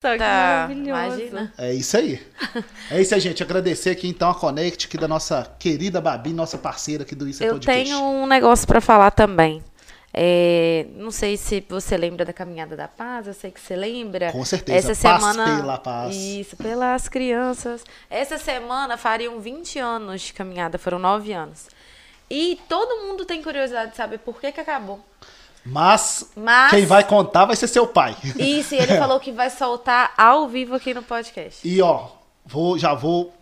que 0.00 0.16
maravilhoso. 0.16 0.88
Imagina. 0.90 1.52
É 1.58 1.74
isso 1.74 1.96
aí. 1.96 2.26
É 2.90 3.00
isso 3.02 3.14
aí, 3.14 3.20
gente. 3.20 3.42
Agradecer 3.42 3.90
aqui 3.90 4.08
então 4.08 4.30
a 4.30 4.34
Connect, 4.34 4.86
aqui 4.86 4.96
da 4.96 5.06
nossa 5.06 5.54
querida 5.58 6.00
Babi, 6.00 6.32
nossa 6.32 6.56
parceira 6.56 7.02
aqui 7.02 7.14
do 7.14 7.28
Isso 7.28 7.42
é 7.42 7.48
Eu 7.48 7.52
Podcast. 7.54 7.84
tenho 7.84 8.02
um 8.02 8.26
negócio 8.26 8.66
pra 8.66 8.80
falar 8.80 9.10
também. 9.10 9.62
É, 10.12 10.86
não 10.96 11.10
sei 11.10 11.36
se 11.36 11.64
você 11.68 11.96
lembra 11.96 12.24
da 12.24 12.32
Caminhada 12.32 12.74
da 12.76 12.88
Paz, 12.88 13.26
eu 13.28 13.34
sei 13.34 13.50
que 13.50 13.60
você 13.60 13.76
lembra. 13.76 14.32
Com 14.32 14.44
certeza. 14.44 14.90
Essa 14.90 15.08
Paz 15.08 15.22
semana. 15.22 15.56
pela 15.56 15.78
paz. 15.78 16.16
Isso, 16.16 16.56
pelas 16.56 17.08
crianças. 17.08 17.84
Essa 18.08 18.38
semana 18.38 18.96
fariam 18.96 19.38
20 19.38 19.78
anos 19.78 20.22
de 20.22 20.32
caminhada, 20.32 20.78
foram 20.78 20.98
9 20.98 21.32
anos. 21.32 21.68
E 22.28 22.58
todo 22.68 23.06
mundo 23.06 23.24
tem 23.26 23.42
curiosidade 23.42 23.90
de 23.90 23.96
saber 23.98 24.18
por 24.18 24.40
que, 24.40 24.50
que 24.50 24.60
acabou. 24.60 24.98
Mas, 25.64 26.30
Mas- 26.34 26.70
quem 26.70 26.86
vai 26.86 27.04
contar 27.04 27.44
vai 27.44 27.54
ser 27.56 27.68
seu 27.68 27.86
pai. 27.86 28.16
Isso, 28.38 28.74
e 28.74 28.78
ele 28.78 28.96
falou 28.98 29.20
que 29.20 29.30
vai 29.30 29.50
soltar 29.50 30.12
ao 30.16 30.48
vivo 30.48 30.74
aqui 30.74 30.94
no 30.94 31.02
podcast. 31.02 31.66
E 31.66 31.80
ó, 31.82 32.06
vou, 32.46 32.78
já 32.78 32.94
vou 32.94 33.32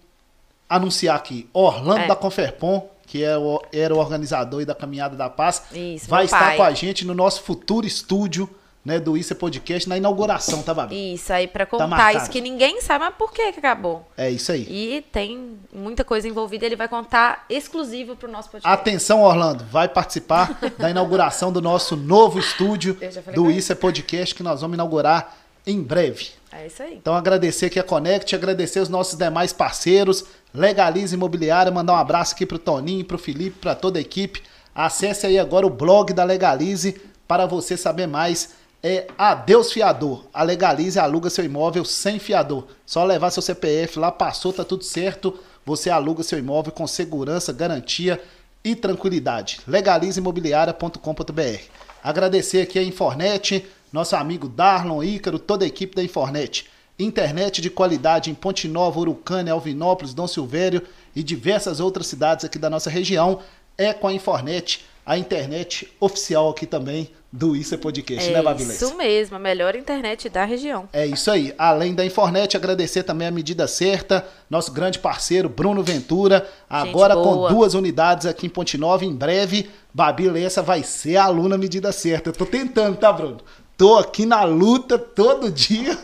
anunciar 0.68 1.16
aqui. 1.16 1.48
Orlando 1.52 2.00
É. 2.02 2.06
da 2.06 2.16
Conferpom, 2.16 2.88
que 3.06 3.24
é 3.24 3.38
o- 3.38 3.62
era 3.72 3.94
o 3.94 3.98
organizador 3.98 4.64
da 4.66 4.74
Caminhada 4.74 5.16
da 5.16 5.30
Paz, 5.30 5.62
Isso, 5.72 6.08
vai 6.08 6.24
estar 6.26 6.38
pai. 6.40 6.56
com 6.56 6.62
a 6.62 6.72
gente 6.72 7.06
no 7.06 7.14
nosso 7.14 7.42
futuro 7.42 7.86
estúdio 7.86 8.50
né, 8.84 8.98
do 8.98 9.16
Isso 9.16 9.32
é 9.32 9.36
Podcast 9.36 9.88
na 9.88 9.96
inauguração, 9.96 10.62
tá, 10.62 10.72
Babi? 10.72 11.14
Isso, 11.14 11.32
aí 11.32 11.46
pra 11.46 11.66
contar 11.66 11.86
marcado. 11.86 12.18
isso 12.18 12.30
que 12.30 12.40
ninguém 12.40 12.80
sabe, 12.80 13.04
mas 13.04 13.14
por 13.14 13.32
que, 13.32 13.52
que 13.52 13.58
acabou? 13.58 14.06
É 14.16 14.30
isso 14.30 14.50
aí. 14.50 14.66
E 14.68 15.02
tem 15.12 15.58
muita 15.72 16.04
coisa 16.04 16.26
envolvida, 16.26 16.64
ele 16.64 16.76
vai 16.76 16.88
contar 16.88 17.44
exclusivo 17.50 18.16
pro 18.16 18.30
nosso 18.30 18.50
podcast. 18.50 18.80
Atenção, 18.80 19.22
Orlando, 19.22 19.64
vai 19.64 19.88
participar 19.88 20.58
da 20.78 20.88
inauguração 20.88 21.52
do 21.52 21.60
nosso 21.60 21.96
novo 21.96 22.38
estúdio 22.38 22.96
do. 23.34 23.50
Isso 23.50 23.72
é 23.72 23.74
Podcast, 23.74 24.34
que 24.34 24.42
nós 24.42 24.60
vamos 24.60 24.74
inaugurar 24.74 25.36
em 25.66 25.82
breve. 25.82 26.30
É 26.50 26.66
isso 26.66 26.82
aí. 26.82 26.94
Então, 26.94 27.14
agradecer 27.14 27.66
aqui 27.66 27.78
a 27.78 27.82
Connect, 27.82 28.34
agradecer 28.34 28.80
os 28.80 28.88
nossos 28.88 29.18
demais 29.18 29.52
parceiros, 29.52 30.24
Legalize 30.54 31.14
Imobiliária, 31.14 31.70
mandar 31.70 31.92
um 31.92 31.96
abraço 31.96 32.34
aqui 32.34 32.46
pro 32.46 32.58
Toninho, 32.58 33.04
pro 33.04 33.18
Felipe, 33.18 33.58
para 33.60 33.74
toda 33.74 33.98
a 33.98 34.02
equipe. 34.02 34.42
Acesse 34.74 35.26
aí 35.26 35.38
agora 35.38 35.66
o 35.66 35.70
blog 35.70 36.12
da 36.12 36.24
Legalize 36.24 37.00
para 37.26 37.44
você 37.44 37.76
saber 37.76 38.06
mais. 38.06 38.56
É 38.82 39.08
Adeus 39.18 39.72
Fiador. 39.72 40.26
A 40.32 40.42
Legalize 40.44 40.98
aluga 40.98 41.28
seu 41.28 41.44
imóvel 41.44 41.84
sem 41.84 42.18
fiador. 42.18 42.68
Só 42.86 43.04
levar 43.04 43.30
seu 43.30 43.42
CPF 43.42 43.98
lá, 43.98 44.12
passou, 44.12 44.52
tá 44.52 44.64
tudo 44.64 44.84
certo. 44.84 45.38
Você 45.66 45.90
aluga 45.90 46.22
seu 46.22 46.38
imóvel 46.38 46.72
com 46.72 46.86
segurança, 46.86 47.52
garantia 47.52 48.22
e 48.64 48.76
tranquilidade. 48.76 49.60
Legalizeimobiliaria.com.br. 49.66 51.62
Agradecer 52.02 52.62
aqui 52.62 52.78
a 52.78 52.82
Infornet, 52.82 53.66
nosso 53.92 54.14
amigo 54.14 54.48
Darlon 54.48 55.02
Ícaro, 55.02 55.40
toda 55.40 55.64
a 55.64 55.68
equipe 55.68 55.96
da 55.96 56.04
Infornet. 56.04 56.66
Internet 56.96 57.60
de 57.60 57.70
qualidade 57.70 58.30
em 58.30 58.34
Ponte 58.34 58.68
Nova, 58.68 59.00
Urucânia, 59.00 59.52
Alvinópolis, 59.52 60.14
Dom 60.14 60.26
Silvério 60.28 60.82
e 61.16 61.22
diversas 61.22 61.80
outras 61.80 62.06
cidades 62.06 62.44
aqui 62.44 62.58
da 62.58 62.70
nossa 62.70 62.90
região. 62.90 63.40
É 63.76 63.92
com 63.92 64.06
a 64.06 64.12
Infornet, 64.12 64.84
a 65.04 65.18
internet 65.18 65.92
oficial 66.00 66.50
aqui 66.50 66.66
também 66.66 67.10
do 67.30 67.54
Isso 67.54 67.74
é 67.74 67.78
Podcast, 67.78 68.30
né, 68.30 68.38
É 68.38 68.42
Babilés? 68.42 68.80
isso 68.80 68.96
mesmo, 68.96 69.36
a 69.36 69.38
melhor 69.38 69.74
internet 69.76 70.28
da 70.30 70.44
região. 70.44 70.88
É 70.92 71.04
isso 71.06 71.30
aí. 71.30 71.54
Além 71.58 71.94
da 71.94 72.04
Infornet, 72.04 72.56
agradecer 72.56 73.02
também 73.02 73.28
a 73.28 73.30
medida 73.30 73.66
certa, 73.68 74.26
nosso 74.48 74.72
grande 74.72 74.98
parceiro 74.98 75.48
Bruno 75.48 75.82
Ventura, 75.82 76.48
agora 76.68 77.14
com 77.14 77.48
duas 77.48 77.74
unidades 77.74 78.26
aqui 78.26 78.46
em 78.46 78.50
Ponte 78.50 78.78
Nova. 78.78 79.04
Em 79.04 79.14
breve, 79.14 79.70
Babi 79.92 80.28
Lessa 80.28 80.62
vai 80.62 80.82
ser 80.82 81.16
a 81.16 81.24
aluna 81.24 81.58
medida 81.58 81.92
certa. 81.92 82.30
Eu 82.30 82.32
tô 82.32 82.46
tentando, 82.46 82.96
tá, 82.96 83.12
Bruno? 83.12 83.38
Tô 83.76 83.96
aqui 83.98 84.24
na 84.26 84.42
luta 84.44 84.98
todo 84.98 85.50
dia 85.52 85.96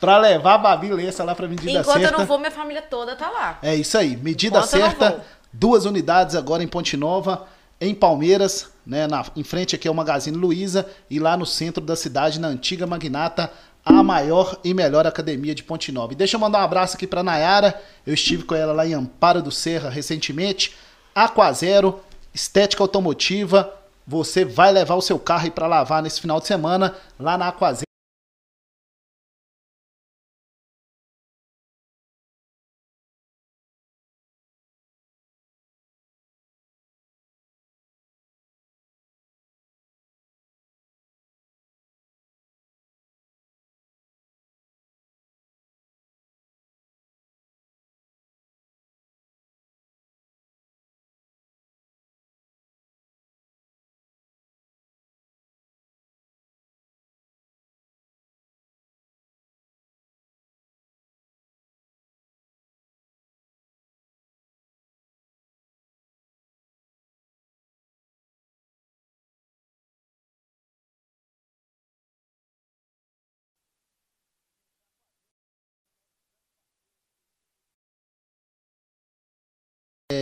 pra 0.00 0.18
levar 0.18 0.54
a 0.54 1.24
lá 1.24 1.34
pra 1.34 1.48
medida 1.48 1.70
Enquanto 1.80 1.98
certa. 2.00 2.14
eu 2.14 2.18
não 2.18 2.26
vou, 2.26 2.38
minha 2.38 2.50
família 2.50 2.80
toda 2.80 3.14
tá 3.16 3.28
lá. 3.28 3.58
É 3.60 3.74
isso 3.74 3.98
aí. 3.98 4.16
Medida 4.16 4.58
Enquanto 4.58 4.70
certa. 4.70 5.24
Duas 5.52 5.84
unidades 5.84 6.34
agora 6.34 6.64
em 6.64 6.66
Ponte 6.66 6.96
Nova, 6.96 7.46
em 7.80 7.94
Palmeiras, 7.94 8.70
né? 8.86 9.06
Na, 9.06 9.24
em 9.36 9.42
frente 9.42 9.74
aqui 9.74 9.88
é 9.88 9.92
Magazine 9.92 10.36
Luiza 10.36 10.86
e 11.10 11.18
lá 11.18 11.36
no 11.36 11.46
centro 11.46 11.84
da 11.84 11.96
cidade, 11.96 12.40
na 12.40 12.48
antiga 12.48 12.86
Magnata, 12.86 13.50
a 13.84 14.02
maior 14.02 14.58
e 14.64 14.72
melhor 14.72 15.06
academia 15.06 15.54
de 15.54 15.62
Ponte 15.62 15.92
Nova. 15.92 16.12
E 16.12 16.16
deixa 16.16 16.36
eu 16.36 16.40
mandar 16.40 16.60
um 16.60 16.64
abraço 16.64 16.96
aqui 16.96 17.06
pra 17.06 17.22
Nayara. 17.22 17.80
Eu 18.06 18.14
estive 18.14 18.44
com 18.44 18.54
ela 18.54 18.72
lá 18.72 18.86
em 18.86 18.94
Amparo 18.94 19.42
do 19.42 19.50
Serra 19.50 19.90
recentemente. 19.90 20.74
Aquazero, 21.14 22.00
estética 22.32 22.82
automotiva. 22.82 23.70
Você 24.06 24.44
vai 24.44 24.72
levar 24.72 24.94
o 24.94 25.02
seu 25.02 25.18
carro 25.18 25.44
aí 25.44 25.50
pra 25.50 25.66
lavar 25.66 26.02
nesse 26.02 26.20
final 26.20 26.40
de 26.40 26.46
semana 26.46 26.94
lá 27.18 27.36
na 27.36 27.48
Aquazero. 27.48 27.93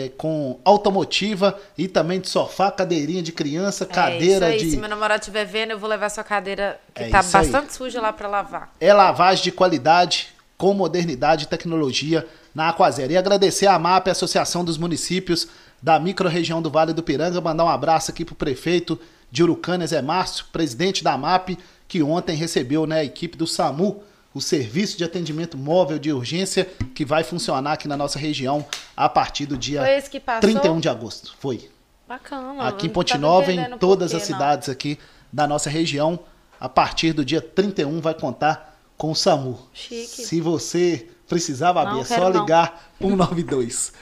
É, 0.05 0.09
com 0.09 0.59
automotiva 0.65 1.59
e 1.77 1.89
também 1.89 2.21
de 2.21 2.29
sofá, 2.29 2.71
cadeirinha 2.71 3.23
de 3.23 3.33
criança, 3.33 3.85
cadeira 3.87 4.47
é 4.53 4.57
isso 4.57 4.65
aí. 4.65 4.71
de 4.71 4.71
Se 4.73 4.77
meu 4.77 4.89
namorado 4.89 5.21
estiver 5.21 5.45
vendo, 5.45 5.71
eu 5.71 5.79
vou 5.79 5.89
levar 5.89 6.09
sua 6.11 6.25
cadeira 6.25 6.81
que 6.95 7.05
É 7.05 7.09
tá 7.09 7.21
isso 7.21 7.37
aí. 7.37 7.43
bastante 7.45 7.73
suja 7.75 8.01
lá 8.01 8.13
pra 8.13 8.29
lavar. 8.29 8.73
é 8.81 8.93
lavagem 8.93 9.45
de 9.45 9.53
qualidade 9.53 10.29
com 10.59 10.73
modernidade 10.75 11.45
e 11.45 11.49
tecnologia 11.49 12.27
na 12.55 12.69
Aquazero. 12.69 13.13
E 13.13 13.17
agradecer 13.17 13.67
a 13.67 13.79
MAP, 13.79 14.09
a 14.09 14.13
Associação 14.13 14.65
dos 14.65 14.79
Municípios 14.79 15.49
da 15.83 15.99
Microrregião 15.99 16.63
do 16.63 16.71
Vale 16.71 16.93
do 16.93 17.03
Piranga, 17.03 17.41
mandar 17.41 17.65
um 17.65 17.69
abraço 17.69 18.11
aqui 18.11 18.25
pro 18.25 18.35
prefeito 18.37 18.99
de 19.31 19.43
Urucânia, 19.43 19.87
Zé 19.87 20.01
Márcio, 20.03 20.45
presidente 20.53 21.03
da 21.03 21.17
MAP, 21.17 21.59
que 21.89 22.03
ontem 22.03 22.37
recebeu 22.37 22.87
né, 22.87 23.01
a 23.01 23.05
equipe 23.05 23.37
do 23.37 23.47
SAMU, 23.47 24.03
o 24.35 24.41
Serviço 24.41 24.97
de 24.97 25.05
Atendimento 25.05 25.57
Móvel 25.59 25.99
de 25.99 26.13
Urgência, 26.13 26.65
que 26.95 27.05
vai 27.05 27.23
funcionar 27.23 27.73
aqui 27.73 27.87
na 27.87 27.97
nossa 27.97 28.19
região 28.19 28.65
a 28.97 29.09
partir 29.09 29.47
do 29.47 29.57
dia 29.57 29.81
Foi 29.81 29.91
esse 29.97 30.11
que 30.11 30.21
passou? 30.21 30.41
31 30.41 30.81
de 30.81 30.89
agosto. 30.89 31.35
Foi. 31.39 31.71
Bacana. 32.09 32.69
Aqui 32.69 32.87
em 32.87 32.89
não 32.89 32.95
Ponte 32.95 33.17
Nova, 33.19 33.53
em 33.53 33.79
todas 33.79 34.15
as 34.15 34.21
não. 34.21 34.27
cidades 34.27 34.69
aqui 34.69 34.99
da 35.33 35.47
nossa 35.47 35.71
região, 35.71 36.19
a 36.61 36.69
partir 36.69 37.13
do 37.13 37.25
dia 37.25 37.41
31 37.41 38.01
vai 38.01 38.15
contar 38.15 38.79
com 38.97 39.11
o 39.11 39.15
SAMU. 39.15 39.59
Chique. 39.73 40.07
Se 40.07 40.41
você 40.41 41.09
precisar, 41.27 41.73
Babi, 41.73 41.93
Não, 41.95 42.01
é 42.03 42.05
só 42.05 42.31
não. 42.31 42.41
ligar 42.41 42.93
192. 43.01 43.93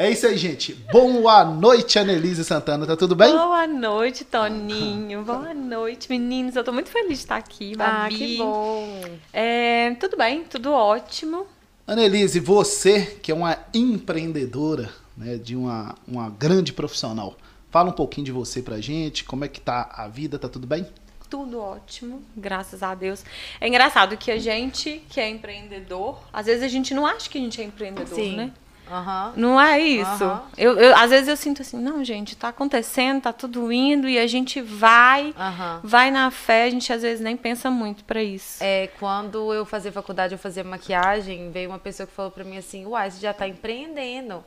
É 0.00 0.10
isso 0.10 0.26
aí, 0.26 0.34
gente. 0.38 0.72
Boa 0.90 1.44
noite, 1.44 1.98
Anelise 1.98 2.42
Santana. 2.42 2.86
Tá 2.86 2.96
tudo 2.96 3.14
bem? 3.14 3.30
Boa 3.32 3.66
noite, 3.66 4.24
Toninho. 4.24 5.22
Boa 5.22 5.52
noite, 5.52 6.08
meninos. 6.08 6.56
Eu 6.56 6.64
tô 6.64 6.72
muito 6.72 6.88
feliz 6.88 7.18
de 7.18 7.24
estar 7.24 7.36
aqui, 7.36 7.74
Ah, 7.78 8.04
Babi. 8.04 8.16
que 8.16 8.36
bom. 8.38 9.04
É, 9.30 9.94
tudo 10.00 10.16
bem, 10.16 10.42
tudo 10.44 10.72
ótimo. 10.72 11.46
Anelise, 11.86 12.40
você 12.40 13.18
que 13.22 13.30
é 13.30 13.34
uma 13.34 13.58
empreendedora, 13.74 14.88
né, 15.14 15.36
de 15.36 15.54
uma, 15.54 15.94
uma 16.08 16.30
grande 16.30 16.72
profissional, 16.72 17.36
fala 17.70 17.90
um 17.90 17.92
pouquinho 17.92 18.24
de 18.24 18.32
você 18.32 18.62
pra 18.62 18.80
gente, 18.80 19.22
como 19.24 19.44
é 19.44 19.48
que 19.48 19.60
tá 19.60 19.86
a 19.94 20.08
vida, 20.08 20.38
tá 20.38 20.48
tudo 20.48 20.66
bem? 20.66 20.86
Tudo 21.28 21.60
ótimo, 21.60 22.22
graças 22.34 22.82
a 22.82 22.94
Deus. 22.94 23.22
É 23.60 23.68
engraçado 23.68 24.16
que 24.16 24.30
a 24.30 24.38
gente 24.38 25.02
que 25.10 25.20
é 25.20 25.28
empreendedor, 25.28 26.18
às 26.32 26.46
vezes 26.46 26.62
a 26.62 26.68
gente 26.68 26.94
não 26.94 27.04
acha 27.06 27.28
que 27.28 27.36
a 27.36 27.40
gente 27.42 27.60
é 27.60 27.64
empreendedor, 27.64 28.14
Sim. 28.14 28.36
né? 28.36 28.52
Aham. 28.90 29.32
Não 29.36 29.60
é 29.60 29.78
isso. 29.78 30.24
Aham. 30.24 30.42
Eu, 30.58 30.76
eu- 30.78 30.96
às 30.96 31.10
vezes 31.10 31.28
eu 31.28 31.36
sinto 31.36 31.62
assim, 31.62 31.78
não, 31.78 32.04
gente, 32.04 32.36
tá 32.36 32.48
acontecendo, 32.48 33.22
tá 33.22 33.32
tudo 33.32 33.70
indo 33.72 34.08
e 34.08 34.18
a 34.18 34.26
gente 34.26 34.60
vai, 34.60 35.32
Aham. 35.38 35.80
vai 35.84 36.10
na 36.10 36.30
fé, 36.30 36.64
a 36.64 36.70
gente 36.70 36.92
às 36.92 37.02
vezes 37.02 37.20
nem 37.20 37.36
pensa 37.36 37.70
muito 37.70 38.04
pra 38.04 38.22
isso. 38.22 38.62
É, 38.62 38.88
quando 38.98 39.52
eu 39.54 39.64
fazia 39.64 39.92
faculdade, 39.92 40.34
eu 40.34 40.38
fazia 40.38 40.64
maquiagem, 40.64 41.50
veio 41.50 41.70
uma 41.70 41.78
pessoa 41.78 42.06
que 42.06 42.12
falou 42.12 42.30
pra 42.30 42.42
mim 42.44 42.56
assim, 42.58 42.84
uai, 42.86 43.10
você 43.10 43.20
já 43.20 43.32
tá 43.32 43.46
empreendendo. 43.46 44.34
Eu 44.34 44.42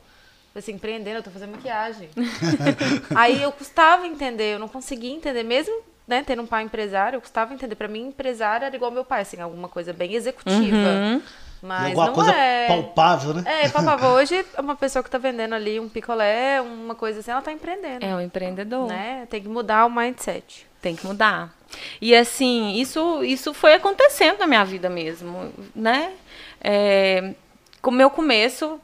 falei 0.52 0.58
assim, 0.58 0.72
empreendendo, 0.72 1.16
eu 1.18 1.22
tô 1.22 1.30
fazendo 1.30 1.52
maquiagem. 1.52 2.10
Aí 3.14 3.42
eu 3.42 3.50
custava 3.50 4.06
entender, 4.06 4.54
eu 4.54 4.58
não 4.58 4.68
conseguia 4.68 5.10
entender, 5.12 5.42
mesmo 5.42 5.74
né, 6.06 6.22
tendo 6.24 6.42
um 6.42 6.46
pai 6.46 6.62
empresário, 6.64 7.16
eu 7.16 7.20
custava 7.20 7.54
entender. 7.54 7.74
Pra 7.74 7.88
mim, 7.88 8.08
empresário 8.08 8.66
era 8.66 8.76
igual 8.76 8.90
meu 8.90 9.04
pai, 9.04 9.22
assim, 9.22 9.40
alguma 9.40 9.68
coisa 9.68 9.92
bem 9.92 10.14
executiva. 10.14 10.76
Uhum. 10.76 11.22
Mas 11.64 11.86
alguma 11.98 12.06
não 12.06 12.12
coisa 12.12 12.32
é. 12.32 12.68
palpável, 12.68 13.34
né? 13.34 13.44
É, 13.46 13.68
palpável. 13.70 14.10
Hoje, 14.12 14.44
uma 14.58 14.76
pessoa 14.76 15.02
que 15.02 15.10
tá 15.10 15.16
vendendo 15.16 15.54
ali 15.54 15.80
um 15.80 15.88
picolé, 15.88 16.60
uma 16.60 16.94
coisa 16.94 17.20
assim, 17.20 17.30
ela 17.30 17.40
tá 17.40 17.50
empreendendo. 17.50 18.04
É 18.04 18.14
um 18.14 18.20
empreendedor. 18.20 18.86
Né? 18.86 19.26
Tem 19.30 19.40
que 19.40 19.48
mudar 19.48 19.86
o 19.86 19.90
mindset. 19.90 20.66
Tem 20.82 20.94
que 20.94 21.06
mudar. 21.06 21.54
E 22.02 22.14
assim, 22.14 22.72
isso, 22.74 23.24
isso 23.24 23.54
foi 23.54 23.72
acontecendo 23.72 24.40
na 24.40 24.46
minha 24.46 24.64
vida 24.64 24.90
mesmo, 24.90 25.50
né? 25.74 26.12
É, 26.60 27.34
com 27.80 27.90
o 27.90 27.94
meu 27.94 28.10
começo 28.10 28.78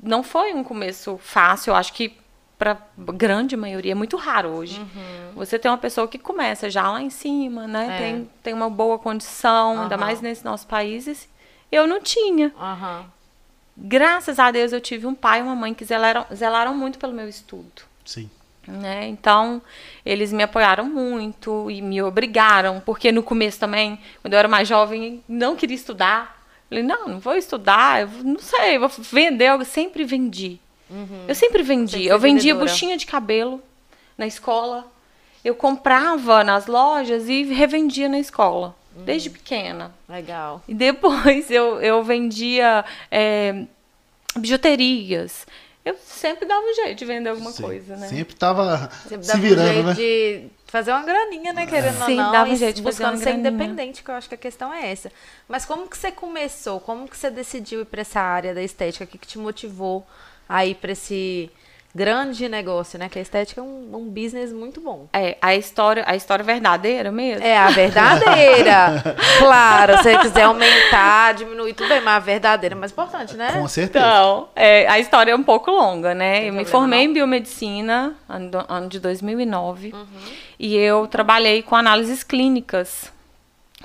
não 0.00 0.22
foi 0.22 0.54
um 0.54 0.62
começo 0.62 1.18
fácil, 1.18 1.72
eu 1.72 1.74
acho 1.74 1.92
que 1.92 2.16
para 2.60 2.76
grande 2.98 3.56
maioria 3.56 3.92
é 3.92 3.94
muito 3.94 4.18
raro 4.18 4.50
hoje. 4.50 4.86
Você 5.34 5.58
tem 5.58 5.70
uma 5.70 5.78
pessoa 5.78 6.06
que 6.06 6.18
começa 6.18 6.68
já 6.68 6.90
lá 6.90 7.00
em 7.00 7.08
cima, 7.08 7.66
né? 7.66 7.96
É. 7.96 7.98
Tem, 7.98 8.30
tem 8.42 8.54
uma 8.54 8.68
boa 8.68 8.98
condição, 8.98 9.82
ainda 9.82 9.94
Aham. 9.94 10.04
mais 10.04 10.20
nesses 10.20 10.44
nossos 10.44 10.66
países. 10.66 11.26
Eu 11.70 11.86
não 11.86 12.00
tinha. 12.00 12.52
Aham. 12.58 13.04
Graças 13.76 14.38
a 14.38 14.50
Deus 14.50 14.72
eu 14.72 14.80
tive 14.80 15.06
um 15.06 15.14
pai 15.14 15.38
e 15.40 15.42
uma 15.42 15.54
mãe 15.56 15.72
que 15.72 15.84
zelaram, 15.84 16.26
zelaram 16.34 16.74
muito 16.74 16.98
pelo 16.98 17.12
meu 17.12 17.28
estudo. 17.28 17.82
Sim. 18.04 18.28
né? 18.66 19.06
Então, 19.08 19.62
eles 20.04 20.32
me 20.32 20.42
apoiaram 20.42 20.84
muito 20.84 21.70
e 21.70 21.80
me 21.80 22.02
obrigaram, 22.02 22.80
porque 22.84 23.10
no 23.10 23.22
começo 23.22 23.58
também, 23.58 23.98
quando 24.20 24.34
eu 24.34 24.38
era 24.38 24.48
mais 24.48 24.68
jovem, 24.68 25.22
não 25.28 25.56
queria 25.56 25.74
estudar. 25.76 26.40
Falei, 26.68 26.84
não, 26.84 27.08
não 27.08 27.18
vou 27.20 27.34
estudar, 27.36 28.02
eu 28.02 28.08
não 28.22 28.38
sei, 28.38 28.78
vou 28.78 28.88
vender, 28.88 29.48
eu 29.50 29.64
sempre 29.64 30.04
vendi. 30.04 30.58
Eu 31.26 31.34
sempre 31.34 31.62
vendi. 31.62 31.92
Sempre 31.92 32.08
Eu 32.08 32.18
vendia 32.18 32.52
vendedora. 32.52 32.70
buchinha 32.70 32.96
de 32.96 33.06
cabelo 33.06 33.62
na 34.18 34.26
escola. 34.26 34.86
Eu 35.44 35.54
comprava 35.54 36.44
nas 36.44 36.66
lojas 36.66 37.28
e 37.28 37.44
revendia 37.44 38.08
na 38.08 38.18
escola, 38.18 38.74
desde 38.94 39.30
pequena. 39.30 39.94
Legal. 40.08 40.62
E 40.68 40.74
depois 40.74 41.50
eu, 41.50 41.80
eu 41.80 42.02
vendia 42.02 42.84
é, 43.10 43.64
bijuterias. 44.36 45.46
Eu 45.84 45.96
sempre 46.04 46.46
dava 46.46 46.60
um 46.60 46.74
jeito 46.74 46.98
de 46.98 47.04
vender 47.06 47.30
alguma 47.30 47.52
Sim. 47.52 47.62
coisa, 47.62 47.96
né? 47.96 48.06
Sempre 48.08 48.34
tava 48.36 48.90
Sempre 49.08 49.24
se 49.24 49.32
dava 49.32 49.40
virando, 49.40 49.68
um 49.70 49.72
jeito 49.72 49.86
né? 49.86 49.94
de 49.94 50.46
fazer 50.66 50.90
uma 50.92 51.02
graninha, 51.02 51.52
né? 51.54 51.66
Querendo 51.66 52.04
Sim, 52.04 52.12
ou 52.12 52.16
não. 52.16 52.32
dava 52.32 52.50
um 52.50 52.56
jeito 52.56 52.76
de 52.76 52.82
fazer 52.82 52.96
buscando 52.98 53.14
uma 53.14 53.16
ser 53.16 53.24
graninha. 53.32 53.48
independente, 53.48 54.04
que 54.04 54.10
eu 54.10 54.14
acho 54.14 54.28
que 54.28 54.34
a 54.34 54.38
questão 54.38 54.72
é 54.72 54.90
essa. 54.90 55.10
Mas 55.48 55.64
como 55.64 55.88
que 55.88 55.96
você 55.96 56.12
começou? 56.12 56.80
Como 56.80 57.08
que 57.08 57.16
você 57.16 57.30
decidiu 57.30 57.80
ir 57.80 57.86
pra 57.86 58.02
essa 58.02 58.20
área 58.20 58.54
da 58.54 58.62
estética? 58.62 59.04
O 59.04 59.06
que, 59.06 59.16
que 59.16 59.26
te 59.26 59.38
motivou 59.38 60.06
a 60.46 60.66
ir 60.66 60.74
pra 60.74 60.92
esse 60.92 61.50
grande 61.94 62.48
negócio, 62.48 62.98
né? 62.98 63.08
Que 63.08 63.18
a 63.18 63.22
estética 63.22 63.60
é 63.60 63.64
um, 63.64 63.90
um 63.96 64.08
business 64.08 64.52
muito 64.52 64.80
bom. 64.80 65.08
É, 65.12 65.36
a 65.42 65.54
história, 65.56 66.04
a 66.06 66.14
história 66.14 66.44
verdadeira 66.44 67.10
mesmo. 67.10 67.44
É 67.44 67.56
a 67.56 67.68
verdadeira. 67.70 69.02
claro, 69.38 69.96
se 69.98 70.02
você 70.04 70.18
quiser 70.18 70.42
aumentar, 70.42 71.34
diminuir, 71.34 71.74
tudo 71.74 71.88
bem, 71.88 72.00
mas 72.00 72.14
a 72.16 72.18
verdadeira 72.20 72.74
é 72.74 72.78
mais 72.78 72.92
importante, 72.92 73.36
né? 73.36 73.52
Com 73.52 73.66
certeza. 73.68 74.04
Então, 74.04 74.48
é, 74.54 74.86
a 74.88 74.98
história 74.98 75.32
é 75.32 75.34
um 75.36 75.42
pouco 75.42 75.70
longa, 75.70 76.14
né? 76.14 76.48
Eu 76.48 76.52
me 76.52 76.64
formei 76.64 77.04
não. 77.04 77.10
em 77.10 77.14
biomedicina 77.14 78.14
ano, 78.28 78.50
do- 78.50 78.66
ano 78.68 78.88
de 78.88 79.00
2009 79.00 79.92
Uhum. 79.92 80.06
e 80.58 80.76
eu 80.76 81.06
trabalhei 81.06 81.62
com 81.62 81.74
análises 81.74 82.22
clínicas 82.22 83.12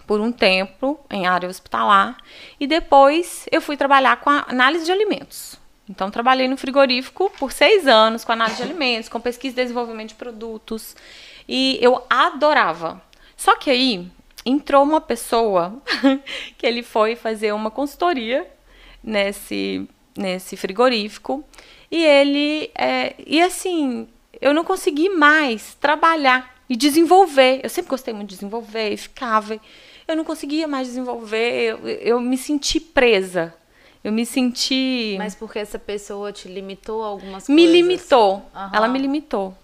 por 0.05 0.21
um 0.21 0.31
tempo 0.31 0.99
em 1.09 1.25
área 1.25 1.49
hospitalar 1.49 2.17
e 2.59 2.67
depois 2.67 3.47
eu 3.51 3.59
fui 3.61 3.75
trabalhar 3.75 4.17
com 4.17 4.29
a 4.29 4.45
análise 4.47 4.85
de 4.85 4.91
alimentos. 4.91 5.57
Então, 5.89 6.09
trabalhei 6.09 6.47
no 6.47 6.57
frigorífico 6.57 7.31
por 7.37 7.51
seis 7.51 7.87
anos 7.87 8.23
com 8.23 8.31
análise 8.31 8.57
de 8.57 8.63
alimentos, 8.63 9.07
com 9.07 9.19
pesquisa 9.19 9.59
e 9.59 9.63
desenvolvimento 9.63 10.09
de 10.09 10.15
produtos. 10.15 10.95
E 11.47 11.77
eu 11.81 12.03
adorava. 12.09 13.01
Só 13.37 13.55
que 13.55 13.69
aí 13.69 14.07
entrou 14.45 14.83
uma 14.83 15.01
pessoa 15.01 15.81
que 16.57 16.65
ele 16.65 16.83
foi 16.83 17.15
fazer 17.15 17.53
uma 17.53 17.69
consultoria 17.69 18.47
nesse, 19.03 19.87
nesse 20.17 20.57
frigorífico. 20.57 21.43
E 21.91 22.03
ele. 22.03 22.71
é, 22.75 23.13
e 23.25 23.41
assim, 23.41 24.07
eu 24.41 24.53
não 24.53 24.63
consegui 24.63 25.09
mais 25.09 25.75
trabalhar 25.75 26.55
e 26.69 26.75
desenvolver. 26.75 27.61
Eu 27.63 27.69
sempre 27.69 27.89
gostei 27.89 28.13
muito 28.13 28.29
de 28.29 28.35
desenvolver 28.35 28.89
e 28.91 28.97
ficava. 28.97 29.59
Eu 30.07 30.15
não 30.15 30.23
conseguia 30.23 30.67
mais 30.67 30.87
desenvolver. 30.87 31.63
Eu, 31.63 31.87
eu 31.87 32.19
me 32.19 32.37
senti 32.37 32.79
presa. 32.79 33.53
Eu 34.05 34.11
me 34.11 34.23
senti. 34.23 35.15
Mas 35.17 35.33
porque 35.33 35.57
essa 35.57 35.79
pessoa 35.79 36.31
te 36.31 36.47
limitou 36.47 37.03
a 37.03 37.07
algumas 37.07 37.49
me 37.49 37.55
coisas? 37.55 37.71
limitou. 37.75 38.45
Aham. 38.55 38.69
Ela 38.71 38.87
me 38.87 38.99
limitou. 38.99 39.57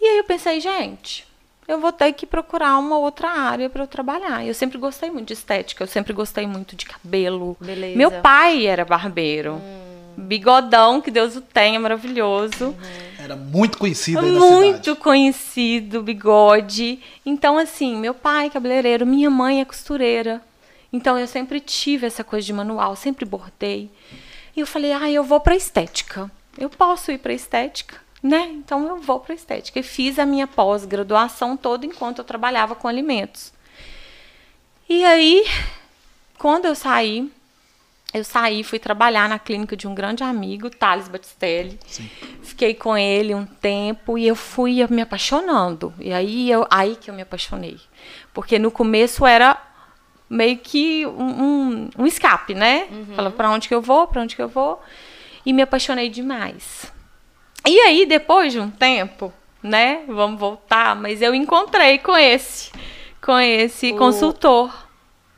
E 0.00 0.04
aí 0.04 0.18
eu 0.18 0.24
pensei, 0.24 0.58
gente, 0.58 1.24
eu 1.68 1.78
vou 1.78 1.92
ter 1.92 2.12
que 2.12 2.26
procurar 2.26 2.76
uma 2.76 2.98
outra 2.98 3.30
área 3.30 3.70
para 3.70 3.84
eu 3.84 3.86
trabalhar. 3.86 4.44
Eu 4.44 4.52
sempre 4.52 4.78
gostei 4.78 5.12
muito 5.12 5.28
de 5.28 5.34
estética, 5.34 5.84
eu 5.84 5.86
sempre 5.86 6.12
gostei 6.12 6.44
muito 6.44 6.74
de 6.74 6.86
cabelo. 6.86 7.56
Beleza. 7.60 7.96
Meu 7.96 8.10
pai 8.10 8.66
era 8.66 8.84
barbeiro. 8.84 9.62
Bigodão, 10.16 11.00
que 11.00 11.12
Deus 11.12 11.36
o 11.36 11.40
tenha, 11.40 11.78
maravilhoso. 11.78 12.74
Era 13.16 13.36
muito 13.36 13.78
conhecido 13.78 14.18
aí. 14.18 14.32
Muito 14.32 14.96
conhecido, 14.96 16.02
bigode. 16.02 16.98
Então, 17.24 17.56
assim, 17.56 17.96
meu 17.96 18.12
pai 18.12 18.46
é 18.46 18.50
cabeleireiro, 18.50 19.06
minha 19.06 19.30
mãe 19.30 19.60
é 19.60 19.64
costureira. 19.64 20.42
Então, 20.92 21.18
eu 21.18 21.26
sempre 21.26 21.60
tive 21.60 22.06
essa 22.06 22.24
coisa 22.24 22.46
de 22.46 22.52
manual, 22.52 22.96
sempre 22.96 23.24
bordei. 23.24 23.90
E 24.56 24.60
eu 24.60 24.66
falei, 24.66 24.92
ah, 24.92 25.10
eu 25.10 25.22
vou 25.22 25.40
pra 25.40 25.54
estética. 25.54 26.30
Eu 26.56 26.70
posso 26.70 27.12
ir 27.12 27.18
pra 27.18 27.32
estética, 27.32 27.96
né? 28.22 28.50
Então, 28.52 28.86
eu 28.88 28.96
vou 28.96 29.20
pra 29.20 29.34
estética. 29.34 29.78
E 29.78 29.82
fiz 29.82 30.18
a 30.18 30.26
minha 30.26 30.46
pós-graduação 30.46 31.56
toda 31.56 31.86
enquanto 31.86 32.18
eu 32.18 32.24
trabalhava 32.24 32.74
com 32.74 32.88
alimentos. 32.88 33.52
E 34.88 35.04
aí, 35.04 35.44
quando 36.38 36.64
eu 36.64 36.74
saí, 36.74 37.30
eu 38.14 38.24
saí, 38.24 38.64
fui 38.64 38.78
trabalhar 38.78 39.28
na 39.28 39.38
clínica 39.38 39.76
de 39.76 39.86
um 39.86 39.94
grande 39.94 40.24
amigo, 40.24 40.70
Thales 40.70 41.08
Batistelli. 41.08 41.78
Fiquei 42.42 42.72
com 42.72 42.96
ele 42.96 43.34
um 43.34 43.44
tempo 43.44 44.16
e 44.16 44.26
eu 44.26 44.34
fui 44.34 44.86
me 44.88 45.02
apaixonando. 45.02 45.92
E 45.98 46.10
aí, 46.10 46.50
eu, 46.50 46.66
aí 46.70 46.96
que 46.96 47.10
eu 47.10 47.14
me 47.14 47.20
apaixonei. 47.20 47.78
Porque 48.32 48.58
no 48.58 48.70
começo 48.70 49.26
era 49.26 49.62
meio 50.28 50.56
que 50.58 51.06
um, 51.06 51.42
um, 51.44 51.90
um 51.98 52.06
escape, 52.06 52.54
né? 52.54 52.86
Falava 53.16 53.34
pra 53.34 53.50
onde 53.50 53.68
que 53.68 53.74
eu 53.74 53.80
vou, 53.80 54.06
pra 54.06 54.22
onde 54.22 54.36
que 54.36 54.42
eu 54.42 54.48
vou. 54.48 54.80
E 55.46 55.52
me 55.52 55.62
apaixonei 55.62 56.08
demais. 56.10 56.92
E 57.66 57.78
aí, 57.80 58.06
depois 58.06 58.52
de 58.52 58.60
um 58.60 58.70
tempo, 58.70 59.32
né? 59.62 60.02
Vamos 60.06 60.38
voltar, 60.38 60.94
mas 60.96 61.20
eu 61.22 61.34
encontrei 61.34 61.98
com 61.98 62.16
esse, 62.16 62.70
com 63.20 63.38
esse 63.38 63.92
O- 63.92 63.96
consultor. 63.96 64.86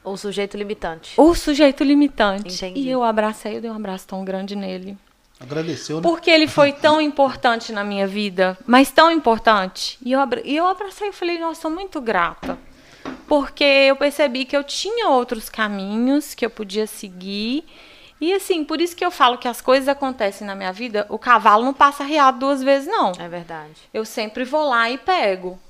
O 0.02 0.16
sujeito 0.16 0.56
limitante. 0.56 1.12
O 1.16 1.34
sujeito 1.34 1.84
limitante. 1.84 2.54
Entendi. 2.54 2.80
E 2.80 2.90
eu 2.90 3.02
abracei, 3.04 3.56
eu 3.56 3.60
dei 3.60 3.70
um 3.70 3.76
abraço 3.76 4.06
tão 4.08 4.24
grande 4.24 4.56
nele. 4.56 4.96
Agradeceu, 5.38 5.96
né? 5.96 6.02
Porque 6.02 6.30
ele 6.30 6.46
foi 6.46 6.72
tão 6.72 7.00
importante 7.00 7.72
na 7.72 7.82
minha 7.84 8.06
vida, 8.06 8.58
mas 8.66 8.90
tão 8.90 9.10
importante. 9.10 9.98
E 10.04 10.12
eu, 10.12 10.20
abra- 10.20 10.42
e 10.44 10.56
eu 10.56 10.66
abracei 10.66 11.08
e 11.08 11.12
falei, 11.12 11.38
nossa, 11.38 11.62
sou 11.62 11.70
muito 11.70 12.00
grata. 12.00 12.58
Porque 13.30 13.62
eu 13.62 13.94
percebi 13.94 14.44
que 14.44 14.56
eu 14.56 14.64
tinha 14.64 15.08
outros 15.08 15.48
caminhos 15.48 16.34
que 16.34 16.44
eu 16.44 16.50
podia 16.50 16.84
seguir. 16.84 17.64
E 18.20 18.34
assim, 18.34 18.64
por 18.64 18.80
isso 18.80 18.96
que 18.96 19.04
eu 19.04 19.10
falo 19.12 19.38
que 19.38 19.46
as 19.46 19.60
coisas 19.60 19.86
acontecem 19.86 20.44
na 20.44 20.56
minha 20.56 20.72
vida, 20.72 21.06
o 21.08 21.16
cavalo 21.16 21.64
não 21.64 21.72
passa 21.72 22.02
riado 22.02 22.40
duas 22.40 22.60
vezes, 22.60 22.88
não. 22.88 23.12
É 23.20 23.28
verdade. 23.28 23.82
Eu 23.94 24.04
sempre 24.04 24.42
vou 24.42 24.68
lá 24.68 24.90
e 24.90 24.98
pego. 24.98 25.60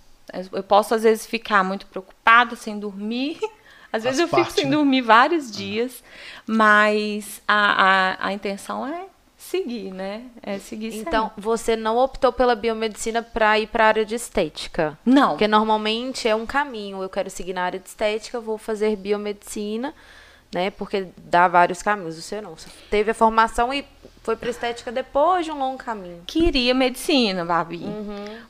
Eu 0.51 0.63
posso, 0.63 0.95
às 0.95 1.03
vezes, 1.03 1.27
ficar 1.27 1.63
muito 1.63 1.87
preocupada, 1.87 2.57
sem 2.57 2.79
dormir. 2.79 3.39
Às 3.93 4.05
vezes 4.05 4.21
eu 4.21 4.29
Faz 4.29 4.45
fico 4.45 4.55
parte, 4.55 4.61
sem 4.63 4.71
né? 4.71 4.77
dormir 4.77 5.03
vários 5.03 5.51
dias. 5.51 6.03
Mas 6.47 7.43
a, 7.47 8.15
a, 8.23 8.29
a 8.29 8.33
intenção 8.33 8.87
é 8.87 9.10
seguir, 9.51 9.93
né? 9.93 10.25
É 10.43 10.59
seguir 10.59 10.95
Então, 10.95 11.31
você 11.37 11.77
não 11.77 11.97
optou 11.97 12.33
pela 12.33 12.55
biomedicina 12.55 13.23
pra 13.23 13.59
ir 13.59 13.67
pra 13.67 13.87
área 13.87 14.05
de 14.05 14.15
estética? 14.15 14.81
sempre. 14.81 14.99
Não. 15.05 15.31
Porque 15.31 15.49
normalmente 15.49 16.29
é 16.29 16.35
um 16.35 16.47
caminho. 16.47 17.03
Eu 17.03 17.09
quero 17.09 17.31
seguir 17.31 17.53
na 17.53 17.63
área 17.63 17.79
de 17.79 17.89
estética, 17.89 18.41
vou 18.41 18.59
fazer 18.59 18.97
biomedicina, 18.97 19.95
né? 20.53 20.71
Porque 20.71 21.09
dá 21.17 21.49
vários 21.49 21.83
caminhos. 21.83 22.19
O 22.19 22.23
seu 22.23 22.43
não. 22.43 22.57
Você 22.57 22.69
teve 22.91 23.11
a 23.11 23.15
formação 23.15 23.73
e 23.73 23.85
foi 24.23 24.37
pra 24.37 24.51
estética 24.51 24.93
depois 24.93 25.45
de 25.45 25.53
um 25.53 25.59
longo 25.59 25.79
caminho. 25.79 26.23
Queria 26.27 26.75
medicina, 26.75 27.45
Babi. 27.45 27.85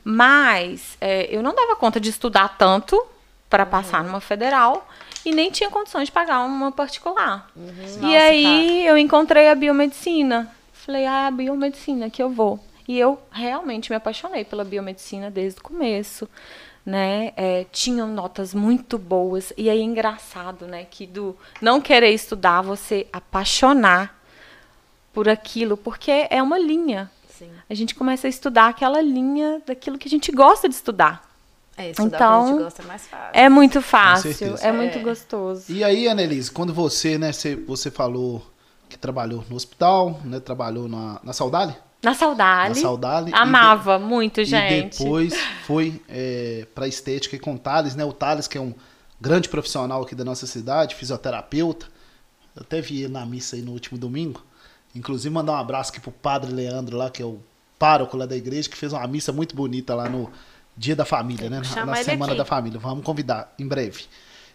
Mas 0.03 0.97
é, 0.99 1.27
eu 1.35 1.41
não 1.41 1.53
dava 1.53 1.75
conta 1.75 1.99
de 1.99 2.09
estudar 2.09 2.57
tanto 2.57 3.01
para 3.49 3.65
passar 3.65 4.03
numa 4.03 4.21
federal 4.21 4.87
e 5.25 5.31
nem 5.31 5.51
tinha 5.51 5.69
condições 5.69 6.05
de 6.05 6.11
pagar 6.11 6.41
uma 6.41 6.71
particular. 6.71 7.49
E 7.55 8.01
Nossa, 8.01 8.17
aí 8.17 8.87
eu 8.87 8.97
encontrei 8.97 9.49
a 9.49 9.55
biomedicina. 9.55 10.49
Falei, 10.91 11.05
ah, 11.05 11.27
a 11.27 11.31
biomedicina 11.31 12.09
que 12.09 12.21
eu 12.21 12.29
vou. 12.29 12.59
E 12.85 12.99
eu 12.99 13.17
realmente 13.31 13.89
me 13.89 13.95
apaixonei 13.95 14.43
pela 14.43 14.65
biomedicina 14.65 15.31
desde 15.31 15.61
o 15.61 15.63
começo. 15.63 16.27
Né? 16.85 17.31
É, 17.37 17.65
tinham 17.71 18.09
notas 18.09 18.53
muito 18.53 18.97
boas. 18.97 19.53
E 19.55 19.69
aí 19.69 19.79
é 19.79 19.83
engraçado, 19.83 20.67
né? 20.67 20.83
Que 20.83 21.07
do 21.07 21.37
não 21.61 21.79
querer 21.79 22.09
estudar, 22.09 22.61
você 22.61 23.07
apaixonar 23.13 24.19
por 25.13 25.29
aquilo, 25.29 25.77
porque 25.77 26.27
é 26.29 26.43
uma 26.43 26.59
linha. 26.59 27.09
Sim. 27.29 27.49
A 27.69 27.73
gente 27.73 27.95
começa 27.95 28.27
a 28.27 28.29
estudar 28.29 28.67
aquela 28.67 29.01
linha 29.01 29.61
daquilo 29.65 29.97
que 29.97 30.09
a 30.09 30.11
gente 30.11 30.29
gosta 30.29 30.67
de 30.67 30.75
estudar. 30.75 31.29
É, 31.77 31.91
estudar 31.91 32.17
Então, 32.17 32.43
que 32.43 32.49
a 32.49 32.53
gente 32.53 32.63
gosta 32.63 32.81
é 32.81 32.85
mais 32.85 33.07
fácil. 33.07 33.29
É 33.31 33.47
muito 33.49 33.81
fácil, 33.81 34.33
certeza. 34.33 34.67
é 34.67 34.71
muito 34.73 34.97
É. 34.97 35.01
gostoso. 35.01 35.71
E 35.71 35.85
aí, 35.85 36.09
Annelise, 36.09 36.51
quando 36.51 36.73
você, 36.73 37.17
né, 37.17 37.31
você, 37.31 37.55
você 37.55 37.89
falou 37.89 38.50
que 38.91 38.97
trabalhou 38.97 39.43
no 39.49 39.55
hospital, 39.55 40.19
né, 40.23 40.39
trabalhou 40.39 40.87
na, 40.87 41.19
na 41.23 41.33
Saudade? 41.33 41.75
Na 42.03 42.13
Saudade. 42.13 42.75
Na 42.75 42.81
Saudade. 42.81 43.29
e 43.29 43.33
Amava 43.33 43.99
muito, 43.99 44.41
E 44.41 44.45
gente. 44.45 44.97
depois 44.99 45.33
foi 45.65 46.01
é, 46.09 46.65
para 46.73 46.87
estética 46.87 47.35
e 47.35 47.39
com 47.39 47.53
o 47.55 47.59
Thales, 47.59 47.95
né? 47.95 48.03
O 48.03 48.11
Thales, 48.11 48.47
que 48.47 48.57
é 48.57 48.61
um 48.61 48.73
grande 49.19 49.47
profissional 49.47 50.01
aqui 50.01 50.15
da 50.15 50.23
nossa 50.25 50.47
cidade, 50.47 50.95
fisioterapeuta. 50.95 51.85
Eu 52.55 52.63
até 52.63 52.81
vi 52.81 53.03
ele 53.03 53.13
na 53.13 53.25
missa 53.25 53.55
aí 53.55 53.61
no 53.61 53.71
último 53.71 53.99
domingo. 53.99 54.43
Inclusive, 54.95 55.31
mandar 55.33 55.53
um 55.53 55.57
abraço 55.57 55.91
aqui 55.91 56.01
pro 56.01 56.11
padre 56.11 56.51
Leandro 56.51 56.97
lá, 56.97 57.09
que 57.09 57.21
é 57.21 57.25
o 57.25 57.39
pároco 57.77 58.17
lá 58.17 58.25
da 58.25 58.35
igreja, 58.35 58.67
que 58.67 58.75
fez 58.75 58.91
uma 58.93 59.05
missa 59.07 59.31
muito 59.31 59.55
bonita 59.55 59.93
lá 59.95 60.09
no 60.09 60.29
Dia 60.75 60.95
da 60.95 61.05
Família, 61.05 61.49
né? 61.49 61.61
Na, 61.75 61.85
na 61.85 61.95
Semana 61.97 62.31
aqui. 62.31 62.37
da 62.39 62.45
Família. 62.45 62.79
Vamos 62.79 63.03
convidar 63.05 63.53
em 63.59 63.67
breve. 63.67 64.05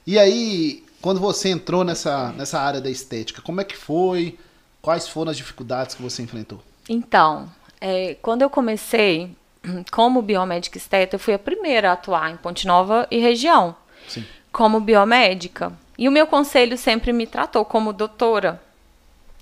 E 0.06 0.18
aí, 0.18 0.84
quando 1.00 1.20
você 1.20 1.48
entrou 1.48 1.84
nessa, 1.84 2.32
nessa 2.32 2.60
área 2.60 2.80
da 2.80 2.90
estética, 2.90 3.42
como 3.42 3.60
é 3.60 3.64
que 3.64 3.76
foi? 3.76 4.38
Quais 4.80 5.08
foram 5.08 5.30
as 5.30 5.36
dificuldades 5.36 5.94
que 5.94 6.02
você 6.02 6.22
enfrentou? 6.22 6.62
Então, 6.88 7.48
é, 7.80 8.16
quando 8.22 8.42
eu 8.42 8.50
comecei 8.50 9.30
como 9.90 10.22
biomédica 10.22 10.78
esteta, 10.78 11.16
eu 11.16 11.20
fui 11.20 11.34
a 11.34 11.38
primeira 11.38 11.90
a 11.90 11.92
atuar 11.94 12.30
em 12.30 12.36
Ponte 12.36 12.66
Nova 12.66 13.06
e 13.10 13.18
região, 13.18 13.74
Sim. 14.08 14.24
como 14.52 14.80
biomédica. 14.80 15.72
E 15.98 16.08
o 16.08 16.12
meu 16.12 16.26
conselho 16.26 16.76
sempre 16.76 17.12
me 17.12 17.26
tratou 17.26 17.64
como 17.64 17.92
doutora. 17.92 18.60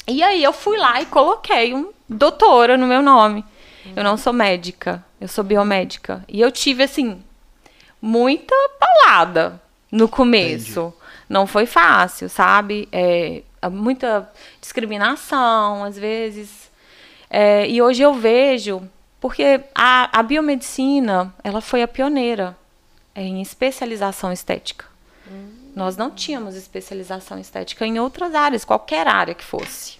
E 0.06 0.23
aí 0.23 0.42
eu 0.42 0.52
fui 0.52 0.76
lá 0.76 1.00
e 1.00 1.06
coloquei 1.06 1.75
um 1.75 1.90
doutora 2.08 2.76
no 2.76 2.87
meu 2.87 3.02
nome. 3.02 3.44
Eu 3.96 4.04
não 4.04 4.16
sou 4.16 4.32
médica, 4.32 5.04
eu 5.20 5.28
sou 5.28 5.44
biomédica. 5.44 6.25
E 6.28 6.40
eu 6.40 6.50
tive, 6.50 6.82
assim, 6.82 7.23
muita 8.00 8.54
palada 8.78 9.61
no 9.90 10.08
começo. 10.08 10.92
Não 11.28 11.47
foi 11.47 11.66
fácil, 11.66 12.28
sabe? 12.28 12.88
É, 12.93 13.43
muita 13.71 14.31
discriminação, 14.61 15.85
às 15.85 15.99
vezes. 15.99 16.71
É, 17.31 17.69
e 17.69 17.81
hoje 17.81 18.02
eu 18.02 18.14
vejo, 18.14 18.83
porque 19.21 19.61
a, 19.75 20.19
a 20.19 20.23
biomedicina, 20.23 21.35
ela 21.43 21.61
foi 21.61 21.83
a 21.83 21.88
pioneira 21.88 22.57
em 23.14 23.40
especialização 23.40 24.33
estética. 24.33 24.87
Nós 25.75 25.97
não 25.97 26.11
tínhamos 26.11 26.54
especialização 26.54 27.38
estética 27.38 27.85
em 27.85 27.99
outras 27.99 28.35
áreas, 28.35 28.64
qualquer 28.64 29.09
área 29.09 29.35
que 29.35 29.45
fosse, 29.45 29.99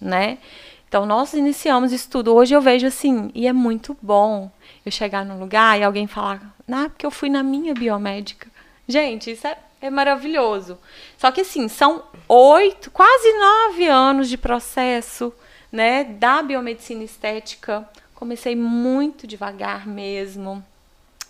né? 0.00 0.38
Então 0.88 1.04
nós 1.04 1.34
iniciamos 1.34 1.90
estudo. 1.90 2.32
Hoje 2.32 2.54
eu 2.54 2.60
vejo 2.60 2.86
assim, 2.86 3.30
e 3.34 3.46
é 3.46 3.52
muito 3.52 3.96
bom 4.00 4.50
eu 4.84 4.92
chegar 4.92 5.24
num 5.24 5.38
lugar 5.38 5.78
e 5.78 5.82
alguém 5.82 6.06
falar, 6.06 6.40
ah, 6.70 6.88
porque 6.88 7.04
eu 7.04 7.10
fui 7.10 7.28
na 7.28 7.42
minha 7.42 7.74
biomédica. 7.74 8.48
Gente, 8.86 9.32
isso 9.32 9.46
é, 9.48 9.58
é 9.86 9.90
maravilhoso. 9.90 10.78
Só 11.16 11.30
que 11.30 11.40
assim, 11.40 11.68
são 11.68 12.04
oito, 12.28 12.90
quase 12.90 13.32
nove 13.38 13.86
anos 13.86 14.28
de 14.28 14.36
processo, 14.36 15.32
né, 15.70 16.04
da 16.04 16.42
biomedicina 16.42 17.04
estética. 17.04 17.88
Comecei 18.14 18.56
muito 18.56 19.26
devagar 19.26 19.86
mesmo 19.86 20.64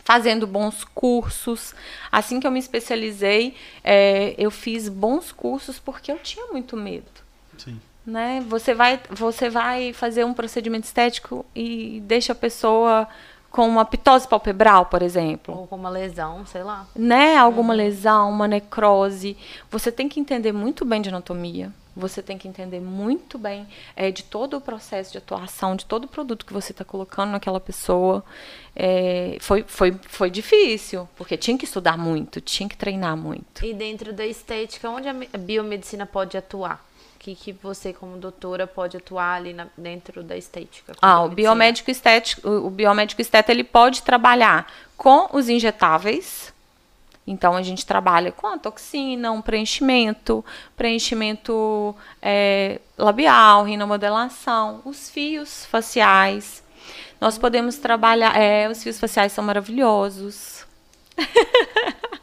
fazendo 0.07 0.47
bons 0.47 0.85
cursos. 0.85 1.75
Assim 2.13 2.39
que 2.39 2.47
eu 2.47 2.51
me 2.51 2.61
especializei, 2.61 3.57
é, 3.83 4.37
eu 4.39 4.53
fiz 4.53 4.89
bons 4.89 5.33
cursos 5.33 5.81
porque 5.81 6.13
eu 6.13 6.19
tinha 6.19 6.47
muito 6.47 6.77
medo. 6.77 7.11
Sim. 7.59 7.81
Né? 8.07 8.45
Você, 8.49 8.73
vai, 8.73 9.01
você 9.11 9.51
vai 9.51 9.93
fazer 9.93 10.25
um 10.25 10.33
procedimento 10.33 10.85
estético 10.85 11.45
e 11.53 12.01
deixa 12.05 12.33
a 12.33 12.37
pessoa 12.37 13.09
com 13.57 13.67
uma 13.67 13.87
pitose 13.87 14.29
palpebral, 14.29 14.85
por 14.85 15.01
exemplo. 15.01 15.57
Ou 15.57 15.67
com 15.67 15.77
uma 15.77 15.89
lesão, 15.89 16.45
sei 16.45 16.63
lá. 16.63 16.87
Né? 16.95 17.39
Alguma 17.39 17.73
lesão, 17.73 18.29
uma 18.29 18.47
necrose. 18.47 19.35
Você 19.71 19.91
tem 19.91 20.11
que 20.11 20.21
entender 20.21 20.53
muito 20.53 20.85
bem 20.85 21.01
de 21.01 21.09
anatomia. 21.09 21.73
Você 21.97 22.23
tem 22.23 22.37
que 22.37 22.47
entender 22.47 22.81
muito 22.81 23.39
bem 23.39 23.67
é, 23.97 24.11
de 24.11 24.25
todo 24.25 24.59
o 24.59 24.61
processo 24.61 25.11
de 25.11 25.17
atuação, 25.17 25.75
de 25.75 25.87
todo 25.87 26.05
o 26.05 26.09
produto 26.09 26.45
que 26.45 26.53
você 26.53 26.73
está 26.73 26.85
colocando 26.85 27.31
naquela 27.31 27.59
pessoa. 27.59 28.23
É, 28.75 29.39
foi, 29.41 29.65
foi, 29.67 29.99
foi 30.07 30.29
difícil, 30.29 31.09
porque 31.17 31.39
tinha 31.39 31.57
que 31.57 31.65
estudar 31.65 31.97
muito, 31.97 32.43
tinha 32.43 32.69
que 32.69 32.77
treinar 32.77 33.17
muito. 33.17 33.65
E 33.65 33.73
dentro 33.73 34.13
da 34.13 34.27
estética, 34.27 34.91
onde 34.91 35.09
a 35.09 35.39
biomedicina 35.39 36.05
pode 36.05 36.37
atuar? 36.37 36.85
O 37.17 37.19
que, 37.19 37.35
que 37.35 37.53
você, 37.53 37.93
como 37.93 38.19
doutora, 38.19 38.67
pode 38.67 38.97
atuar 38.97 39.37
ali 39.37 39.53
na- 39.55 39.67
dentro 39.77 40.23
da 40.23 40.37
estética? 40.37 40.93
Ah, 41.01 41.23
o 41.23 41.29
biomédico 41.31 41.91
estético, 41.91 42.49
o 42.49 42.67
o 42.67 42.71
biomédico 42.71 43.21
esteta, 43.21 43.51
ele 43.51 43.65
pode 43.65 44.03
trabalhar 44.03 44.71
com 44.97 45.29
os 45.33 45.49
injetáveis. 45.49 46.53
Então 47.27 47.57
a 47.57 47.63
gente 47.63 47.85
trabalha 47.85 48.31
com 48.31 48.47
a 48.47 48.59
toxina, 48.59 49.33
um 49.33 49.43
preenchimento, 49.43 50.45
preenchimento 50.77 51.97
é, 52.23 52.81
labial, 52.97 53.65
rinomodelação, 53.65 54.81
os 54.85 55.11
fios 55.11 55.65
faciais. 55.67 56.63
Nós 57.21 57.37
podemos 57.39 57.79
trabalhar, 57.79 58.37
é, 58.41 58.69
os 58.69 58.83
fios 58.83 59.01
faciais 59.01 59.33
são 59.33 59.43
maravilhosos. 59.43 60.65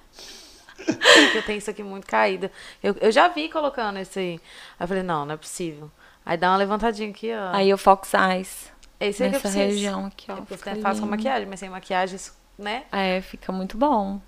Eu 1.36 1.44
tenho 1.44 1.58
isso 1.58 1.70
aqui 1.70 1.84
muito 1.84 2.08
caído. 2.08 2.50
Eu, 2.82 2.96
eu 3.02 3.12
já 3.12 3.28
vi 3.28 3.50
colocando 3.50 4.00
esse 4.00 4.20
aí. 4.20 4.32
Aí 4.80 4.84
eu 4.84 4.88
falei, 4.88 5.04
não, 5.04 5.25
não 5.25 5.34
é 5.34 5.38
possível. 5.38 5.92
Aí 6.25 6.38
dá 6.38 6.52
uma 6.52 6.58
levantadinha 6.58 7.10
aqui, 7.10 7.32
ó. 7.34 7.56
Aí 7.56 7.74
o 7.74 7.78
Fox 7.78 8.13
Eyes, 8.13 8.72
Esse 9.00 9.24
aí 9.24 9.30
que 9.30 9.36
eu 9.36 9.40
nessa 9.40 9.50
preciso. 9.50 9.58
região 9.58 10.06
aqui, 10.06 10.32
ó. 10.32 10.38
É 10.38 10.42
porque 10.42 10.70
eu 10.70 10.82
faço 10.82 11.02
com 11.02 11.08
maquiagem, 11.08 11.48
mas 11.48 11.60
sem 11.60 11.70
maquiagem, 11.70 12.16
isso, 12.16 12.34
né? 12.58 12.84
É, 12.92 13.22
fica 13.22 13.52
muito 13.52 13.78
bom. 13.78 14.22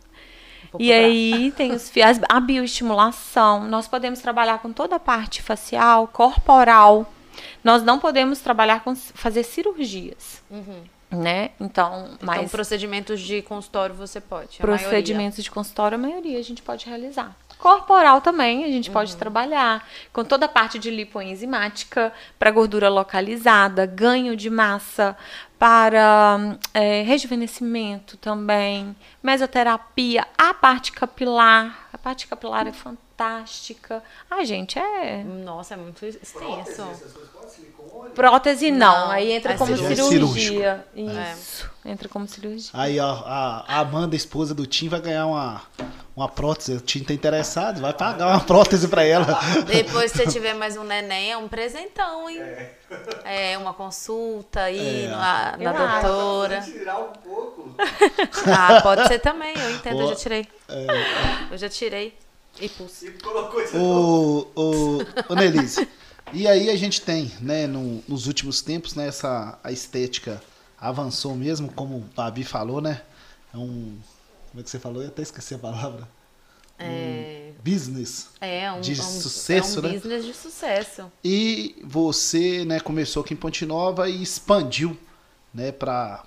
E 0.77 0.91
aí 0.91 1.53
tem 1.55 1.71
os 1.71 1.89
fios, 1.89 2.19
a 2.27 2.39
bioestimulação. 2.39 3.65
Nós 3.65 3.87
podemos 3.87 4.19
trabalhar 4.19 4.59
com 4.59 4.73
toda 4.73 4.97
a 4.97 4.99
parte 4.99 5.41
facial, 5.41 6.07
corporal. 6.07 7.11
Nós 7.63 7.81
não 7.83 7.99
podemos 7.99 8.39
trabalhar 8.39 8.83
com 8.83 8.95
fazer 8.95 9.43
cirurgias, 9.43 10.43
né? 11.15 11.51
Então, 11.59 12.09
Então, 12.13 12.17
mas 12.21 12.51
procedimentos 12.51 13.19
de 13.21 13.41
consultório 13.41 13.95
você 13.95 14.19
pode. 14.21 14.57
a 14.61 14.65
maioria. 14.65 14.87
procedimentos 14.87 15.43
de 15.43 15.49
consultório, 15.51 15.95
a 15.97 16.01
maioria 16.01 16.37
a 16.39 16.43
gente 16.43 16.61
pode 16.61 16.85
realizar. 16.85 17.35
Corporal 17.57 18.21
também 18.21 18.63
a 18.65 18.67
gente 18.67 18.89
Uhum. 18.89 18.93
pode 18.93 19.15
trabalhar 19.15 19.87
com 20.13 20.23
toda 20.23 20.45
a 20.45 20.49
parte 20.49 20.77
de 20.77 20.91
lipoenzimática 20.91 22.11
para 22.37 22.51
gordura 22.51 22.89
localizada, 22.89 23.85
ganho 23.85 24.35
de 24.35 24.49
massa, 24.49 25.17
para 25.57 26.57
é, 26.73 27.01
rejuvenescimento 27.03 28.17
também, 28.17 28.95
mesoterapia, 29.23 30.27
a 30.37 30.53
parte 30.53 30.91
capilar. 30.91 31.87
A 31.93 31.97
parte 31.97 32.27
capilar 32.27 32.67
é 32.67 32.71
fantástica. 32.73 33.04
Ah, 33.17 34.43
gente, 34.43 34.77
é. 34.77 35.23
Nossa, 35.23 35.73
é 35.73 35.77
muito 35.77 36.05
extenso. 36.05 36.85
Prótese 38.13 38.71
não, 38.71 39.05
Não, 39.05 39.11
aí 39.11 39.31
entra 39.31 39.53
é 39.53 39.57
como 39.57 39.75
cirúrgico. 39.75 40.09
cirurgia. 40.09 40.85
Isso, 40.95 41.69
entra 41.85 42.09
como 42.09 42.27
cirurgia. 42.27 42.71
Aí, 42.73 42.99
ó, 42.99 43.11
a, 43.25 43.65
a 43.67 43.79
Amanda, 43.79 44.15
esposa 44.15 44.53
do 44.53 44.65
Tim, 44.65 44.89
vai 44.89 44.99
ganhar 45.01 45.25
uma, 45.27 45.61
uma 46.15 46.27
prótese. 46.27 46.73
O 46.73 46.79
Tim 46.81 47.03
tá 47.03 47.13
interessado, 47.13 47.79
vai 47.81 47.93
pagar 47.93 48.27
uma 48.27 48.39
prótese 48.41 48.87
pra 48.87 49.03
ela. 49.03 49.39
Depois, 49.65 50.11
se 50.11 50.17
você 50.17 50.27
tiver 50.27 50.53
mais 50.53 50.75
um 50.77 50.83
neném, 50.83 51.31
é 51.31 51.37
um 51.37 51.47
presentão, 51.47 52.29
hein? 52.29 52.41
É, 53.23 53.57
uma 53.57 53.73
consulta 53.73 54.61
aí 54.61 55.05
É. 55.05 55.07
na, 55.09 55.57
na 55.57 55.63
Eu 55.63 56.01
doutora. 56.01 56.61
Tirar 56.61 56.99
um 56.99 57.11
pouco. 57.13 57.75
Ah, 58.47 58.81
pode 58.81 59.07
ser 59.07 59.19
também, 59.19 59.53
eu 59.57 59.71
entendo, 59.71 59.99
eu 60.01 60.05
Ó, 60.05 60.09
já 60.09 60.15
tirei. 60.15 60.47
Eu 61.51 61.57
já 61.57 61.69
tirei 61.69 62.13
e. 62.59 62.65
E 62.65 63.11
colocou 63.21 63.61
isso 63.61 63.77
Ô, 63.77 64.47
ô, 64.55 64.97
ô 65.29 65.35
Nelise, 65.35 65.87
e 66.33 66.47
aí 66.47 66.69
a 66.69 66.75
gente 66.75 67.01
tem, 67.01 67.31
né, 67.41 67.67
no- 67.67 68.03
nos 68.07 68.27
últimos 68.27 68.61
tempos, 68.61 68.95
né, 68.95 69.07
essa, 69.07 69.59
a 69.63 69.71
estética 69.71 70.41
avançou 70.79 71.35
mesmo, 71.35 71.71
como 71.71 71.97
o 71.97 72.05
Babi 72.15 72.43
falou, 72.43 72.81
né? 72.81 73.01
É 73.53 73.57
um. 73.57 73.97
Como 74.51 74.61
é 74.61 74.63
que 74.63 74.69
você 74.69 74.79
falou? 74.79 75.01
Eu 75.01 75.09
até 75.09 75.21
esqueci 75.21 75.53
a 75.55 75.57
palavra. 75.59 76.07
É, 76.77 77.51
Business. 77.63 78.27
é 78.41 78.69
um, 78.71 78.81
De 78.81 78.91
é 78.91 79.01
um- 79.01 79.21
sucesso, 79.21 79.77
é 79.77 79.81
um 79.81 79.83
né? 79.83 79.93
business 79.93 80.25
de 80.25 80.33
sucesso. 80.33 81.11
E 81.23 81.75
você, 81.83 82.65
né, 82.65 82.79
começou 82.81 83.23
aqui 83.23 83.33
em 83.33 83.37
Ponte 83.37 83.65
Nova 83.65 84.09
e 84.09 84.21
expandiu, 84.21 84.97
né, 85.53 85.71
para 85.71 86.23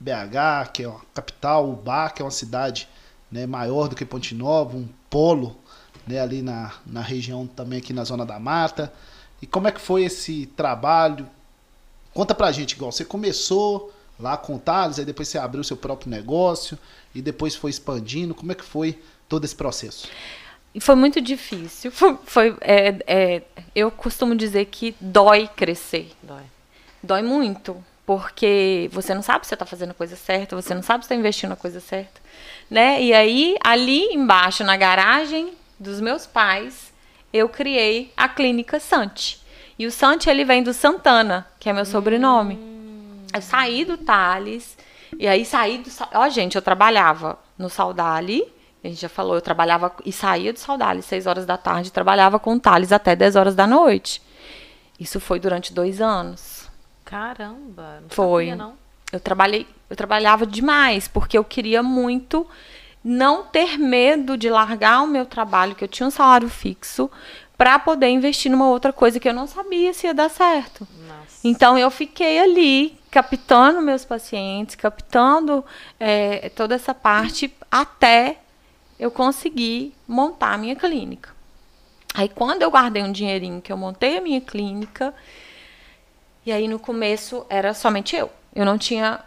BH, 0.00 0.68
que 0.72 0.82
é 0.84 0.88
uma 0.88 1.00
capital, 1.12 1.68
Ubá, 1.70 2.08
que 2.08 2.22
é 2.22 2.24
uma 2.24 2.30
cidade, 2.30 2.88
né, 3.30 3.46
maior 3.46 3.88
do 3.88 3.94
que 3.94 4.06
Ponte 4.06 4.34
Nova, 4.34 4.74
um 4.74 4.88
polo, 5.10 5.54
né, 6.10 6.20
ali 6.20 6.42
na, 6.42 6.72
na 6.86 7.00
região 7.00 7.46
também 7.46 7.78
aqui 7.78 7.92
na 7.92 8.04
zona 8.04 8.26
da 8.26 8.38
mata. 8.38 8.92
E 9.40 9.46
como 9.46 9.68
é 9.68 9.72
que 9.72 9.80
foi 9.80 10.04
esse 10.04 10.46
trabalho? 10.56 11.26
Conta 12.12 12.34
pra 12.34 12.50
gente, 12.52 12.72
igual 12.72 12.90
você 12.90 13.04
começou 13.04 13.92
lá 14.18 14.36
com 14.36 14.56
o 14.56 14.58
Thales, 14.58 14.98
aí 14.98 15.04
depois 15.04 15.28
você 15.28 15.38
abriu 15.38 15.62
seu 15.64 15.76
próprio 15.76 16.10
negócio 16.10 16.76
e 17.14 17.22
depois 17.22 17.54
foi 17.54 17.70
expandindo. 17.70 18.34
Como 18.34 18.52
é 18.52 18.54
que 18.54 18.64
foi 18.64 18.98
todo 19.28 19.44
esse 19.44 19.54
processo? 19.54 20.08
Foi 20.80 20.94
muito 20.94 21.20
difícil. 21.20 21.90
Foi, 21.90 22.18
foi- 22.24 22.56
é, 22.60 22.96
é, 23.06 23.42
eu 23.74 23.90
costumo 23.90 24.34
dizer 24.34 24.66
que 24.66 24.94
dói 25.00 25.48
crescer. 25.56 26.12
Dói. 26.22 26.42
Dói 27.02 27.22
muito. 27.22 27.76
Porque 28.04 28.90
você 28.92 29.14
não 29.14 29.22
sabe 29.22 29.44
se 29.46 29.50
você 29.50 29.54
está 29.54 29.64
fazendo 29.64 29.90
a 29.90 29.94
coisa 29.94 30.16
certa, 30.16 30.56
você 30.56 30.74
não 30.74 30.82
sabe 30.82 31.04
se 31.04 31.06
está 31.06 31.14
investindo 31.14 31.50
na 31.50 31.56
coisa 31.56 31.78
certa. 31.80 32.20
Né? 32.68 33.00
E 33.02 33.12
aí, 33.14 33.56
ali 33.64 34.12
embaixo, 34.12 34.64
na 34.64 34.76
garagem 34.76 35.52
dos 35.80 36.00
meus 36.00 36.26
pais, 36.26 36.92
eu 37.32 37.48
criei 37.48 38.12
a 38.16 38.28
clínica 38.28 38.78
Sante. 38.78 39.40
E 39.78 39.86
o 39.86 39.90
Sante, 39.90 40.28
ele 40.28 40.44
vem 40.44 40.62
do 40.62 40.74
Santana, 40.74 41.46
que 41.58 41.70
é 41.70 41.72
meu 41.72 41.86
sobrenome. 41.86 42.58
Eu 43.34 43.40
saí 43.40 43.84
do 43.84 43.96
Thales, 43.96 44.76
e 45.18 45.26
aí 45.26 45.44
saí 45.44 45.78
do... 45.78 45.90
Ó, 46.12 46.28
gente, 46.28 46.56
eu 46.56 46.62
trabalhava 46.62 47.38
no 47.56 47.70
Saudali, 47.70 48.44
a 48.84 48.88
gente 48.88 49.00
já 49.00 49.08
falou, 49.08 49.34
eu 49.34 49.40
trabalhava 49.40 49.94
e 50.04 50.12
saía 50.12 50.52
do 50.52 50.58
Saudali, 50.58 51.02
6 51.02 51.26
horas 51.26 51.46
da 51.46 51.56
tarde, 51.56 51.90
trabalhava 51.90 52.38
com 52.38 52.54
o 52.54 52.60
Thales 52.60 52.92
até 52.92 53.16
10 53.16 53.36
horas 53.36 53.54
da 53.54 53.66
noite. 53.66 54.22
Isso 54.98 55.18
foi 55.18 55.40
durante 55.40 55.72
dois 55.72 56.00
anos. 56.00 56.68
Caramba, 57.04 58.00
não 58.02 58.08
Foi. 58.10 58.48
sabia, 58.48 58.56
não. 58.56 58.74
Eu 59.10 59.18
trabalhei, 59.18 59.66
eu 59.88 59.96
trabalhava 59.96 60.46
demais, 60.46 61.08
porque 61.08 61.36
eu 61.36 61.42
queria 61.42 61.82
muito 61.82 62.46
não 63.02 63.44
ter 63.44 63.78
medo 63.78 64.36
de 64.36 64.50
largar 64.50 65.02
o 65.02 65.06
meu 65.06 65.24
trabalho, 65.24 65.74
que 65.74 65.84
eu 65.84 65.88
tinha 65.88 66.06
um 66.06 66.10
salário 66.10 66.48
fixo, 66.48 67.10
para 67.56 67.78
poder 67.78 68.08
investir 68.08 68.50
numa 68.50 68.68
outra 68.68 68.92
coisa 68.92 69.20
que 69.20 69.28
eu 69.28 69.34
não 69.34 69.46
sabia 69.46 69.92
se 69.92 70.06
ia 70.06 70.14
dar 70.14 70.30
certo. 70.30 70.86
Nossa. 71.06 71.40
Então 71.44 71.78
eu 71.78 71.90
fiquei 71.90 72.38
ali 72.38 72.98
captando 73.10 73.82
meus 73.82 74.04
pacientes, 74.04 74.74
captando 74.74 75.64
eh, 75.98 76.50
toda 76.54 76.74
essa 76.74 76.94
parte 76.94 77.52
até 77.70 78.38
eu 78.98 79.10
conseguir 79.10 79.94
montar 80.06 80.54
a 80.54 80.58
minha 80.58 80.76
clínica. 80.76 81.30
Aí 82.14 82.28
quando 82.28 82.62
eu 82.62 82.70
guardei 82.70 83.02
um 83.02 83.12
dinheirinho 83.12 83.60
que 83.60 83.72
eu 83.72 83.76
montei 83.76 84.18
a 84.18 84.20
minha 84.20 84.40
clínica, 84.40 85.14
e 86.44 86.52
aí 86.52 86.66
no 86.66 86.78
começo 86.78 87.44
era 87.48 87.74
somente 87.74 88.16
eu. 88.16 88.30
Eu 88.54 88.64
não 88.64 88.78
tinha. 88.78 89.20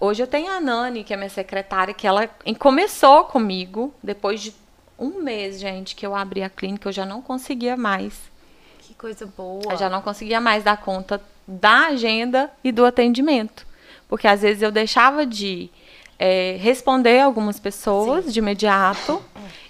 Hoje 0.00 0.22
eu 0.22 0.26
tenho 0.26 0.50
a 0.50 0.60
Nani, 0.60 1.04
que 1.04 1.12
é 1.12 1.16
minha 1.16 1.28
secretária, 1.28 1.92
que 1.92 2.06
ela 2.06 2.28
começou 2.58 3.24
comigo 3.24 3.92
depois 4.02 4.40
de 4.40 4.54
um 4.98 5.22
mês, 5.22 5.60
gente, 5.60 5.94
que 5.94 6.06
eu 6.06 6.14
abri 6.14 6.42
a 6.42 6.48
clínica, 6.48 6.88
eu 6.88 6.92
já 6.92 7.04
não 7.04 7.20
conseguia 7.20 7.76
mais. 7.76 8.30
Que 8.78 8.94
coisa 8.94 9.26
boa. 9.26 9.72
Eu 9.72 9.76
já 9.76 9.90
não 9.90 10.00
conseguia 10.00 10.40
mais 10.40 10.64
dar 10.64 10.76
conta 10.78 11.20
da 11.46 11.88
agenda 11.88 12.50
e 12.62 12.72
do 12.72 12.84
atendimento. 12.84 13.66
Porque 14.08 14.26
às 14.26 14.42
vezes 14.42 14.62
eu 14.62 14.70
deixava 14.70 15.26
de 15.26 15.70
eh, 16.18 16.56
responder 16.60 17.20
algumas 17.20 17.58
pessoas 17.58 18.32
de 18.32 18.38
imediato. 18.38 19.22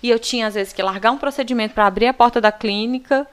E 0.03 0.11
eu 0.11 0.19
tinha, 0.19 0.47
às 0.47 0.55
vezes, 0.55 0.73
que 0.73 0.83
largar 0.83 1.11
um 1.11 1.19
procedimento 1.19 1.75
para 1.75 1.87
abrir 1.87 2.07
a 2.07 2.15
porta 2.15 2.41
da 2.41 2.53
clínica. 2.53 3.27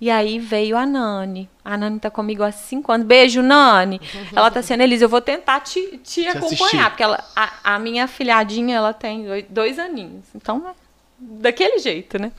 E 0.00 0.10
aí 0.10 0.38
veio 0.38 0.76
a 0.76 0.86
Nani. 0.86 1.48
A 1.64 1.76
Nani 1.76 1.98
tá 1.98 2.10
comigo 2.10 2.42
há 2.42 2.52
cinco 2.52 2.92
anos. 2.92 3.06
Beijo, 3.06 3.42
Nani. 3.42 4.00
Ela 4.34 4.50
tá 4.50 4.60
assim, 4.60 4.74
Elisa, 4.74 5.04
eu 5.04 5.08
vou 5.08 5.20
tentar 5.20 5.60
te, 5.60 5.98
te, 6.04 6.26
acompanhar. 6.26 6.46
assistir. 6.46 6.84
Porque 6.84 7.02
ela, 7.02 7.24
a, 7.34 7.74
a 7.74 7.78
minha 7.78 8.06
filhadinha, 8.06 8.76
ela 8.76 8.92
tem 8.92 9.24
dois, 9.24 9.44
dois 9.48 9.78
aninhos. 9.78 10.24
Então, 10.34 10.64
é 10.68 10.72
daquele 11.18 11.78
jeito, 11.78 12.18
né? 12.18 12.30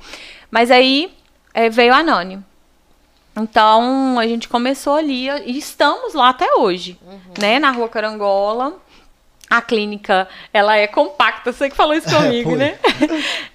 Mas 0.49 0.71
aí 0.71 1.11
eh, 1.53 1.69
veio 1.69 1.93
a 1.93 2.01
Nani. 2.01 2.43
Então, 3.35 4.17
a 4.17 4.27
gente 4.27 4.47
começou 4.47 4.95
ali 4.95 5.29
e 5.29 5.57
estamos 5.57 6.13
lá 6.13 6.29
até 6.29 6.55
hoje, 6.55 6.97
né? 7.37 7.59
Na 7.59 7.71
Rua 7.71 7.89
Carangola. 7.89 8.77
A 9.49 9.61
clínica, 9.61 10.27
ela 10.53 10.77
é 10.77 10.85
compacta, 10.85 11.51
você 11.51 11.69
que 11.69 11.75
falou 11.75 11.95
isso 11.95 12.07
comigo, 12.15 12.51
foi. 12.51 12.59
né? 12.59 12.77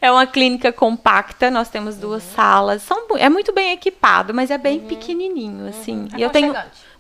É 0.01 0.11
uma 0.11 0.27
clínica 0.27 0.73
compacta, 0.73 1.51
nós 1.51 1.69
temos 1.69 1.97
duas 1.97 2.23
salas. 2.23 2.83
São, 2.83 3.07
é 3.17 3.29
muito 3.29 3.53
bem 3.53 3.73
equipado, 3.73 4.35
mas 4.35 4.51
é 4.51 4.59
bem 4.59 4.81
pequenininho, 4.81 5.69
assim. 5.69 6.09
E 6.17 6.23
eu 6.23 6.31
tenho 6.31 6.55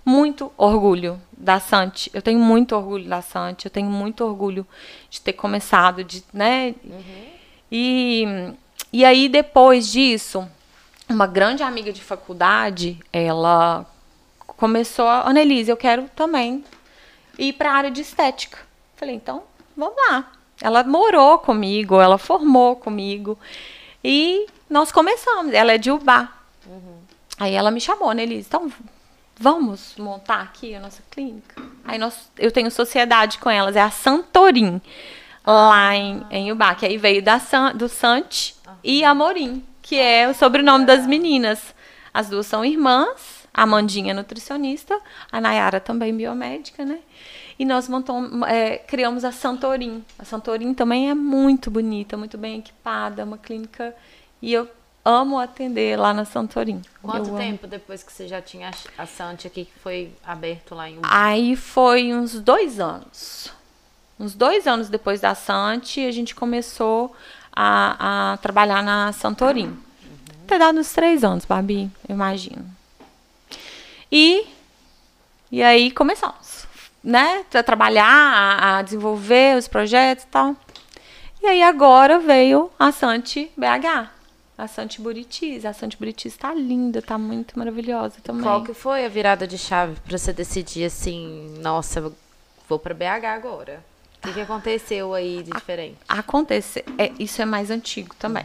muito 0.05 0.53
orgulho 0.57 1.21
da 1.37 1.59
Sante. 1.59 2.11
Eu 2.13 2.23
tenho 2.23 2.39
muito 2.39 2.77
orgulho 2.77 3.09
da 3.09 3.23
Sante. 3.23 3.67
Eu 3.67 3.71
tenho 3.71 3.89
muito 3.89 4.25
orgulho 4.25 4.67
de 5.09 5.21
ter 5.21 5.33
começado, 5.33 6.05
de, 6.05 6.23
né? 6.33 6.75
E, 7.73 8.53
e 8.93 9.05
aí, 9.05 9.29
depois 9.29 9.91
disso, 9.91 10.47
uma 11.09 11.27
grande 11.27 11.63
amiga 11.63 11.93
de 11.93 12.03
faculdade, 12.03 12.99
ela 13.13 13.87
começou 14.47 15.07
a... 15.07 15.29
Annelise, 15.29 15.71
eu 15.71 15.77
quero 15.77 16.09
também 16.15 16.65
ir 17.39 17.55
para 17.55 17.73
a 17.73 17.75
área 17.75 17.91
de 17.91 18.01
estética. 18.01 18.59
Falei, 18.97 19.15
então, 19.15 19.43
vamos 19.77 19.97
lá. 20.09 20.33
Ela 20.61 20.85
morou 20.85 21.39
comigo, 21.39 22.01
ela 22.01 22.19
formou 22.19 22.77
comigo. 22.77 23.39
E 24.03 24.47
nós 24.69 24.93
começamos. 24.93 25.53
Ela 25.53 25.73
é 25.73 25.79
de 25.79 25.91
Ubá. 25.91 26.33
Aí 27.39 27.53
ela 27.53 27.71
me 27.71 27.81
chamou, 27.81 28.11
Annelise, 28.11 28.47
então 28.47 28.71
vamos 29.37 29.97
montar 29.99 30.41
aqui 30.41 30.75
a 30.75 30.81
nossa 30.81 31.03
clínica? 31.11 31.61
Aí 31.85 31.99
nós, 31.99 32.31
eu 32.39 32.51
tenho 32.53 32.71
sociedade 32.71 33.39
com 33.39 33.51
elas, 33.51 33.75
é 33.75 33.83
a 33.83 33.91
Santorim, 33.91 34.81
lá 35.45 35.95
em, 35.97 36.25
em 36.31 36.53
Ubá, 36.53 36.75
que 36.75 36.87
aí 36.87 36.97
veio 36.97 37.23
da 37.23 37.41
San, 37.41 37.75
do 37.75 37.89
Sante 37.89 38.55
e 38.83 39.05
Amorim, 39.05 39.65
que 39.83 39.99
é 39.99 40.29
o 40.29 40.35
sobrenome 40.35 40.87
das 40.87 41.07
meninas. 41.07 41.75
As 42.13 42.29
duas 42.29 42.47
são 42.47 42.65
irmãs, 42.65 43.49
a 43.53 43.63
Amandinha 43.63 44.13
é 44.13 44.15
nutricionista, 44.15 44.99
a 45.31 45.41
Nayara 45.41 45.81
também 45.81 46.17
biomédica, 46.17 46.85
né? 46.85 47.01
E 47.59 47.65
nós 47.65 47.89
montamos, 47.89 48.49
é, 48.49 48.79
criamos 48.79 49.25
a 49.25 49.33
Santorim. 49.33 50.05
A 50.19 50.25
Santorim 50.25 50.75
também 50.75 51.11
é 51.11 51.15
muito 51.15 51.71
bonita, 51.71 52.17
muito 52.17 52.37
bem 52.37 52.59
equipada, 52.59 53.25
uma 53.25 53.39
clínica. 53.39 53.95
E 54.43 54.53
eu 54.53 54.69
amo 55.05 55.39
atender 55.39 55.99
lá 55.99 56.15
na 56.15 56.25
Santorim. 56.25 56.83
Quanto 57.03 57.29
Eu 57.29 57.37
amo. 57.37 57.39
tempo 57.39 57.67
depois 57.67 58.03
que 58.03 58.13
você 58.13 58.27
já 58.27 58.41
tinha 58.41 58.71
a 58.97 59.07
Sante 59.07 59.47
aqui, 59.47 59.67
que 59.67 59.79
foi 59.81 60.13
aberto 60.25 60.75
lá 60.75 60.89
em? 60.89 60.99
Aí 61.03 61.55
foi 61.57 62.13
uns 62.15 62.41
dois 62.41 62.81
anos. 62.81 63.53
Uns 64.19 64.35
dois 64.35 64.67
anos 64.67 64.89
depois 64.89 65.21
da 65.21 65.35
Sante, 65.35 66.01
a 66.05 66.11
gente 66.11 66.35
começou 66.35 67.15
a, 67.53 68.33
a 68.33 68.37
trabalhar 68.39 68.83
na 68.83 69.13
Santorim. 69.13 69.77
Ter 70.47 70.59
dado 70.59 70.79
uns 70.79 70.93
três 70.93 71.25
anos, 71.25 71.45
Babi, 71.45 71.91
eu 72.09 72.15
imagino. 72.15 72.65
E, 74.11 74.47
e 75.51 75.63
aí 75.63 75.91
começamos, 75.91 76.54
né? 77.05 77.45
A 77.53 77.63
trabalhar, 77.63 78.07
a, 78.07 78.79
a 78.79 78.83
desenvolver 78.83 79.57
os 79.59 79.69
projetos 79.69 80.25
e 80.25 80.29
tal. 80.29 80.57
E 81.43 81.47
aí 81.47 81.63
agora 81.63 82.19
veio 82.19 82.71
a 82.79 82.91
Sante 82.91 83.53
BH. 83.57 84.09
A 84.57 84.67
Sante 84.67 85.01
Buritis. 85.01 85.67
A 85.67 85.75
Sante 85.75 85.97
Buritis 85.97 86.37
tá 86.37 86.55
linda, 86.55 87.03
tá 87.03 87.19
muito 87.19 87.59
maravilhosa 87.59 88.17
também. 88.23 88.43
Qual 88.43 88.63
que 88.65 88.73
foi 88.73 89.05
a 89.05 89.09
virada 89.09 89.47
de 89.47 89.59
chave 89.59 89.97
pra 90.07 90.17
você 90.17 90.33
decidir 90.33 90.87
assim, 90.87 91.55
nossa, 91.61 92.13
vou 92.69 92.79
pra 92.79 92.95
BH 92.95 93.27
agora? 93.27 93.85
O 94.19 94.27
que, 94.27 94.33
que 94.33 94.41
aconteceu 94.41 95.13
aí 95.13 95.43
de 95.43 95.51
diferente? 95.51 95.99
acontecer. 96.09 96.85
É, 96.97 97.13
isso 97.19 97.43
é 97.43 97.45
mais 97.45 97.71
antigo 97.71 98.15
também. 98.19 98.45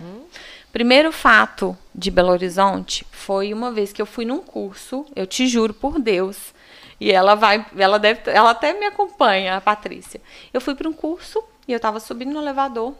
Primeiro 0.73 1.09
fato 1.11 1.77
de 1.95 2.11
Belo 2.11 2.31
Horizonte 2.31 3.05
foi 3.11 3.53
uma 3.53 3.71
vez 3.71 3.93
que 3.93 4.01
eu 4.01 4.05
fui 4.05 4.25
num 4.25 4.39
curso, 4.39 5.05
eu 5.15 5.25
te 5.25 5.47
juro 5.47 5.73
por 5.73 5.97
Deus, 5.99 6.53
e 6.99 7.11
ela 7.11 7.35
vai, 7.35 7.65
ela 7.77 7.97
deve, 7.97 8.29
ela 8.29 8.51
até 8.51 8.73
me 8.73 8.85
acompanha, 8.85 9.55
a 9.55 9.61
Patrícia. 9.61 10.21
Eu 10.53 10.59
fui 10.59 10.75
para 10.75 10.89
um 10.89 10.93
curso 10.93 11.43
e 11.67 11.71
eu 11.71 11.77
estava 11.77 11.99
subindo 11.99 12.33
no 12.33 12.41
elevador. 12.41 12.93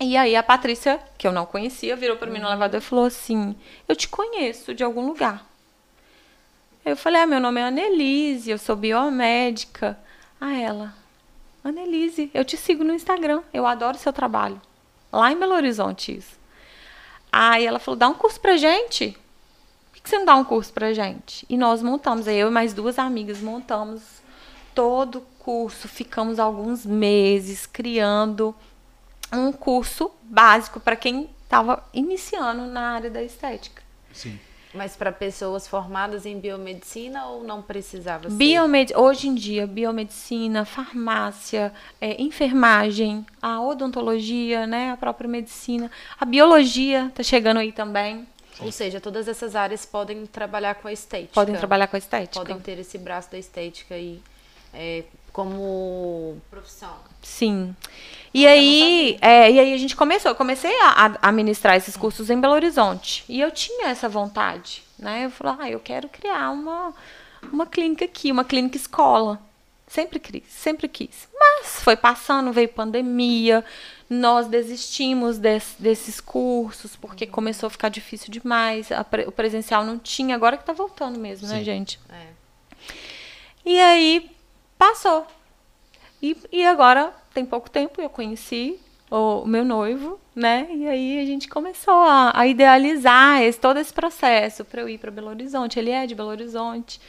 E 0.00 0.16
aí 0.16 0.36
a 0.36 0.42
Patrícia, 0.42 1.00
que 1.16 1.26
eu 1.26 1.32
não 1.32 1.46
conhecia, 1.46 1.96
virou 1.96 2.16
para 2.16 2.30
mim 2.30 2.40
no 2.40 2.48
elevador 2.48 2.80
e 2.80 2.84
falou 2.84 3.06
assim: 3.06 3.56
"Eu 3.88 3.96
te 3.96 4.08
conheço 4.08 4.74
de 4.74 4.84
algum 4.84 5.06
lugar". 5.06 5.46
Eu 6.84 6.96
falei: 6.96 7.22
ah, 7.22 7.26
"Meu 7.26 7.40
nome 7.40 7.60
é 7.60 7.64
Annelise, 7.64 8.50
eu 8.50 8.58
sou 8.58 8.76
biomédica". 8.76 9.98
Ah, 10.40 10.54
ela: 10.58 10.94
Annelise, 11.64 12.30
eu 12.34 12.44
te 12.44 12.56
sigo 12.56 12.82
no 12.84 12.92
Instagram, 12.92 13.42
eu 13.52 13.66
adoro 13.66 13.96
seu 13.96 14.12
trabalho. 14.12 14.60
Lá 15.12 15.30
em 15.30 15.38
Belo 15.38 15.54
Horizonte, 15.54 16.16
isso. 16.16 16.40
Aí 17.30 17.64
ela 17.64 17.78
falou: 17.78 17.98
dá 17.98 18.08
um 18.08 18.14
curso 18.14 18.40
pra 18.40 18.56
gente. 18.56 19.16
Por 20.02 20.04
que 20.04 20.10
você 20.10 20.18
não 20.18 20.26
dá 20.26 20.34
um 20.34 20.44
curso 20.44 20.72
pra 20.72 20.92
gente? 20.92 21.46
E 21.48 21.56
nós 21.56 21.80
montamos, 21.80 22.26
aí 22.26 22.36
eu 22.36 22.48
e 22.48 22.50
mais 22.50 22.74
duas 22.74 22.98
amigas 22.98 23.40
montamos 23.40 24.02
todo 24.74 25.18
o 25.18 25.20
curso, 25.38 25.86
ficamos 25.86 26.40
alguns 26.40 26.84
meses 26.84 27.66
criando 27.66 28.52
um 29.32 29.52
curso 29.52 30.10
básico 30.24 30.80
para 30.80 30.96
quem 30.96 31.30
estava 31.44 31.84
iniciando 31.94 32.66
na 32.66 32.94
área 32.94 33.10
da 33.10 33.22
estética. 33.22 33.82
Sim. 34.12 34.38
Mas 34.74 34.96
para 34.96 35.12
pessoas 35.12 35.68
formadas 35.68 36.24
em 36.24 36.40
biomedicina 36.40 37.26
ou 37.26 37.44
não 37.44 37.60
precisava 37.60 38.30
ser? 38.30 38.36
Biomed... 38.36 38.94
Hoje 38.96 39.28
em 39.28 39.34
dia, 39.34 39.66
biomedicina, 39.66 40.64
farmácia, 40.64 41.72
é, 42.00 42.20
enfermagem, 42.20 43.26
a 43.40 43.60
odontologia, 43.60 44.66
né, 44.66 44.90
a 44.90 44.96
própria 44.96 45.28
medicina, 45.28 45.90
a 46.18 46.24
biologia 46.24 47.06
está 47.06 47.22
chegando 47.22 47.58
aí 47.58 47.70
também. 47.70 48.26
Ou 48.60 48.72
seja, 48.72 49.00
todas 49.00 49.28
essas 49.28 49.56
áreas 49.56 49.86
podem 49.86 50.26
trabalhar 50.26 50.74
com 50.76 50.88
a 50.88 50.92
estética. 50.92 51.32
Podem 51.32 51.56
trabalhar 51.56 51.86
com 51.86 51.96
a 51.96 51.98
estética. 51.98 52.38
Podem 52.38 52.60
ter 52.60 52.78
esse 52.78 52.98
braço 52.98 53.30
da 53.30 53.38
estética 53.38 53.94
aí 53.94 54.20
é, 54.74 55.04
como 55.32 56.36
profissão. 56.50 56.96
Sim. 57.22 57.74
E 58.34 58.46
aí, 58.46 59.18
é, 59.20 59.50
e 59.50 59.58
aí 59.58 59.74
a 59.74 59.78
gente 59.78 59.96
começou. 59.96 60.30
Eu 60.30 60.34
comecei 60.34 60.74
a, 60.80 61.06
a, 61.06 61.28
a 61.28 61.32
ministrar 61.32 61.76
esses 61.76 61.96
cursos 61.96 62.30
em 62.30 62.40
Belo 62.40 62.54
Horizonte. 62.54 63.24
E 63.28 63.40
eu 63.40 63.50
tinha 63.50 63.88
essa 63.88 64.08
vontade, 64.08 64.82
né? 64.98 65.26
Eu 65.26 65.30
falei, 65.30 65.54
ah, 65.58 65.70
eu 65.70 65.80
quero 65.80 66.08
criar 66.08 66.50
uma, 66.50 66.94
uma 67.52 67.66
clínica 67.66 68.04
aqui, 68.04 68.32
uma 68.32 68.44
clínica 68.44 68.76
escola. 68.76 69.40
Sempre 69.86 70.18
quis, 70.18 70.44
sempre 70.48 70.88
quis. 70.88 71.28
Mas 71.38 71.82
foi 71.82 71.96
passando, 71.96 72.50
veio 72.50 72.68
pandemia, 72.68 73.62
nós 74.12 74.46
desistimos 74.46 75.38
des, 75.38 75.74
desses 75.78 76.20
cursos, 76.20 76.94
porque 76.96 77.26
começou 77.26 77.66
a 77.66 77.70
ficar 77.70 77.88
difícil 77.88 78.30
demais. 78.30 78.88
Pre, 79.10 79.24
o 79.26 79.32
presencial 79.32 79.84
não 79.84 79.98
tinha, 79.98 80.34
agora 80.34 80.56
que 80.56 80.64
tá 80.64 80.72
voltando 80.72 81.18
mesmo, 81.18 81.48
né, 81.48 81.54
Sim. 81.54 81.58
né, 81.58 81.64
gente? 81.64 82.00
É. 82.08 82.26
E 83.64 83.80
aí 83.80 84.30
passou. 84.78 85.26
E, 86.20 86.36
e 86.52 86.64
agora, 86.64 87.12
tem 87.32 87.44
pouco 87.44 87.70
tempo, 87.70 88.00
eu 88.00 88.10
conheci 88.10 88.78
o, 89.10 89.44
meu 89.44 89.64
noivo, 89.64 90.20
né? 90.34 90.68
E 90.72 90.86
aí 90.86 91.20
a 91.20 91.26
gente 91.26 91.48
começou 91.48 91.94
a, 91.94 92.32
a 92.34 92.46
idealizar 92.46 93.42
esse, 93.42 93.58
todo 93.58 93.78
esse 93.78 93.92
processo 93.92 94.64
para 94.64 94.80
eu 94.80 94.88
ir 94.88 94.98
para 94.98 95.10
Belo 95.10 95.28
Horizonte. 95.28 95.78
Ele 95.78 95.90
é 95.90 96.06
de 96.06 96.14
Belo 96.14 96.30
Horizonte. 96.30 97.00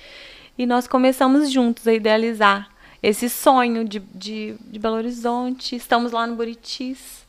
E 0.58 0.66
nós 0.66 0.88
começamos 0.88 1.52
juntos 1.52 1.88
a 1.88 1.94
idealizar 1.94 2.73
esse 3.04 3.30
sonho 3.30 3.84
de, 3.84 4.00
de, 4.00 4.56
de 4.62 4.80
Belo 4.80 4.96
Horizonte. 4.96 5.76
Estamos 5.76 6.14
lá 6.14 6.26
no 6.26 6.36
Buritis. 6.36 7.24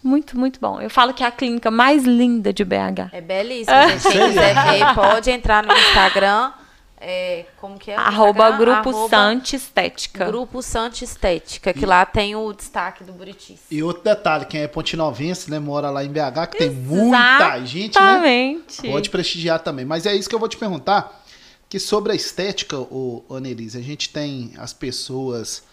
Muito, 0.00 0.38
muito 0.38 0.60
bom. 0.60 0.80
Eu 0.80 0.88
falo 0.88 1.12
que 1.12 1.24
é 1.24 1.26
a 1.26 1.32
clínica 1.32 1.68
mais 1.68 2.04
linda 2.04 2.52
de 2.52 2.64
BH. 2.64 3.10
É 3.12 3.20
belíssima. 3.20 3.88
Quem 3.88 4.28
quiser 4.28 4.54
ver, 4.54 4.94
pode 4.94 5.28
entrar 5.28 5.66
no 5.66 5.72
Instagram. 5.72 6.52
É, 6.98 7.44
como 7.60 7.76
que 7.76 7.90
é? 7.90 7.96
Arroba 7.96 8.52
Grupo 8.52 8.88
Arroba 8.88 9.08
Sante 9.08 9.56
Estética. 9.56 10.26
Grupo 10.26 10.62
Sante 10.62 11.04
Estética, 11.04 11.74
que 11.74 11.82
e, 11.82 11.86
lá 11.86 12.06
tem 12.06 12.34
o 12.36 12.52
destaque 12.52 13.04
do 13.04 13.12
Buritis. 13.12 13.60
E 13.70 13.82
outro 13.82 14.04
detalhe, 14.04 14.46
quem 14.46 14.62
é 14.62 14.68
pontinovense, 14.68 15.50
né, 15.50 15.58
mora 15.58 15.90
lá 15.90 16.04
em 16.04 16.08
BH, 16.08 16.46
que 16.52 16.58
tem 16.58 16.70
muita 16.70 17.64
gente, 17.66 17.98
né? 17.98 18.60
Pode 18.90 19.10
prestigiar 19.10 19.58
também. 19.58 19.84
Mas 19.84 20.06
é 20.06 20.14
isso 20.14 20.28
que 20.28 20.34
eu 20.34 20.38
vou 20.38 20.48
te 20.48 20.56
perguntar 20.56 21.25
que 21.68 21.78
sobre 21.78 22.12
a 22.12 22.14
estética, 22.14 22.78
o 22.78 23.24
Annelise, 23.30 23.78
a 23.78 23.82
gente 23.82 24.10
tem 24.10 24.54
as 24.58 24.72
pessoas. 24.72 25.64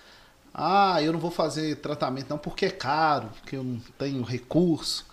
Ah, 0.53 1.01
eu 1.01 1.13
não 1.13 1.19
vou 1.19 1.32
fazer 1.32 1.77
tratamento 1.77 2.29
não 2.29 2.38
porque 2.38 2.65
é 2.65 2.71
caro, 2.71 3.29
porque 3.39 3.56
eu 3.56 3.63
não 3.63 3.79
tenho 3.97 4.21
recurso. 4.23 5.06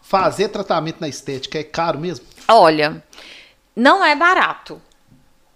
Fazer 0.00 0.48
tratamento 0.48 1.00
na 1.00 1.08
estética 1.08 1.58
é 1.58 1.64
caro 1.64 1.98
mesmo? 1.98 2.26
Olha, 2.48 3.02
não 3.74 4.04
é 4.04 4.14
barato. 4.14 4.80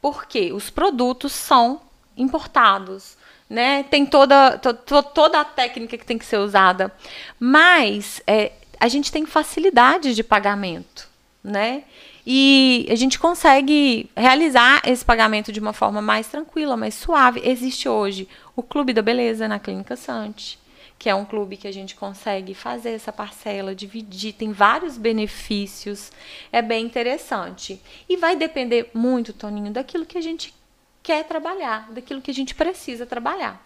Porque 0.00 0.52
os 0.52 0.70
produtos 0.70 1.32
são 1.32 1.80
importados, 2.16 3.16
né? 3.50 3.82
Tem 3.84 4.06
toda, 4.06 4.56
to, 4.58 4.72
to, 4.72 5.02
toda 5.02 5.40
a 5.40 5.44
técnica 5.44 5.98
que 5.98 6.06
tem 6.06 6.16
que 6.16 6.24
ser 6.24 6.38
usada. 6.38 6.92
Mas 7.38 8.22
é, 8.26 8.52
a 8.78 8.88
gente 8.88 9.10
tem 9.10 9.26
facilidade 9.26 10.14
de 10.14 10.22
pagamento, 10.22 11.08
né? 11.42 11.84
E 12.26 12.88
a 12.90 12.96
gente 12.96 13.20
consegue 13.20 14.10
realizar 14.16 14.82
esse 14.84 15.04
pagamento 15.04 15.52
de 15.52 15.60
uma 15.60 15.72
forma 15.72 16.02
mais 16.02 16.26
tranquila, 16.26 16.76
mais 16.76 16.94
suave. 16.94 17.40
Existe 17.44 17.88
hoje 17.88 18.28
o 18.56 18.64
Clube 18.64 18.92
da 18.92 19.00
Beleza 19.00 19.46
na 19.46 19.60
Clínica 19.60 19.94
Sante, 19.94 20.58
que 20.98 21.08
é 21.08 21.14
um 21.14 21.24
clube 21.24 21.56
que 21.56 21.68
a 21.68 21.72
gente 21.72 21.94
consegue 21.94 22.52
fazer 22.52 22.90
essa 22.90 23.12
parcela, 23.12 23.76
dividir, 23.76 24.32
tem 24.32 24.50
vários 24.50 24.98
benefícios, 24.98 26.10
é 26.50 26.60
bem 26.60 26.84
interessante. 26.86 27.80
E 28.08 28.16
vai 28.16 28.34
depender 28.34 28.90
muito, 28.92 29.32
Toninho, 29.32 29.70
daquilo 29.70 30.04
que 30.04 30.18
a 30.18 30.22
gente 30.22 30.52
quer 31.04 31.24
trabalhar, 31.24 31.92
daquilo 31.92 32.20
que 32.20 32.32
a 32.32 32.34
gente 32.34 32.56
precisa 32.56 33.06
trabalhar. 33.06 33.65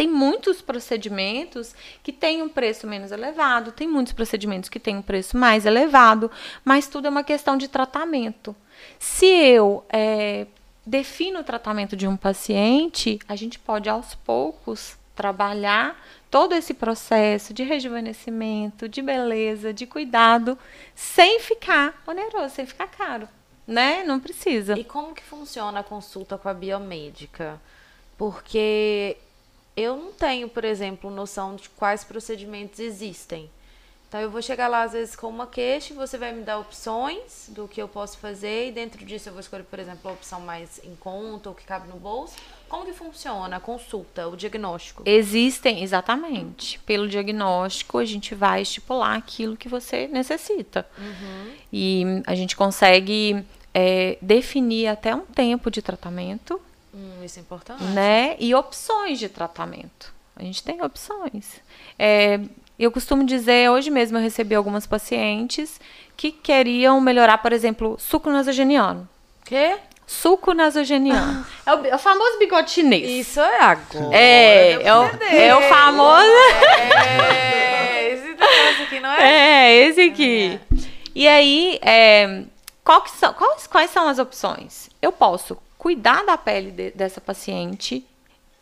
Tem 0.00 0.08
muitos 0.08 0.62
procedimentos 0.62 1.74
que 2.02 2.10
têm 2.10 2.40
um 2.40 2.48
preço 2.48 2.86
menos 2.86 3.12
elevado, 3.12 3.70
tem 3.70 3.86
muitos 3.86 4.14
procedimentos 4.14 4.70
que 4.70 4.80
têm 4.80 4.96
um 4.96 5.02
preço 5.02 5.36
mais 5.36 5.66
elevado, 5.66 6.30
mas 6.64 6.88
tudo 6.88 7.06
é 7.06 7.10
uma 7.10 7.22
questão 7.22 7.54
de 7.54 7.68
tratamento. 7.68 8.56
Se 8.98 9.26
eu 9.26 9.84
é, 9.90 10.46
defino 10.86 11.40
o 11.40 11.44
tratamento 11.44 11.94
de 11.94 12.08
um 12.08 12.16
paciente, 12.16 13.18
a 13.28 13.36
gente 13.36 13.58
pode 13.58 13.90
aos 13.90 14.14
poucos 14.14 14.96
trabalhar 15.14 16.02
todo 16.30 16.54
esse 16.54 16.72
processo 16.72 17.52
de 17.52 17.62
rejuvenescimento, 17.62 18.88
de 18.88 19.02
beleza, 19.02 19.70
de 19.70 19.84
cuidado, 19.84 20.56
sem 20.94 21.40
ficar 21.40 22.02
oneroso, 22.06 22.54
sem 22.54 22.64
ficar 22.64 22.86
caro, 22.86 23.28
né? 23.66 24.02
Não 24.02 24.18
precisa. 24.18 24.78
E 24.78 24.82
como 24.82 25.14
que 25.14 25.22
funciona 25.22 25.80
a 25.80 25.84
consulta 25.84 26.38
com 26.38 26.48
a 26.48 26.54
biomédica? 26.54 27.60
Porque 28.16 29.18
eu 29.80 29.96
não 29.96 30.12
tenho, 30.12 30.48
por 30.48 30.64
exemplo, 30.64 31.10
noção 31.10 31.56
de 31.56 31.68
quais 31.70 32.04
procedimentos 32.04 32.78
existem. 32.80 33.50
Então 34.10 34.20
eu 34.20 34.28
vou 34.28 34.42
chegar 34.42 34.66
lá 34.66 34.82
às 34.82 34.92
vezes 34.92 35.14
com 35.14 35.28
uma 35.28 35.46
queixa, 35.46 35.94
você 35.94 36.18
vai 36.18 36.32
me 36.32 36.42
dar 36.42 36.58
opções 36.58 37.48
do 37.50 37.68
que 37.68 37.80
eu 37.80 37.86
posso 37.86 38.18
fazer 38.18 38.66
e 38.66 38.72
dentro 38.72 39.04
disso 39.04 39.28
eu 39.28 39.32
vou 39.32 39.38
escolher, 39.38 39.62
por 39.62 39.78
exemplo, 39.78 40.10
a 40.10 40.14
opção 40.14 40.40
mais 40.40 40.80
em 40.82 40.96
conta 40.96 41.48
ou 41.48 41.54
que 41.54 41.62
cabe 41.62 41.86
no 41.86 41.94
bolso. 41.94 42.34
Como 42.68 42.84
que 42.84 42.92
funciona 42.92 43.56
a 43.56 43.60
consulta, 43.60 44.26
o 44.26 44.36
diagnóstico? 44.36 45.04
Existem, 45.06 45.84
exatamente. 45.84 46.80
Pelo 46.80 47.08
diagnóstico, 47.08 47.98
a 47.98 48.04
gente 48.04 48.34
vai 48.34 48.62
estipular 48.62 49.16
aquilo 49.16 49.56
que 49.56 49.68
você 49.68 50.08
necessita. 50.08 50.84
Uhum. 50.98 51.52
E 51.72 52.04
a 52.26 52.34
gente 52.34 52.56
consegue 52.56 53.44
é, 53.72 54.18
definir 54.20 54.88
até 54.88 55.14
um 55.14 55.24
tempo 55.24 55.70
de 55.70 55.80
tratamento 55.80 56.60
isso 57.24 57.38
é 57.38 57.42
importante. 57.42 57.82
Né? 57.82 58.36
E 58.38 58.54
opções 58.54 59.18
de 59.18 59.28
tratamento. 59.28 60.12
A 60.36 60.42
gente 60.42 60.62
tem 60.62 60.82
opções. 60.82 61.60
É, 61.98 62.40
eu 62.78 62.90
costumo 62.90 63.24
dizer, 63.24 63.70
hoje 63.70 63.90
mesmo 63.90 64.16
eu 64.16 64.22
recebi 64.22 64.54
algumas 64.54 64.86
pacientes 64.86 65.78
que 66.16 66.32
queriam 66.32 67.00
melhorar, 67.00 67.38
por 67.38 67.52
exemplo, 67.52 67.96
suco 67.98 68.30
nasogeniano. 68.30 69.08
Quê? 69.44 69.76
Suco 70.06 70.54
nasogeniano. 70.54 71.46
é, 71.66 71.74
o, 71.74 71.86
é, 71.86 71.94
o, 71.94 71.98
famoso 71.98 72.38
bigode 72.38 72.70
chinês. 72.70 73.08
Isso 73.26 73.40
é 73.40 73.60
agora. 73.60 74.16
É, 74.16 74.82
é 74.82 74.94
o, 74.94 75.04
é 75.04 75.56
o 75.56 75.62
famoso. 75.68 76.26
É, 76.26 78.12
esse 78.12 78.28
negócio 78.28 78.84
aqui 78.84 79.00
não 79.00 79.10
é? 79.10 79.68
É, 79.68 79.76
esse 79.86 80.00
aqui. 80.00 80.60
É. 80.72 80.76
E 81.14 81.28
aí, 81.28 81.78
é, 81.82 82.44
qual 82.82 83.06
são, 83.06 83.32
quais, 83.34 83.66
quais 83.66 83.90
são 83.90 84.08
as 84.08 84.18
opções? 84.18 84.88
Eu 85.02 85.12
posso 85.12 85.58
cuidar 85.80 86.26
da 86.26 86.36
pele 86.36 86.70
de, 86.70 86.90
dessa 86.90 87.22
paciente, 87.22 88.06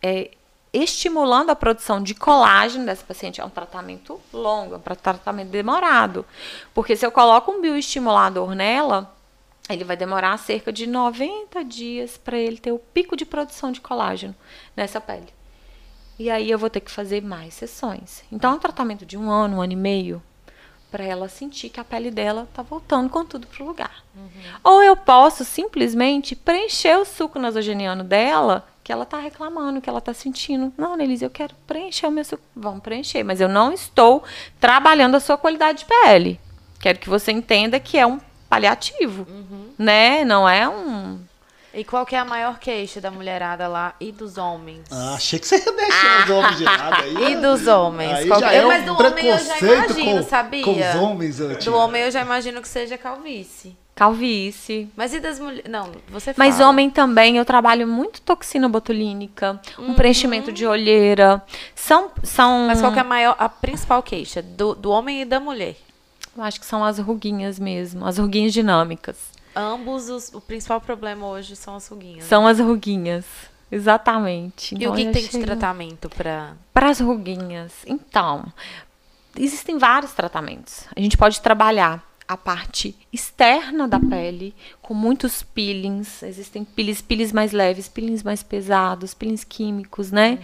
é, 0.00 0.30
estimulando 0.72 1.50
a 1.50 1.56
produção 1.56 2.00
de 2.00 2.14
colágeno 2.14 2.86
dessa 2.86 3.04
paciente. 3.04 3.40
É 3.40 3.44
um 3.44 3.50
tratamento 3.50 4.20
longo, 4.32 4.74
é 4.74 4.76
um 4.76 4.80
tratamento 4.80 5.48
demorado. 5.48 6.24
Porque 6.72 6.94
se 6.94 7.04
eu 7.04 7.10
coloco 7.10 7.50
um 7.50 7.60
bioestimulador 7.60 8.54
nela, 8.54 9.12
ele 9.68 9.82
vai 9.82 9.96
demorar 9.96 10.38
cerca 10.38 10.72
de 10.72 10.86
90 10.86 11.64
dias 11.64 12.16
para 12.16 12.38
ele 12.38 12.58
ter 12.58 12.70
o 12.70 12.78
pico 12.78 13.16
de 13.16 13.26
produção 13.26 13.72
de 13.72 13.80
colágeno 13.80 14.34
nessa 14.76 15.00
pele. 15.00 15.26
E 16.20 16.30
aí 16.30 16.48
eu 16.48 16.58
vou 16.58 16.70
ter 16.70 16.80
que 16.80 16.90
fazer 16.90 17.20
mais 17.20 17.52
sessões. 17.52 18.22
Então, 18.30 18.52
é 18.52 18.54
um 18.54 18.60
tratamento 18.60 19.04
de 19.04 19.18
um 19.18 19.28
ano, 19.28 19.56
um 19.56 19.60
ano 19.60 19.72
e 19.72 19.76
meio, 19.76 20.22
para 20.90 21.04
ela 21.04 21.28
sentir 21.28 21.68
que 21.68 21.80
a 21.80 21.84
pele 21.84 22.10
dela 22.10 22.48
tá 22.54 22.62
voltando 22.62 23.10
com 23.10 23.24
tudo 23.24 23.46
pro 23.46 23.64
lugar. 23.64 24.02
Uhum. 24.16 24.30
Ou 24.64 24.82
eu 24.82 24.96
posso 24.96 25.44
simplesmente 25.44 26.34
preencher 26.34 26.96
o 26.98 27.04
suco 27.04 27.38
nasogeniano 27.38 28.02
dela, 28.02 28.66
que 28.82 28.92
ela 28.92 29.04
tá 29.04 29.18
reclamando, 29.18 29.80
que 29.80 29.88
ela 29.88 30.00
tá 30.00 30.14
sentindo. 30.14 30.72
Não, 30.78 30.96
Nelise, 30.96 31.24
eu 31.24 31.30
quero 31.30 31.54
preencher 31.66 32.06
o 32.06 32.10
meu 32.10 32.24
suco. 32.24 32.42
Vamos 32.56 32.82
preencher, 32.82 33.22
mas 33.22 33.40
eu 33.40 33.48
não 33.48 33.72
estou 33.72 34.24
trabalhando 34.58 35.14
a 35.14 35.20
sua 35.20 35.36
qualidade 35.36 35.80
de 35.80 35.84
pele. 35.84 36.40
Quero 36.80 36.98
que 36.98 37.08
você 37.08 37.32
entenda 37.32 37.78
que 37.78 37.98
é 37.98 38.06
um 38.06 38.18
paliativo, 38.48 39.26
uhum. 39.28 39.72
né? 39.78 40.24
Não 40.24 40.48
é 40.48 40.66
um 40.68 41.20
e 41.72 41.84
qual 41.84 42.06
que 42.06 42.16
é 42.16 42.18
a 42.18 42.24
maior 42.24 42.58
queixa 42.58 43.00
da 43.00 43.10
mulherada 43.10 43.68
lá 43.68 43.94
e 44.00 44.10
dos 44.10 44.38
homens? 44.38 44.84
Ah, 44.90 45.14
achei 45.14 45.38
que 45.38 45.46
você 45.46 45.56
ia 45.56 45.72
deixar 45.72 46.24
os 46.24 46.30
homens 46.30 46.56
de 46.58 46.64
lado 46.64 47.02
aí. 47.02 47.14
E 47.32 47.36
dos 47.36 47.66
homens? 47.66 48.12
Aí 48.12 48.28
já 48.28 48.52
é, 48.52 48.56
é 48.56 48.64
Mas 48.64 48.84
do 48.84 48.92
homem 48.94 49.26
eu 49.26 49.38
já 49.38 49.58
imagino, 49.58 50.16
com, 50.16 50.22
sabia? 50.22 50.64
Com 50.64 50.72
os 50.72 50.94
homens, 50.94 51.40
eu 51.40 51.58
Do 51.58 51.76
homem 51.76 52.02
eu 52.02 52.10
já 52.10 52.22
imagino 52.22 52.62
que 52.62 52.68
seja 52.68 52.96
calvície. 52.96 53.76
Calvície. 53.94 54.88
Mas 54.96 55.12
e 55.12 55.20
das 55.20 55.40
mulheres? 55.40 55.68
Não, 55.68 55.90
você 56.08 56.32
fala. 56.32 56.48
Mas 56.48 56.60
homem 56.60 56.88
também, 56.88 57.36
eu 57.36 57.44
trabalho 57.44 57.86
muito 57.86 58.20
toxina 58.20 58.68
botulínica, 58.68 59.60
um 59.78 59.88
uhum. 59.88 59.94
preenchimento 59.94 60.52
de 60.52 60.64
olheira. 60.64 61.42
São, 61.74 62.10
são. 62.22 62.66
Mas 62.68 62.80
qual 62.80 62.92
que 62.92 62.98
é 62.98 63.02
a 63.02 63.04
maior, 63.04 63.34
a 63.38 63.48
principal 63.48 64.02
queixa 64.02 64.40
do, 64.40 64.74
do 64.74 64.90
homem 64.90 65.22
e 65.22 65.24
da 65.24 65.40
mulher? 65.40 65.76
Eu 66.36 66.44
acho 66.44 66.60
que 66.60 66.66
são 66.66 66.84
as 66.84 66.98
ruguinhas 67.00 67.58
mesmo, 67.58 68.06
as 68.06 68.18
ruguinhas 68.18 68.52
dinâmicas. 68.52 69.16
Ambos, 69.54 70.08
os, 70.08 70.32
o 70.32 70.40
principal 70.40 70.80
problema 70.80 71.26
hoje 71.26 71.56
são 71.56 71.76
as 71.76 71.88
ruguinhas. 71.88 72.24
São 72.24 72.46
as 72.46 72.58
ruguinhas. 72.58 73.24
Exatamente. 73.70 74.74
Então, 74.74 74.86
e 74.86 74.88
o 74.88 74.94
que, 74.94 75.04
que 75.04 75.28
tem 75.28 75.40
de 75.40 75.46
tratamento 75.46 76.08
para. 76.08 76.56
Para 76.72 76.90
as 76.90 77.00
ruguinhas. 77.00 77.72
Então, 77.86 78.44
existem 79.36 79.78
vários 79.78 80.12
tratamentos. 80.12 80.84
A 80.94 81.00
gente 81.00 81.16
pode 81.16 81.40
trabalhar 81.40 82.08
a 82.28 82.36
parte 82.36 82.94
externa 83.10 83.88
da 83.88 83.98
pele 83.98 84.54
com 84.82 84.92
muitos 84.92 85.42
peelings. 85.42 86.22
Existem 86.22 86.62
peelings, 86.62 87.00
peelings 87.00 87.32
mais 87.32 87.52
leves, 87.52 87.88
peelings 87.88 88.22
mais 88.22 88.42
pesados, 88.42 89.14
peelings 89.14 89.44
químicos, 89.44 90.10
né? 90.10 90.32
Uhum. 90.32 90.38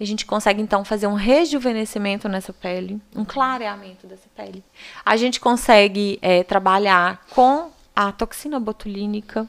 E 0.00 0.02
a 0.02 0.06
gente 0.06 0.26
consegue 0.26 0.60
então 0.60 0.84
fazer 0.84 1.06
um 1.06 1.14
rejuvenescimento 1.14 2.28
nessa 2.28 2.52
pele, 2.52 3.00
um 3.14 3.24
clareamento 3.24 4.08
dessa 4.08 4.28
pele. 4.36 4.64
A 5.04 5.16
gente 5.16 5.38
consegue 5.38 6.18
é, 6.20 6.42
trabalhar 6.42 7.24
com 7.30 7.70
a 8.08 8.12
toxina 8.12 8.58
botulínica, 8.58 9.48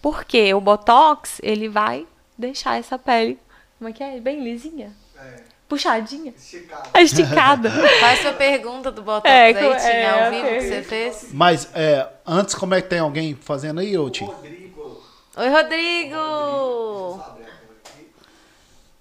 porque 0.00 0.52
o 0.54 0.60
botox 0.60 1.40
ele 1.42 1.68
vai 1.68 2.06
deixar 2.38 2.78
essa 2.78 2.98
pele 2.98 3.38
Como 3.78 3.90
é 3.90 3.92
que 3.92 4.02
é? 4.02 4.18
Bem 4.20 4.42
lisinha? 4.42 4.94
É, 5.18 5.42
Puxadinha? 5.68 6.32
esticado. 6.36 6.88
A 6.94 7.02
esticada. 7.02 7.70
Faz 8.00 8.20
sua 8.20 8.32
pergunta 8.32 8.90
do 8.90 9.02
Botox 9.02 9.28
É, 9.28 9.46
aí, 9.46 9.54
Tinha, 9.54 9.68
é, 9.68 10.24
ao 10.24 10.30
vivo 10.30 10.46
que 10.48 10.56
ok. 10.56 10.68
você 10.68 10.82
fez. 10.82 11.28
Mas 11.32 11.68
é, 11.74 12.08
antes, 12.26 12.54
como 12.54 12.74
é 12.74 12.80
que 12.80 12.88
tem 12.88 13.00
alguém 13.00 13.34
fazendo 13.34 13.80
aí, 13.80 13.96
ô 13.98 14.08
Tim? 14.08 14.24
Rodrigo. 14.24 15.02
Oi, 15.36 15.48
Rodrigo! 15.50 17.20
Aqui. 17.20 18.06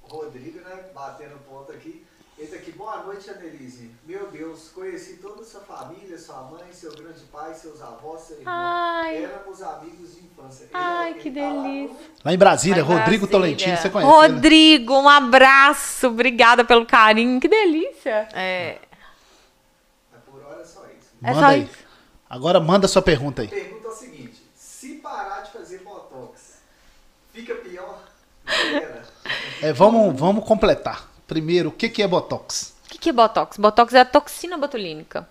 Rodrigo, 0.03 0.59
né? 0.59 0.83
Batendo 0.93 1.38
ponto 1.49 1.71
aqui. 1.71 2.05
Esse 2.38 2.55
aqui, 2.55 2.71
boa 2.71 3.03
noite, 3.03 3.29
Annelise. 3.29 3.64
Meu 4.15 4.28
Deus, 4.32 4.69
conheci 4.73 5.17
toda 5.17 5.41
a 5.41 5.45
sua 5.45 5.60
família, 5.60 6.17
sua 6.17 6.41
mãe, 6.43 6.63
seu 6.71 6.89
grande 6.95 7.19
pai, 7.25 7.54
seus 7.54 7.82
avós, 7.82 8.21
seu 8.21 8.38
irmão. 8.38 8.54
Ai. 8.56 9.23
Éramos 9.25 9.62
amigos 9.62 10.15
de 10.15 10.21
infância. 10.25 10.69
Ai, 10.73 11.12
é- 11.12 11.13
que 11.15 11.28
ele 11.28 11.39
tá 11.41 11.47
lá 11.47 11.54
no- 11.54 11.63
delícia. 11.63 12.10
Lá 12.23 12.34
em 12.34 12.38
Brasília, 12.38 12.80
em 12.80 12.84
Rodrigo 12.84 13.28
Brasília. 13.28 13.28
Tolentino, 13.28 13.78
você 13.78 13.89
conhece 13.89 14.10
ele? 14.12 14.21
Rodrigo, 14.34 14.93
um 14.93 15.10
abraço. 15.10 16.08
Obrigada 16.08 16.63
pelo 16.63 16.86
carinho. 16.86 17.41
Que 17.41 17.47
delícia. 17.49 18.30
É, 18.34 18.78
Mas 20.13 20.21
por 20.23 20.41
hora 20.45 20.62
é 20.62 20.65
só 20.65 20.86
isso. 20.86 21.10
É 21.21 21.28
Manda 21.28 21.39
só 21.39 21.45
aí. 21.47 21.63
isso. 21.63 21.86
Agora 22.30 22.60
manda 22.62 22.88
sua 22.88 23.01
pergunta 23.01 23.41
aí. 23.41 23.49
Pergunta 23.49 23.88
é 23.88 23.91
o 23.91 23.93
seguinte: 23.93 24.41
se 24.56 24.95
parar 24.95 25.41
de 25.41 25.51
fazer 25.51 25.80
botox, 25.80 26.60
fica 27.34 27.54
pior? 27.56 28.01
É, 29.62 29.73
vamos, 29.73 30.17
vamos 30.17 30.45
completar. 30.45 31.10
Primeiro, 31.28 31.69
o 31.69 31.71
que, 31.73 31.89
que 31.89 32.01
é 32.04 32.08
Botox? 32.08 32.74
Que, 33.06 33.12
é 33.12 33.13
Botox? 33.13 33.58
Botox 33.58 33.94
é 33.94 34.00
a 34.00 34.06
toxina 34.06 34.58
botulínica. 34.58 35.30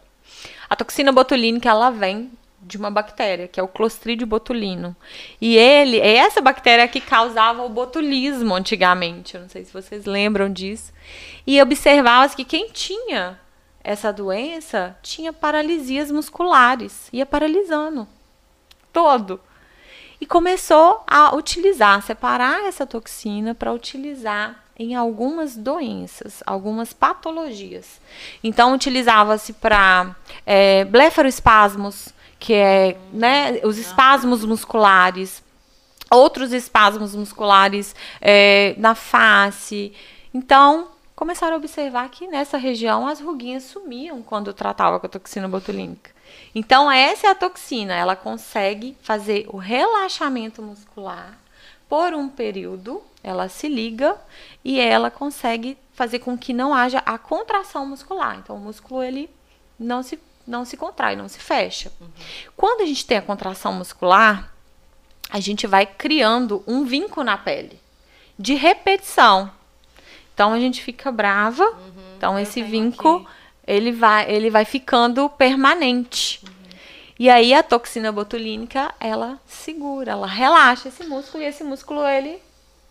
A 0.71 0.77
toxina 0.77 1.11
botulínica, 1.11 1.69
ela 1.69 1.91
vem 1.91 2.31
de 2.63 2.77
uma 2.77 2.89
bactéria, 2.89 3.49
que 3.49 3.59
é 3.59 3.63
o 3.65 3.67
Clostridium 3.67 4.29
botulino. 4.29 4.95
E 5.41 5.57
ele, 5.57 5.99
é 5.99 6.19
essa 6.19 6.41
bactéria 6.41 6.87
que 6.87 7.01
causava 7.01 7.65
o 7.65 7.69
botulismo 7.69 8.55
antigamente. 8.55 9.35
Eu 9.35 9.41
não 9.41 9.49
sei 9.49 9.65
se 9.65 9.73
vocês 9.73 10.05
lembram 10.05 10.53
disso. 10.53 10.93
E 11.45 11.61
observava-se 11.61 12.37
que 12.37 12.45
quem 12.45 12.69
tinha 12.69 13.41
essa 13.83 14.13
doença 14.13 14.97
tinha 15.03 15.33
paralisias 15.33 16.13
musculares. 16.13 17.09
Ia 17.13 17.27
paralisando. 17.27 18.07
Todo. 18.93 19.41
E 20.21 20.27
começou 20.27 21.03
a 21.09 21.35
utilizar, 21.35 22.01
separar 22.03 22.69
essa 22.69 22.87
toxina 22.87 23.53
para 23.53 23.73
utilizar 23.73 24.64
em 24.79 24.95
algumas 24.95 25.57
doenças, 25.57 26.43
algumas 26.47 26.93
patologias. 26.93 28.01
Então, 28.43 28.75
utilizava-se 28.75 29.53
para 29.53 30.15
é, 30.45 30.85
blefaroespasmos, 30.85 32.09
que 32.39 32.53
é 32.53 32.97
né, 33.13 33.61
os 33.63 33.79
espasmos 33.79 34.45
musculares, 34.45 35.43
outros 36.11 36.53
espasmos 36.53 37.15
musculares 37.15 37.95
é, 38.21 38.75
na 38.77 38.95
face. 38.95 39.93
Então, 40.33 40.89
começaram 41.15 41.55
a 41.55 41.59
observar 41.59 42.09
que 42.09 42.27
nessa 42.27 42.59
região 42.59 43.07
as 43.07 43.21
ruguinhas 43.21 43.65
sumiam 43.65 44.23
quando 44.23 44.53
tratava 44.53 44.99
com 44.99 45.07
a 45.07 45.11
toxina 45.11 45.49
botulínica. 45.49 46.11
Então, 46.53 46.91
essa 46.91 47.29
é 47.29 47.31
a 47.31 47.35
toxina, 47.35 47.95
ela 47.95 48.17
consegue 48.17 48.97
fazer 49.03 49.47
o 49.49 49.57
relaxamento 49.57 50.61
muscular 50.61 51.44
por 51.89 52.15
um 52.15 52.29
período, 52.29 53.03
ela 53.23 53.49
se 53.49 53.69
liga 53.69 54.17
e 54.65 54.81
ela 54.81 55.11
consegue 55.11 55.79
fazer 55.93 56.19
com 56.19 56.37
que 56.37 56.53
não 56.53 56.75
haja 56.75 56.99
a 57.07 57.17
contração 57.19 57.87
muscular. 57.87 58.39
Então, 58.39 58.57
o 58.57 58.61
músculo 58.61 59.03
ele 59.03 59.31
não 59.79 60.03
se, 60.03 60.19
não 60.47 60.65
se 60.65 60.77
contrai, 60.77 61.17
não 61.17 61.29
se 61.29 61.39
fecha. 61.39 61.93
Quando 62.57 62.83
a 62.83 62.87
gente 62.87 63.07
tem 63.07 63.19
a 63.19 63.23
contração 63.23 63.73
muscular, 63.73 64.53
a 65.31 65.41
gente 65.41 65.67
vai 65.67 65.87
criando 65.87 66.63
um 66.67 66.85
vinco 66.85 67.23
na 67.23 67.37
pele 67.39 67.81
de 68.39 68.55
repetição. 68.55 69.51
Então 70.35 70.53
a 70.53 70.59
gente 70.59 70.83
fica 70.83 71.11
brava. 71.13 71.65
então 72.17 72.39
esse 72.39 72.63
vinco 72.63 73.17
aqui. 73.17 73.27
ele 73.67 73.93
vai 73.93 74.31
ele 74.31 74.51
vai 74.51 74.65
ficando 74.65 75.29
permanente. 75.29 76.43
E 77.19 77.31
aí 77.31 77.55
a 77.55 77.63
toxina 77.63 78.11
botulínica, 78.11 78.93
ela 78.99 79.39
segura, 79.47 80.13
ela 80.13 80.27
relaxa 80.27 80.89
esse 80.89 81.05
músculo 81.05 81.43
e 81.43 81.47
esse 81.47 81.63
músculo 81.63 82.05
ele 82.07 82.39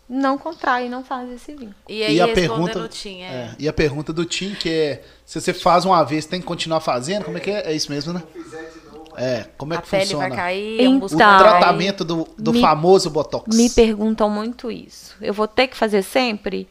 não 0.08 0.36
contrai, 0.38 0.88
não 0.88 1.04
faz 1.04 1.30
esse 1.30 1.54
vinco. 1.54 1.74
e 1.88 2.02
aí 2.02 2.16
e 2.16 2.20
a 2.20 2.28
pergunta, 2.28 2.78
o 2.78 2.88
Tim, 2.88 3.22
é. 3.22 3.24
é, 3.26 3.54
e 3.58 3.68
a 3.68 3.72
pergunta 3.72 4.12
do 4.12 4.24
Tim, 4.24 4.54
que 4.54 4.70
é, 4.70 5.02
se 5.24 5.40
você 5.40 5.52
faz 5.52 5.84
uma 5.84 6.02
vez, 6.04 6.26
tem 6.26 6.40
que 6.40 6.46
continuar 6.46 6.80
fazendo? 6.80 7.24
Como 7.24 7.36
é 7.36 7.40
que 7.40 7.50
é? 7.50 7.70
É 7.70 7.72
isso 7.74 7.90
mesmo, 7.90 8.12
né? 8.12 8.22
se 8.32 8.42
fizer 8.42 8.70
de 8.70 8.86
novo, 8.96 9.12
É, 9.16 9.46
como 9.58 9.72
é 9.74 9.76
a 9.78 9.82
que 9.82 9.88
pele 9.90 10.02
funciona? 10.04 10.28
vai 10.28 10.36
cair, 10.36 10.80
Então, 10.82 11.06
o 11.06 11.16
tratamento 11.16 12.04
do, 12.04 12.28
do 12.38 12.52
Me- 12.52 12.60
famoso 12.60 13.10
Botox. 13.10 13.54
Me 13.56 13.68
perguntam 13.70 14.28
muito 14.30 14.70
isso. 14.70 15.14
Eu 15.20 15.32
vou 15.34 15.46
ter 15.48 15.68
que 15.68 15.76
fazer 15.76 16.02
sempre? 16.02 16.68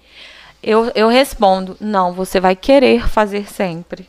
Eu, 0.62 0.92
eu 0.96 1.08
respondo, 1.10 1.76
não, 1.80 2.14
você 2.14 2.40
vai 2.40 2.56
querer 2.56 3.08
fazer 3.10 3.48
sempre. 3.48 4.08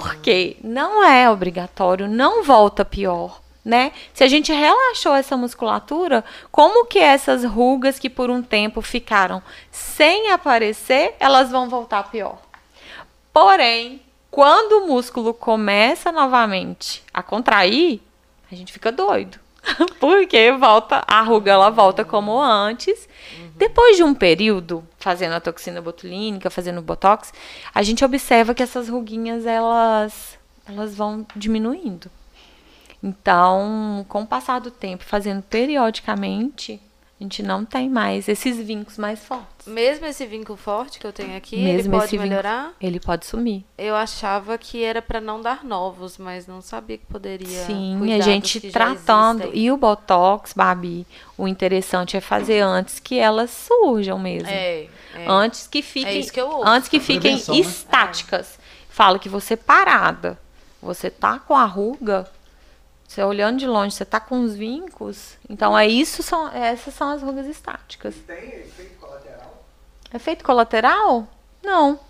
Porque 0.00 0.56
não 0.64 1.04
é 1.04 1.28
obrigatório, 1.28 2.08
não 2.08 2.42
volta 2.42 2.82
pior, 2.82 3.42
né? 3.62 3.92
Se 4.14 4.24
a 4.24 4.28
gente 4.28 4.50
relaxou 4.50 5.14
essa 5.14 5.36
musculatura, 5.36 6.24
como 6.50 6.86
que 6.86 6.98
essas 6.98 7.44
rugas 7.44 7.98
que 7.98 8.08
por 8.08 8.30
um 8.30 8.42
tempo 8.42 8.80
ficaram 8.80 9.42
sem 9.70 10.30
aparecer, 10.30 11.14
elas 11.20 11.50
vão 11.50 11.68
voltar 11.68 12.10
pior? 12.10 12.38
Porém, 13.32 14.00
quando 14.30 14.82
o 14.82 14.86
músculo 14.86 15.34
começa 15.34 16.10
novamente 16.10 17.02
a 17.12 17.22
contrair, 17.22 18.00
a 18.50 18.54
gente 18.54 18.72
fica 18.72 18.90
doido. 18.90 19.38
Porque 20.00 20.52
volta, 20.52 21.04
a 21.06 21.20
ruga 21.20 21.52
ela 21.52 21.68
volta 21.68 22.02
como 22.04 22.40
antes. 22.40 23.08
Depois 23.56 23.96
de 23.96 24.02
um 24.02 24.14
período 24.14 24.82
fazendo 25.02 25.32
a 25.32 25.40
toxina 25.40 25.82
botulínica, 25.82 26.48
fazendo 26.48 26.80
botox, 26.80 27.32
a 27.74 27.82
gente 27.82 28.04
observa 28.04 28.54
que 28.54 28.62
essas 28.62 28.88
ruguinhas 28.88 29.44
elas 29.44 30.38
elas 30.66 30.94
vão 30.94 31.26
diminuindo. 31.34 32.08
Então, 33.02 34.06
com 34.08 34.22
o 34.22 34.26
passar 34.26 34.60
do 34.60 34.70
tempo, 34.70 35.02
fazendo 35.04 35.42
periodicamente, 35.42 36.80
a 37.22 37.24
gente 37.24 37.42
não 37.42 37.64
tem 37.64 37.88
mais 37.88 38.26
esses 38.28 38.56
vincos 38.58 38.98
mais 38.98 39.24
fortes. 39.24 39.66
Mesmo 39.66 40.06
esse 40.06 40.26
vinco 40.26 40.56
forte 40.56 40.98
que 40.98 41.06
eu 41.06 41.12
tenho 41.12 41.36
aqui, 41.36 41.56
Mesmo 41.56 41.92
ele 41.94 42.00
pode 42.00 42.10
vinco- 42.10 42.22
melhorar? 42.24 42.72
Ele 42.80 42.98
pode 42.98 43.26
sumir. 43.26 43.64
Eu 43.78 43.94
achava 43.94 44.58
que 44.58 44.82
era 44.82 45.00
pra 45.00 45.20
não 45.20 45.40
dar 45.40 45.62
novos, 45.64 46.18
mas 46.18 46.48
não 46.48 46.60
sabia 46.60 46.98
que 46.98 47.06
poderia 47.06 47.64
Sim, 47.64 48.12
a 48.12 48.20
gente 48.20 48.60
tratando. 48.72 49.50
E 49.54 49.70
o 49.70 49.76
Botox, 49.76 50.52
Babi, 50.52 51.06
o 51.38 51.46
interessante 51.46 52.16
é 52.16 52.20
fazer 52.20 52.58
antes 52.60 52.98
que 52.98 53.18
elas 53.18 53.50
surjam 53.50 54.18
mesmo. 54.18 54.48
É, 54.48 54.88
é. 55.14 55.24
Antes 55.28 55.68
que 55.68 55.80
fiquem, 55.80 56.18
isso 56.18 56.32
que 56.32 56.40
eu 56.40 56.48
ouço. 56.48 56.68
antes 56.68 56.88
que 56.88 56.98
fiquem 56.98 57.20
Prevenção, 57.38 57.54
né? 57.54 57.60
estáticas. 57.60 58.58
Fala 58.88 59.18
que 59.18 59.28
você 59.28 59.56
parada, 59.56 60.36
você 60.82 61.08
tá 61.08 61.38
com 61.38 61.54
a 61.54 61.64
ruga, 61.64 62.26
você 63.12 63.22
olhando 63.22 63.58
de 63.58 63.66
longe, 63.66 63.94
você 63.94 64.04
tá 64.04 64.18
com 64.18 64.40
os 64.42 64.54
vincos. 64.54 65.36
Então 65.48 65.76
é 65.78 65.86
isso 65.86 66.22
são 66.22 66.48
essas 66.48 66.94
são 66.94 67.10
as 67.10 67.22
rugas 67.22 67.46
estáticas. 67.46 68.14
tem 68.26 68.36
efeito 68.36 68.98
colateral? 68.98 69.64
Efeito 70.14 70.44
colateral? 70.44 71.28
Não. 71.62 72.00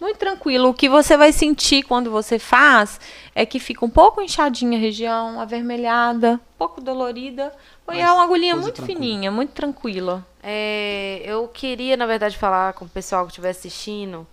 Muito 0.00 0.18
tranquilo. 0.18 0.70
O 0.70 0.74
que 0.74 0.88
você 0.88 1.16
vai 1.16 1.32
sentir 1.32 1.84
quando 1.84 2.10
você 2.10 2.36
faz 2.36 2.98
é 3.36 3.46
que 3.46 3.60
fica 3.60 3.84
um 3.84 3.90
pouco 3.90 4.20
inchadinha 4.20 4.76
a 4.76 4.80
região, 4.80 5.40
avermelhada, 5.40 6.32
um 6.32 6.58
pouco 6.58 6.80
dolorida. 6.80 7.54
E 7.92 8.00
é 8.00 8.02
Mas 8.02 8.12
uma 8.12 8.24
agulhinha 8.24 8.56
muito 8.56 8.74
tranquila. 8.74 8.98
fininha, 8.98 9.30
muito 9.30 9.52
tranquila. 9.52 10.26
É, 10.42 11.22
eu 11.24 11.46
queria, 11.46 11.96
na 11.96 12.04
verdade, 12.04 12.36
falar 12.36 12.72
com 12.72 12.84
o 12.84 12.88
pessoal 12.88 13.24
que 13.26 13.30
estiver 13.30 13.50
assistindo 13.50 14.26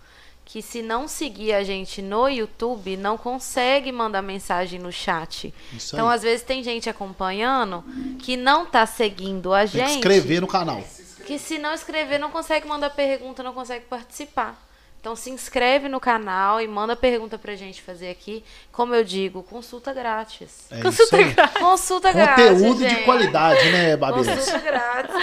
que 0.50 0.60
se 0.60 0.82
não 0.82 1.06
seguir 1.06 1.52
a 1.52 1.62
gente 1.62 2.02
no 2.02 2.28
YouTube, 2.28 2.96
não 2.96 3.16
consegue 3.16 3.92
mandar 3.92 4.20
mensagem 4.20 4.80
no 4.80 4.90
chat. 4.90 5.54
Isso 5.72 5.94
então, 5.94 6.08
aí. 6.08 6.16
às 6.16 6.22
vezes, 6.22 6.42
tem 6.42 6.60
gente 6.60 6.90
acompanhando 6.90 7.84
que 8.18 8.36
não 8.36 8.64
está 8.64 8.84
seguindo 8.84 9.54
a 9.54 9.60
tem 9.60 9.68
gente. 9.68 9.98
inscrever 9.98 10.40
no 10.40 10.48
canal. 10.48 10.82
Que 11.24 11.38
se 11.38 11.56
não 11.56 11.72
escrever 11.72 12.18
não 12.18 12.32
consegue 12.32 12.66
mandar 12.66 12.90
pergunta, 12.90 13.44
não 13.44 13.54
consegue 13.54 13.84
participar. 13.84 14.60
Então 15.00 15.16
se 15.16 15.30
inscreve 15.30 15.88
no 15.88 15.98
canal 15.98 16.60
e 16.60 16.68
manda 16.68 16.94
pergunta 16.94 17.38
pra 17.38 17.54
gente 17.54 17.80
fazer 17.80 18.10
aqui. 18.10 18.44
Como 18.72 18.94
eu 18.94 19.02
digo, 19.02 19.42
consulta 19.44 19.94
grátis. 19.94 20.66
É 20.70 20.82
consulta 20.82 21.16
grátis. 21.16 21.58
Consulta 21.58 22.12
grátis. 22.12 22.44
Conteúdo 22.44 22.86
de 22.86 22.96
qualidade, 22.96 23.70
né, 23.70 23.96
Babilés? 23.96 24.36
Consulta 24.36 24.58
grátis. 24.58 25.14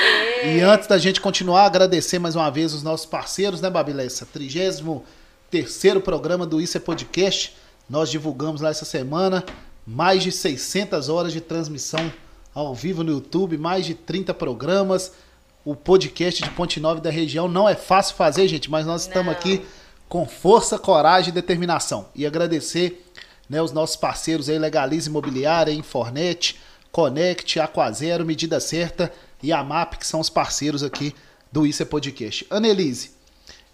E 0.45 0.59
é. 0.61 0.63
antes 0.63 0.87
da 0.87 0.97
gente 0.97 1.21
continuar, 1.21 1.65
agradecer 1.65 2.17
mais 2.17 2.35
uma 2.35 2.49
vez 2.49 2.73
os 2.73 2.81
nossos 2.81 3.05
parceiros, 3.05 3.61
né, 3.61 3.69
Babilessa? 3.69 4.25
Trigésimo 4.25 5.05
terceiro 5.49 6.01
programa 6.01 6.45
do 6.45 6.59
Isso 6.59 6.77
é 6.77 6.79
Podcast. 6.79 7.55
Nós 7.89 8.09
divulgamos 8.09 8.61
lá 8.61 8.69
essa 8.69 8.85
semana 8.85 9.45
mais 9.85 10.21
de 10.21 10.31
600 10.31 11.07
horas 11.07 11.31
de 11.31 11.39
transmissão 11.39 12.11
ao 12.53 12.75
vivo 12.75 13.03
no 13.03 13.11
YouTube, 13.11 13.57
mais 13.57 13.85
de 13.85 13.93
30 13.93 14.33
programas. 14.33 15.13
O 15.63 15.75
podcast 15.75 16.43
de 16.43 16.49
Ponte 16.49 16.79
Nova 16.79 16.99
da 16.99 17.09
região 17.09 17.47
não 17.47 17.67
é 17.67 17.75
fácil 17.75 18.15
fazer, 18.15 18.47
gente, 18.47 18.69
mas 18.69 18.85
nós 18.85 19.03
estamos 19.03 19.27
não. 19.27 19.33
aqui 19.33 19.65
com 20.09 20.27
força, 20.27 20.77
coragem 20.77 21.29
e 21.29 21.33
determinação. 21.33 22.07
E 22.13 22.25
agradecer 22.25 23.05
né, 23.49 23.61
os 23.61 23.71
nossos 23.71 23.95
parceiros 23.95 24.49
aí, 24.49 24.59
Legalize 24.59 25.09
Imobiliária, 25.09 25.71
Infornet, 25.71 26.59
Connect, 26.91 27.59
Aquazero, 27.59 28.25
Medida 28.25 28.59
Certa 28.59 29.11
e 29.41 29.53
a 29.53 29.63
MAP, 29.63 29.95
que 29.95 30.07
são 30.07 30.19
os 30.19 30.29
parceiros 30.29 30.83
aqui 30.83 31.15
do 31.51 31.65
Isso 31.65 31.81
é 31.81 31.85
Podcast. 31.85 32.45
Anelise, 32.49 33.16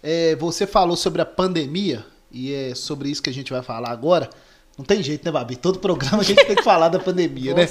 é, 0.04 0.36
você 0.36 0.66
falou 0.66 0.96
sobre 0.96 1.22
a 1.22 1.24
pandemia, 1.26 2.04
e 2.30 2.52
é 2.52 2.74
sobre 2.74 3.08
isso 3.08 3.22
que 3.22 3.30
a 3.30 3.32
gente 3.32 3.50
vai 3.50 3.62
falar 3.62 3.90
agora. 3.90 4.28
Não 4.76 4.84
tem 4.84 5.02
jeito, 5.02 5.24
né, 5.24 5.30
Babi? 5.32 5.56
Todo 5.56 5.78
programa 5.78 6.18
a 6.20 6.24
gente 6.24 6.44
tem 6.44 6.56
que 6.56 6.62
falar 6.62 6.88
da 6.88 6.98
pandemia, 6.98 7.54
né? 7.54 7.66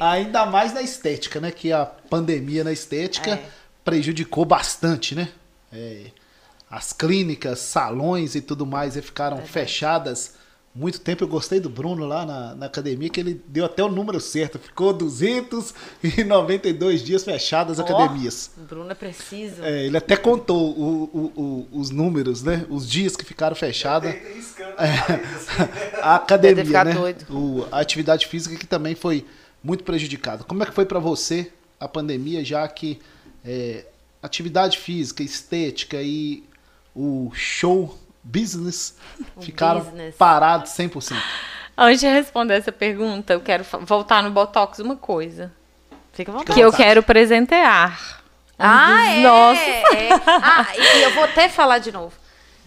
Ainda 0.00 0.44
mais 0.44 0.74
na 0.74 0.82
estética, 0.82 1.40
né? 1.40 1.50
Que 1.50 1.72
a 1.72 1.86
pandemia 1.86 2.62
na 2.64 2.72
estética 2.72 3.30
É. 3.30 3.44
prejudicou 3.84 4.44
bastante, 4.44 5.14
né? 5.14 5.28
É, 5.72 6.06
as 6.70 6.92
clínicas, 6.92 7.60
salões 7.60 8.34
e 8.34 8.40
tudo 8.40 8.66
mais 8.66 8.94
ficaram 8.96 9.38
fechadas 9.46 10.34
muito 10.74 11.00
tempo. 11.00 11.24
Eu 11.24 11.28
gostei 11.28 11.58
do 11.60 11.68
Bruno 11.68 12.06
lá 12.06 12.24
na, 12.24 12.54
na 12.54 12.66
academia, 12.66 13.08
que 13.08 13.18
ele 13.18 13.42
deu 13.48 13.64
até 13.64 13.82
o 13.82 13.88
número 13.88 14.20
certo. 14.20 14.58
Ficou 14.58 14.92
292 14.92 17.02
dias 17.02 17.24
fechadas 17.24 17.80
as 17.80 17.90
Ó, 17.90 17.94
academias. 17.96 18.50
O 18.56 18.60
Bruno 18.62 18.90
é 18.90 18.94
preciso. 18.94 19.62
É, 19.62 19.86
ele 19.86 19.96
até 19.96 20.16
contou 20.16 20.70
o- 20.78 21.10
o- 21.12 21.32
o- 21.42 21.68
os 21.80 21.90
números, 21.90 22.42
né? 22.42 22.64
Os 22.68 22.88
dias 22.88 23.16
que 23.16 23.24
ficaram 23.24 23.56
fechadas. 23.56 24.14
Assim, 24.14 25.62
né? 25.62 25.68
A 26.02 26.16
academia, 26.16 26.84
né? 26.84 26.92
doido. 26.94 27.24
O- 27.30 27.66
a 27.72 27.80
atividade 27.80 28.26
física 28.26 28.56
que 28.56 28.66
também 28.66 28.94
foi 28.94 29.24
muito 29.62 29.84
prejudicada. 29.84 30.44
Como 30.44 30.62
é 30.62 30.66
que 30.66 30.72
foi 30.72 30.84
pra 30.86 30.98
você 30.98 31.50
a 31.80 31.88
pandemia, 31.88 32.44
já 32.44 32.66
que 32.68 32.98
é, 33.44 33.86
atividade 34.22 34.78
física, 34.78 35.22
estética 35.22 36.02
e 36.02 36.42
o 36.94 37.30
show 37.34 37.96
business 38.28 38.96
O 39.36 39.40
ficaram 39.42 39.80
business. 39.80 40.14
parados 40.16 40.70
100%? 40.72 41.16
Antes 41.76 42.00
de 42.00 42.06
responder 42.08 42.54
essa 42.54 42.72
pergunta, 42.72 43.32
eu 43.32 43.40
quero 43.40 43.64
voltar 43.82 44.22
no 44.22 44.30
Botox 44.30 44.78
uma 44.80 44.96
coisa. 44.96 45.52
Fica 46.12 46.32
vontade. 46.32 46.52
Que 46.52 46.60
eu 46.60 46.72
quero 46.72 47.02
presentear. 47.02 48.20
Um 48.58 48.64
Ah, 48.64 48.86
dos 48.86 49.14
é, 49.16 49.20
nossos- 49.22 49.62
é. 49.94 50.08
Ah, 50.42 50.66
e 50.76 51.02
eu 51.04 51.14
vou 51.14 51.24
até 51.24 51.48
falar 51.48 51.78
de 51.78 51.92
novo. 51.92 52.12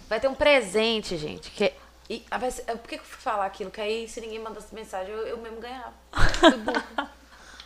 Vai 0.10 0.19
ter 0.21 0.30
um 0.30 0.34
presente, 0.34 1.17
gente. 1.17 1.52
Que 1.52 1.65
é- 1.65 1.76
e, 2.10 2.26
ah, 2.32 2.39
por 2.39 2.88
que 2.88 2.95
que 2.95 3.02
eu 3.02 3.06
fui 3.06 3.21
falar 3.21 3.45
aquilo? 3.45 3.69
Que 3.69 3.82
aí, 3.82 4.08
se 4.08 4.21
ninguém 4.21 4.39
mandasse 4.39 4.74
mensagem, 4.74 5.12
eu, 5.13 5.28
eu 5.28 5.38
mesmo 5.38 5.60
ganhava. 5.60 5.93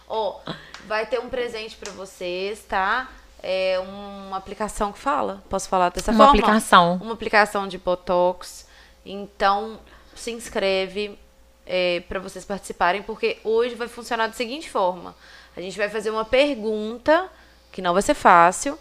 Ó, 0.07 0.39
vai 0.87 1.05
ter 1.05 1.19
um 1.19 1.29
presente 1.29 1.75
pra 1.75 1.91
vocês, 1.91 2.59
tá? 2.67 3.07
É 3.47 3.79
uma 3.79 4.37
aplicação 4.37 4.91
que 4.91 4.97
fala. 4.97 5.43
Posso 5.47 5.69
falar 5.69 5.89
dessa 5.89 6.11
Uma 6.11 6.25
forma? 6.25 6.31
aplicação. 6.41 6.95
Uma 6.99 7.13
aplicação 7.13 7.67
de 7.67 7.77
Botox. 7.77 8.65
Então, 9.05 9.79
se 10.15 10.31
inscreve 10.31 11.15
é, 11.63 11.99
para 12.09 12.19
vocês 12.19 12.43
participarem, 12.43 13.03
porque 13.03 13.37
hoje 13.43 13.75
vai 13.75 13.87
funcionar 13.87 14.25
da 14.25 14.33
seguinte 14.33 14.67
forma. 14.67 15.15
A 15.55 15.61
gente 15.61 15.77
vai 15.77 15.87
fazer 15.89 16.09
uma 16.09 16.25
pergunta, 16.25 17.29
que 17.71 17.83
não 17.83 17.93
vai 17.93 18.01
ser 18.01 18.15
fácil, 18.15 18.79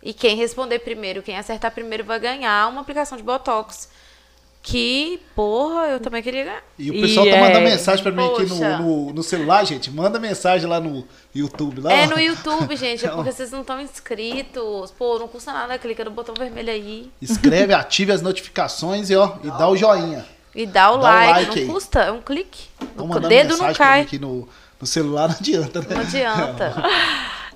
e 0.00 0.14
quem 0.14 0.36
responder 0.36 0.78
primeiro, 0.78 1.20
quem 1.20 1.36
acertar 1.36 1.72
primeiro, 1.72 2.04
vai 2.04 2.20
ganhar 2.20 2.68
uma 2.68 2.82
aplicação 2.82 3.18
de 3.18 3.24
Botox. 3.24 3.88
Que, 4.66 5.20
porra, 5.36 5.88
eu 5.88 6.00
também 6.00 6.22
queria 6.22 6.42
ganhar. 6.44 6.62
E 6.78 6.90
o 6.90 6.94
pessoal 7.02 7.26
tá 7.26 7.32
E 7.36 7.40
mandando 7.40 7.58
é- 7.58 7.70
mensagem 7.72 8.02
pra 8.02 8.10
mim 8.10 8.24
aqui 8.24 8.46
Poxa. 8.46 8.78
no, 8.78 9.06
no, 9.06 9.12
no 9.12 9.22
celular, 9.22 9.62
gente. 9.66 9.90
Manda 9.90 10.18
mensagem 10.18 10.66
lá 10.66 10.80
no 10.80 11.06
YouTube. 11.34 11.82
Lá, 11.82 11.92
É 11.92 12.06
no 12.06 12.18
YouTube, 12.18 12.74
gente, 12.74 13.04
é 13.04 13.08
Então- 13.08 13.16
porque 13.18 13.30
vocês 13.30 13.50
não 13.50 13.60
estão 13.60 13.78
inscritos. 13.78 14.90
Pô, 14.92 15.18
não 15.18 15.28
custa 15.28 15.52
nada, 15.52 15.76
clica 15.78 16.02
no 16.02 16.10
botão 16.12 16.34
vermelho 16.34 16.70
aí 16.70 17.10
Escreve, 17.20 17.74
ative 17.76 18.10
as 18.12 18.22
notificações 18.22 19.10
e, 19.10 19.16
ó, 19.16 19.34
e 19.44 19.48
dá 19.50 19.68
o 19.68 19.76
joinha. 19.76 20.24
e 20.54 20.64
dá 20.64 20.90
o 20.92 20.96
Dá 20.96 20.98
o 20.98 21.02
like. 21.02 21.32
like 21.46 21.58
aí. 21.58 21.64
não 21.66 21.74
custa, 21.74 22.00
é 22.00 22.10
um 22.10 22.22
clique. 22.22 22.68
Estão 22.80 23.04
O 23.04 23.08
mandando 23.08 23.28
dedo 23.28 23.56
não 23.58 23.66
mensagem 23.66 23.74
pra 23.76 23.84
mim 23.86 23.92
cai. 23.92 24.00
aqui 24.00 24.18
no, 24.18 24.48
no 24.80 24.86
celular, 24.86 25.28
não 25.28 25.36
adianta, 25.36 25.80
né? 25.80 25.86
Não 25.90 26.00
adianta. 26.00 26.74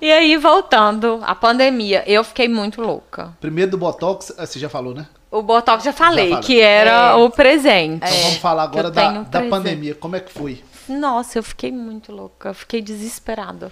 E 0.00 0.12
aí, 0.12 0.36
voltando, 0.36 1.20
a 1.24 1.34
pandemia, 1.34 2.04
eu 2.06 2.22
fiquei 2.22 2.48
muito 2.48 2.82
louca. 2.82 3.32
Primeiro 3.40 3.70
do 3.72 3.78
Botox, 3.78 4.32
ah, 4.36 4.44
você 4.46 4.58
já 4.58 4.68
falou, 4.68 4.94
né? 4.94 5.06
O 5.30 5.42
Botox 5.42 5.84
já 5.84 5.92
falei, 5.92 6.30
Já 6.30 6.36
falei. 6.36 6.46
que 6.46 6.60
era 6.60 7.10
É. 7.10 7.14
o 7.14 7.28
presente. 7.30 7.96
Então 8.04 8.22
vamos 8.22 8.38
falar 8.38 8.68
que 8.70 8.76
eu 8.76 8.80
agora 8.86 8.90
da, 8.90 9.22
da 9.24 9.42
pandemia. 9.48 9.94
Como 9.94 10.16
é 10.16 10.20
que 10.20 10.32
foi? 10.32 10.62
Nossa, 10.88 11.38
eu 11.38 11.42
fiquei 11.42 11.70
muito 11.70 12.10
louca, 12.12 12.48
eu 12.50 12.54
fiquei 12.54 12.80
desesperada. 12.80 13.70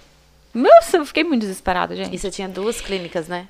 Nossa, 0.53 0.97
eu 0.97 1.05
fiquei 1.05 1.23
muito 1.23 1.41
desesperada, 1.41 1.95
gente. 1.95 2.13
E 2.15 2.19
você 2.19 2.29
tinha 2.29 2.47
duas 2.47 2.79
clínicas, 2.79 3.27
né? 3.27 3.47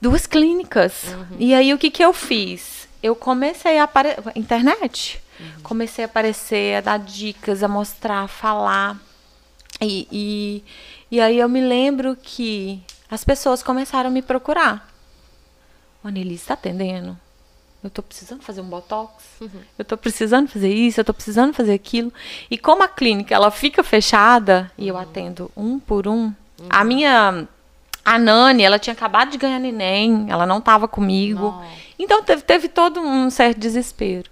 Duas 0.00 0.26
clínicas. 0.26 1.04
Uhum. 1.08 1.36
E 1.38 1.52
aí, 1.54 1.74
o 1.74 1.78
que 1.78 1.90
que 1.90 2.02
eu 2.04 2.12
fiz? 2.12 2.88
Eu 3.02 3.14
comecei 3.16 3.78
a 3.78 3.84
aparecer... 3.84 4.22
Internet. 4.36 5.20
Uhum. 5.38 5.46
Comecei 5.62 6.04
a 6.04 6.06
aparecer, 6.06 6.76
a 6.76 6.80
dar 6.80 6.98
dicas, 6.98 7.62
a 7.62 7.68
mostrar, 7.68 8.22
a 8.22 8.28
falar. 8.28 8.96
E, 9.80 10.06
e, 10.10 10.64
e 11.10 11.20
aí, 11.20 11.38
eu 11.38 11.48
me 11.48 11.60
lembro 11.60 12.16
que 12.20 12.80
as 13.10 13.24
pessoas 13.24 13.62
começaram 13.62 14.08
a 14.08 14.12
me 14.12 14.22
procurar. 14.22 14.88
O 16.02 16.08
Annelise 16.08 16.46
tá 16.46 16.54
atendendo? 16.54 17.18
Eu 17.82 17.88
tô 17.90 18.02
precisando 18.02 18.42
fazer 18.42 18.60
um 18.60 18.68
botox. 18.68 19.24
Uhum. 19.40 19.48
Eu 19.78 19.84
tô 19.84 19.96
precisando 19.96 20.48
fazer 20.48 20.72
isso, 20.72 21.00
eu 21.00 21.04
tô 21.04 21.14
precisando 21.14 21.54
fazer 21.54 21.72
aquilo. 21.72 22.12
E 22.50 22.58
como 22.58 22.82
a 22.82 22.88
clínica 22.88 23.34
ela 23.34 23.50
fica 23.50 23.82
fechada 23.82 24.70
e 24.76 24.88
eu 24.88 24.94
Uhum. 24.94 25.00
atendo 25.00 25.50
um 25.56 25.78
por 25.78 26.06
um, 26.06 26.32
a 26.68 26.84
minha 26.84 27.48
a 28.04 28.18
Nani, 28.18 28.62
ela 28.62 28.78
tinha 28.78 28.92
acabado 28.92 29.30
de 29.30 29.38
ganhar 29.38 29.58
neném, 29.58 30.26
ela 30.28 30.46
não 30.46 30.60
tava 30.60 30.88
comigo. 30.88 31.40
Nossa. 31.42 31.68
Então 31.98 32.22
teve, 32.22 32.42
teve 32.42 32.68
todo 32.68 33.00
um 33.00 33.30
certo 33.30 33.58
desespero. 33.58 34.30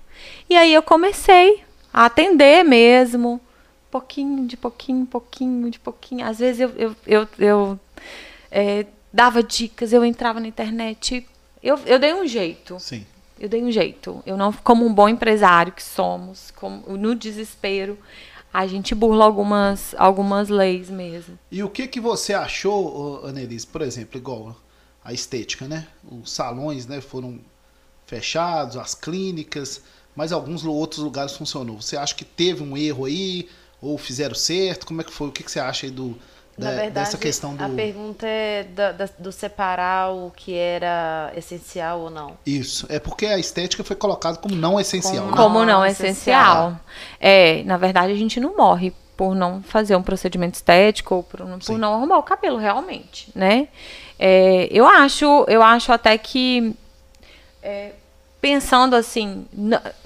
E 0.48 0.56
aí 0.56 0.72
eu 0.72 0.82
comecei 0.82 1.62
a 1.92 2.06
atender 2.06 2.64
mesmo, 2.64 3.40
pouquinho, 3.90 4.46
de 4.46 4.56
pouquinho, 4.56 5.06
pouquinho, 5.06 5.70
de 5.70 5.78
pouquinho. 5.78 6.26
Às 6.26 6.38
vezes 6.38 6.61
eu, 6.61 6.70
eu, 6.76 6.96
eu, 7.06 7.28
eu, 7.38 7.80
eh, 8.50 8.87
dava 9.12 9.42
dicas, 9.42 9.92
eu 9.92 10.04
entrava 10.04 10.40
na 10.40 10.48
internet. 10.48 11.26
Eu, 11.62 11.78
eu 11.87 11.98
dei 11.98 12.14
um 12.14 12.26
jeito. 12.26 12.78
Sim. 12.80 13.06
Eu 13.38 13.48
dei 13.48 13.62
um 13.62 13.70
jeito. 13.70 14.22
Eu 14.27 14.37
não, 14.37 14.53
como 14.53 14.85
um 14.85 14.92
bom 14.92 15.09
empresário 15.09 15.72
que 15.72 15.83
somos, 15.83 16.51
como, 16.53 16.96
no 16.96 17.14
desespero, 17.14 17.98
a 18.53 18.66
gente 18.66 18.94
burla 18.94 19.24
algumas, 19.24 19.94
algumas 19.98 20.48
leis 20.48 20.90
mesmo. 20.90 21.38
E 21.51 21.62
o 21.62 21.68
que 21.68 21.87
que 21.87 22.01
você 22.01 22.35
achou, 22.35 23.22
ô, 23.22 23.27
Annelise, 23.27 23.66
por 23.66 23.83
exemplo, 23.83 24.18
igual 24.18 24.57
a 25.05 25.12
estética, 25.12 25.68
né? 25.68 25.87
Os 26.11 26.33
salões, 26.33 26.87
né, 26.87 27.01
foram 27.01 27.40
fechados, 28.07 28.77
as 28.77 28.94
clínicas, 28.94 29.83
mas 30.16 30.33
alguns 30.33 30.64
outros 30.64 31.03
lugares 31.03 31.37
funcionou. 31.37 31.81
Você 31.81 31.96
acha 31.96 32.14
que 32.14 32.24
teve 32.24 32.62
um 32.62 32.77
erro 32.77 33.05
aí 33.05 33.48
ou 33.81 33.96
fizeram 33.96 34.35
certo? 34.35 34.87
Como 34.87 35.01
é 35.01 35.05
que 35.05 35.12
foi? 35.12 35.29
O 35.29 35.33
que 35.33 35.44
que 35.44 35.51
você 35.51 35.61
acha 35.61 35.87
aí 35.87 35.92
do 35.92 36.18
Na 36.58 36.70
da- 36.70 36.76
verdade, 36.76 37.06
dessa 37.06 37.16
questão 37.18 37.54
do 37.54 37.64
a 37.64 37.68
pergunta 37.68 38.26
é 38.26 38.64
da- 38.64 38.92
da- 38.92 39.08
do 39.18 39.30
separar 39.30 40.10
o 40.12 40.32
que 40.34 40.54
era 40.54 41.32
essencial 41.36 42.00
ou 42.00 42.10
não. 42.10 42.36
Isso, 42.44 42.84
é 42.88 42.98
porque 42.98 43.26
a 43.26 43.38
estética 43.38 43.84
foi 43.84 43.94
colocada 43.96 44.36
como 44.38 44.54
não 44.56 44.78
essencial, 44.80 45.14
Como 45.26 45.30
né? 45.30 45.36
Como 45.36 45.64
não 45.64 45.84
é 45.84 45.90
essencial. 45.92 46.68
essencial. 46.70 46.80
É, 47.20 47.62
na 47.64 47.76
verdade, 47.76 48.12
a 48.12 48.16
gente 48.16 48.40
não 48.40 48.56
morre 48.56 48.92
por 49.16 49.34
não 49.34 49.62
fazer 49.62 49.94
um 49.96 50.02
procedimento 50.02 50.54
estético 50.56 51.14
ou 51.16 51.22
por, 51.22 51.40
não- 51.46 51.58
por 51.58 51.78
não 51.78 51.94
arrumar 51.94 52.18
o 52.18 52.22
cabelo 52.22 52.56
realmente, 52.58 53.30
né? 53.34 53.68
É, 54.18 54.68
eu 54.70 54.86
acho, 54.86 55.44
eu 55.48 55.62
acho 55.62 55.92
até 55.92 56.18
que 56.18 56.74
é, 57.62 57.92
pensando 58.40 58.94
assim 58.96 59.46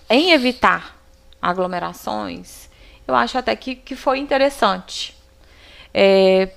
em 0.08 0.32
evitar 0.32 0.96
aglomerações, 1.40 2.68
eu 3.06 3.14
acho 3.14 3.36
até 3.38 3.54
que, 3.56 3.74
que 3.74 3.94
foi 3.96 4.18
interessante. 4.18 5.16
É, 5.94 6.48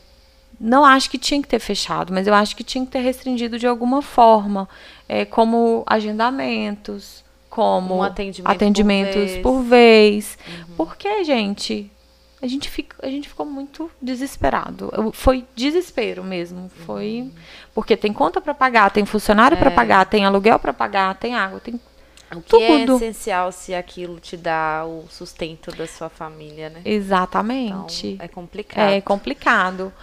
não 0.60 0.86
acho 0.86 1.10
que 1.10 1.17
tinha 1.17 1.41
que 1.41 1.48
ter 1.48 1.60
fechado, 1.60 2.13
mas 2.13 2.28
eu 2.28 2.34
acho 2.34 2.56
que 2.56 2.63
tinha 2.63 2.86
que 2.86 2.91
ter 2.91 3.00
restringido 3.00 3.60
de 3.60 3.67
alguma 3.67 4.02
forma, 4.02 4.67
é, 5.08 5.26
como 5.26 5.84
agendamentos, 5.86 7.24
como 7.50 7.95
Um 7.98 8.04
atendimento 8.04 8.45
por 8.48 8.56
atendimentos 8.56 9.13
vez. 9.32 9.41
por 9.41 9.62
vez. 9.62 10.38
Porque, 10.78 11.24
gente, 11.24 11.91
a 12.41 12.48
gente, 12.48 12.69
fica, 12.69 12.95
a 13.06 13.10
gente 13.10 13.28
ficou 13.30 13.45
muito 13.45 13.89
desesperado. 14.02 14.89
Eu- 14.93 15.12
Foi 15.12 15.45
desespero 15.56 16.24
mesmo. 16.24 16.69
Foi 16.86 17.32
porque 17.74 17.95
tem 17.98 18.12
conta 18.13 18.39
para 18.41 18.54
pagar, 18.54 18.91
tem 18.91 19.06
funcionário 19.06 19.58
para 19.58 19.71
É. 19.71 19.74
pagar, 19.74 20.06
tem 20.06 20.26
aluguel 20.26 20.60
para 20.60 20.74
pagar, 20.74 21.15
tem 21.15 21.34
água, 21.36 21.60
tem 21.60 21.80
O 22.34 22.42
que 22.42 22.56
é 22.56 22.86
Tudo. 22.86 22.96
essencial 22.96 23.52
se 23.52 23.73
aquilo 23.73 24.19
te 24.19 24.36
dá 24.36 24.84
o 24.86 25.06
sustento 25.10 25.71
da 25.71 25.88
sua 25.88 26.10
família, 26.10 26.69
né? 26.69 26.80
Então, 26.80 26.92
exatamente. 26.92 28.17
é 28.19 28.28
complicado. 28.28 28.90
É 28.92 29.02
complicado. 29.02 29.94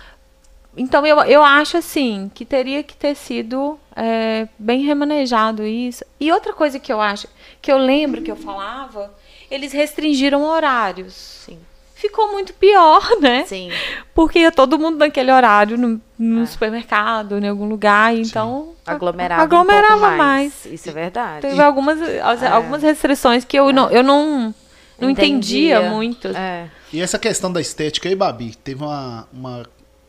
Então, 0.76 1.04
eu, 1.06 1.20
eu 1.24 1.42
acho 1.42 1.76
assim 1.76 2.30
que 2.34 2.44
teria 2.44 2.82
que 2.82 2.96
ter 2.96 3.14
sido 3.14 3.78
é, 3.94 4.48
bem 4.58 4.82
remanejado 4.82 5.64
isso. 5.66 6.04
E 6.18 6.32
outra 6.32 6.52
coisa 6.52 6.78
que 6.78 6.92
eu 6.92 7.00
acho, 7.00 7.28
que 7.60 7.70
eu 7.70 7.76
lembro 7.76 8.22
que 8.22 8.30
eu 8.30 8.36
falava, 8.36 9.12
eles 9.50 9.72
restringiram 9.72 10.42
horários. 10.44 11.12
Sim. 11.12 11.58
Ficou 12.02 12.32
muito 12.32 12.52
pior, 12.54 13.00
né? 13.20 13.44
Sim. 13.46 13.70
Porque 14.14 14.40
ia 14.40 14.50
todo 14.50 14.78
mundo 14.78 14.98
naquele 14.98 15.30
horário 15.30 15.78
no, 15.78 16.00
no 16.18 16.46
supermercado, 16.46 17.38
em 17.38 17.48
algum 17.48 17.66
lugar, 17.68 18.12
então 18.14 18.70
a- 18.84 18.92
Aglomerava, 18.92 19.42
aglomerava 19.42 19.94
um 19.94 20.00
pouco 20.00 20.16
mais. 20.16 20.18
mais. 20.64 20.66
Isso 20.66 20.88
é 20.90 20.92
verdade. 20.92 21.42
Teve 21.42 21.62
algumas, 21.62 22.00
as- 22.02 22.42
algumas 22.42 22.82
restrições 22.82 23.44
que 23.44 23.56
eu 23.56 23.72
não, 23.72 23.88
eu 23.90 24.02
não, 24.02 24.52
não 25.00 25.08
entendia, 25.08 25.76
Entendia. 25.76 25.90
muito. 25.90 26.28
É. 26.28 26.68
E 26.92 27.00
essa 27.00 27.18
questão 27.18 27.52
da 27.52 27.60
estética 27.60 28.08
aí, 28.08 28.16
Babi, 28.16 28.54
teve 28.56 28.82
uma, 28.82 29.26
uma 29.32 29.64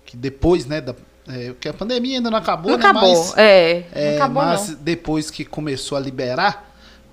que 0.05 0.17
depois, 0.17 0.65
né, 0.65 0.81
da 0.81 0.95
É, 1.27 1.49
porque 1.53 1.69
a 1.69 1.73
pandemia 1.73 2.17
ainda 2.17 2.29
não 2.31 2.37
acabou, 2.39 2.71
Não 2.71 2.77
né? 2.79 2.85
acabou. 2.85 3.09
Mas, 3.15 3.37
é, 3.37 3.85
é, 3.93 4.09
não 4.09 4.15
acabou 4.17 4.43
mas 4.43 4.69
não. 4.69 4.77
depois 4.81 5.31
que 5.31 5.45
começou 5.45 5.97
a 5.97 6.01
liberar, 6.01 6.69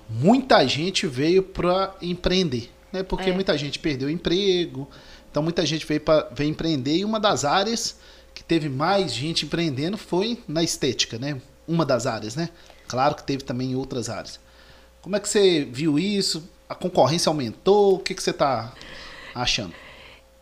muita 0.09 0.67
gente 0.67 1.07
veio 1.07 1.41
para 1.41 1.91
empreender, 2.01 2.69
né? 2.91 3.03
Porque 3.03 3.29
É. 3.29 3.33
muita 3.33 3.57
gente 3.57 3.79
perdeu 3.79 4.07
o 4.07 4.11
emprego, 4.11 4.87
então 5.29 5.41
muita 5.41 5.65
gente 5.65 5.85
veio 5.85 6.01
para 6.01 6.29
veio 6.33 6.49
empreender 6.49 6.97
e 6.97 7.05
uma 7.05 7.19
das 7.19 7.45
áreas 7.45 7.97
que 8.33 8.43
teve 8.43 8.69
mais 8.69 9.13
gente 9.13 9.45
empreendendo 9.45 9.97
foi 9.97 10.39
na 10.47 10.63
estética, 10.63 11.17
né? 11.17 11.41
Uma 11.67 11.85
das 11.85 12.05
áreas, 12.05 12.35
né? 12.35 12.49
Claro 12.87 13.15
que 13.15 13.23
teve 13.23 13.43
também 13.43 13.71
em 13.71 13.75
outras 13.75 14.09
áreas. 14.09 14.39
Como 15.01 15.15
é 15.15 15.19
que 15.19 15.27
você 15.27 15.63
viu 15.63 15.97
isso? 15.97 16.43
A 16.67 16.75
concorrência 16.75 17.29
aumentou? 17.29 17.95
O 17.95 17.99
que, 17.99 18.13
que 18.13 18.21
você 18.21 18.31
está 18.31 18.73
achando? 19.33 19.73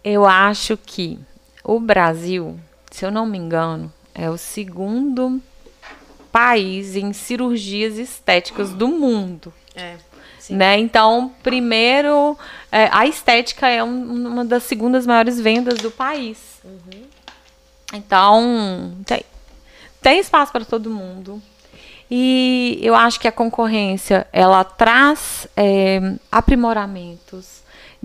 Eu 0.04 0.26
acho 0.26 0.78
que 0.78 1.20
o 1.64 1.80
Brasil, 1.80 2.60
se 2.92 3.06
eu 3.06 3.12
não 3.12 3.26
me 3.26 3.38
engano, 3.38 3.92
é 4.14 4.30
o 4.30 4.38
segundo 4.38 5.42
país 6.32 6.96
em 6.96 7.14
cirurgias 7.14 7.98
estéticas 7.98 8.72
do 8.72 8.88
mundo. 8.88 9.54
É. 9.76 9.98
Sim. 10.50 10.56
Né? 10.58 10.80
Então, 10.80 11.32
primeiro, 11.44 12.38
é, 12.72 12.90
a 12.92 13.06
estética 13.06 13.68
é 13.68 13.84
um- 13.84 14.28
uma 14.28 14.44
das 14.44 14.64
segundas 14.64 15.06
maiores 15.06 15.40
vendas 15.40 15.78
do 15.78 15.92
país. 15.92 16.60
Então, 17.94 18.92
tem, 19.06 19.22
tem 20.02 20.20
espaço 20.20 20.52
para 20.52 20.66
todo 20.66 20.90
mundo. 20.90 21.42
E 22.12 22.80
eu 22.82 22.96
acho 22.96 23.20
que 23.20 23.28
a 23.28 23.32
concorrência 23.32 24.26
ela 24.34 24.64
traz 24.64 25.48
é, 25.56 26.16
aprimoramentos, 26.32 27.62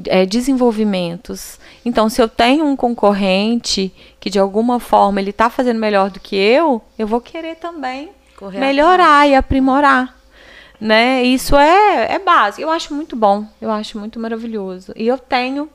é, 0.06 0.26
desenvolvimentos. 0.26 1.58
Então, 1.84 2.10
se 2.10 2.20
eu 2.20 2.28
tenho 2.28 2.66
um 2.66 2.76
concorrente 2.76 3.92
que 4.20 4.28
de 4.28 4.38
alguma 4.38 4.78
forma 4.78 5.20
ele 5.20 5.30
está 5.30 5.48
fazendo 5.48 5.78
melhor 5.80 6.10
do 6.10 6.20
que 6.20 6.36
eu, 6.36 6.82
eu 6.98 7.06
vou 7.06 7.20
querer 7.20 7.56
também 7.56 8.10
Correr 8.36 8.58
melhorar 8.58 9.26
e 9.26 9.34
aprimorar. 9.34 10.14
Né? 10.80 11.22
Isso 11.22 11.56
é, 11.56 12.14
é 12.14 12.18
básico. 12.18 12.62
Eu 12.62 12.70
acho 12.70 12.92
muito 12.94 13.16
bom. 13.16 13.46
Eu 13.60 13.70
acho 13.70 13.98
muito 13.98 14.18
maravilhoso. 14.18 14.92
E 14.96 15.06
eu 15.06 15.18
tenho, 15.18 15.70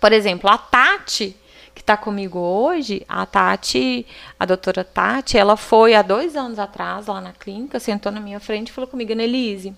por 0.00 0.12
exemplo, 0.12 0.50
a 0.50 0.58
Tati, 0.58 1.36
que 1.74 1.80
está 1.80 1.96
comigo 1.96 2.38
hoje, 2.38 3.04
a 3.08 3.24
Tati, 3.24 4.06
a 4.38 4.44
doutora 4.44 4.82
Tati, 4.82 5.38
ela 5.38 5.56
foi 5.56 5.94
há 5.94 6.02
dois 6.02 6.36
anos 6.36 6.58
atrás 6.58 7.06
lá 7.06 7.20
na 7.20 7.32
clínica, 7.32 7.78
sentou 7.78 8.10
na 8.10 8.20
minha 8.20 8.40
frente 8.40 8.68
e 8.68 8.72
falou 8.72 8.88
comigo, 8.88 9.12
Annelise, 9.12 9.74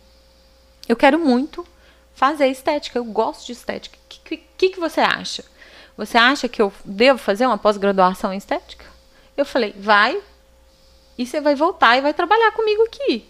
eu 0.88 0.96
quero 0.96 1.18
muito 1.18 1.66
fazer 2.14 2.48
estética, 2.48 2.98
eu 2.98 3.04
gosto 3.04 3.46
de 3.46 3.52
estética. 3.52 3.96
O 3.96 4.08
que, 4.08 4.36
que, 4.36 4.68
que 4.70 4.80
você 4.80 5.00
acha? 5.00 5.44
Você 5.96 6.16
acha 6.16 6.48
que 6.48 6.62
eu 6.62 6.72
devo 6.84 7.18
fazer 7.18 7.46
uma 7.46 7.58
pós-graduação 7.58 8.32
em 8.32 8.38
estética? 8.38 8.86
Eu 9.36 9.44
falei, 9.44 9.74
vai, 9.78 10.18
e 11.18 11.26
você 11.26 11.40
vai 11.40 11.54
voltar 11.54 11.98
e 11.98 12.00
vai 12.00 12.14
trabalhar 12.14 12.52
comigo 12.52 12.82
aqui. 12.84 13.28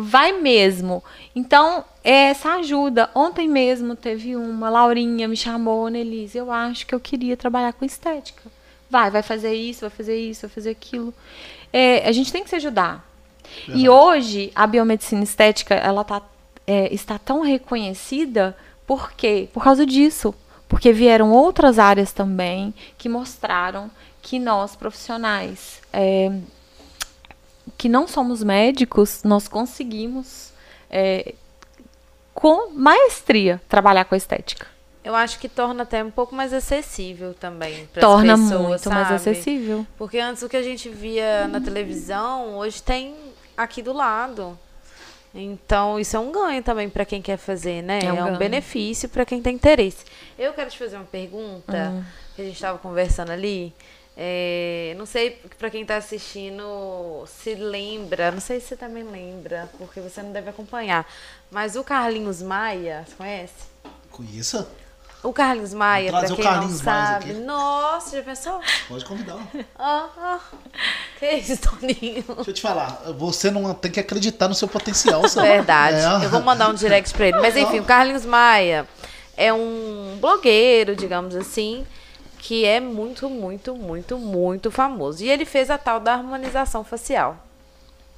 Vai 0.00 0.32
mesmo. 0.32 1.02
Então, 1.34 1.84
essa 2.04 2.54
ajuda. 2.54 3.10
Ontem 3.14 3.48
mesmo 3.48 3.96
teve 3.96 4.36
uma, 4.36 4.70
Laurinha 4.70 5.26
me 5.26 5.36
chamou, 5.36 5.88
Nelise, 5.88 6.38
eu 6.38 6.50
acho 6.50 6.86
que 6.86 6.94
eu 6.94 7.00
queria 7.00 7.36
trabalhar 7.36 7.72
com 7.72 7.84
estética. 7.84 8.42
Vai, 8.88 9.10
vai 9.10 9.22
fazer 9.22 9.52
isso, 9.54 9.80
vai 9.80 9.90
fazer 9.90 10.16
isso, 10.16 10.42
vai 10.42 10.50
fazer 10.50 10.70
aquilo. 10.70 11.12
É, 11.72 12.08
a 12.08 12.12
gente 12.12 12.32
tem 12.32 12.42
que 12.42 12.50
se 12.50 12.56
ajudar. 12.56 13.06
E 13.66 13.88
hoje, 13.88 14.52
a 14.54 14.66
biomedicina 14.66 15.24
estética, 15.24 15.74
ela 15.74 16.04
tá, 16.04 16.22
é, 16.66 16.92
está 16.92 17.18
tão 17.18 17.40
reconhecida, 17.40 18.56
por 18.86 19.12
quê? 19.12 19.48
Por 19.52 19.62
causa 19.62 19.84
disso. 19.84 20.34
Porque 20.68 20.92
vieram 20.92 21.32
outras 21.32 21.78
áreas 21.78 22.12
também 22.12 22.74
que 22.98 23.08
mostraram 23.08 23.90
que 24.20 24.38
nós, 24.38 24.76
profissionais, 24.76 25.80
é, 25.92 26.30
que 27.78 27.88
não 27.88 28.06
somos 28.06 28.42
médicos, 28.42 29.22
nós 29.24 29.48
conseguimos, 29.48 30.52
é, 30.90 31.34
com 32.34 32.70
maestria, 32.72 33.60
trabalhar 33.68 34.04
com 34.04 34.14
a 34.14 34.18
estética. 34.18 34.66
Eu 35.04 35.14
acho 35.14 35.38
que 35.38 35.48
torna 35.48 35.84
até 35.84 36.04
um 36.04 36.10
pouco 36.10 36.34
mais 36.34 36.52
acessível 36.52 37.32
também 37.32 37.86
para 37.86 38.02
Torna 38.02 38.36
pessoas, 38.36 38.60
muito 38.60 38.90
mais 38.90 39.04
sabe? 39.08 39.14
acessível. 39.14 39.86
Porque 39.96 40.18
antes 40.18 40.42
o 40.42 40.48
que 40.48 40.56
a 40.56 40.62
gente 40.62 40.88
via 40.90 41.48
na 41.48 41.60
televisão, 41.60 42.58
hoje 42.58 42.82
tem 42.82 43.14
aqui 43.56 43.80
do 43.80 43.92
lado. 43.94 44.58
Então, 45.34 45.98
isso 46.00 46.16
é 46.16 46.20
um 46.20 46.32
ganho 46.32 46.62
também 46.62 46.88
para 46.90 47.04
quem 47.04 47.22
quer 47.22 47.36
fazer, 47.36 47.82
né? 47.82 48.00
É 48.02 48.06
É 48.06 48.12
um 48.12 48.20
um, 48.20 48.24
ganho. 48.26 48.38
benefício 48.38 49.08
para 49.08 49.24
quem 49.24 49.40
tem 49.40 49.54
interesse. 49.54 50.04
Eu 50.38 50.52
quero 50.52 50.68
te 50.68 50.78
fazer 50.78 50.96
uma 50.96 51.04
pergunta 51.04 51.90
Hum. 51.90 52.02
que 52.34 52.42
a 52.42 52.44
gente 52.44 52.54
estava 52.54 52.76
conversando 52.78 53.30
ali. 53.30 53.72
É, 54.20 54.96
não 54.98 55.06
sei 55.06 55.40
para 55.56 55.70
quem 55.70 55.82
está 55.82 55.96
assistindo 55.96 57.24
se 57.28 57.54
lembra, 57.54 58.32
não 58.32 58.40
sei 58.40 58.58
se 58.58 58.66
você 58.66 58.76
também 58.76 59.04
lembra, 59.04 59.70
porque 59.78 60.00
você 60.00 60.20
não 60.20 60.32
deve 60.32 60.50
acompanhar. 60.50 61.06
Mas 61.48 61.76
o 61.76 61.84
Carlinhos 61.84 62.42
Maia, 62.42 63.04
você 63.06 63.14
conhece? 63.14 63.54
Conheça? 64.10 64.68
O 65.22 65.32
Carlinhos 65.32 65.72
Maia, 65.72 66.10
pra 66.10 66.26
quem 66.26 66.44
não 66.44 66.68
sabe. 66.68 67.32
Nossa, 67.34 68.16
já 68.16 68.22
pensou? 68.24 68.60
Pode 68.88 69.04
convidar. 69.04 69.38
Ah, 69.78 70.08
ah. 70.16 70.40
Que 71.20 71.34
isso, 71.34 71.56
Toninho? 71.60 72.24
Deixa 72.26 72.50
eu 72.50 72.54
te 72.54 72.60
falar, 72.60 73.00
você 73.16 73.52
não 73.52 73.72
tem 73.72 73.92
que 73.92 74.00
acreditar 74.00 74.48
no 74.48 74.54
seu 74.54 74.66
potencial, 74.66 75.28
sabe? 75.28 75.46
Verdade. 75.46 75.96
É. 75.96 76.26
Eu 76.26 76.30
vou 76.30 76.42
mandar 76.42 76.68
um 76.68 76.74
direct 76.74 77.14
pra 77.14 77.28
ele. 77.28 77.38
Mas 77.38 77.56
enfim, 77.56 77.78
o 77.78 77.84
Carlinhos 77.84 78.26
Maia 78.26 78.84
é 79.36 79.52
um 79.52 80.18
blogueiro, 80.20 80.96
digamos 80.96 81.36
assim, 81.36 81.86
que 82.38 82.64
é 82.64 82.80
muito, 82.80 83.28
muito, 83.28 83.74
muito, 83.74 84.18
muito 84.18 84.70
famoso. 84.70 85.22
E 85.22 85.30
ele 85.30 85.44
fez 85.44 85.70
a 85.70 85.78
tal 85.78 86.00
da 86.00 86.14
harmonização 86.14 86.84
facial. 86.84 87.36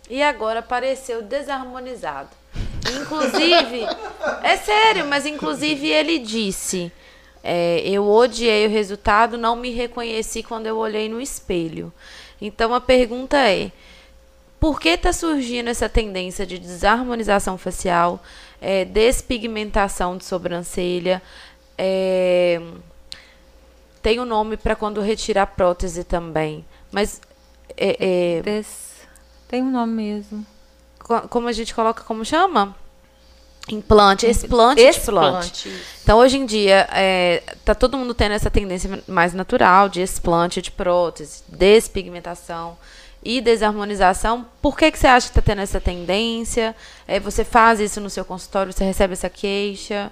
E 0.08 0.22
agora 0.22 0.60
apareceu 0.60 1.22
desarmonizado. 1.22 2.30
Inclusive, 3.00 3.86
é 4.42 4.56
sério, 4.56 5.06
mas 5.06 5.26
inclusive 5.26 5.88
ele 5.88 6.18
disse: 6.18 6.92
é, 7.42 7.80
Eu 7.84 8.08
odiei 8.08 8.66
o 8.66 8.70
resultado, 8.70 9.38
não 9.38 9.56
me 9.56 9.70
reconheci 9.70 10.42
quando 10.42 10.66
eu 10.66 10.76
olhei 10.76 11.08
no 11.08 11.20
espelho. 11.20 11.92
Então 12.40 12.74
a 12.74 12.80
pergunta 12.80 13.36
é: 13.36 13.70
por 14.58 14.80
que 14.80 14.90
está 14.90 15.12
surgindo 15.12 15.68
essa 15.68 15.88
tendência 15.88 16.44
de 16.44 16.58
desarmonização 16.58 17.56
facial, 17.56 18.20
é, 18.60 18.84
despigmentação 18.84 20.16
de 20.16 20.24
sobrancelha? 20.24 21.22
é, 21.82 22.60
tem 24.02 24.18
um 24.20 24.24
nome 24.24 24.56
para 24.56 24.74
quando 24.76 25.00
retirar 25.00 25.46
prótese 25.46 26.04
também. 26.04 26.64
Mas 26.92 27.20
é, 27.76 28.36
é, 28.38 28.42
Des- 28.42 28.90
Tem 29.48 29.62
um 29.62 29.70
nome 29.70 29.92
mesmo. 29.92 30.46
co- 30.98 31.28
como 31.28 31.48
a 31.48 31.52
gente 31.52 31.74
coloca, 31.74 32.02
como 32.04 32.24
chama? 32.24 32.74
Implante, 33.70 34.26
explante, 34.26 34.82
implante. 34.82 35.68
isso. 35.68 35.84
Então, 36.02 36.18
hoje 36.18 36.38
em 36.38 36.46
dia, 36.46 36.88
é, 36.92 37.42
tá 37.64 37.74
todo 37.74 37.96
mundo 37.96 38.12
tendo 38.14 38.32
essa 38.32 38.50
tendência 38.50 39.00
mais 39.06 39.32
natural 39.32 39.88
de 39.88 40.00
explante 40.00 40.60
de 40.60 40.72
prótese, 40.72 41.42
despigmentação 41.46 42.76
e 43.22 43.40
desarmonização. 43.40 44.46
Por 44.60 44.76
que, 44.76 44.90
que 44.90 44.98
você 44.98 45.06
acha 45.06 45.26
que 45.28 45.38
está 45.38 45.42
tendo 45.42 45.60
essa 45.60 45.80
tendência? 45.80 46.74
É, 47.06 47.20
você 47.20 47.44
faz 47.44 47.78
isso 47.78 48.00
no 48.00 48.10
seu 48.10 48.24
consultório, 48.24 48.72
você 48.72 48.82
recebe 48.82 49.12
essa 49.12 49.28
queixa? 49.30 50.10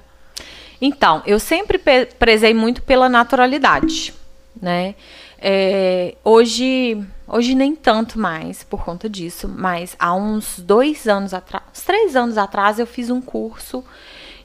Então, 0.81 1.23
eu 1.27 1.41
sempre 1.41 1.81
prezei 2.19 2.55
muito 2.55 2.83
pela 2.83 3.09
naturalidade, 3.09 4.15
né? 4.61 4.95
É, 5.41 6.17
hoje, 6.25 7.01
hoje 7.27 7.55
nem 7.55 7.75
tanto 7.75 8.19
mais 8.19 8.65
por 8.65 8.85
conta 8.85 9.09
disso, 9.09 9.49
mas 9.49 9.95
há 9.99 10.15
uns 10.15 10.59
dois 10.59 11.07
anos 11.07 11.33
atrás, 11.33 11.63
três 11.85 12.17
anos 12.17 12.37
atrás, 12.37 12.79
eu 12.79 12.87
fiz 12.87 13.09
um 13.09 13.21
curso 13.21 13.85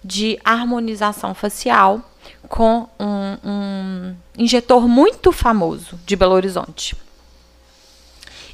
de 0.04 0.40
harmonização 0.44 1.34
facial 1.34 2.02
com 2.48 2.88
um, 3.00 3.38
um 3.44 4.16
injetor 4.38 4.88
muito 4.88 5.32
famoso 5.32 6.00
de 6.06 6.16
Belo 6.16 6.34
Horizonte. 6.34 6.96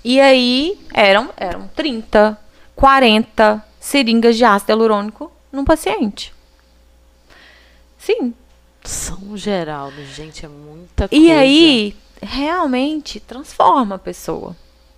E 0.04 0.20
aí 0.22 0.80
eram, 0.94 1.30
eram 1.36 1.68
30, 1.76 2.38
40 2.76 3.66
seringas 3.80 4.38
de 4.38 4.46
ácido 4.46 4.72
hialurônico 4.72 5.32
num 5.52 5.66
paciente. 5.66 6.34
Sim. 8.10 8.34
São 8.84 9.38
Geraldo, 9.38 10.04
gente, 10.06 10.44
é 10.44 10.50
muita 10.50 11.08
coisa. 11.08 11.24
E 11.24 11.32
aí, 11.32 11.96
realmente, 12.20 13.20
transforma 13.20 13.96
a 13.96 14.00
pessoa. 14.00 14.56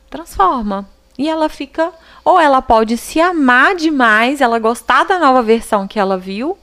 Transforma. 0.10 0.88
E 1.18 1.28
ela 1.28 1.50
fica. 1.50 1.92
Ou 2.24 2.40
ela 2.40 2.62
pode 2.62 2.96
se 2.96 3.20
amar 3.20 3.76
demais, 3.76 4.40
ela 4.40 4.60
gostar 4.60 5.04
da 5.04 5.20
nova 5.20 5.42
versão 5.42 5.88
que 5.88 6.00
ela 6.00 6.18
viu, 6.18 6.58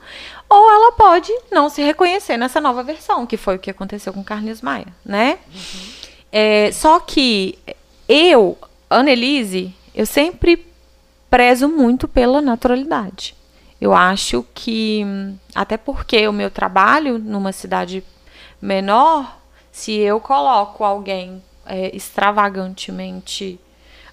ou 0.48 0.70
ela 0.70 0.92
pode 0.92 1.30
não 1.50 1.68
se 1.68 1.82
reconhecer 1.82 2.38
nessa 2.38 2.60
nova 2.60 2.82
versão, 2.82 3.26
que 3.26 3.36
foi 3.36 3.56
o 3.56 3.58
que 3.58 3.70
aconteceu 3.70 4.12
com 4.12 4.24
Carlos 4.24 4.62
Maia, 4.62 4.86
né? 5.04 5.38
É, 6.32 6.70
só 6.72 6.98
que 7.00 7.58
eu, 8.08 8.56
Annelise, 8.88 9.74
eu 9.94 10.06
sempre 10.06 10.66
prezo 11.28 11.68
muito 11.68 12.08
pela 12.08 12.40
naturalidade. 12.40 13.34
Eu 13.80 13.94
acho 13.94 14.44
que, 14.54 15.04
até 15.54 15.76
porque 15.76 16.26
o 16.26 16.32
meu 16.32 16.50
trabalho 16.50 17.18
numa 17.18 17.52
cidade 17.52 18.02
menor, 18.60 19.38
se 19.70 19.92
eu 19.92 20.18
coloco 20.20 20.82
alguém 20.82 21.42
é, 21.64 21.94
extravagantemente 21.94 23.60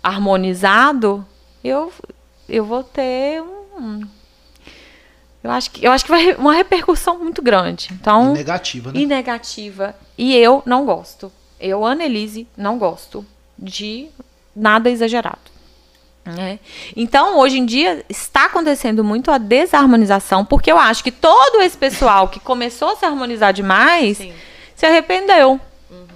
harmonizado, 0.03 1.25
eu, 1.63 1.91
eu 2.47 2.63
vou 2.63 2.83
ter 2.83 3.41
um. 3.41 4.01
Eu 5.43 5.51
acho 5.51 5.71
que, 5.71 5.85
eu 5.85 5.91
acho 5.91 6.05
que 6.05 6.11
vai 6.11 6.33
uma 6.35 6.53
repercussão 6.53 7.17
muito 7.17 7.41
grande. 7.41 7.89
Então, 7.91 8.31
E 8.31 8.37
negativa, 8.37 8.91
né? 8.91 8.99
e 8.99 9.05
negativa. 9.05 9.95
E 10.17 10.35
eu 10.35 10.61
não 10.65 10.85
gosto. 10.85 11.31
Eu, 11.59 11.85
Annelise, 11.85 12.47
não 12.55 12.77
gosto 12.77 13.25
de 13.57 14.09
nada 14.55 14.89
exagerado. 14.89 15.54
Né? 16.25 16.59
Então, 16.95 17.37
hoje 17.37 17.59
em 17.59 17.65
dia, 17.65 18.03
está 18.09 18.45
acontecendo 18.45 19.03
muito 19.03 19.29
a 19.29 19.37
desarmonização, 19.37 20.43
porque 20.43 20.71
eu 20.71 20.77
acho 20.77 21.03
que 21.03 21.11
todo 21.11 21.61
esse 21.61 21.77
pessoal 21.77 22.27
que 22.27 22.39
começou 22.39 22.89
a 22.89 22.95
se 22.95 23.05
harmonizar 23.05 23.53
demais 23.53 24.17
Sim. 24.17 24.33
se 24.75 24.85
arrependeu. 24.85 25.59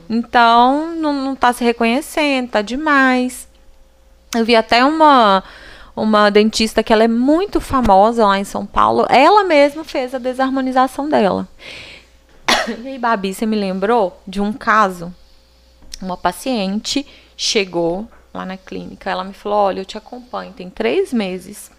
Então, 0.10 0.96
não, 0.96 1.14
não 1.14 1.36
tá 1.36 1.54
se 1.54 1.64
reconhecendo, 1.64 2.50
tá 2.50 2.64
demais. 2.64 3.48
Eu 4.36 4.44
vi 4.44 4.56
até 4.56 4.84
uma, 4.84 5.44
uma 5.96 6.32
dentista 6.32 6.82
que 6.82 6.92
ela 6.92 7.04
é 7.04 7.08
muito 7.08 7.62
famosa 7.62 8.26
lá 8.26 8.40
em 8.40 8.44
São 8.44 8.66
Paulo. 8.66 9.06
Ela 9.10 9.44
mesma 9.44 9.84
fez 9.84 10.16
a 10.16 10.18
desarmonização 10.18 11.08
dela. 11.08 11.48
E 12.84 12.88
aí, 12.88 13.00
Babi, 13.00 13.34
você 13.34 13.46
me 13.46 13.56
lembrou 13.56 14.22
de 14.28 14.42
um 14.42 14.52
caso? 14.52 15.14
Uma 16.02 16.18
paciente 16.18 17.06
chegou 17.36 18.08
lá 18.34 18.46
na 18.46 18.58
clínica. 18.58 19.10
Ela 19.10 19.24
me 19.24 19.34
falou: 19.34 19.58
Olha, 19.58 19.82
eu 19.82 19.86
te 19.86 19.98
acompanho, 19.98 20.54
tem 20.54 20.70
três 20.70 21.12
meses 21.14 21.72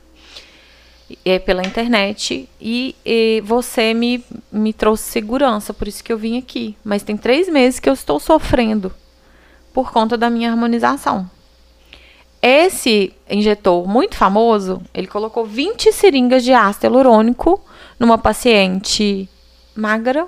é, 1.24 1.38
pela 1.38 1.62
internet 1.62 2.48
e, 2.60 2.94
e 3.04 3.42
você 3.44 3.94
me, 3.94 4.24
me 4.50 4.72
trouxe 4.72 5.04
segurança, 5.04 5.74
por 5.74 5.88
isso 5.88 6.04
que 6.04 6.12
eu 6.12 6.18
vim 6.18 6.38
aqui. 6.38 6.76
Mas 6.84 7.02
tem 7.02 7.16
três 7.16 7.48
meses 7.48 7.80
que 7.80 7.88
eu 7.88 7.94
estou 7.94 8.20
sofrendo 8.20 8.92
por 9.72 9.92
conta 9.92 10.16
da 10.16 10.30
minha 10.30 10.50
harmonização. 10.50 11.28
Esse 12.42 13.12
injetor 13.28 13.86
muito 13.86 14.16
famoso, 14.16 14.80
ele 14.94 15.06
colocou 15.06 15.44
20 15.44 15.92
seringas 15.92 16.42
de 16.42 16.52
ácido 16.52 16.86
hialurônico 16.86 17.60
numa 17.98 18.16
paciente 18.16 19.28
magra, 19.74 20.26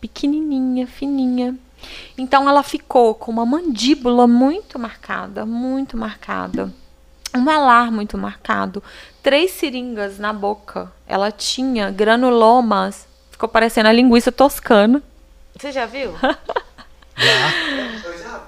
pequenininha, 0.00 0.86
fininha. 0.86 1.56
Então 2.16 2.48
ela 2.48 2.62
ficou 2.62 3.14
com 3.14 3.30
uma 3.30 3.46
mandíbula 3.46 4.26
muito 4.26 4.78
marcada, 4.78 5.44
muito 5.46 5.96
marcada. 5.96 6.72
Um 7.34 7.40
malar 7.40 7.90
muito 7.90 8.18
marcado, 8.18 8.82
três 9.22 9.52
seringas 9.52 10.18
na 10.18 10.32
boca. 10.32 10.92
Ela 11.06 11.32
tinha 11.32 11.90
granulomas, 11.90 13.06
ficou 13.30 13.48
parecendo 13.48 13.88
a 13.88 13.92
linguiça 13.92 14.30
toscana. 14.30 15.02
Você 15.58 15.72
já 15.72 15.86
viu? 15.86 16.14
Já 17.16 18.40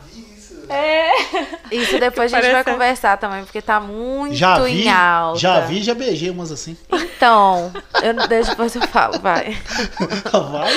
vi 0.66 1.76
isso. 1.76 1.98
Depois 1.98 2.32
a 2.32 2.40
gente 2.40 2.52
vai 2.52 2.64
conversar 2.64 3.16
também, 3.18 3.44
porque 3.44 3.62
tá 3.62 3.80
muito 3.80 4.34
Já 4.34 4.58
vi, 4.60 4.84
em 4.84 4.90
alta. 4.90 5.38
já 5.38 5.60
vi, 5.60 5.82
já 5.82 5.94
beijei 5.94 6.30
umas 6.30 6.50
assim. 6.52 6.76
Então, 6.92 7.72
eu, 8.02 8.28
deixa, 8.28 8.50
depois 8.50 8.74
eu 8.74 8.82
falo, 8.88 9.18
vai. 9.20 9.56
Vai? 10.50 10.72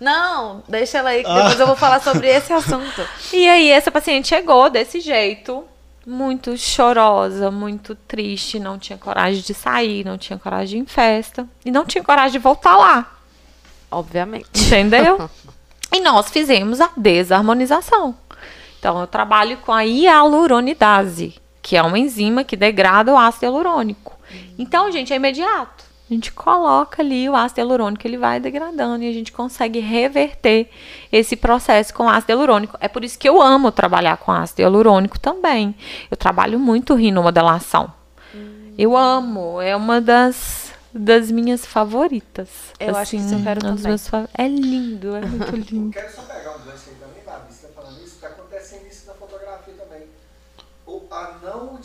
Não, 0.00 0.62
deixa 0.68 0.98
ela 0.98 1.10
aí, 1.10 1.24
que 1.24 1.32
depois 1.32 1.58
eu 1.60 1.66
vou 1.66 1.76
falar 1.76 2.00
sobre 2.00 2.28
esse 2.28 2.52
assunto. 2.52 3.06
E 3.32 3.48
aí 3.48 3.70
essa 3.70 3.90
paciente 3.90 4.28
chegou 4.28 4.70
desse 4.70 5.00
jeito, 5.00 5.64
muito 6.06 6.56
chorosa, 6.56 7.50
muito 7.50 7.94
triste, 7.94 8.58
não 8.58 8.78
tinha 8.78 8.96
coragem 8.98 9.42
de 9.42 9.52
sair, 9.54 10.04
não 10.04 10.16
tinha 10.16 10.38
coragem 10.38 10.68
de 10.68 10.76
ir 10.76 10.80
em 10.80 10.86
festa 10.86 11.46
e 11.64 11.70
não 11.70 11.84
tinha 11.84 12.02
coragem 12.04 12.32
de 12.32 12.38
voltar 12.38 12.76
lá, 12.76 13.12
Obviamente. 13.90 14.48
entendeu? 14.54 15.28
e 15.92 16.00
nós 16.00 16.28
fizemos 16.30 16.80
a 16.80 16.90
desarmonização. 16.96 18.14
Então 18.78 19.00
eu 19.00 19.06
trabalho 19.06 19.56
com 19.58 19.72
a 19.72 19.82
hialuronidase, 19.82 21.34
que 21.60 21.76
é 21.76 21.82
uma 21.82 21.98
enzima 21.98 22.44
que 22.44 22.56
degrada 22.56 23.12
o 23.12 23.16
ácido 23.18 23.46
hialurônico. 23.46 24.16
Então, 24.58 24.90
gente, 24.90 25.12
é 25.12 25.16
imediato. 25.16 25.88
A 26.10 26.14
gente 26.14 26.32
coloca 26.32 27.02
ali 27.02 27.28
o 27.28 27.36
ácido 27.36 27.60
hialurônico, 27.60 28.06
ele 28.06 28.16
vai 28.16 28.40
degradando 28.40 29.04
e 29.04 29.10
a 29.10 29.12
gente 29.12 29.30
consegue 29.30 29.78
reverter 29.78 30.70
esse 31.12 31.36
processo 31.36 31.92
com 31.92 32.08
ácido 32.08 32.32
hialurônico. 32.32 32.78
É 32.80 32.88
por 32.88 33.04
isso 33.04 33.18
que 33.18 33.28
eu 33.28 33.42
amo 33.42 33.70
trabalhar 33.70 34.16
com 34.16 34.32
ácido 34.32 34.62
hialurônico 34.62 35.20
também. 35.20 35.74
Eu 36.10 36.16
trabalho 36.16 36.58
muito 36.58 36.94
rinomodelação. 36.94 37.92
Eu 38.78 38.96
amo, 38.96 39.60
é 39.60 39.76
uma 39.76 40.00
das, 40.00 40.72
das 40.94 41.30
minhas 41.30 41.66
favoritas. 41.66 42.48
Eu 42.80 42.96
acho 42.96 43.10
que 43.10 43.16
isso 43.18 43.34
eu 43.34 43.42
quero 43.42 43.66
um 43.66 43.74
dos 43.74 43.82
também. 43.82 43.98
meus 44.12 44.30
É 44.32 44.48
lindo, 44.48 45.14
é 45.14 45.20
muito 45.20 45.56
lindo. 45.70 45.92
Quero 45.92 46.10
só 46.10 46.22
pegar 46.22 46.52
um 46.52 46.60
gancho 46.60 46.88
aí 46.88 46.94
também, 46.94 47.22
Babi, 47.26 47.52
você 47.52 47.66
tá 47.66 47.82
falando 47.82 48.02
isso, 48.02 48.18
tá 48.18 48.28
acontecendo 48.28 48.86
isso 48.86 49.06
na 49.08 49.14
fotografia 49.14 49.74
também. 49.74 50.04
O, 50.86 51.02
a 51.10 51.34
não 51.42 51.78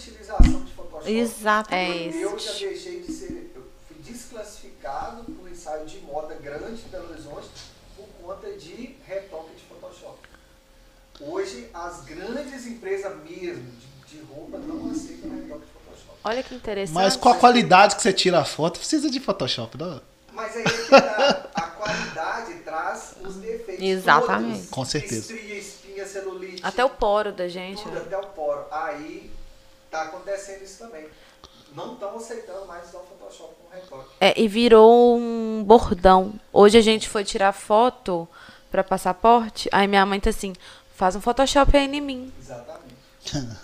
de 1.03 1.25
Photoshop. 1.25 1.41
Exato. 1.41 1.73
É 1.73 2.07
Eu 2.07 2.35
isso. 2.37 2.59
já 2.59 2.67
deixei 2.67 3.01
de 3.01 3.11
ser, 3.11 3.51
eu 3.55 3.63
fui 3.87 3.97
desclassificado 3.99 5.23
por 5.23 5.45
um 5.45 5.49
ensaio 5.49 5.85
de 5.85 5.99
moda 6.01 6.35
grande 6.35 6.81
em 6.81 6.89
Belo 6.89 7.09
Horizonte 7.11 7.47
por 7.95 8.07
conta 8.21 8.51
de 8.53 8.95
retoque 9.05 9.55
de 9.55 9.63
Photoshop. 9.63 10.17
Hoje, 11.21 11.69
as 11.73 12.03
grandes 12.05 12.65
empresas 12.65 13.15
mesmo 13.23 13.63
de, 14.07 14.17
de 14.17 14.23
roupa 14.25 14.57
não 14.57 14.91
aceitam 14.91 15.29
retoque 15.29 15.65
de 15.65 15.71
Photoshop. 15.71 16.19
Olha 16.23 16.43
que 16.43 16.55
interessante. 16.55 16.95
Mas 16.95 17.15
com 17.15 17.29
a 17.29 17.35
qualidade 17.35 17.95
que 17.95 18.01
você 18.01 18.13
tira 18.13 18.39
a 18.39 18.45
foto, 18.45 18.79
precisa 18.79 19.09
de 19.09 19.19
Photoshop, 19.19 19.77
não? 19.77 20.01
Mas 20.33 20.55
aí 20.55 20.63
é 20.63 20.65
que 20.65 20.89
tá. 20.89 21.49
a 21.53 21.61
qualidade 21.61 22.53
traz 22.63 23.13
os 23.23 23.35
defeitos 23.35 23.83
Exatamente. 23.85 24.57
todos. 24.57 24.69
Com 24.69 24.83
certeza. 24.85 25.33
Estria, 25.33 25.55
espinha, 25.59 26.07
celulite. 26.07 26.61
Até 26.65 26.83
o 26.83 26.89
poro 26.89 27.31
da 27.31 27.47
gente. 27.47 27.83
tudo, 27.83 27.93
né? 27.93 28.01
até 28.01 28.17
o 28.17 28.25
poro. 28.27 28.65
Aí 28.71 29.29
tá 29.93 30.01
acontecendo 30.03 30.63
isso 30.63 30.79
também. 30.79 31.05
Não 31.75 31.93
estão 31.93 32.17
aceitando 32.17 32.65
mais 32.65 32.89
usar 32.89 32.99
o 32.99 33.03
Photoshop 33.03 33.53
como 33.55 33.73
retoque. 33.73 34.09
É, 34.19 34.39
e 34.39 34.47
virou 34.47 35.17
um 35.17 35.63
bordão. 35.65 36.33
Hoje 36.51 36.77
a 36.77 36.81
gente 36.81 37.07
foi 37.07 37.23
tirar 37.23 37.53
foto 37.53 38.27
pra 38.71 38.83
passaporte, 38.83 39.69
aí 39.71 39.87
minha 39.87 40.05
mãe 40.05 40.19
tá 40.19 40.31
assim, 40.31 40.53
faz 40.95 41.15
um 41.15 41.21
Photoshop 41.21 41.75
aí 41.77 41.85
em 41.85 42.01
mim. 42.01 42.33
Exatamente. 42.39 42.93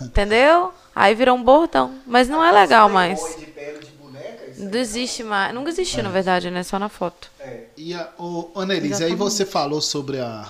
Entendeu? 0.00 0.72
Aí 0.94 1.14
virou 1.14 1.36
um 1.36 1.42
bordão. 1.42 1.98
Mas 2.06 2.28
não 2.28 2.44
é 2.44 2.50
legal 2.52 2.88
mais. 2.88 3.20
De 3.38 3.46
pele 3.46 3.78
de 3.80 3.90
boneca, 3.92 4.50
isso 4.50 4.64
Não 4.64 4.78
existe 4.78 5.22
mais. 5.22 5.54
Nunca 5.54 5.70
existiu, 5.70 6.02
na 6.02 6.10
verdade, 6.10 6.50
né? 6.50 6.62
Só 6.62 6.78
na 6.78 6.88
foto. 6.88 7.30
É. 7.38 7.64
E 7.76 7.94
a, 7.94 8.08
o, 8.18 8.50
Annelise, 8.54 9.04
aí 9.04 9.14
você 9.14 9.44
falou 9.44 9.80
sobre 9.80 10.20
a 10.20 10.48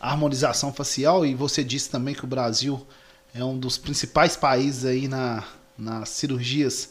harmonização 0.00 0.72
facial 0.72 1.24
e 1.24 1.34
você 1.34 1.64
disse 1.64 1.90
também 1.90 2.14
que 2.14 2.24
o 2.24 2.28
Brasil 2.28 2.86
é 3.36 3.44
um 3.44 3.58
dos 3.58 3.76
principais 3.76 4.36
países 4.36 4.84
aí 4.84 5.06
na, 5.06 5.44
nas 5.76 6.08
cirurgias 6.08 6.90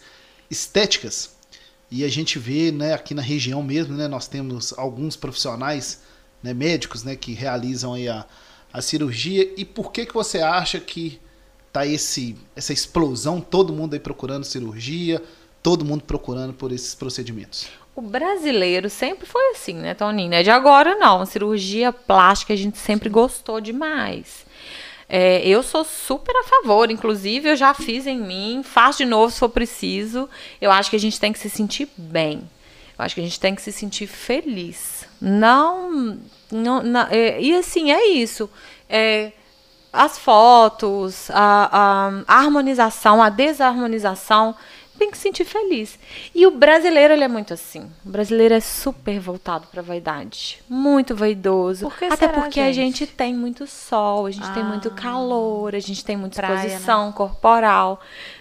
estéticas. 0.50 1.36
E 1.90 2.04
a 2.04 2.10
gente 2.10 2.38
vê, 2.38 2.72
né, 2.72 2.94
aqui 2.94 3.14
na 3.14 3.22
região 3.22 3.64
mesmo, 3.64 3.96
né, 3.96 4.08
nós 4.08 4.28
temos 4.28 4.74
alguns 4.78 5.16
profissionais, 5.16 6.02
né, 6.44 6.54
médicos, 6.54 7.04
né, 7.04 7.16
que 7.16 7.34
realizam 7.34 7.94
aí 7.94 8.08
a, 8.08 8.26
a 8.72 8.82
cirurgia. 8.82 9.54
E 9.58 9.66
por 9.66 9.92
que 9.92 10.06
que 10.06 10.14
você 10.14 10.40
acha 10.40 10.80
que 10.80 11.20
tá 11.72 11.86
esse 11.86 12.38
essa 12.56 12.72
explosão, 12.72 13.42
todo 13.42 13.74
mundo 13.74 13.94
aí 13.94 14.00
procurando 14.00 14.44
cirurgia, 14.44 15.22
todo 15.64 15.84
mundo 15.84 16.04
procurando 16.04 16.54
por 16.54 16.72
esses 16.72 16.94
procedimentos? 16.94 17.68
O 17.96 18.02
brasileiro 18.02 18.90
sempre 18.90 19.26
foi 19.26 19.52
assim, 19.52 19.74
né, 19.74 19.94
Toninho? 19.94 20.30
Não 20.30 20.38
é 20.38 20.44
de 20.44 20.50
agora, 20.50 20.96
não. 20.96 21.26
Cirurgia 21.26 21.94
plástica 21.94 22.54
a 22.54 22.58
gente 22.58 22.78
sempre 22.78 23.10
gostou 23.10 23.62
demais. 23.62 24.45
É, 25.08 25.48
eu 25.48 25.62
sou 25.62 25.84
super 25.84 26.36
a 26.36 26.44
favor, 26.44 26.90
inclusive 26.90 27.50
eu 27.50 27.56
já 27.56 27.74
fiz 27.74 28.08
em 28.08 28.20
mim, 28.20 28.62
faço 28.64 29.00
de 29.00 29.06
novo 29.06 29.32
se 29.32 29.40
for 29.40 29.50
preciso. 29.50 30.28
Eu 30.60 30.72
acho 30.72 30.90
que 30.90 30.96
a 30.96 31.00
gente 31.00 31.20
tem 31.20 31.32
que 31.32 31.40
se 31.40 31.50
sentir 31.50 31.88
bem. 31.98 32.50
Eu 32.98 33.06
acho 33.06 33.14
que 33.14 33.22
a 33.22 33.24
gente 33.24 33.40
tem 33.40 33.54
que 33.54 33.62
se 33.62 33.72
sentir 33.72 34.08
feliz. 34.08 35.06
Não. 35.22 36.18
não, 36.52 36.82
na- 36.82 37.08
é, 37.12 37.40
e 37.42 37.56
assim, 37.56 37.92
é 37.92 38.08
isso. 38.08 38.50
É, 38.90 39.32
as 39.94 40.18
fotos, 40.18 41.30
a, 41.32 41.70
a- 41.72 42.24
a 42.28 42.38
harmonização, 42.40 43.22
a 43.22 43.30
desarmonização, 43.30 44.56
tem 44.98 45.12
que 45.12 45.18
se 45.18 45.24
sentir 45.24 45.46
feliz. 45.46 46.00
E 46.34 46.46
o 46.48 46.52
brasileiro, 46.52 47.14
ele 47.14 47.24
é 47.24 47.28
muito 47.28 47.54
assim. 47.54 47.92
O 48.06 48.10
brasileiro 48.10 48.54
é 48.54 48.60
super 48.60 49.20
voltado 49.20 49.68
para 49.68 49.82
vaidade. 49.82 50.60
Muito 50.70 51.16
vaidoso. 51.16 51.90
Por 51.90 52.04
Até 52.06 52.16
será, 52.28 52.34
porque 52.34 52.60
a 52.60 52.72
gente? 52.72 53.00
gente 53.00 53.08
tem 53.08 53.34
muito 53.34 53.68
sol, 53.68 54.26
a 54.26 54.32
gente 54.32 54.50
tem 54.54 54.64
muito 54.64 54.88
Ah. 54.90 54.92
calor, 55.02 55.76
a 55.76 55.80
gente 55.80 56.04
tem 56.04 56.16
muita 56.16 56.38
Praia, 56.38 56.56
né? 56.56 56.66
exposição 56.68 57.12
corporal, 57.12 58.00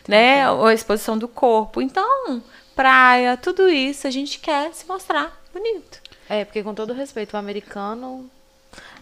né? 0.08 0.50
Ou 0.50 0.66
a 0.66 0.74
exposição 0.74 1.18
do 1.18 1.26
corpo. 1.28 1.80
Então, 1.82 2.42
praia, 2.74 3.36
tudo 3.36 3.68
isso, 3.68 4.06
a 4.06 4.10
gente 4.10 4.38
quer 4.38 4.72
se 4.72 4.86
mostrar 4.86 5.42
bonito. 5.52 6.00
É, 6.28 6.44
porque 6.44 6.62
com 6.62 6.74
todo 6.74 6.92
respeito, 6.92 7.34
o 7.34 7.36
americano. 7.36 8.30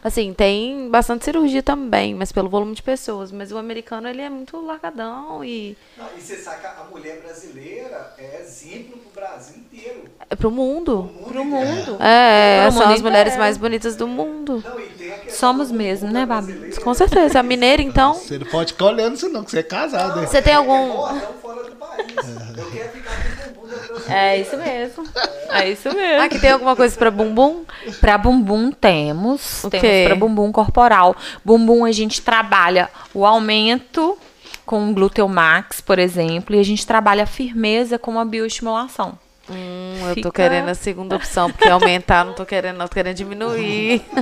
Assim, 0.04 0.34
tem 0.34 0.88
bastante 0.90 1.24
cirurgia 1.24 1.62
também, 1.62 2.12
mas 2.12 2.32
pelo 2.32 2.48
volume 2.48 2.74
de 2.74 2.82
pessoas. 2.82 3.30
Mas 3.30 3.52
o 3.52 3.58
americano, 3.58 4.08
ele 4.08 4.20
é 4.20 4.28
muito 4.28 4.60
largadão 4.60 5.44
e. 5.44 5.76
Não, 5.96 6.06
e 6.16 6.20
você 6.20 6.36
sabe 6.36 6.60
que 6.60 6.66
a 6.66 6.84
mulher 6.90 7.20
brasileira 7.22 8.12
é 8.18 8.40
exemplo 8.40 8.98
pro 8.98 9.22
Brasil 9.22 9.56
inteiro. 9.58 10.04
É 10.28 10.34
pro 10.34 10.48
O 10.48 10.52
mundo. 10.52 11.02
mundo 11.04 11.24
Pro 11.28 11.44
mundo. 11.44 11.96
É, 12.02 12.62
Pro 12.64 12.72
são 12.72 12.82
mundo 12.82 12.94
as 12.94 13.02
mulheres 13.02 13.32
inteiro. 13.32 13.42
mais 13.42 13.56
bonitas 13.56 13.94
do 13.94 14.08
mundo. 14.08 14.62
Não, 14.66 14.80
e 14.80 15.30
Somos 15.30 15.70
mesmo, 15.70 16.10
né, 16.10 16.26
Babi? 16.26 16.74
Com 16.82 16.92
certeza. 16.94 17.38
A 17.38 17.42
mineira, 17.42 17.80
então. 17.80 18.14
Você 18.14 18.38
não 18.38 18.46
pode 18.46 18.72
ficar 18.72 18.86
olhando 18.86 19.14
isso 19.14 19.28
não, 19.28 19.44
que 19.44 19.52
você 19.52 19.60
é 19.60 19.62
casado, 19.62 20.20
né? 20.20 20.26
Você 20.26 20.42
tem 20.42 20.54
algum. 20.54 20.88
Bordão 20.96 21.32
fora 21.40 21.62
do 21.64 21.76
país. 21.76 22.06
Eu 22.58 22.70
quero 22.70 22.88
ficar 22.90 23.31
É 24.08 24.40
isso 24.40 24.56
mesmo. 24.56 25.04
É 25.50 25.70
isso 25.70 25.94
mesmo. 25.94 26.22
Aqui 26.22 26.38
tem 26.38 26.50
alguma 26.50 26.74
coisa 26.76 26.96
pra 26.96 27.10
bumbum? 27.10 27.64
Pra 28.00 28.18
bumbum 28.18 28.70
temos, 28.70 29.64
O 29.64 29.70
temos 29.70 30.06
para 30.06 30.16
bumbum 30.16 30.50
corporal. 30.52 31.16
Bumbum 31.44 31.84
a 31.84 31.92
gente 31.92 32.22
trabalha 32.22 32.88
o 33.14 33.26
aumento 33.26 34.18
com 34.64 34.90
o 34.90 34.94
glúteo 34.94 35.28
max, 35.28 35.80
por 35.80 35.98
exemplo, 35.98 36.54
e 36.54 36.58
a 36.58 36.62
gente 36.62 36.86
trabalha 36.86 37.24
a 37.24 37.26
firmeza 37.26 37.98
com 37.98 38.18
a 38.18 38.24
bioestimulação. 38.24 39.18
Hum, 39.50 39.96
eu 40.02 40.08
tô 40.10 40.14
Fica- 40.14 40.30
querendo 40.30 40.68
a 40.68 40.74
segunda 40.74 41.16
opção, 41.16 41.50
porque 41.50 41.68
aumentar 41.68 42.24
não 42.24 42.32
tô 42.32 42.46
querendo, 42.46 42.76
não 42.78 42.86
tô 42.86 42.94
querendo 42.94 43.16
diminuir. 43.16 44.00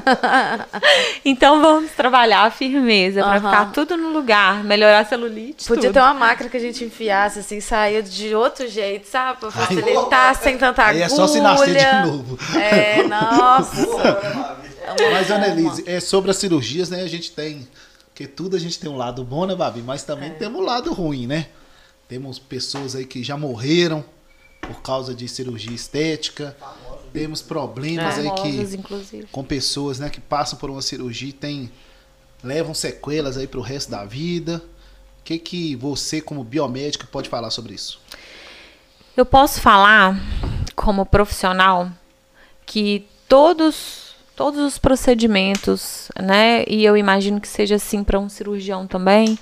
Então 1.24 1.60
vamos 1.60 1.90
trabalhar 1.92 2.42
a 2.44 2.50
firmeza 2.50 3.22
pra 3.22 3.36
Aham. 3.36 3.50
ficar 3.50 3.72
tudo 3.72 3.96
no 3.96 4.10
lugar, 4.12 4.64
melhorar 4.64 5.00
a 5.00 5.04
celulite, 5.04 5.66
Podia 5.68 5.84
tudo. 5.84 5.92
ter 5.94 6.00
uma 6.00 6.14
máquina 6.14 6.48
que 6.48 6.56
a 6.56 6.60
gente 6.60 6.82
enfiasse 6.84 7.40
assim, 7.40 7.60
saía 7.60 8.02
de 8.02 8.34
outro 8.34 8.66
jeito, 8.66 9.06
sabe? 9.06 9.38
Pra 9.40 9.50
facilitar, 9.50 10.34
sem 10.36 10.56
tanta 10.56 10.82
agulha. 10.82 10.96
Aí 10.96 11.02
é 11.02 11.08
só 11.08 11.26
se 11.26 11.40
nascer 11.40 11.76
de 11.76 12.06
novo. 12.10 12.38
É, 12.58 13.02
nossa. 13.04 13.86
Mas, 15.12 15.30
Annelise, 15.30 15.84
é 15.86 16.00
sobre 16.00 16.30
as 16.30 16.36
cirurgias, 16.38 16.88
né? 16.90 17.02
A 17.02 17.08
gente 17.08 17.30
tem. 17.32 17.68
Porque 18.06 18.26
tudo 18.26 18.56
a 18.56 18.58
gente 18.58 18.78
tem 18.78 18.90
um 18.90 18.96
lado 18.96 19.22
bom, 19.24 19.46
né, 19.46 19.54
Babi? 19.54 19.82
Mas 19.82 20.02
É. 20.02 20.06
também 20.06 20.30
temos 20.30 20.60
um 20.60 20.64
lado 20.64 20.92
ruim, 20.92 21.26
né? 21.26 21.46
Temos 22.08 22.38
pessoas 22.38 22.96
aí 22.96 23.04
que 23.04 23.22
já 23.22 23.36
morreram 23.36 24.04
por 24.72 24.82
causa 24.82 25.14
de 25.14 25.26
cirurgia 25.28 25.74
estética. 25.74 26.56
Temos 27.12 27.42
problemas 27.42 28.18
aí 28.18 28.28
Famosos, 28.28 28.70
que. 28.70 28.76
inclusive. 28.76 29.26
Com 29.32 29.42
pessoas, 29.42 29.98
né, 29.98 30.08
que 30.08 30.20
passam 30.20 30.58
por 30.58 30.70
uma 30.70 30.80
cirurgia 30.80 31.30
e 31.30 31.32
tem, 31.32 31.70
levam 32.42 32.72
sequelas 32.72 33.36
aí 33.36 33.48
pro 33.48 33.60
resto 33.60 33.90
da 33.90 34.04
vida. 34.04 34.62
O 35.20 35.24
que, 35.24 35.38
que 35.38 35.76
você, 35.76 36.20
como 36.20 36.44
biomédica, 36.44 37.06
pode 37.10 37.28
falar 37.28 37.50
sobre 37.50 37.74
isso? 37.74 38.00
Eu 39.16 39.26
posso 39.26 39.60
falar, 39.60 40.16
como 40.76 41.04
profissional, 41.04 41.90
que 42.64 43.06
todos, 43.28 44.14
todos 44.36 44.60
os 44.60 44.78
procedimentos, 44.78 46.08
né, 46.18 46.64
e 46.68 46.84
eu 46.84 46.96
imagino 46.96 47.40
que 47.40 47.48
seja 47.48 47.74
assim 47.74 48.04
para 48.04 48.20
um 48.20 48.28
cirurgião 48.28 48.86
também, 48.86 49.36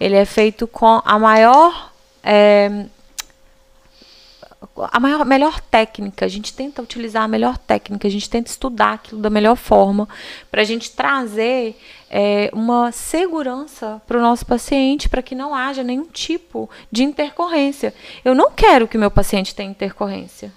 ele 0.00 0.16
é 0.16 0.24
feito 0.24 0.66
com 0.66 1.00
a 1.04 1.18
maior. 1.18 1.92
é, 2.24 2.86
a 4.76 5.00
maior, 5.00 5.24
melhor 5.24 5.60
técnica, 5.60 6.24
a 6.24 6.28
gente 6.28 6.52
tenta 6.52 6.82
utilizar 6.82 7.22
a 7.22 7.28
melhor 7.28 7.58
técnica, 7.58 8.06
a 8.06 8.10
gente 8.10 8.28
tenta 8.28 8.50
estudar 8.50 8.94
aquilo 8.94 9.20
da 9.20 9.30
melhor 9.30 9.56
forma, 9.56 10.08
para 10.50 10.62
a 10.62 10.64
gente 10.64 10.90
trazer 10.92 11.78
é, 12.10 12.50
uma 12.52 12.92
segurança 12.92 14.00
para 14.06 14.18
o 14.18 14.22
nosso 14.22 14.46
paciente, 14.46 15.08
para 15.08 15.22
que 15.22 15.34
não 15.34 15.54
haja 15.54 15.82
nenhum 15.82 16.06
tipo 16.06 16.68
de 16.90 17.02
intercorrência. 17.02 17.94
Eu 18.24 18.34
não 18.34 18.50
quero 18.50 18.88
que 18.88 18.98
meu 18.98 19.10
paciente 19.10 19.54
tenha 19.54 19.70
intercorrência, 19.70 20.52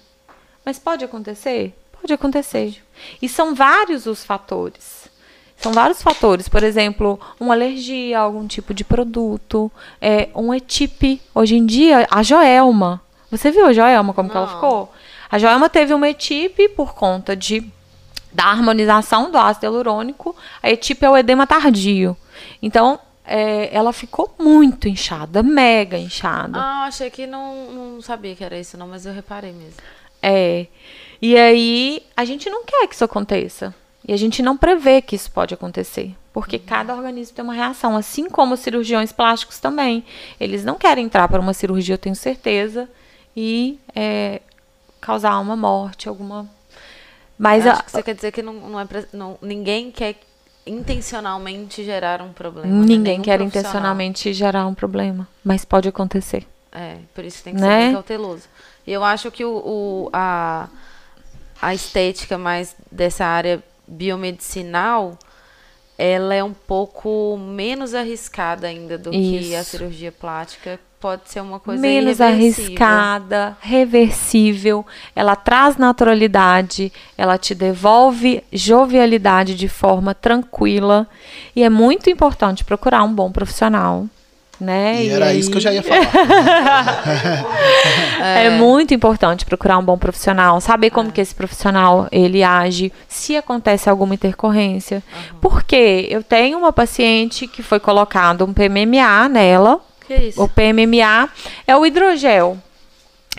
mas 0.64 0.78
pode 0.78 1.04
acontecer? 1.04 1.74
Pode 2.00 2.12
acontecer. 2.12 2.82
E 3.20 3.28
são 3.28 3.54
vários 3.54 4.06
os 4.06 4.24
fatores. 4.24 5.08
São 5.60 5.72
vários 5.72 6.00
fatores, 6.00 6.48
por 6.48 6.62
exemplo, 6.62 7.18
uma 7.40 7.52
alergia 7.52 8.20
a 8.20 8.22
algum 8.22 8.46
tipo 8.46 8.72
de 8.72 8.84
produto, 8.84 9.70
é, 10.00 10.28
um 10.32 10.54
ETIP. 10.54 11.20
Hoje 11.34 11.56
em 11.56 11.66
dia, 11.66 12.06
a 12.08 12.22
Joelma. 12.22 13.02
Você 13.30 13.50
viu 13.50 13.66
a 13.66 13.72
Joelma 13.72 14.12
como 14.12 14.30
que 14.30 14.36
ela 14.36 14.46
Não. 14.46 14.54
ficou? 14.54 14.92
A 15.30 15.38
Joelma 15.38 15.68
teve 15.68 15.92
uma 15.92 16.08
ETIP 16.08 16.68
por 16.70 16.94
conta 16.94 17.36
de 17.36 17.64
da 18.32 18.44
harmonização 18.44 19.30
do 19.30 19.38
ácido 19.38 19.66
hialurônico. 19.66 20.36
A 20.62 20.70
ETIP 20.70 21.04
é 21.04 21.10
o 21.10 21.16
edema 21.16 21.46
tardio. 21.46 22.16
Então, 22.62 22.98
é, 23.24 23.68
ela 23.74 23.92
ficou 23.92 24.34
muito 24.38 24.88
inchada, 24.88 25.42
mega 25.42 25.98
inchada. 25.98 26.58
Ah, 26.58 26.84
achei 26.84 27.10
que 27.10 27.26
não, 27.26 27.70
não 27.70 28.02
sabia 28.02 28.34
que 28.34 28.44
era 28.44 28.58
isso, 28.58 28.76
não, 28.76 28.86
mas 28.88 29.06
eu 29.06 29.12
reparei 29.12 29.52
mesmo. 29.52 29.76
É. 30.22 30.66
E 31.20 31.36
aí, 31.36 32.02
a 32.16 32.24
gente 32.24 32.48
não 32.48 32.64
quer 32.64 32.86
que 32.86 32.94
isso 32.94 33.04
aconteça. 33.04 33.74
E 34.06 34.12
a 34.12 34.16
gente 34.16 34.42
não 34.42 34.56
prevê 34.56 35.02
que 35.02 35.16
isso 35.16 35.30
pode 35.30 35.52
acontecer. 35.52 36.14
Porque 36.32 36.58
cada 36.58 36.94
organismo 36.94 37.34
tem 37.34 37.44
uma 37.44 37.52
reação. 37.52 37.96
Assim 37.96 38.30
como 38.30 38.54
os 38.54 38.60
cirurgiões 38.60 39.12
plásticos 39.12 39.58
também. 39.58 40.04
Eles 40.40 40.64
não 40.64 40.76
querem 40.76 41.04
entrar 41.04 41.28
para 41.28 41.40
uma 41.40 41.52
cirurgia, 41.52 41.94
eu 41.94 41.98
tenho 41.98 42.14
certeza, 42.16 42.88
e 43.40 43.78
é, 43.94 44.40
causar 45.00 45.38
uma 45.38 45.54
morte, 45.56 46.08
alguma. 46.08 46.48
Mas 47.38 47.64
a- 47.64 47.84
você 47.86 48.02
quer 48.02 48.16
dizer 48.16 48.32
que 48.32 48.42
não, 48.42 48.52
não 48.54 48.80
é 48.80 48.84
pra- 48.84 49.04
não- 49.12 49.38
ninguém 49.40 49.92
quer 49.92 50.16
intencionalmente 50.66 51.84
gerar 51.84 52.20
um 52.20 52.32
problema. 52.32 52.66
né? 52.66 52.80
ninguém 52.80 52.98
Nenhum 53.12 53.22
quer 53.22 53.40
intencionalmente 53.40 54.32
gerar 54.32 54.66
um 54.66 54.74
problema. 54.74 55.26
Mas 55.44 55.64
pode 55.64 55.88
acontecer. 55.88 56.44
É, 56.72 56.96
por 57.14 57.24
isso 57.24 57.42
tem 57.44 57.54
que 57.54 57.60
Né? 57.60 57.68
ser 57.80 57.84
bem 57.86 57.92
cauteloso. 57.94 58.42
E 58.84 58.92
eu 58.92 59.04
acho 59.04 59.30
que 59.30 59.44
o, 59.44 59.50
o- 59.56 60.10
a, 60.12 60.68
a 61.62 61.72
estética 61.74 62.36
mais 62.36 62.74
dessa 62.90 63.24
área 63.24 63.62
biomedicinal, 63.86 65.16
ela 65.98 66.32
é 66.34 66.44
um 66.44 66.54
pouco 66.54 67.36
menos 67.36 67.92
arriscada 67.92 68.68
ainda 68.68 68.96
do 68.96 69.10
que 69.10 69.54
a 69.54 69.60
Isso. 69.60 69.70
cirurgia 69.70 70.12
plástica. 70.12 70.78
Pode 71.00 71.22
ser 71.30 71.40
uma 71.40 71.60
coisa 71.60 71.80
menos 71.80 72.20
arriscada, 72.20 73.56
reversível, 73.60 74.84
ela 75.14 75.36
traz 75.36 75.76
naturalidade, 75.76 76.92
ela 77.16 77.38
te 77.38 77.54
devolve 77.54 78.42
jovialidade 78.52 79.54
de 79.54 79.68
forma 79.68 80.12
tranquila 80.12 81.06
e 81.54 81.62
é 81.62 81.70
muito 81.70 82.10
importante 82.10 82.64
procurar 82.64 83.04
um 83.04 83.14
bom 83.14 83.30
profissional, 83.30 84.06
né? 84.60 85.04
E, 85.04 85.08
era 85.10 85.26
aí- 85.26 85.38
isso 85.38 85.52
que 85.52 85.58
eu 85.58 85.60
já 85.60 85.72
ia 85.72 85.84
falar. 85.84 86.00
é. 88.20 88.50
muito 88.50 88.92
importante 88.94 89.44
procurar 89.44 89.78
um 89.78 89.84
bom 89.84 89.96
profissional, 89.98 90.60
saber 90.60 90.88
É. 90.88 90.90
como 90.90 91.12
que 91.12 91.20
esse 91.20 91.34
profissional 91.34 92.08
ele 92.10 92.42
age, 92.42 92.92
se 93.08 93.36
acontece 93.36 93.88
alguma 93.88 94.14
intercorrência. 94.14 95.02
Porque 95.40 96.06
eu 96.10 96.22
tenho 96.22 96.58
uma 96.58 96.72
paciente 96.72 97.46
que 97.46 97.62
foi 97.62 97.78
colocado 97.80 98.44
um 98.44 98.52
PMMA 98.52 99.28
nela, 99.28 99.80
Que 100.06 100.14
isso? 100.14 100.42
o 100.42 100.48
PMMA 100.48 101.28
é 101.66 101.76
o 101.76 101.84
hidrogel 101.86 102.58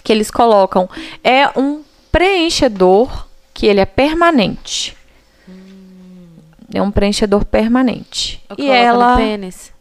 que 0.04 0.12
eles 0.14 0.32
colocam. 0.32 0.90
É 1.24 1.50
um 1.60 1.84
preenchedor 2.12 3.28
que 3.54 3.66
ele 3.68 3.80
é 3.82 3.86
permanente. 3.86 4.96
É 6.74 6.82
um 6.82 6.92
preenchedor 6.92 7.44
permanente. 7.46 8.42
Eu 8.50 8.56
e 8.64 8.70
ela. 8.70 9.12
no 9.12 9.18
pênis. 9.18 9.74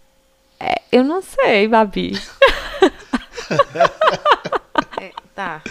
É, 0.58 0.80
eu 0.90 1.04
não 1.04 1.22
sei, 1.22 1.68
Babi. 1.68 2.18
É, 5.38 5.60
tá. 5.60 5.62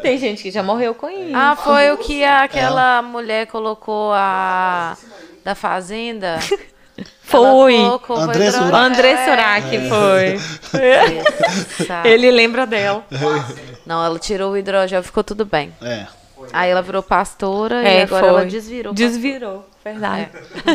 Tem 0.00 0.18
gente 0.18 0.42
que 0.42 0.50
já 0.50 0.62
morreu 0.62 0.94
com 0.94 1.08
isso. 1.08 1.32
Ah, 1.36 1.56
foi 1.56 1.90
o 1.92 1.96
que 1.98 2.24
aquela 2.24 3.02
mulher 3.02 3.46
colocou 3.46 4.12
a 4.14 4.96
da 5.44 5.54
fazenda. 5.54 6.38
foi. 7.22 7.76
Colocou, 7.76 8.16
foi 8.16 8.24
André. 8.24 8.50
Surak. 8.50 8.74
André 8.74 9.10
É. 9.10 9.24
Surak 9.24 9.88
foi. 9.88 10.80
Essa- 11.80 12.02
Ele 12.06 12.30
lembra 12.30 12.66
dela. 12.66 13.04
Não, 13.86 14.04
ela 14.04 14.18
tirou 14.18 14.52
o 14.52 14.56
hidrogel, 14.56 15.02
ficou 15.02 15.24
tudo 15.24 15.44
bem. 15.44 15.72
É. 15.82 16.06
Aí 16.52 16.70
ela 16.70 16.82
virou 16.82 17.02
pastora 17.02 17.82
e 17.82 17.86
É, 17.86 18.02
agora 18.02 18.20
foi. 18.20 18.28
ela 18.28 18.46
desvirou. 18.46 18.92
Desvirou, 18.92 19.64
verdade. 19.84 20.30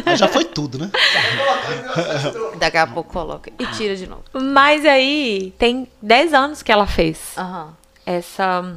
Mas 0.05 0.19
já 0.19 0.27
foi 0.27 0.43
tudo, 0.45 0.77
né? 0.77 0.89
Daqui 2.59 2.77
a 2.77 2.87
pouco 2.87 3.11
coloca 3.11 3.51
e 3.57 3.65
tira 3.67 3.95
de 3.95 4.07
novo. 4.07 4.23
Mas 4.33 4.85
aí 4.85 5.53
tem 5.57 5.87
10 6.01 6.33
anos 6.33 6.61
que 6.63 6.71
ela 6.71 6.85
fez. 6.87 7.33
Aham. 7.37 7.73
essa, 8.05 8.75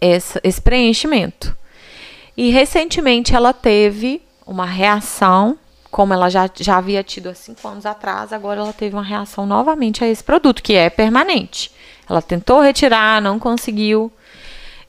essa- 0.00 0.40
esse 0.44 0.60
preenchimento. 0.60 1.56
E 2.36 2.50
recentemente 2.50 3.34
ela 3.34 3.52
teve 3.52 4.22
uma 4.46 4.66
reação, 4.66 5.58
como 5.90 6.12
ela 6.12 6.28
já, 6.28 6.48
já 6.54 6.76
havia 6.76 7.02
tido 7.02 7.28
há 7.30 7.34
cinco 7.34 7.66
anos 7.66 7.86
atrás, 7.86 8.32
agora 8.32 8.60
ela 8.60 8.72
teve 8.72 8.94
uma 8.94 9.02
reação 9.02 9.46
novamente 9.46 10.04
a 10.04 10.08
esse 10.08 10.22
produto, 10.22 10.62
que 10.62 10.74
é 10.74 10.90
permanente. 10.90 11.72
Ela 12.08 12.20
tentou 12.22 12.60
retirar, 12.60 13.20
não 13.22 13.38
conseguiu. 13.38 14.12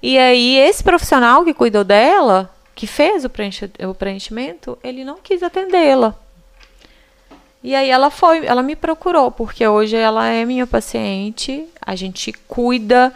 E 0.04 0.18
aí, 0.18 0.58
esse 0.60 0.84
profissional 0.84 1.44
que 1.44 1.54
cuidou 1.54 1.84
dela, 1.84 2.54
que 2.78 2.86
fez 2.86 3.26
o, 3.26 3.30
preenche- 3.30 3.72
o 3.90 3.94
preenchimento, 3.96 4.78
ele 4.84 5.04
não 5.04 5.18
quis 5.18 5.42
atendê-la. 5.42 6.14
E 7.64 7.74
aí 7.74 7.90
ela 7.90 8.12
foi, 8.12 8.46
ela 8.46 8.62
me 8.62 8.76
procurou, 8.76 9.32
porque 9.32 9.68
hoje 9.68 9.96
ela 9.96 10.28
é 10.28 10.46
minha 10.46 10.68
paciente, 10.68 11.68
a 11.82 11.96
gente 11.96 12.32
cuida 12.48 13.12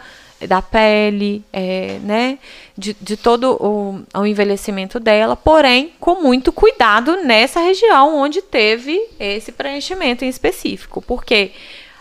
da 0.48 0.60
pele, 0.60 1.44
é, 1.52 2.00
né, 2.02 2.40
de, 2.76 2.92
de 3.00 3.16
todo 3.16 3.52
o, 3.60 4.02
o 4.12 4.26
envelhecimento 4.26 4.98
dela, 4.98 5.36
porém 5.36 5.92
com 6.00 6.20
muito 6.20 6.50
cuidado 6.52 7.22
nessa 7.22 7.60
região 7.60 8.16
onde 8.16 8.42
teve 8.42 9.00
esse 9.20 9.52
preenchimento 9.52 10.24
em 10.24 10.28
específico, 10.28 11.00
porque 11.00 11.52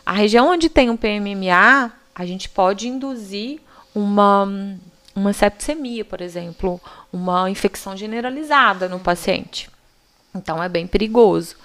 a 0.03 0.14
região 0.14 0.49
onde 0.49 0.68
tem 0.68 0.89
um 0.89 0.97
PMMA, 0.97 1.93
a 2.16 2.26
gente 2.26 2.49
pode 2.49 2.88
induzir 2.88 3.59
uma, 3.93 4.49
uma 5.16 5.34
septicemia, 5.34 6.05
por 6.05 6.22
exemplo, 6.22 6.80
uma 7.12 7.49
infecção 7.49 7.95
generalizada 7.95 8.88
no 8.88 8.99
paciente. 8.99 9.70
Então 10.34 10.62
é 10.62 10.70
bem 10.70 10.88
perigoso. 10.88 11.55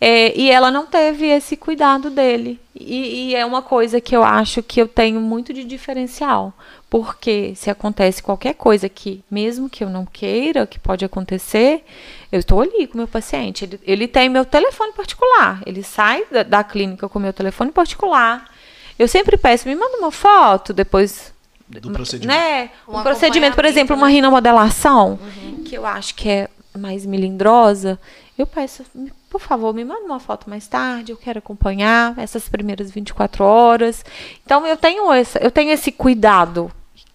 É, 0.00 0.38
e 0.38 0.50
ela 0.50 0.70
não 0.70 0.86
teve 0.86 1.26
esse 1.26 1.56
cuidado 1.56 2.10
dele. 2.10 2.60
E, 2.74 3.30
e, 3.30 3.34
é 3.34 3.46
uma 3.46 3.62
coisa 3.62 4.00
que 4.00 4.14
eu 4.14 4.22
acho 4.22 4.62
que 4.62 4.80
eu 4.80 4.88
tenho 4.88 5.20
muito 5.20 5.52
de 5.52 5.64
diferencial. 5.64 6.52
Porque 6.90 7.54
se 7.56 7.70
acontece 7.70 8.22
qualquer 8.22 8.54
coisa 8.54 8.88
que, 8.88 9.24
mesmo 9.30 9.70
que 9.70 9.82
eu 9.82 9.88
não 9.88 10.04
queira, 10.04 10.66
que 10.66 10.78
pode 10.78 11.04
acontecer, 11.04 11.84
eu 12.30 12.40
estou 12.40 12.60
ali 12.60 12.86
com 12.86 12.94
o 12.94 12.98
meu 12.98 13.08
paciente. 13.08 13.64
Ele, 13.64 13.80
ele 13.82 14.08
tem 14.08 14.28
meu 14.28 14.44
telefone 14.44 14.92
particular. 14.92 15.62
Ele 15.64 15.82
sai 15.82 16.24
da, 16.30 16.42
da 16.42 16.64
clínica 16.64 17.08
com 17.08 17.18
meu 17.18 17.32
telefone 17.32 17.72
particular. 17.72 18.52
Eu 18.98 19.08
sempre 19.08 19.36
peço, 19.36 19.66
me 19.66 19.74
manda 19.74 19.96
uma 19.96 20.10
foto 20.10 20.72
depois 20.72 21.33
do 21.68 21.90
procedimento. 21.90 22.38
Né? 22.38 22.70
Um, 22.86 22.98
um 22.98 23.02
procedimento, 23.02 23.54
por 23.54 23.64
exemplo, 23.64 23.96
uma 23.96 24.08
rinomodelação, 24.08 25.18
uhum. 25.20 25.64
que 25.64 25.76
eu 25.76 25.86
acho 25.86 26.14
que 26.14 26.28
é 26.28 26.48
mais 26.76 27.06
melindrosa. 27.06 27.98
Eu 28.36 28.46
peço, 28.46 28.84
por 29.30 29.40
favor, 29.40 29.72
me 29.72 29.84
manda 29.84 30.04
uma 30.04 30.20
foto 30.20 30.50
mais 30.50 30.66
tarde, 30.66 31.12
eu 31.12 31.16
quero 31.16 31.38
acompanhar 31.38 32.18
essas 32.18 32.48
primeiras 32.48 32.90
24 32.90 33.44
horas. 33.44 34.04
Então 34.44 34.66
eu 34.66 34.76
tenho 34.76 35.12
essa, 35.12 35.38
eu 35.38 35.50
tenho 35.50 35.70
esse 35.70 35.92
cuidado. 35.92 36.70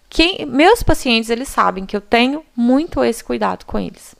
Quem, 0.08 0.44
meus 0.46 0.82
pacientes, 0.82 1.30
eles 1.30 1.48
sabem 1.48 1.86
que 1.86 1.96
eu 1.96 2.00
tenho 2.00 2.42
muito 2.56 3.04
esse 3.04 3.22
cuidado 3.22 3.64
com 3.64 3.78
eles. 3.78 4.16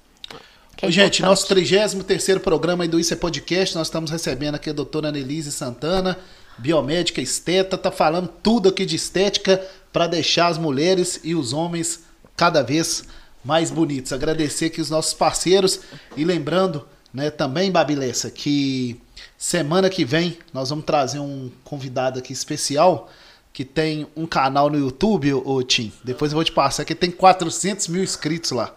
É 0.82 0.90
Gente, 0.90 1.20
nosso 1.20 1.46
33 1.46 2.38
programa 2.38 2.88
do 2.88 2.98
Isso 2.98 3.12
é 3.12 3.16
Podcast, 3.16 3.76
nós 3.76 3.88
estamos 3.88 4.10
recebendo 4.10 4.54
aqui 4.54 4.70
a 4.70 4.72
doutora 4.72 5.08
Annelise 5.08 5.52
Santana, 5.52 6.16
biomédica 6.56 7.20
esteta, 7.20 7.76
tá 7.76 7.90
falando 7.90 8.28
tudo 8.42 8.70
aqui 8.70 8.86
de 8.86 8.96
estética 8.96 9.62
para 9.93 10.07
deixar 10.07 10.49
as 10.49 10.59
mulheres 10.59 11.20
e 11.24 11.34
os 11.34 11.53
homens 11.53 12.05
cada 12.36 12.62
vez 12.62 13.05
mais 13.45 13.70
bonitos. 13.70 14.12
Agradecer 14.12 14.66
aqui 14.66 14.80
os 14.80 14.91
nossos 14.91 15.14
parceiros 15.14 15.80
e 16.16 16.24
lembrando 16.24 16.86
né? 17.12 17.30
Também, 17.30 17.70
Babilessa, 17.70 18.30
que 18.30 19.01
semana 19.36 19.91
que 19.91 20.05
vem 20.05 20.38
nós 20.53 20.70
vamos 20.70 20.84
trazer 20.84 21.18
um 21.18 21.51
convidado 21.64 22.18
aqui 22.18 22.32
especial 22.32 23.11
que 23.53 23.64
tem 23.64 24.07
um 24.16 24.26
canal 24.26 24.70
no 24.70 24.78
YouTube, 24.78 25.34
ô 25.34 25.61
Tim. 25.62 25.93
Depois 26.05 26.30
eu 26.30 26.36
vou 26.36 26.45
te 26.45 26.53
passar, 26.53 26.84
que 26.84 26.95
tem 26.95 27.11
400 27.11 27.88
mil 27.88 28.03
inscritos 28.03 28.53
lá. 28.53 28.72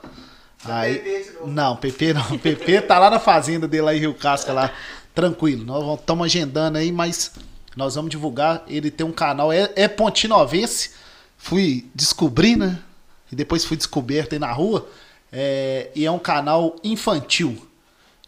Aí, 0.66 1.32
não, 1.46 1.76
PP 1.76 2.14
não. 2.14 2.40
PP 2.40 2.82
tá 2.82 2.98
lá 2.98 3.12
na 3.12 3.20
fazenda 3.20 3.68
dele 3.68 3.84
lá 3.84 3.96
em 3.96 4.00
Rio 4.00 4.16
Casca, 4.16 4.52
lá, 4.52 4.74
tranquilo. 5.14 5.64
Nós 5.64 6.00
estamos 6.00 6.26
agendando 6.26 6.80
aí, 6.80 6.92
mas 6.92 7.34
nós 7.76 7.94
vamos 7.94 8.10
divulgar. 8.10 8.64
Ele 8.68 8.90
tem 8.90 9.06
um 9.06 9.12
canal, 9.12 9.54
é, 9.54 9.72
é 9.76 9.88
Pontinovense. 9.88 11.03
Fui 11.44 11.86
descobrir, 11.94 12.56
né? 12.56 12.80
E 13.30 13.36
depois 13.36 13.66
fui 13.66 13.76
descoberto 13.76 14.32
aí 14.32 14.40
na 14.40 14.50
rua. 14.50 14.88
É, 15.30 15.92
e 15.94 16.06
é 16.06 16.10
um 16.10 16.18
canal 16.18 16.78
infantil. 16.82 17.68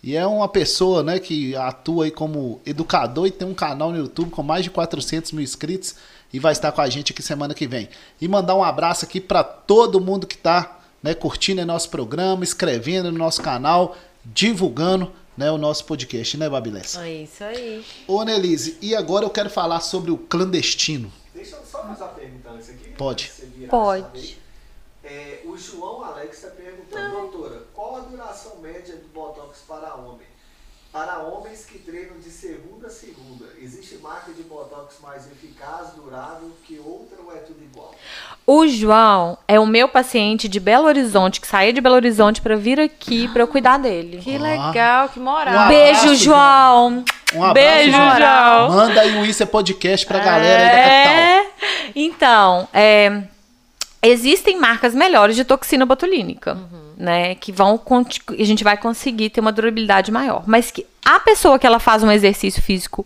E 0.03 0.17
é 0.17 0.27
uma 0.27 0.49
pessoa 0.49 1.01
né, 1.01 1.17
que 1.17 1.55
atua 1.55 2.03
aí 2.03 2.11
como 2.11 2.59
educador 2.65 3.25
e 3.25 3.31
tem 3.31 3.47
um 3.47 3.53
canal 3.53 3.89
no 3.93 3.99
YouTube 3.99 4.31
com 4.31 4.43
mais 4.43 4.65
de 4.65 4.69
400 4.69 5.31
mil 5.31 5.41
inscritos 5.41 5.95
e 6.33 6.39
vai 6.39 6.51
estar 6.51 6.73
com 6.73 6.81
a 6.81 6.89
gente 6.89 7.13
aqui 7.13 7.23
semana 7.23 7.53
que 7.53 7.65
vem. 7.65 7.87
E 8.19 8.27
mandar 8.27 8.53
um 8.53 8.63
abraço 8.65 9.05
aqui 9.05 9.21
para 9.21 9.45
todo 9.45 10.01
mundo 10.01 10.27
que 10.27 10.35
está 10.35 10.81
né, 11.01 11.13
curtindo 11.13 11.65
nosso 11.65 11.89
programa, 11.89 12.43
escrevendo 12.43 13.13
no 13.13 13.17
nosso 13.17 13.41
canal, 13.41 13.95
divulgando 14.25 15.09
né, 15.37 15.49
o 15.49 15.57
nosso 15.57 15.85
podcast, 15.85 16.37
né, 16.37 16.49
Babilés? 16.49 16.97
É 16.97 17.23
isso 17.23 17.45
aí. 17.45 17.85
Ô, 18.09 18.21
Nelise, 18.25 18.77
e 18.81 18.93
agora 18.93 19.23
eu 19.23 19.29
quero 19.29 19.49
falar 19.49 19.79
sobre 19.79 20.11
o 20.11 20.17
clandestino. 20.17 21.09
Deixa 21.33 21.55
eu 21.55 21.65
só 21.65 21.81
fazer 21.83 22.03
uma 22.03 22.09
antes 22.55 22.69
aqui. 22.69 22.89
Pode. 22.93 23.31
Pode. 23.69 24.41
É, 25.03 25.41
o 25.45 25.55
João 25.55 26.03
Alex 26.03 26.37
está 26.37 26.49
perguntando, 26.49 27.29
doutora, 27.29 27.63
qual 27.73 27.97
a 27.97 27.99
duração 27.99 28.57
média 28.57 28.95
do 28.95 29.07
Botox 29.09 29.59
para 29.67 29.93
homem? 29.95 30.25
Para 30.95 31.19
homens 31.19 31.65
que 31.65 31.77
treinam 31.77 32.17
de 32.23 32.29
segunda 32.29 32.87
a 32.87 32.89
segunda, 32.89 33.47
existe 33.61 33.97
marca 33.97 34.31
de 34.31 34.41
Botox 34.43 34.95
mais 35.03 35.29
eficaz, 35.29 35.89
durável 35.93 36.49
que 36.65 36.79
outra 36.79 37.17
ou 37.21 37.35
é 37.35 37.39
tudo 37.39 37.61
igual? 37.61 37.93
O 38.47 38.65
João 38.65 39.37
é 39.45 39.59
o 39.59 39.65
meu 39.65 39.89
paciente 39.89 40.47
de 40.47 40.57
Belo 40.57 40.85
Horizonte, 40.85 41.41
que 41.41 41.47
saiu 41.47 41.73
de 41.73 41.81
Belo 41.81 41.95
Horizonte 41.95 42.39
para 42.39 42.55
vir 42.55 42.79
aqui 42.79 43.27
para 43.27 43.43
eu 43.43 43.47
cuidar 43.49 43.77
dele. 43.77 44.19
Que 44.19 44.37
legal, 44.37 45.09
que 45.09 45.19
moral. 45.19 45.65
Um 45.65 45.67
Beijo, 45.67 46.15
João. 46.15 47.03
Um 47.33 47.43
abraço, 47.43 47.53
Beijo, 47.53 47.91
João. 47.91 48.69
Manda 48.69 49.01
aí 49.01 49.17
o 49.17 49.25
Isso 49.25 49.43
é 49.43 49.45
Podcast 49.45 50.05
pra 50.05 50.19
galera 50.19 50.63
aí 50.63 50.69
da 50.69 50.77
capital. 50.77 51.13
É. 51.13 51.91
Então, 51.93 52.69
é, 52.73 53.21
existem 54.01 54.57
marcas 54.57 54.95
melhores 54.95 55.35
de 55.35 55.43
toxina 55.43 55.85
botulínica, 55.85 56.53
uhum. 56.53 56.84
Né? 56.97 57.35
Que 57.35 57.51
vão 57.51 57.79
a 58.29 58.43
gente 58.43 58.63
vai 58.63 58.77
conseguir 58.77 59.29
ter 59.29 59.41
uma 59.41 59.51
durabilidade 59.51 60.11
maior. 60.11 60.43
Mas 60.47 60.71
que 60.71 60.85
a 61.03 61.19
pessoa 61.19 61.59
que 61.59 61.67
ela 61.67 61.79
faz 61.79 62.03
um 62.03 62.11
exercício 62.11 62.61
físico 62.61 63.05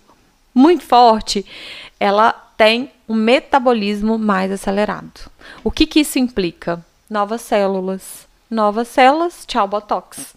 muito 0.54 0.84
forte, 0.84 1.46
ela 2.00 2.32
tem 2.58 2.92
um 3.08 3.16
metabolismo 3.16 4.18
mais 4.18 4.52
acelerado. 4.52 5.32
O 5.64 5.72
que, 5.72 5.86
que 5.86 6.02
isso 6.02 6.20
implica? 6.20 6.84
Novas 7.10 7.42
células. 7.42 8.28
Novas 8.50 8.88
células, 8.88 9.46
tchau, 9.46 9.68
botox. 9.68 10.36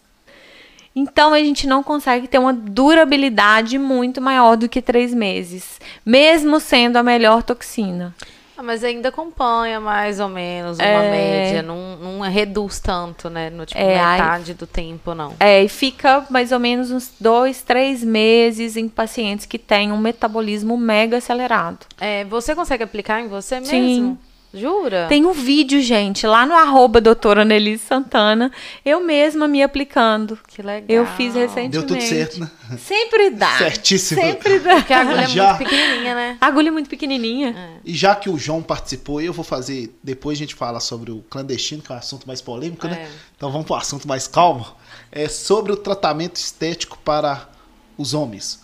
Então 0.94 1.32
a 1.32 1.38
gente 1.38 1.66
não 1.66 1.82
consegue 1.82 2.28
ter 2.28 2.38
uma 2.38 2.52
durabilidade 2.52 3.78
muito 3.78 4.20
maior 4.20 4.56
do 4.56 4.68
que 4.68 4.82
três 4.82 5.14
meses, 5.14 5.80
mesmo 6.04 6.60
sendo 6.60 6.98
a 6.98 7.02
melhor 7.02 7.42
toxina. 7.42 8.14
Mas 8.62 8.84
ainda 8.84 9.08
acompanha 9.08 9.80
mais 9.80 10.20
ou 10.20 10.28
menos 10.28 10.78
uma 10.78 10.86
é... 10.86 11.10
média, 11.10 11.62
não, 11.62 11.96
não 11.96 12.20
reduz 12.20 12.78
tanto, 12.78 13.28
né? 13.28 13.50
No 13.50 13.66
tipo, 13.66 13.80
é, 13.80 13.94
metade 13.94 14.52
aí... 14.52 14.56
do 14.56 14.66
tempo, 14.66 15.14
não. 15.14 15.34
É, 15.40 15.62
e 15.62 15.68
fica 15.68 16.24
mais 16.30 16.52
ou 16.52 16.58
menos 16.58 16.90
uns 16.90 17.12
dois, 17.20 17.62
três 17.62 18.02
meses 18.04 18.76
em 18.76 18.88
pacientes 18.88 19.46
que 19.46 19.58
têm 19.58 19.92
um 19.92 19.98
metabolismo 19.98 20.76
mega 20.76 21.18
acelerado. 21.18 21.86
É, 22.00 22.24
você 22.24 22.54
consegue 22.54 22.84
aplicar 22.84 23.20
em 23.20 23.28
você 23.28 23.56
mesmo? 23.56 23.70
Sim. 23.70 24.18
Jura? 24.54 25.06
Tem 25.08 25.24
um 25.24 25.32
vídeo, 25.32 25.80
gente, 25.80 26.26
lá 26.26 26.44
no 26.44 26.54
arroba 26.54 27.00
doutora 27.00 27.44
Nelise 27.44 27.84
Santana, 27.84 28.52
eu 28.84 29.00
mesma 29.00 29.48
me 29.48 29.62
aplicando. 29.62 30.38
Que 30.46 30.60
legal. 30.60 30.84
Eu 30.88 31.06
fiz 31.06 31.34
recentemente. 31.34 31.70
Deu 31.70 31.86
tudo 31.86 32.02
certo, 32.02 32.40
né? 32.40 32.50
Sempre 32.78 33.30
dá. 33.30 33.56
Certíssimo. 33.56 34.20
Sempre 34.20 34.58
dá. 34.58 34.74
Porque 34.76 34.92
a 34.92 35.00
agulha 35.00 35.28
Já. 35.28 35.44
é 35.44 35.48
muito 35.48 35.58
pequenininha, 35.58 36.14
né? 36.14 36.36
A 36.40 36.46
agulha 36.46 36.68
é 36.68 36.70
muito 36.70 36.90
pequenininha. 36.90 37.48
É. 37.56 37.80
E 37.84 37.94
já 37.94 38.14
que 38.14 38.28
o 38.28 38.38
João 38.38 38.62
participou, 38.62 39.22
eu 39.22 39.32
vou 39.32 39.44
fazer, 39.44 39.98
depois 40.02 40.36
a 40.36 40.40
gente 40.40 40.54
fala 40.54 40.80
sobre 40.80 41.10
o 41.10 41.24
clandestino, 41.30 41.82
que 41.82 41.90
é 41.90 41.94
um 41.94 41.98
assunto 41.98 42.26
mais 42.26 42.42
polêmico, 42.42 42.86
né? 42.86 42.94
é. 42.94 43.02
né? 43.04 43.10
Então 43.36 43.50
vamos 43.50 43.66
para 43.66 43.76
o 43.76 43.78
assunto 43.78 44.06
mais 44.06 44.28
calmo. 44.28 44.66
É 45.10 45.28
sobre 45.28 45.72
o 45.72 45.76
tratamento 45.76 46.36
estético 46.36 46.98
para 46.98 47.48
os 47.96 48.12
homens. 48.12 48.61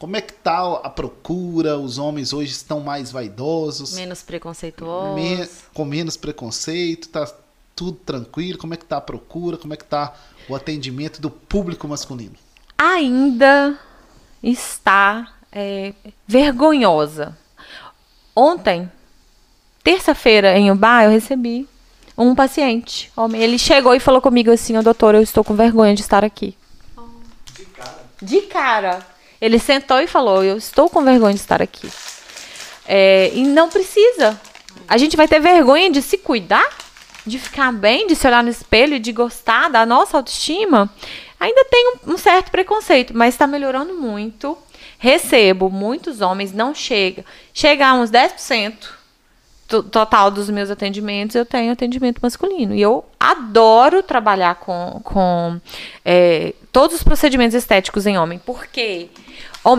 Como 0.00 0.16
é 0.16 0.22
que 0.22 0.32
tá 0.32 0.80
a 0.82 0.88
procura? 0.88 1.76
Os 1.76 1.98
homens 1.98 2.32
hoje 2.32 2.52
estão 2.52 2.80
mais 2.80 3.12
vaidosos? 3.12 3.92
Menos 3.92 4.22
preconceituosos? 4.22 5.14
Me, 5.14 5.46
com 5.74 5.84
menos 5.84 6.16
preconceito, 6.16 7.10
tá 7.10 7.30
tudo 7.76 7.98
tranquilo? 7.98 8.56
Como 8.56 8.72
é 8.72 8.78
que 8.78 8.86
tá 8.86 8.96
a 8.96 9.00
procura? 9.02 9.58
Como 9.58 9.74
é 9.74 9.76
que 9.76 9.84
tá 9.84 10.14
o 10.48 10.56
atendimento 10.56 11.20
do 11.20 11.30
público 11.30 11.86
masculino? 11.86 12.32
Ainda 12.78 13.78
está 14.42 15.34
é, 15.52 15.92
vergonhosa. 16.26 17.36
Ontem, 18.34 18.90
terça-feira, 19.84 20.58
em 20.58 20.70
Ubá, 20.70 21.04
eu 21.04 21.10
recebi 21.10 21.68
um 22.16 22.34
paciente, 22.34 23.12
homem. 23.14 23.42
Ele 23.42 23.58
chegou 23.58 23.94
e 23.94 24.00
falou 24.00 24.22
comigo 24.22 24.50
assim, 24.50 24.78
oh, 24.78 24.82
doutor, 24.82 25.14
eu 25.14 25.20
estou 25.20 25.44
com 25.44 25.54
vergonha 25.54 25.94
de 25.94 26.00
estar 26.00 26.24
aqui. 26.24 26.56
De 27.52 27.64
cara. 27.66 27.98
De 28.22 28.40
cara. 28.40 29.09
Ele 29.40 29.58
sentou 29.58 30.00
e 30.00 30.06
falou: 30.06 30.44
Eu 30.44 30.56
estou 30.56 30.90
com 30.90 31.02
vergonha 31.02 31.34
de 31.34 31.40
estar 31.40 31.62
aqui. 31.62 31.90
É, 32.86 33.30
e 33.34 33.42
não 33.44 33.68
precisa. 33.68 34.40
A 34.88 34.98
gente 34.98 35.16
vai 35.16 35.28
ter 35.28 35.40
vergonha 35.40 35.90
de 35.90 36.02
se 36.02 36.18
cuidar, 36.18 36.68
de 37.24 37.38
ficar 37.38 37.72
bem, 37.72 38.06
de 38.06 38.16
se 38.16 38.26
olhar 38.26 38.42
no 38.42 38.50
espelho, 38.50 38.98
de 38.98 39.12
gostar 39.12 39.68
da 39.70 39.86
nossa 39.86 40.16
autoestima. 40.16 40.92
Ainda 41.38 41.64
tem 41.64 41.94
um, 41.94 42.14
um 42.14 42.18
certo 42.18 42.50
preconceito, 42.50 43.16
mas 43.16 43.34
está 43.34 43.46
melhorando 43.46 43.94
muito. 43.94 44.58
Recebo 44.98 45.70
muitos 45.70 46.20
homens, 46.20 46.52
não 46.52 46.74
chega. 46.74 47.24
Chega 47.54 47.86
a 47.86 47.94
uns 47.94 48.10
10% 48.10 49.00
total 49.90 50.30
dos 50.30 50.50
meus 50.50 50.68
atendimentos, 50.68 51.36
eu 51.36 51.46
tenho 51.46 51.72
atendimento 51.72 52.18
masculino. 52.20 52.74
E 52.74 52.82
eu 52.82 53.04
adoro 53.18 54.02
trabalhar 54.02 54.56
com, 54.56 55.00
com 55.04 55.60
é, 56.04 56.54
todos 56.72 56.96
os 56.96 57.02
procedimentos 57.02 57.54
estéticos 57.54 58.06
em 58.06 58.18
homem. 58.18 58.38
Por 58.38 58.66
quê? 58.66 59.08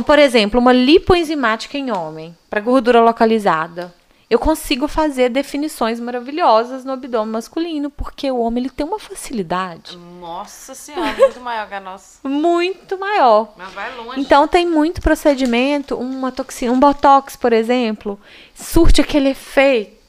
Por 0.05 0.19
exemplo, 0.19 0.59
uma 0.59 0.73
lipoenzimática 0.73 1.77
em 1.77 1.91
homem, 1.91 2.35
para 2.49 2.61
gordura 2.61 3.01
localizada. 3.01 3.93
Eu 4.29 4.39
consigo 4.39 4.87
fazer 4.87 5.29
definições 5.29 5.99
maravilhosas 5.99 6.85
no 6.85 6.93
abdômen 6.93 7.33
masculino, 7.33 7.89
porque 7.89 8.31
o 8.31 8.39
homem 8.39 8.63
ele 8.63 8.69
tem 8.69 8.85
uma 8.85 8.97
facilidade. 8.97 9.97
Nossa 9.97 10.73
senhora, 10.73 11.17
muito 11.17 11.41
maior 11.41 11.67
que 11.67 11.73
a 11.73 11.79
nossa. 11.81 12.19
muito 12.25 12.97
maior. 12.97 13.53
Mas 13.57 13.73
vai 13.73 13.93
longe. 13.97 14.21
Então 14.21 14.47
tem 14.47 14.65
muito 14.65 15.01
procedimento, 15.01 15.97
uma 15.97 16.31
toxina, 16.31 16.71
um 16.71 16.79
botox, 16.79 17.35
por 17.35 17.51
exemplo, 17.51 18.17
surte 18.55 19.01
aquele 19.01 19.29
efeito 19.29 20.01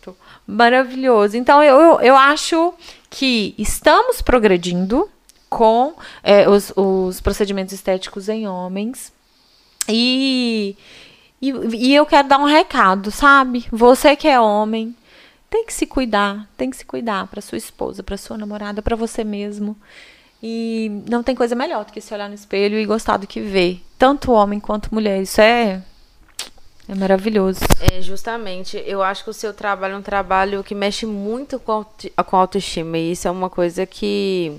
Maravilhoso. 0.46 1.36
Então, 1.36 1.62
eu, 1.62 1.80
eu, 1.80 2.00
eu 2.00 2.16
acho 2.16 2.74
que 3.08 3.54
estamos 3.56 4.20
progredindo 4.20 5.08
com 5.48 5.94
é, 6.22 6.48
os, 6.48 6.72
os 6.76 7.20
procedimentos 7.20 7.72
estéticos 7.72 8.28
em 8.28 8.48
homens. 8.48 9.12
E, 9.93 10.76
e, 11.40 11.51
e 11.51 11.95
eu 11.95 12.07
quero 12.07 12.28
dar 12.28 12.38
um 12.38 12.45
recado, 12.45 13.11
sabe? 13.11 13.66
Você 13.70 14.16
que 14.16 14.26
é 14.26 14.40
homem, 14.40 14.95
tem 15.51 15.66
que 15.66 15.72
se 15.72 15.86
cuidar, 15.86 16.49
tem 16.57 16.70
que 16.70 16.76
se 16.76 16.84
cuidar 16.84 17.26
para 17.26 17.43
sua 17.43 17.59
esposa, 17.59 18.03
para 18.03 18.16
sua 18.16 18.38
namorada, 18.38 18.80
para 18.80 18.97
você 18.97 19.22
mesmo. 19.22 19.76
E 20.43 21.03
não 21.09 21.22
tem 21.22 21.34
coisa 21.34 21.55
melhor 21.55 21.84
do 21.84 21.93
que 21.93 22.01
se 22.01 22.12
olhar 22.14 22.28
no 22.28 22.34
espelho 22.34 22.78
e 22.78 22.86
gostar 22.86 23.16
do 23.18 23.26
que 23.26 23.40
vê, 23.40 23.78
tanto 23.99 24.32
homem 24.32 24.59
quanto 24.59 24.93
mulher. 24.93 25.20
Isso 25.20 25.40
é 25.40 25.82
é 26.88 26.95
maravilhoso. 26.95 27.61
É, 27.80 28.03
justamente. 28.03 28.82
Eu 28.86 29.03
acho 29.03 29.24
que 29.24 29.30
o 29.30 29.34
seu 29.34 29.55
trabalho 29.55 29.95
é 29.95 29.97
um 29.97 30.03
trabalho 30.03 30.64
que 30.64 30.74
mexe 30.74 31.07
muito 31.07 31.59
com, 31.59 31.72
auto, 31.72 32.11
com 32.26 32.36
autoestima. 32.36 32.99
E 32.99 33.12
isso 33.12 33.28
é 33.28 33.30
uma 33.30 33.49
coisa 33.49 33.86
que 33.86 34.53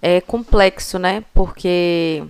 é 0.00 0.20
complexo, 0.20 0.98
né? 0.98 1.24
Porque 1.32 2.22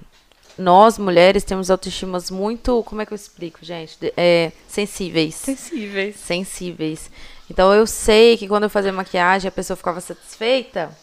nós, 0.58 0.98
mulheres, 0.98 1.44
temos 1.44 1.70
autoestimas 1.70 2.30
muito. 2.30 2.82
Como 2.84 3.00
é 3.00 3.06
que 3.06 3.12
eu 3.12 3.16
explico, 3.16 3.58
gente? 3.62 3.96
É, 4.16 4.52
sensíveis. 4.68 5.34
Sensíveis. 5.34 6.16
Sensíveis. 6.16 7.10
Então 7.50 7.72
eu 7.74 7.86
sei 7.86 8.36
que 8.36 8.48
quando 8.48 8.64
eu 8.64 8.70
fazia 8.70 8.92
maquiagem 8.92 9.48
a 9.48 9.52
pessoa 9.52 9.76
ficava 9.76 10.00
satisfeita. 10.00 10.96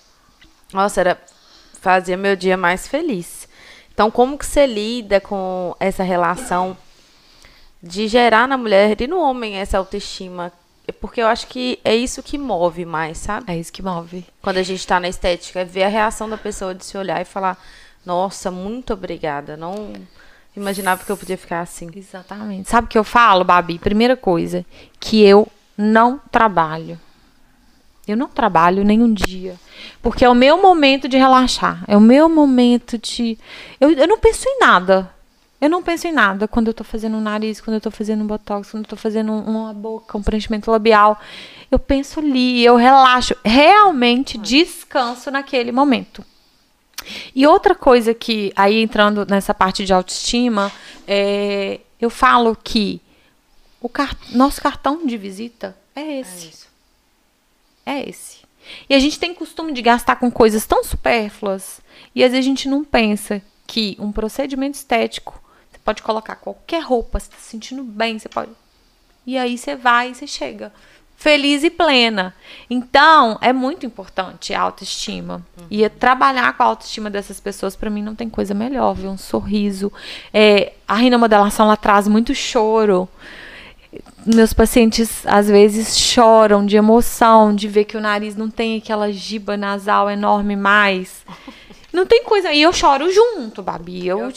Nossa, 0.74 1.00
era, 1.02 1.22
fazia 1.80 2.18
meu 2.18 2.36
dia 2.36 2.58
mais 2.58 2.88
feliz. 2.88 3.48
Então, 3.94 4.10
como 4.10 4.38
que 4.38 4.46
você 4.46 4.66
lida 4.66 5.20
com 5.20 5.76
essa 5.80 6.04
relação 6.04 6.78
de 7.84 8.08
gerar 8.08 8.48
na 8.48 8.58
mulher 8.58 9.00
e 9.02 9.08
no 9.08 9.20
homem 9.20 9.58
essa 9.58 9.78
autoestima? 9.78 10.54
Porque 11.02 11.22
eu 11.22 11.28
acho 11.28 11.48
que 11.48 11.80
é 11.84 11.96
isso 11.96 12.24
que 12.24 12.38
move 12.38 12.86
mais, 12.86 13.18
sabe? 13.18 13.52
É 13.52 13.58
isso 13.58 13.74
que 13.74 13.84
move. 13.84 14.26
Quando 14.42 14.58
a 14.58 14.64
gente 14.64 14.88
tá 14.88 15.00
na 15.00 15.10
estética, 15.10 15.60
é 15.60 15.66
ver 15.66 15.84
a 15.84 15.90
reação 15.90 16.30
da 16.30 16.38
pessoa 16.38 16.74
de 16.74 16.86
se 16.86 16.98
olhar 16.98 17.22
e 17.22 17.26
falar: 17.26 17.62
Nossa, 18.06 18.50
muito 18.50 18.94
obrigada. 18.94 19.56
Não 19.58 19.94
imaginava 20.56 21.04
que 21.04 21.12
eu 21.12 21.18
podia 21.18 21.38
ficar 21.38 21.62
assim. 21.62 21.90
Exatamente. 21.96 22.70
Sabe 22.70 22.86
o 22.86 22.90
que 22.90 22.98
eu 22.98 23.04
falo, 23.04 23.44
Babi? 23.44 23.80
Primeira 23.80 24.16
coisa, 24.16 24.66
que 25.00 25.22
eu 25.22 25.48
não 25.78 26.20
trabalho. 26.32 27.00
Eu 28.08 28.18
não 28.18 28.28
trabalho 28.28 28.84
nenhum 28.84 29.14
dia. 29.14 29.56
Porque 30.02 30.26
é 30.26 30.30
o 30.30 30.36
meu 30.36 30.62
momento 30.62 31.08
de 31.08 31.18
relaxar. 31.18 31.84
É 31.88 31.96
o 31.96 32.02
meu 32.02 32.28
momento 32.28 32.98
de. 32.98 33.38
Eu, 33.80 33.92
eu 33.92 34.08
não 34.08 34.18
penso 34.18 34.48
em 34.48 34.60
nada. 34.60 35.14
Eu 35.62 35.70
não 35.70 35.84
penso 35.84 36.08
em 36.08 36.12
nada 36.14 36.48
quando 36.48 36.68
eu 36.68 36.74
tô 36.74 36.86
fazendo 36.86 37.18
um 37.18 37.22
nariz, 37.22 37.60
quando 37.60 37.76
eu 37.76 37.82
tô 37.82 37.92
fazendo 37.92 38.24
um 38.24 38.28
botox, 38.28 38.72
quando 38.72 38.86
eu 38.86 38.90
tô 38.90 38.96
fazendo 38.96 39.34
uma 39.34 39.74
boca, 39.74 40.18
um 40.18 40.24
preenchimento 40.24 40.72
labial. 40.72 41.20
Eu 41.70 41.78
penso 41.78 42.20
ali, 42.20 42.64
eu 42.64 42.78
relaxo. 42.78 43.36
Realmente 43.44 44.38
descanso 44.38 45.30
naquele 45.30 45.72
momento. 45.72 46.24
E 47.36 47.46
outra 47.46 47.76
coisa 47.76 48.14
que, 48.14 48.52
aí 48.56 48.82
entrando 48.82 49.26
nessa 49.26 49.54
parte 49.54 49.86
de 49.86 49.94
autoestima, 49.94 50.72
é, 51.08 51.80
eu 52.00 52.10
falo 52.10 52.56
que 52.56 53.02
o 53.82 53.88
car 53.88 54.16
nosso 54.32 54.62
cartão 54.62 55.06
de 55.06 55.18
visita 55.18 55.78
é 55.96 56.20
esse. 56.20 56.68
É, 57.86 58.00
é 58.00 58.10
esse. 58.10 58.40
E 58.90 58.94
a 58.94 59.00
gente 59.00 59.20
tem 59.20 59.34
costume 59.34 59.74
de 59.74 59.82
gastar 59.82 60.18
com 60.18 60.30
coisas 60.30 60.66
tão 60.66 60.84
supérfluas. 60.84 61.82
E 62.14 62.24
às 62.24 62.32
vezes 62.32 62.46
a 62.46 62.50
gente 62.50 62.68
não 62.68 62.84
pensa 62.84 63.42
que 63.66 63.96
um 64.00 64.12
procedimento 64.12 64.76
estético, 64.76 65.42
você 65.72 65.80
pode 65.80 66.02
colocar 66.02 66.36
qualquer 66.36 66.84
roupa, 66.84 67.20
você 67.20 67.28
está 67.28 67.38
se 67.38 67.50
sentindo 67.50 67.84
bem, 67.84 68.20
você 68.20 68.30
pode. 68.30 68.52
E 69.26 69.38
aí 69.38 69.58
você 69.58 69.76
vai 69.76 70.12
e 70.12 70.16
você 70.16 70.26
chega 70.26 70.74
feliz 71.20 71.66
e 71.66 71.70
plena. 71.70 72.34
Então, 72.70 73.38
é 73.42 73.52
muito 73.52 73.86
importante 73.86 74.54
a 74.54 74.62
autoestima. 74.62 75.46
Uhum. 75.60 75.68
E 75.70 75.88
trabalhar 75.90 76.56
com 76.56 76.64
a 76.64 76.68
autoestima 76.68 77.10
dessas 77.10 77.42
pessoas, 77.42 77.76
para 77.76 77.90
mim, 77.90 78.02
não 78.02 78.16
tem 78.16 78.30
coisa 78.30 78.54
melhor, 78.54 78.94
viu? 78.94 79.10
Um 79.10 79.18
sorriso. 79.18 79.92
É, 80.34 80.72
a 80.88 80.96
rinomodelação, 80.96 81.66
ela 81.66 81.76
traz 81.76 82.08
muito 82.08 82.34
choro. 82.34 83.08
Meus 84.26 84.54
pacientes, 84.54 85.26
às 85.26 85.50
vezes, 85.50 85.98
choram 85.98 86.66
de 86.66 86.78
emoção, 86.78 87.54
de 87.54 87.68
ver 87.68 87.84
que 87.84 87.98
o 87.98 88.02
nariz 88.02 88.38
não 88.38 88.50
tem 88.50 88.78
aquela 88.78 89.12
giba 89.12 89.58
nasal 89.58 90.10
enorme 90.10 90.56
mais. 90.56 91.26
Não 91.92 92.06
tem 92.06 92.24
coisa. 92.24 92.54
E 92.54 92.62
eu 92.62 92.72
choro 92.72 93.12
junto, 93.12 93.62
Babi. 93.62 94.08
Eu, 94.08 94.20
eu, 94.20 94.32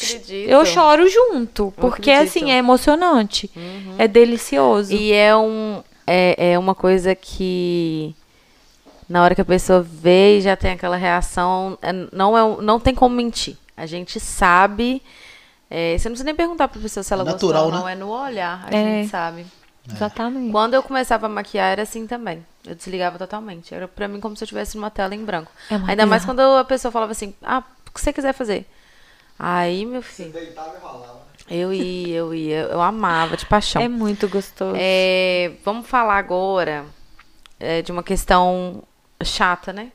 eu 0.49 0.67
choro 0.67 1.09
junto. 1.09 1.73
porque, 1.77 2.11
assim, 2.11 2.51
é 2.51 2.57
emocionante. 2.57 3.49
Uhum. 3.55 3.95
É 3.99 4.09
delicioso. 4.09 4.93
E 4.93 5.13
é 5.13 5.37
um, 5.37 5.83
é, 6.07 6.53
é 6.53 6.59
uma 6.59 6.75
coisa 6.75 7.15
que 7.15 8.15
na 9.09 9.23
hora 9.23 9.35
que 9.35 9.41
a 9.41 9.45
pessoa 9.45 9.83
vê 9.83 10.39
e 10.39 10.41
já 10.41 10.57
tem 10.57 10.73
aquela 10.73 10.97
reação, 10.97 11.79
é, 11.83 11.93
não, 12.13 12.37
é, 12.37 12.63
não 12.63 12.81
tem 12.81 12.95
como 12.95 13.15
mentir. 13.15 13.57
A 13.77 13.87
gente 13.87 14.19
sabe. 14.19 15.03
É, 15.69 15.97
você 15.97 16.09
não 16.09 16.13
precisa 16.13 16.25
nem 16.25 16.35
perguntar 16.35 16.69
pra 16.69 16.81
pessoa 16.81 17.03
se 17.03 17.13
ela 17.13 17.25
natural, 17.25 17.65
gostou 17.65 17.73
ou 17.73 17.79
não, 17.79 17.87
né? 17.87 17.93
é 17.93 17.95
no 17.97 18.09
olhar, 18.09 18.67
a 18.67 18.75
é. 18.75 19.03
gente 19.03 19.11
sabe. 19.11 19.47
É. 19.89 19.93
Exatamente. 19.93 20.53
Quando 20.53 20.75
eu 20.75 20.83
começava 20.83 21.27
a 21.27 21.29
maquiar, 21.29 21.73
era 21.73 21.83
assim 21.83 22.07
também. 22.07 22.45
Eu 22.65 22.75
desligava 22.75 23.19
totalmente. 23.19 23.75
Era 23.75 23.89
pra 23.89 24.07
mim 24.07 24.21
como 24.21 24.37
se 24.37 24.45
eu 24.45 24.47
estivesse 24.47 24.77
numa 24.77 24.91
tela 24.91 25.15
em 25.15 25.25
branco. 25.25 25.51
É 25.71 25.75
Ainda 25.89 26.07
mais 26.07 26.25
quando 26.25 26.41
a 26.41 26.65
pessoa 26.65 26.93
falava 26.93 27.13
assim, 27.13 27.35
ah, 27.43 27.63
o 27.89 27.91
que 27.93 28.01
você 28.01 28.13
quiser 28.13 28.33
fazer. 28.33 28.67
Aí, 29.39 29.85
meu 29.85 30.03
filho. 30.03 30.31
Você 30.31 30.41
deitava 30.41 30.77
e 30.77 30.81
rolava. 30.81 31.23
Eu 31.51 31.73
ia, 31.73 32.17
eu 32.17 32.35
ia, 32.35 32.61
eu 32.63 32.81
amava 32.81 33.37
de 33.37 33.45
paixão. 33.47 33.83
É 33.83 33.89
muito 33.89 34.29
gostoso. 34.29 34.75
É, 34.77 35.53
vamos 35.65 35.87
falar 35.87 36.17
agora 36.17 36.85
é, 37.59 37.83
de 37.83 37.93
uma 37.93 38.03
questão 38.03 38.83
chata, 39.23 39.73
né? 39.73 39.91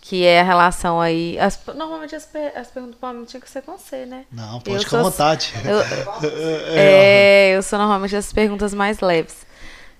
Que 0.00 0.24
é 0.24 0.40
a 0.40 0.44
relação 0.44 1.00
aí. 1.00 1.38
As, 1.38 1.58
normalmente 1.74 2.14
as, 2.14 2.28
as 2.54 2.68
perguntas 2.68 2.98
para 2.98 3.12
mim 3.12 3.24
tinha 3.24 3.40
que 3.40 3.50
ser 3.50 3.62
com 3.62 3.76
você, 3.76 4.06
né? 4.06 4.24
Não, 4.30 4.60
pode 4.60 4.84
ficar 4.84 5.00
à 5.00 5.02
vontade. 5.02 5.52
Eu, 5.64 5.80
é, 6.72 7.56
eu 7.56 7.62
sou 7.62 7.78
normalmente 7.78 8.16
as 8.16 8.32
perguntas 8.32 8.72
mais 8.72 9.00
leves. 9.00 9.46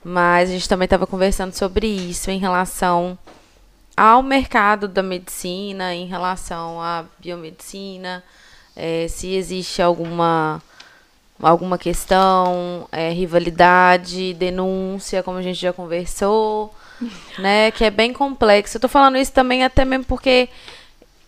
Mas 0.03 0.49
a 0.49 0.53
gente 0.53 0.68
também 0.68 0.85
estava 0.87 1.07
conversando 1.07 1.53
sobre 1.53 1.87
isso 1.87 2.31
em 2.31 2.39
relação 2.39 3.18
ao 3.97 4.22
mercado 4.22 4.87
da 4.87 5.03
medicina, 5.03 5.93
em 5.93 6.07
relação 6.07 6.81
à 6.81 7.05
biomedicina, 7.18 8.22
é, 8.76 9.09
se 9.09 9.35
existe 9.35 9.83
alguma 9.83 10.62
alguma 11.41 11.78
questão, 11.78 12.89
é, 12.91 13.11
rivalidade, 13.11 14.34
denúncia, 14.34 15.22
como 15.22 15.39
a 15.39 15.43
gente 15.43 15.61
já 15.61 15.72
conversou, 15.72 16.74
né? 17.39 17.70
Que 17.70 17.84
é 17.84 17.91
bem 17.91 18.12
complexo. 18.12 18.76
Eu 18.76 18.80
tô 18.80 18.89
falando 18.89 19.16
isso 19.16 19.32
também 19.32 19.64
até 19.64 19.84
mesmo 19.84 20.05
porque 20.05 20.49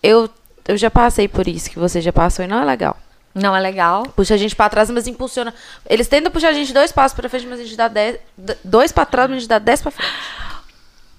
eu, 0.02 0.28
eu 0.66 0.76
já 0.76 0.90
passei 0.90 1.28
por 1.28 1.46
isso 1.46 1.70
que 1.70 1.78
você 1.78 2.00
já 2.00 2.12
passou 2.12 2.44
e 2.44 2.48
não 2.48 2.60
é 2.60 2.64
legal. 2.64 2.96
Não 3.32 3.54
é 3.54 3.60
legal. 3.60 4.02
Puxa 4.16 4.34
a 4.34 4.36
gente 4.36 4.56
para 4.56 4.68
trás, 4.68 4.90
mas 4.90 5.06
impulsiona. 5.06 5.54
Eles 5.86 6.08
tentam 6.08 6.32
puxar 6.32 6.48
a 6.48 6.52
gente 6.52 6.72
dois 6.72 6.90
passos 6.90 7.14
para 7.14 7.28
frente, 7.28 7.46
mas 7.46 7.60
a 7.60 7.62
gente 7.62 7.76
dá 7.76 7.86
dez, 7.86 8.18
dois 8.64 8.90
para 8.90 9.06
trás, 9.06 9.28
mas 9.30 9.36
a 9.36 9.40
gente 9.40 9.48
dá 9.48 9.58
dez 9.58 9.80
para 9.80 9.92
frente. 9.92 10.12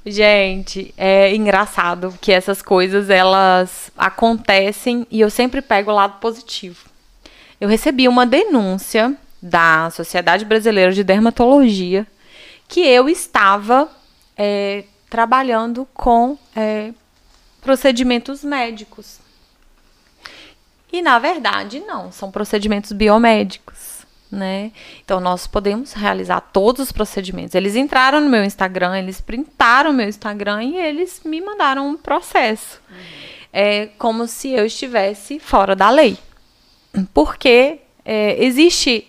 Gente, 0.06 0.94
é 0.98 1.34
engraçado 1.34 2.14
que 2.20 2.32
essas 2.32 2.62
coisas 2.62 3.10
elas 3.10 3.92
acontecem 3.96 5.06
e 5.12 5.22
eu 5.22 5.30
sempre 5.30 5.62
pego 5.62 5.92
o 5.92 5.96
lado 5.96 6.20
positivo 6.20 6.91
eu 7.62 7.70
recebi 7.70 8.08
uma 8.08 8.26
denúncia 8.26 9.16
da 9.40 9.92
Sociedade 9.92 10.44
Brasileira 10.44 10.92
de 10.92 11.04
Dermatologia 11.04 12.08
que 12.68 12.80
eu 12.80 13.08
estava 13.08 13.88
é, 14.36 14.86
trabalhando 15.08 15.88
com 15.94 16.40
é, 16.56 16.92
procedimentos 17.62 18.44
médicos. 18.44 19.20
E 20.92 21.04
na 21.04 21.20
verdade 21.20 21.80
não, 21.82 22.12
são 22.12 22.32
procedimentos 22.32 22.94
biomédicos, 22.94 24.08
né? 24.32 24.72
Então 25.06 25.20
nós 25.20 25.46
podemos 25.46 25.94
realizar 25.94 26.42
todos 26.42 26.88
os 26.88 26.92
procedimentos. 26.92 27.54
Eles 27.54 27.76
entraram 27.76 28.22
no 28.22 28.30
meu 28.30 28.44
Instagram, 28.44 28.98
eles 28.98 29.22
printaram 29.22 29.94
meu 29.94 30.10
Instagram 30.10 30.64
e 30.64 30.78
eles 30.78 31.22
me 31.24 31.40
mandaram 31.40 31.90
um 31.90 31.96
processo. 31.96 32.82
Uhum. 32.90 32.98
É 33.54 33.86
como 34.00 34.26
se 34.26 34.50
eu 34.50 34.66
estivesse 34.66 35.40
fora 35.40 35.76
da 35.76 35.92
lei. 35.92 36.18
Porque 37.14 37.80
é, 38.06 38.44
existe. 38.44 39.08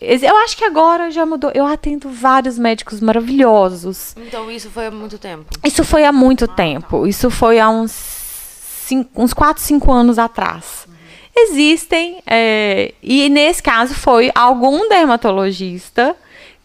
Eu 0.00 0.36
acho 0.38 0.56
que 0.56 0.64
agora 0.64 1.10
já 1.10 1.24
mudou. 1.24 1.50
Eu 1.54 1.66
atendo 1.66 2.10
vários 2.10 2.58
médicos 2.58 3.00
maravilhosos. 3.00 4.14
Então 4.16 4.50
isso 4.50 4.70
foi 4.70 4.86
há 4.86 4.90
muito 4.90 5.18
tempo? 5.18 5.46
Isso 5.64 5.84
foi 5.84 6.04
há 6.04 6.12
muito 6.12 6.44
ah, 6.44 6.48
tempo. 6.48 7.02
Tá. 7.02 7.08
Isso 7.08 7.30
foi 7.30 7.58
há 7.58 7.70
uns, 7.70 7.92
cinco, 7.92 9.22
uns 9.22 9.32
4, 9.32 9.62
5 9.62 9.92
anos 9.92 10.18
atrás. 10.18 10.86
Uhum. 10.86 10.94
Existem, 11.34 12.22
é, 12.26 12.94
e 13.02 13.28
nesse 13.28 13.62
caso 13.62 13.94
foi 13.94 14.30
algum 14.34 14.88
dermatologista 14.88 16.16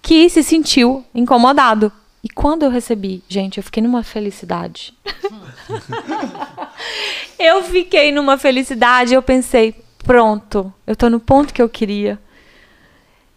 que 0.01 0.29
se 0.29 0.43
sentiu 0.43 1.05
incomodado. 1.13 1.91
E 2.23 2.29
quando 2.29 2.63
eu 2.63 2.69
recebi, 2.69 3.23
gente, 3.27 3.57
eu 3.57 3.63
fiquei 3.63 3.81
numa 3.81 4.03
felicidade. 4.03 4.93
eu 7.39 7.63
fiquei 7.63 8.11
numa 8.11 8.37
felicidade, 8.37 9.13
eu 9.13 9.23
pensei, 9.23 9.73
pronto, 10.11 10.73
eu 10.85 10.93
tô 10.93 11.09
no 11.09 11.21
ponto 11.21 11.53
que 11.53 11.61
eu 11.61 11.69
queria. 11.69 12.19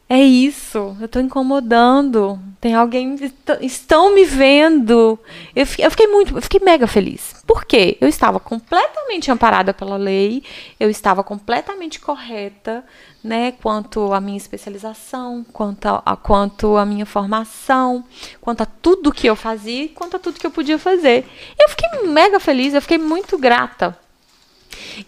é 0.09 0.19
isso, 0.23 0.97
eu 1.01 1.07
tô 1.09 1.19
incomodando. 1.21 2.39
Tem 2.61 2.75
alguém. 2.75 3.15
est- 3.15 3.35
Estão 3.61 4.13
me 4.15 4.25
vendo. 4.25 5.19
Eu 5.55 5.67
fi- 5.67 5.83
eu 5.83 5.91
fiquei 5.91 6.07
muito. 6.09 6.37
Eu 6.37 6.43
fiquei 6.43 6.61
mega 6.61 6.87
feliz. 6.87 7.43
Por 7.47 7.65
quê? 7.65 7.97
Eu 8.01 8.09
estava 8.09 8.41
completamente 8.41 9.31
amparada 9.31 9.73
pela 9.73 9.97
lei, 9.97 10.43
eu 10.81 10.91
estava 10.91 11.23
completamente 11.23 12.01
correta, 12.01 12.85
né? 13.23 13.53
Quanto 13.63 14.13
à 14.13 14.21
minha 14.21 14.37
especialização, 14.37 15.45
quanto 15.53 15.87
a, 15.87 16.03
a- 16.05 16.17
quanto 16.17 16.77
à 16.77 16.85
minha 16.85 17.07
formação, 17.07 18.05
quanto 18.41 18.63
a 18.63 18.67
tudo 18.67 19.13
que 19.13 19.27
eu 19.29 19.37
fazia 19.37 19.89
quanto 19.91 20.17
a 20.17 20.19
tudo 20.19 20.39
que 20.41 20.47
eu 20.47 20.51
podia 20.51 20.79
fazer. 20.79 21.25
Eu 21.61 21.69
fiquei 21.69 22.09
mega 22.09 22.41
feliz, 22.41 22.75
eu 22.75 22.83
fiquei 22.83 22.99
muito 22.99 23.39
grata. 23.39 23.97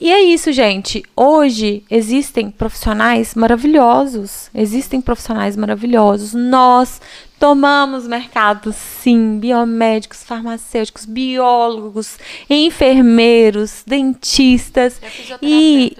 E 0.00 0.10
é 0.10 0.22
isso, 0.22 0.52
gente. 0.52 1.02
Hoje 1.16 1.82
existem 1.90 2.50
profissionais 2.50 3.34
maravilhosos. 3.34 4.50
Existem 4.54 5.00
profissionais 5.00 5.56
maravilhosos. 5.56 6.34
Nós 6.34 7.00
tomamos 7.38 8.06
mercado, 8.06 8.72
sim. 8.72 9.38
Biomédicos, 9.38 10.22
farmacêuticos, 10.22 11.04
biólogos, 11.04 12.18
enfermeiros, 12.48 13.82
dentistas 13.86 15.00
e, 15.40 15.96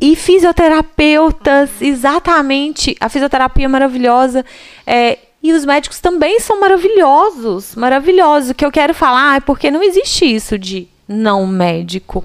e 0.00 0.16
fisioterapeutas. 0.16 1.70
Exatamente. 1.80 2.96
A 3.00 3.08
fisioterapia 3.08 3.66
é 3.66 3.68
maravilhosa. 3.68 4.44
É, 4.86 5.18
e 5.42 5.52
os 5.52 5.64
médicos 5.64 6.00
também 6.00 6.40
são 6.40 6.58
maravilhosos. 6.58 7.76
Maravilhosos. 7.76 8.50
O 8.50 8.54
que 8.54 8.64
eu 8.64 8.72
quero 8.72 8.94
falar 8.94 9.36
é 9.36 9.40
porque 9.40 9.70
não 9.70 9.82
existe 9.82 10.24
isso 10.24 10.58
de 10.58 10.88
não 11.08 11.46
médico. 11.46 12.24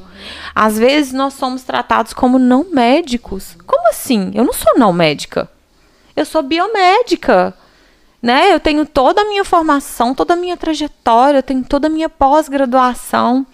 Às 0.56 0.78
vezes 0.78 1.14
nós 1.14 1.34
somos 1.34 1.64
tratados 1.64 2.14
como 2.14 2.40
não 2.40 2.66
médicos. 2.72 3.56
Como 3.66 3.90
assim? 3.90 4.32
Eu 4.34 4.44
não 4.44 4.54
sou 4.54 4.78
não 4.78 4.92
médica. 4.92 5.50
Eu 6.16 6.26
sou 6.26 6.42
biomédica. 6.42 7.54
Né? 8.22 8.54
Eu 8.54 8.60
tenho 8.60 8.86
toda 8.86 9.22
a 9.22 9.26
minha 9.26 9.44
formação, 9.44 10.14
toda 10.14 10.34
a 10.34 10.38
minha 10.38 10.56
trajetória, 10.56 11.40
eu 11.40 11.44
tenho 11.44 11.64
toda 11.64 11.88
a 11.88 11.90
minha 11.90 12.08
pós-graduação. 12.08 13.46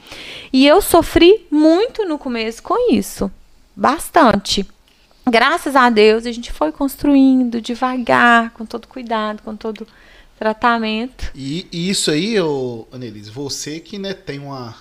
E 0.52 0.68
eu 0.68 0.82
sofri 0.82 1.48
muito 1.50 2.06
no 2.06 2.18
começo 2.18 2.62
com 2.62 2.92
isso. 2.92 3.32
Bastante. 3.76 4.68
Graças 5.30 5.76
a 5.76 5.90
Deus, 5.90 6.26
a 6.26 6.32
gente 6.32 6.52
foi 6.52 6.72
construindo 6.72 7.62
devagar, 7.62 8.52
com 8.52 8.66
todo 8.66 8.88
cuidado, 8.88 9.42
com 9.44 9.56
todo 9.56 9.86
tratamento. 10.40 11.32
E, 11.36 11.68
e 11.72 11.90
isso 11.90 12.12
aí, 12.12 12.40
ô, 12.40 12.88
Annelise, 12.92 13.30
você 13.30 13.80
que 13.80 13.98
né, 13.98 14.14
tem 14.14 14.40
uma, 14.40 14.76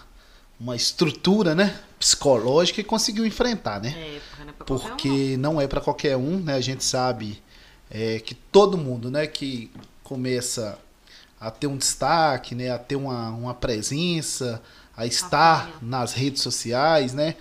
uma 0.59 0.75
estrutura 0.75 1.55
né, 1.55 1.79
psicológica 1.99 2.81
e 2.81 2.85
conseguiu 2.85 3.27
enfrentar, 3.27 3.81
né? 3.81 3.91
É, 3.97 4.21
porque 4.65 5.37
não 5.37 5.61
é 5.61 5.67
pra 5.67 5.81
qualquer 5.81 6.17
um, 6.17 6.21
é 6.21 6.37
para 6.37 6.37
qualquer 6.37 6.39
um, 6.39 6.39
né? 6.39 6.55
A 6.55 6.61
gente 6.61 6.85
sabe 6.85 7.43
é, 7.91 8.19
que 8.19 8.35
todo 8.35 8.77
mundo, 8.77 9.11
né, 9.11 9.27
que 9.27 9.71
começa 10.03 10.79
a 11.41 11.51
ter 11.51 11.67
um 11.67 11.77
destaque, 11.77 12.55
né, 12.55 12.71
a 12.71 12.79
ter 12.79 12.97
uma, 12.97 13.31
uma 13.31 13.55
presença, 13.55 14.63
a 14.97 15.07
estar 15.07 15.71
nas 15.83 16.13
redes 16.13 16.43
sociais, 16.43 17.13
né, 17.13 17.35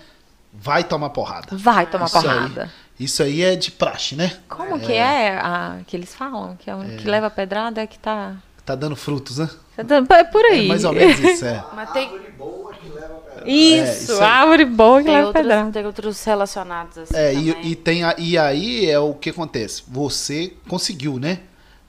vai 0.52 0.84
tomar 0.84 1.10
porrada. 1.10 1.56
Vai 1.56 1.86
tomar 1.86 2.06
Isso 2.06 2.18
aí. 2.18 2.22
porrada. 2.22 2.72
Isso 2.98 3.22
aí 3.22 3.42
é 3.42 3.54
de 3.56 3.70
praxe, 3.70 4.16
né? 4.16 4.38
Como 4.48 4.80
que 4.80 4.92
é 4.92 5.38
a 5.38 5.80
que 5.86 5.94
eles 5.94 6.14
falam? 6.14 6.56
Que 6.56 6.70
é 6.70 6.74
o 6.74 6.80
que 6.96 7.06
leva 7.06 7.28
pedrada 7.28 7.82
é 7.82 7.86
que 7.86 7.98
tá. 7.98 8.36
Tá 8.66 8.74
dando 8.74 8.96
frutos, 8.96 9.38
né? 9.38 9.48
É 9.78 10.24
por 10.24 10.44
É 10.44 10.48
aí. 10.48 10.66
mais 10.68 10.84
ou 10.84 10.92
menos 10.92 11.18
isso, 11.20 11.44
é. 11.46 11.64
Mas 11.74 11.90
tem, 11.92 12.08
Árvore 12.08 12.32
boa 12.36 12.72
que 12.74 12.88
leva 12.88 13.14
pra 13.14 13.48
Isso, 13.48 13.84
É, 13.84 13.92
isso 14.14 14.22
árvore 14.24 14.64
boa 14.64 14.98
que 14.98 15.04
tem, 15.04 15.14
leva 15.14 15.26
outros, 15.28 15.42
pedrada. 15.46 15.70
tem 15.70 15.86
outros 15.86 16.24
relacionados 16.24 16.98
assim 16.98 17.16
É, 17.16 17.32
e, 17.32 17.70
e, 17.70 17.76
tem 17.76 18.02
a- 18.02 18.14
e 18.18 18.36
aí 18.36 18.90
é 18.90 18.98
o 18.98 19.14
que 19.14 19.30
acontece. 19.30 19.84
Você 19.88 20.52
conseguiu, 20.68 21.18
né? 21.18 21.38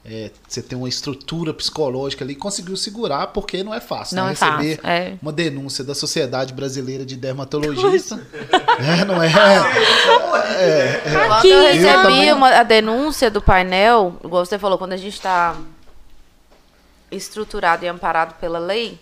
É, 0.09 0.31
você 0.47 0.61
tem 0.61 0.77
uma 0.77 0.87
estrutura 0.87 1.53
psicológica 1.53 2.23
ali, 2.23 2.33
conseguiu 2.35 2.77
segurar, 2.77 3.27
porque 3.27 3.61
não 3.61 3.73
é 3.73 3.81
fácil, 3.81 4.15
Não 4.15 4.27
né? 4.27 4.31
é 4.31 4.35
fácil, 4.35 4.57
Receber 4.69 4.87
é. 4.87 5.13
uma 5.21 5.33
denúncia 5.33 5.83
da 5.83 5.93
Sociedade 5.93 6.53
Brasileira 6.53 7.05
de 7.05 7.17
Dermatologista. 7.17 8.15
é, 8.79 9.03
não 9.03 9.21
é? 9.21 9.29
Quando 11.11 11.31
Aqui, 11.33 11.49
eu 11.49 11.57
Eu 11.61 11.73
recebi 11.73 11.93
também. 12.03 12.31
uma, 12.33 12.49
a 12.51 12.63
denúncia 12.63 13.29
do 13.29 13.41
painel, 13.41 14.15
igual 14.23 14.45
você 14.45 14.57
falou, 14.57 14.77
quando 14.77 14.93
a 14.93 14.97
gente 14.97 15.13
está 15.15 15.55
estruturado 17.11 17.85
e 17.85 17.87
amparado 17.87 18.35
pela 18.35 18.59
lei, 18.59 18.99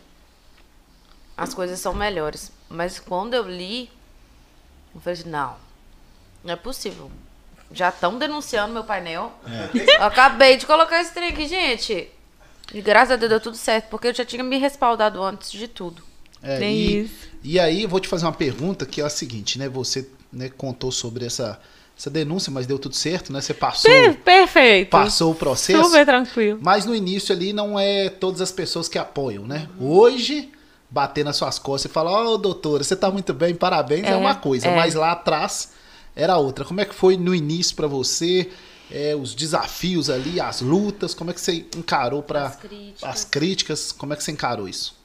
as 1.36 1.54
coisas 1.54 1.80
são 1.80 1.94
melhores. 1.94 2.52
Mas 2.70 3.00
quando 3.00 3.34
eu 3.34 3.48
li, 3.48 3.90
eu 4.94 5.02
falei 5.02 5.20
assim, 5.20 5.30
não, 5.30 5.56
não 6.44 6.54
é 6.54 6.56
possível. 6.56 7.12
Já 7.72 7.90
estão 7.90 8.18
denunciando 8.18 8.74
meu 8.74 8.84
painel. 8.84 9.34
Eu 10.00 10.04
acabei 10.04 10.56
de 10.56 10.68
colocar 10.68 11.02
esse 11.02 11.12
trem 11.12 11.30
aqui, 11.30 11.48
gente. 11.48 12.10
E 12.74 12.80
graças 12.80 13.12
a 13.12 13.16
Deus 13.16 13.30
deu 13.30 13.40
tudo 13.40 13.58
certo, 13.58 13.90
porque 13.90 14.08
eu 14.08 14.14
já 14.14 14.24
tinha 14.24 14.44
me 14.44 14.58
respaldado 14.58 15.22
antes 15.22 15.52
de 15.52 15.68
tudo. 15.68 16.04
É, 16.42 16.64
É 16.64 16.72
e, 16.72 17.02
isso. 17.02 17.30
e 17.44 17.60
aí, 17.60 17.84
eu 17.84 17.90
vou 17.90 18.00
te 18.00 18.08
fazer 18.08 18.26
uma 18.26 18.34
pergunta 18.34 18.86
que 18.86 19.02
é 19.02 19.04
a 19.04 19.10
seguinte, 19.10 19.58
né? 19.58 19.68
Você 19.70 20.08
né, 20.32 20.50
contou 20.50 20.92
sobre 20.92 21.26
essa, 21.26 21.60
essa 21.98 22.10
denúncia, 22.10 22.52
mas 22.52 22.66
deu 22.68 22.78
tudo 22.78 22.96
certo, 22.96 23.32
né? 23.32 23.40
Você 23.42 23.54
passou, 23.54 23.90
Per- 23.90 24.18
Perfeito. 24.18 24.90
passou 24.90 25.32
o 25.32 25.36
processo. 25.36 25.84
Super 25.86 26.06
tranquilo. 26.06 26.60
Mas 26.62 26.86
no 26.86 26.94
início 26.94 27.34
ali 27.34 27.54
não 27.54 27.80
é 27.80 28.10
todas 28.10 28.42
as 28.42 28.52
pessoas 28.52 28.88
que 28.90 28.98
apoiam, 28.98 29.46
né? 29.48 29.70
Hoje, 29.80 30.52
bater 30.90 31.24
nas 31.24 31.38
suas 31.38 31.58
costas 31.58 31.90
e 31.90 31.94
falar, 31.94 32.12
ó, 32.12 32.38
doutora, 32.38 32.84
você 32.84 32.96
tá 32.96 33.10
muito 33.10 33.34
bem, 33.34 33.56
parabéns, 33.56 34.04
é, 34.06 34.10
É, 34.12 34.16
uma 34.16 34.36
coisa. 34.36 34.68
é. 34.68 34.76
Mas 34.76 34.94
lá 34.94 35.14
atrás 35.14 35.72
era 36.16 36.38
outra. 36.38 36.66
Como 36.66 36.82
é 36.82 36.86
que 36.86 36.94
foi 36.94 37.16
no 37.18 37.34
início 37.34 37.76
pra 37.76 37.88
você? 37.88 38.50
É, 38.92 39.16
os 39.16 39.34
desafios 39.34 40.10
ali, 40.12 40.40
as 40.40 40.62
lutas, 40.62 41.14
como 41.16 41.32
é 41.32 41.34
que 41.34 41.42
você 41.42 41.66
encarou 41.76 42.22
para 42.22 42.46
As 42.48 42.56
críticas. 42.58 43.04
as 43.10 43.24
críticas? 43.26 43.92
Como 43.92 44.14
é 44.14 44.16
que 44.16 44.24
você 44.24 44.32
encarou 44.32 44.68
isso? 44.70 44.96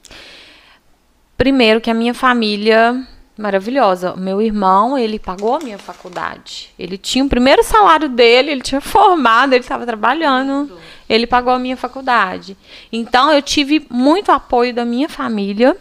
Primeiro 1.37 1.81
que 1.81 1.89
a 1.91 1.95
minha 1.95 2.13
família 2.13 3.07
maravilhosa. 3.41 4.15
Meu 4.17 4.41
irmão, 4.41 4.97
ele 4.97 5.19
pagou 5.19 5.57
a 5.57 5.59
minha 5.59 5.79
faculdade. 5.79 6.71
Ele 6.79 6.97
tinha 6.99 7.25
o 7.25 7.29
primeiro 7.29 7.63
salário 7.63 8.09
dele, 8.09 8.51
ele 8.51 8.61
tinha 8.61 8.81
formado, 8.83 9.53
ele 9.53 9.65
estava 9.65 9.87
trabalhando. 9.87 10.79
Ele 11.09 11.27
pagou 11.27 11.53
a 11.53 11.59
minha 11.59 11.77
faculdade. 11.77 12.57
Então 12.93 13.33
eu 13.33 13.43
tive 13.43 13.85
muito 13.91 14.31
apoio 14.31 14.73
da 14.73 14.85
minha 14.85 15.09
família. 15.09 15.77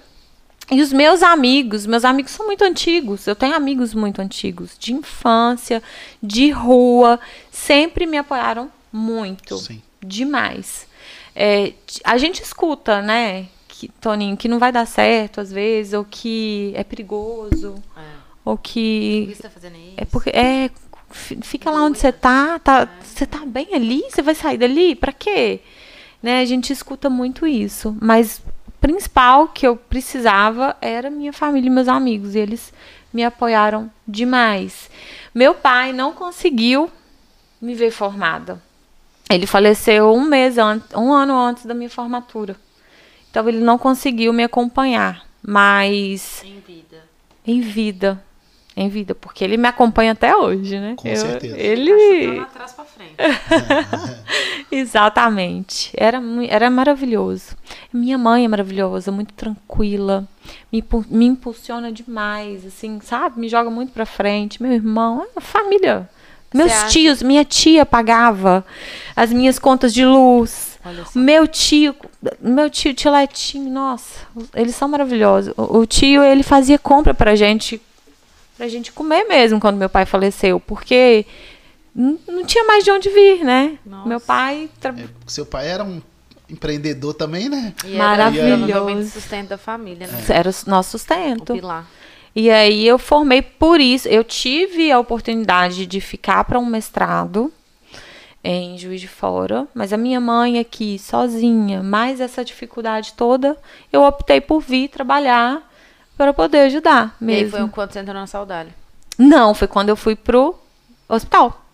E 0.71 0.81
os 0.81 0.93
meus 0.93 1.23
amigos, 1.23 1.85
meus 1.87 2.05
amigos 2.05 2.31
são 2.31 2.45
muito 2.45 2.63
antigos. 2.63 3.25
Eu 3.25 3.35
tenho 3.35 3.55
amigos 3.55 3.93
muito 3.93 4.21
antigos, 4.21 4.77
de 4.79 4.93
infância, 4.93 5.81
de 6.21 6.51
rua, 6.51 7.19
sempre 7.51 8.05
me 8.05 8.17
apoiaram 8.17 8.71
muito. 8.91 9.57
Sim. 9.57 9.81
Demais. 9.99 10.87
É, 11.35 11.73
a 12.03 12.17
gente 12.17 12.43
escuta, 12.43 13.01
né, 13.01 13.47
que, 13.79 13.87
Toninho, 14.01 14.35
que 14.35 14.47
não 14.47 14.59
vai 14.59 14.71
dar 14.71 14.85
certo 14.85 15.39
às 15.39 15.51
vezes, 15.51 15.93
ou 15.93 16.03
que 16.03 16.71
é 16.75 16.83
perigoso, 16.83 17.75
É. 17.95 18.01
ou 18.43 18.57
Por 18.57 18.63
que 18.63 19.25
que 19.29 19.35
você 19.35 19.43
tá 19.43 19.49
fazendo 19.49 19.75
isso? 19.77 19.93
é 19.97 20.05
porque 20.05 20.29
é 20.31 20.69
fi- 21.09 21.39
fica 21.41 21.71
lá 21.71 21.83
onde 21.83 21.97
você 21.97 22.11
tá, 22.11 22.59
tá, 22.59 22.87
você 23.01 23.25
tá 23.25 23.45
bem 23.45 23.69
ali, 23.73 24.03
você 24.09 24.21
vai 24.21 24.35
sair 24.35 24.57
dali, 24.57 24.95
pra 24.95 25.11
quê? 25.13 25.61
Né, 26.21 26.41
a 26.41 26.45
gente 26.45 26.73
escuta 26.73 27.09
muito 27.09 27.47
isso, 27.47 27.95
mas 28.01 28.41
o 28.67 28.71
principal 28.81 29.47
que 29.47 29.65
eu 29.65 29.77
precisava 29.77 30.75
era 30.81 31.09
minha 31.09 31.31
família 31.31 31.67
e 31.67 31.71
meus 31.71 31.87
amigos, 31.87 32.35
e 32.35 32.39
eles 32.39 32.73
me 33.13 33.23
apoiaram 33.23 33.89
demais. 34.05 34.89
Meu 35.33 35.55
pai 35.55 35.93
não 35.93 36.11
conseguiu 36.11 36.89
me 37.61 37.73
ver 37.73 37.91
formada. 37.91 38.61
Ele 39.31 39.45
faleceu 39.47 40.13
um 40.13 40.25
mês 40.25 40.57
antes, 40.57 40.89
um 40.95 41.13
ano 41.13 41.33
antes 41.37 41.65
da 41.65 41.73
minha 41.73 41.89
formatura. 41.89 42.55
Então 43.29 43.47
ele 43.47 43.59
não 43.59 43.77
conseguiu 43.77 44.33
me 44.33 44.43
acompanhar, 44.43 45.23
mas 45.41 46.43
Em 46.43 46.59
vida. 46.59 47.03
em 47.45 47.61
vida. 47.61 48.23
Em 48.75 48.87
vida, 48.87 49.13
porque 49.13 49.43
ele 49.43 49.57
me 49.57 49.67
acompanha 49.67 50.13
até 50.13 50.33
hoje, 50.35 50.79
né? 50.79 50.93
Com 50.95 51.13
certeza. 51.13 51.53
Tá 51.55 51.61
Ele. 51.61 51.91
chutando 52.23 52.41
atrás 52.43 52.71
pra 52.71 52.85
frente. 52.85 53.15
Exatamente. 54.71 55.91
Era, 55.97 56.21
era 56.47 56.69
maravilhoso. 56.69 57.57
Minha 57.91 58.17
mãe 58.17 58.45
é 58.45 58.47
maravilhosa, 58.47 59.11
muito 59.11 59.33
tranquila. 59.33 60.25
Me, 60.71 60.83
me 61.09 61.25
impulsiona 61.25 61.91
demais, 61.91 62.65
assim, 62.65 62.99
sabe? 63.01 63.39
Me 63.39 63.49
joga 63.49 63.69
muito 63.69 63.91
pra 63.91 64.05
frente. 64.05 64.61
Meu 64.61 64.71
irmão, 64.71 65.23
é 65.23 65.27
uma 65.35 65.41
família. 65.41 66.09
Meus 66.53 66.71
tios, 66.91 67.21
minha 67.21 67.45
tia 67.45 67.85
pagava 67.85 68.65
as 69.15 69.31
minhas 69.31 69.59
contas 69.59 69.93
de 69.93 70.03
luz. 70.05 70.68
Meu 71.15 71.47
tio, 71.47 71.95
meu 72.39 72.69
tio, 72.69 72.93
tio 72.93 73.11
Letinho, 73.11 73.69
nossa, 73.71 74.25
eles 74.55 74.75
são 74.75 74.87
maravilhosos. 74.87 75.53
O, 75.57 75.79
o 75.79 75.85
tio, 75.85 76.23
ele 76.23 76.41
fazia 76.43 76.79
compra 76.79 77.13
pra 77.13 77.35
gente, 77.35 77.81
pra 78.57 78.67
gente 78.67 78.91
comer 78.91 79.25
mesmo 79.25 79.59
quando 79.59 79.75
meu 79.77 79.89
pai 79.89 80.05
faleceu, 80.05 80.59
porque 80.59 81.25
não 81.93 82.43
tinha 82.45 82.63
mais 82.63 82.83
de 82.83 82.91
onde 82.91 83.09
vir, 83.09 83.43
né? 83.43 83.77
Nossa. 83.85 84.07
Meu 84.07 84.19
pai 84.19 84.69
tra- 84.79 84.95
É, 84.97 85.05
seu 85.27 85.45
pai 85.45 85.67
era 85.67 85.83
um 85.83 86.01
empreendedor 86.49 87.13
também, 87.13 87.49
né? 87.49 87.73
E 87.85 87.95
Maravilhoso. 87.95 88.71
Era 88.71 88.83
o 88.99 89.03
sustento 89.05 89.49
da 89.49 89.57
família, 89.57 90.07
né? 90.07 90.23
era 90.29 90.49
o 90.49 90.53
nosso 90.69 90.95
O 90.95 90.99
sustento. 90.99 91.53
pilar. 91.53 91.85
E 92.35 92.49
aí 92.49 92.87
eu 92.87 92.97
formei 92.97 93.41
por 93.41 93.81
isso. 93.81 94.07
Eu 94.07 94.23
tive 94.23 94.91
a 94.91 94.99
oportunidade 94.99 95.85
de 95.85 95.99
ficar 95.99 96.43
para 96.45 96.57
um 96.59 96.65
mestrado. 96.65 97.51
Em 98.43 98.77
Juiz 98.77 99.01
de 99.01 99.07
Fora, 99.07 99.67
mas 99.73 99.91
a 99.91 99.97
minha 99.97 100.19
mãe 100.19 100.59
aqui 100.59 100.97
sozinha, 100.97 101.83
mais 101.83 102.21
essa 102.21 102.43
dificuldade 102.43 103.13
toda, 103.13 103.57
eu 103.91 104.01
optei 104.03 104.39
por 104.39 104.61
vir 104.61 104.87
trabalhar 104.87 105.61
para 106.17 106.33
poder 106.33 106.61
ajudar 106.61 107.15
E 107.21 107.25
aí 107.25 107.43
mesmo. 107.43 107.57
foi 107.57 107.69
quando 107.69 107.91
você 107.93 107.99
entrou 107.99 108.15
na 108.15 108.27
saudade. 108.27 108.69
Não, 109.17 109.53
foi 109.53 109.67
quando 109.67 109.89
eu 109.89 109.95
fui 109.95 110.15
pro 110.15 110.55
hospital. 111.07 111.65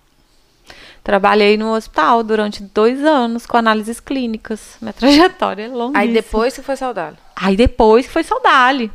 Trabalhei 1.03 1.55
no 1.55 1.75
hospital 1.75 2.23
durante 2.23 2.63
dois 2.63 3.03
anos 3.03 3.45
com 3.45 3.57
análises 3.57 3.99
clínicas. 3.99 4.75
Minha 4.81 4.93
trajetória 4.93 5.65
é 5.65 5.67
longa. 5.67 5.99
Aí 5.99 6.11
depois 6.11 6.55
que 6.55 6.63
foi 6.63 6.75
saudade. 6.75 7.17
Aí 7.35 7.55
depois 7.55 8.07
que 8.07 8.11
foi 8.11 8.23
Saudade. 8.23 8.91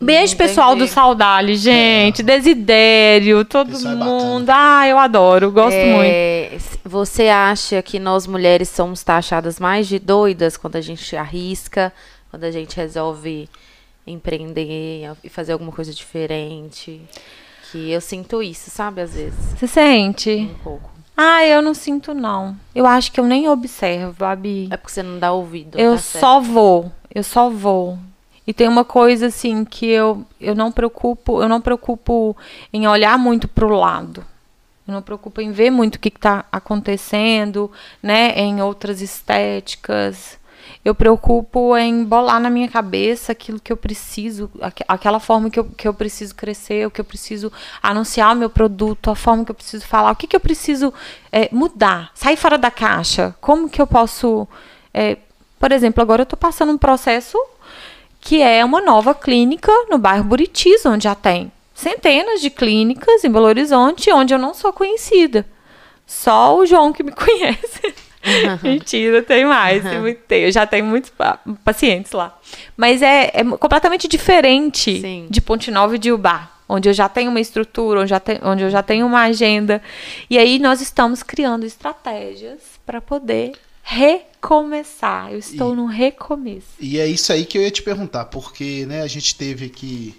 Beijo, 0.00 0.34
Hum, 0.34 0.38
pessoal 0.38 0.76
do. 0.76 0.86
Saudade, 0.86 1.56
gente. 1.56 2.22
Desidério, 2.22 3.44
todo 3.44 3.74
é 3.74 3.94
mundo. 3.94 4.48
Ah, 4.50 4.86
eu 4.88 4.98
adoro, 4.98 5.50
gosto 5.50 5.76
muito. 5.76 6.04
É, 6.04 6.50
s- 6.54 6.78
Você 6.84 7.28
acha 7.28 7.80
que 7.82 7.98
nós 7.98 8.26
mulheres 8.26 8.68
somos 8.68 9.02
taxadas 9.02 9.58
mais 9.58 9.86
de 9.88 9.98
doidas 9.98 10.56
quando 10.56 10.76
a 10.76 10.80
gente 10.80 11.16
arrisca, 11.16 11.92
quando 12.30 12.44
a 12.44 12.50
gente 12.50 12.76
resolve 12.76 13.48
empreender 14.06 15.10
e 15.22 15.28
fazer 15.28 15.52
alguma 15.52 15.72
coisa 15.72 15.92
diferente? 15.92 17.00
Que 17.72 17.90
eu 17.90 18.00
sinto 18.00 18.42
isso, 18.42 18.70
sabe, 18.70 19.00
às 19.00 19.14
vezes, 19.14 19.34
Você 19.58 19.66
sente? 19.66 20.30
um 20.30 20.54
pouco. 20.62 20.90
Ah, 21.16 21.44
eu 21.46 21.62
não 21.62 21.74
sinto, 21.74 22.12
não. 22.12 22.56
Eu 22.74 22.86
acho 22.86 23.12
que 23.12 23.20
eu 23.20 23.24
nem 23.24 23.48
observo, 23.48 24.14
Babi. 24.18 24.68
É 24.70 24.76
porque 24.76 24.92
você 24.92 25.02
não 25.02 25.18
dá 25.18 25.32
ouvido. 25.32 25.78
Eu 25.78 25.92
tá 25.92 25.98
certo. 25.98 26.20
só 26.20 26.40
vou, 26.40 26.92
eu 27.14 27.22
só 27.22 27.48
vou. 27.48 27.98
E 28.46 28.52
tem 28.52 28.68
uma 28.68 28.84
coisa 28.84 29.26
assim 29.26 29.64
que 29.64 29.86
eu, 29.86 30.24
eu 30.40 30.54
não 30.54 30.70
preocupo, 30.70 31.42
eu 31.42 31.48
não 31.48 31.60
preocupo 31.60 32.36
em 32.72 32.86
olhar 32.86 33.18
muito 33.18 33.48
pro 33.48 33.68
lado. 33.68 34.24
Eu 34.86 34.92
não 34.92 35.00
preocupo 35.02 35.40
em 35.40 35.50
ver 35.50 35.70
muito 35.70 35.94
o 35.94 35.98
que 35.98 36.08
está 36.10 36.44
acontecendo, 36.52 37.70
né, 38.02 38.32
em 38.38 38.60
outras 38.60 39.00
estéticas. 39.00 40.38
Eu 40.84 40.94
preocupo 40.94 41.74
em 41.76 42.04
bolar 42.04 42.38
na 42.38 42.50
minha 42.50 42.68
cabeça 42.68 43.32
aquilo 43.32 43.58
que 43.58 43.72
eu 43.72 43.76
preciso, 43.78 44.50
aque- 44.60 44.84
aquela 44.86 45.18
forma 45.18 45.48
que 45.48 45.58
eu, 45.58 45.64
que 45.64 45.88
eu 45.88 45.94
preciso 45.94 46.34
crescer, 46.34 46.86
o 46.86 46.90
que 46.90 47.00
eu 47.00 47.04
preciso 47.04 47.50
anunciar 47.82 48.34
o 48.34 48.38
meu 48.38 48.50
produto, 48.50 49.10
a 49.10 49.14
forma 49.14 49.44
que 49.44 49.50
eu 49.50 49.54
preciso 49.54 49.86
falar, 49.86 50.10
o 50.12 50.16
que, 50.16 50.26
que 50.26 50.36
eu 50.36 50.40
preciso 50.40 50.92
é, 51.32 51.48
mudar, 51.50 52.10
sair 52.14 52.36
fora 52.36 52.58
da 52.58 52.70
caixa. 52.70 53.34
Como 53.40 53.68
que 53.70 53.80
eu 53.80 53.86
posso. 53.86 54.46
é, 54.92 55.16
por 55.58 55.72
exemplo, 55.72 56.02
agora 56.02 56.20
eu 56.22 56.24
estou 56.24 56.38
passando 56.38 56.72
um 56.72 56.78
processo 56.78 57.38
que 58.24 58.40
é 58.42 58.64
uma 58.64 58.80
nova 58.80 59.14
clínica 59.14 59.70
no 59.90 59.98
bairro 59.98 60.24
Buritis, 60.24 60.84
onde 60.86 61.04
já 61.04 61.14
tem 61.14 61.52
centenas 61.74 62.40
de 62.40 62.50
clínicas 62.50 63.22
em 63.24 63.30
Belo 63.30 63.46
Horizonte, 63.46 64.10
onde 64.12 64.32
eu 64.32 64.38
não 64.38 64.54
sou 64.54 64.72
conhecida. 64.72 65.44
Só 66.06 66.56
o 66.56 66.64
João 66.66 66.92
que 66.92 67.02
me 67.02 67.12
conhece. 67.12 67.94
Mentira, 68.62 69.22
tem 69.22 69.44
mais. 69.44 69.82
Muito- 70.00 70.20
tem, 70.26 70.44
eu 70.44 70.52
já 70.52 70.66
tenho 70.66 70.84
muitos 70.86 71.10
pa- 71.10 71.38
pacientes 71.64 72.12
lá. 72.12 72.38
Mas 72.76 73.02
é, 73.02 73.30
é 73.34 73.44
completamente 73.58 74.08
diferente 74.08 75.00
Sim. 75.00 75.26
de 75.28 75.40
Ponte 75.40 75.70
Nova 75.70 75.96
e 75.96 75.98
de 75.98 76.10
Ubá, 76.12 76.50
onde 76.68 76.88
eu 76.88 76.92
já 76.94 77.08
tenho 77.08 77.30
uma 77.30 77.40
estrutura, 77.40 78.00
onde, 78.00 78.18
te- 78.20 78.40
onde 78.42 78.62
eu 78.62 78.70
já 78.70 78.82
tenho 78.82 79.04
uma 79.06 79.22
agenda. 79.24 79.82
E 80.30 80.38
aí 80.38 80.58
nós 80.58 80.80
estamos 80.80 81.22
criando 81.22 81.64
estratégias 81.66 82.60
para 82.86 83.00
poder 83.00 83.52
recomeçar. 83.84 85.30
Eu 85.32 85.38
estou 85.38 85.72
E- 85.72 85.76
no 85.76 85.86
recomeço. 85.86 86.66
E 86.80 86.98
é 86.98 87.06
isso 87.06 87.32
aí 87.32 87.44
que 87.44 87.56
eu 87.58 87.62
ia 87.62 87.70
te 87.70 87.82
perguntar, 87.82 88.24
porque 88.26 88.84
né, 88.86 89.02
a 89.02 89.06
gente 89.06 89.34
teve 89.36 89.66
aqui 89.66 90.18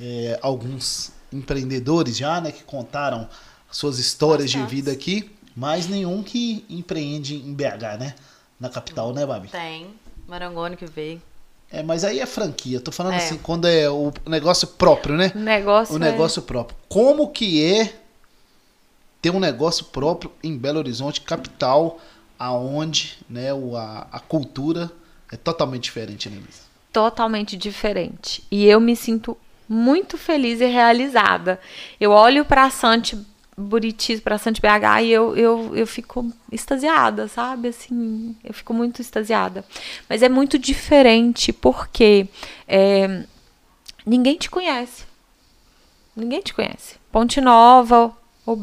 é, 0.00 0.38
alguns 0.42 1.12
empreendedores 1.32 2.16
já, 2.16 2.40
né, 2.40 2.52
que 2.52 2.62
contaram 2.62 3.28
suas 3.70 3.98
histórias 3.98 4.50
de 4.50 4.62
vida 4.66 4.90
aqui, 4.92 5.30
mas 5.56 5.86
nenhum 5.88 6.22
que 6.22 6.64
empreende 6.68 7.34
em 7.36 7.52
BH, 7.54 7.98
né? 7.98 8.14
Na 8.58 8.68
capital, 8.68 9.12
né, 9.12 9.24
Babi? 9.26 9.48
Tem. 9.48 9.86
Marangoni 10.28 10.76
que 10.76 10.86
veio. 10.86 11.20
É, 11.70 11.82
mas 11.82 12.02
aí 12.04 12.18
é 12.20 12.26
franquia. 12.26 12.80
Tô 12.80 12.90
falando 12.90 13.14
É. 13.14 13.16
assim, 13.18 13.36
quando 13.38 13.66
é 13.66 13.88
o 13.88 14.12
negócio 14.26 14.66
próprio, 14.66 15.16
né? 15.16 15.32
O 15.34 15.38
negócio, 15.38 15.94
O 15.94 15.96
é- 15.96 16.00
negócio 16.00 16.42
próprio. 16.42 16.76
Como 16.88 17.28
que 17.30 17.62
é 17.64 17.94
ter 19.22 19.30
um 19.30 19.38
negócio 19.40 19.84
próprio 19.86 20.32
em 20.42 20.56
Belo 20.56 20.78
Horizonte, 20.78 21.20
capital, 21.20 22.00
aonde 22.40 23.18
né, 23.28 23.52
o, 23.52 23.76
a, 23.76 24.06
a 24.10 24.18
cultura 24.18 24.90
é 25.30 25.36
totalmente 25.36 25.84
diferente, 25.84 26.30
né, 26.30 26.40
totalmente 26.90 27.54
diferente. 27.54 28.42
E 28.50 28.64
eu 28.66 28.80
me 28.80 28.96
sinto 28.96 29.36
muito 29.68 30.16
feliz 30.16 30.60
e 30.60 30.64
realizada. 30.64 31.60
Eu 32.00 32.10
olho 32.10 32.44
para 32.44 32.68
Sante 32.70 33.16
Buriti, 33.56 34.16
para 34.20 34.38
Sante 34.38 34.60
BH 34.60 35.02
e 35.02 35.10
eu, 35.10 35.36
eu, 35.36 35.76
eu 35.76 35.86
fico 35.86 36.32
extasiada, 36.50 37.28
sabe? 37.28 37.68
Assim, 37.68 38.34
eu 38.42 38.54
fico 38.54 38.72
muito 38.72 39.02
extasiada. 39.02 39.62
Mas 40.08 40.22
é 40.22 40.28
muito 40.28 40.58
diferente 40.58 41.52
porque 41.52 42.26
é, 42.66 43.24
ninguém 44.04 44.36
te 44.38 44.50
conhece. 44.50 45.04
Ninguém 46.16 46.40
te 46.40 46.54
conhece. 46.54 46.96
Ponte 47.12 47.40
Nova, 47.40 48.16
o 48.46 48.56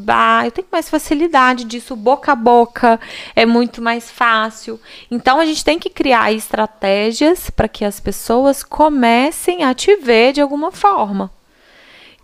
eu 0.45 0.51
tenho 0.51 0.67
mais 0.71 0.89
facilidade 0.89 1.63
disso, 1.63 1.95
boca 1.95 2.32
a 2.32 2.36
boca 2.36 2.99
é 3.36 3.45
muito 3.45 3.82
mais 3.82 4.09
fácil. 4.09 4.80
Então 5.09 5.39
a 5.39 5.45
gente 5.45 5.63
tem 5.63 5.80
que 5.80 5.89
criar 5.89 6.32
estratégias 6.34 7.49
para 7.49 7.67
que 7.67 7.86
as 7.86 7.99
pessoas 7.99 8.63
comecem 8.63 9.63
a 9.63 9.73
te 9.73 9.95
ver 9.95 10.34
de 10.34 10.41
alguma 10.41 10.71
forma. 10.71 11.32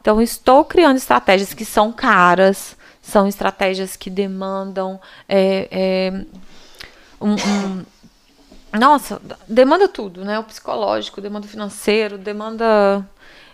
Então 0.01 0.21
estou 0.21 0.65
criando 0.65 0.97
estratégias 0.97 1.53
que 1.53 1.63
são 1.63 1.91
caras, 1.91 2.75
são 3.01 3.27
estratégias 3.27 3.95
que 3.95 4.09
demandam 4.09 4.99
é, 5.29 5.67
é, 5.71 6.25
um- 7.21 7.35
um, 7.35 7.85
nossa, 8.77 9.21
demanda 9.47 9.87
tudo, 9.87 10.25
né? 10.25 10.39
O 10.39 10.43
psicológico, 10.43 11.21
demanda 11.21 11.45
o 11.45 11.49
financeiro, 11.49 12.17
demanda 12.17 13.07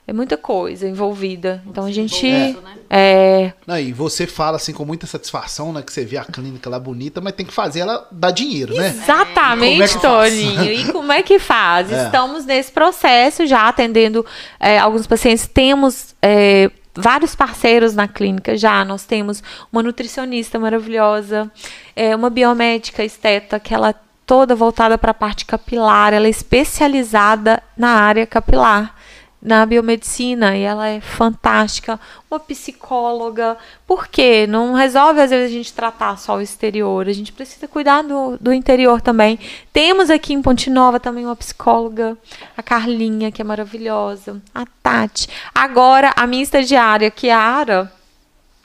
é 0.10 0.14
muita 0.14 0.36
coisa 0.36 0.88
envolvida. 0.88 1.62
Então 1.68 1.86
a 1.86 1.92
gente 1.92 2.28
né? 2.28 2.56
é, 2.90 3.54
Não, 3.68 3.78
e 3.78 3.94
você 3.94 4.26
fala 4.26 4.58
assim 4.58 4.74
com 4.74 4.84
muita 4.84 5.06
satisfação, 5.06 5.72
né? 5.72 5.84
Que 5.84 5.94
você 5.94 6.04
vê 6.04 6.18
a 6.18 6.26
clínica 6.26 6.68
lá 6.68 6.80
bonita, 6.80 7.22
mas 7.22 7.34
tem 7.34 7.46
que 7.46 7.54
fazer 7.54 7.82
ela 7.82 8.08
dar 8.12 8.32
dinheiro, 8.32 8.74
né? 8.74 8.90
Como 8.90 9.02
é 9.02 9.04
Exatamente, 9.04 9.94
que 9.94 10.00
faz? 10.00 10.02
Toninho. 10.02 10.74
E 10.74 10.92
como 10.92 11.12
é 11.12 11.22
que 11.22 11.38
faz? 11.38 11.92
É. 12.00 12.06
Estamos 12.06 12.46
nesse 12.46 12.72
processo 12.72 13.46
já 13.46 13.68
atendendo 13.68 14.26
é, 14.60 14.80
alguns 14.80 15.06
pacientes. 15.06 15.48
Temos 15.48 16.16
é, 16.22 16.72
vários 16.96 17.36
parceiros 17.36 17.94
na 17.94 18.08
clínica 18.08 18.58
já. 18.58 18.84
Nós 18.86 19.06
temos 19.06 19.44
uma 19.72 19.84
nutricionista 19.84 20.58
maravilhosa, 20.58 21.52
é, 21.96 22.16
uma 22.16 22.30
biomédica 22.30 23.04
esteta 23.04 23.60
que 23.60 23.74
ela 23.74 23.90
é 23.90 23.96
toda 24.26 24.56
voltada 24.56 24.98
para 24.98 25.12
a 25.12 25.14
parte 25.14 25.46
capilar. 25.46 26.14
Ela 26.14 26.28
é 26.28 26.30
especializada 26.30 27.62
na 27.78 27.90
área 27.90 28.26
capilar. 28.26 28.96
Na 29.42 29.66
biomedicina, 29.66 30.58
e 30.58 30.64
ela 30.64 30.88
é 30.90 31.00
fantástica, 31.00 31.98
uma 32.30 32.40
psicóloga, 32.42 33.58
porque 33.88 34.46
não 34.48 34.74
resolve 34.74 35.22
às 35.22 35.30
vezes 35.30 35.50
a 35.50 35.54
gente 35.54 35.74
tratar 35.74 36.18
só 36.18 36.36
o 36.36 36.42
exterior, 36.42 37.08
a 37.08 37.14
gente 37.14 37.32
precisa 37.32 37.66
cuidar 37.66 38.02
do, 38.02 38.38
do 38.38 38.52
interior 38.52 39.00
também. 39.00 39.40
Temos 39.72 40.10
aqui 40.10 40.34
em 40.34 40.42
Ponte 40.42 40.70
Nova 40.70 41.00
também 41.00 41.26
uma 41.26 41.38
psicóloga, 41.38 42.18
a 42.58 42.62
Carlinha, 42.62 43.32
que 43.32 43.42
é 43.42 43.46
maravilhosa, 43.46 44.42
a 44.54 44.66
Tati. 44.84 45.30
Agora, 45.56 46.12
a 46.18 46.28
minha 46.28 46.44
estagiária, 46.44 47.10
Kiara, 47.10 47.90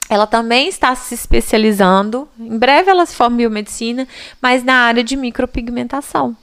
ela 0.09 0.27
também 0.27 0.67
está 0.67 0.93
se 0.93 1.13
especializando. 1.15 2.27
Em 2.39 2.57
breve 2.57 2.91
ela 2.91 3.05
se 3.05 3.15
forma 3.15 3.35
em 3.35 3.37
biomedicina, 3.37 4.07
mas 4.41 4.63
na 4.63 4.75
área 4.75 5.03
de 5.03 5.15
micropigmentação. 5.15 6.35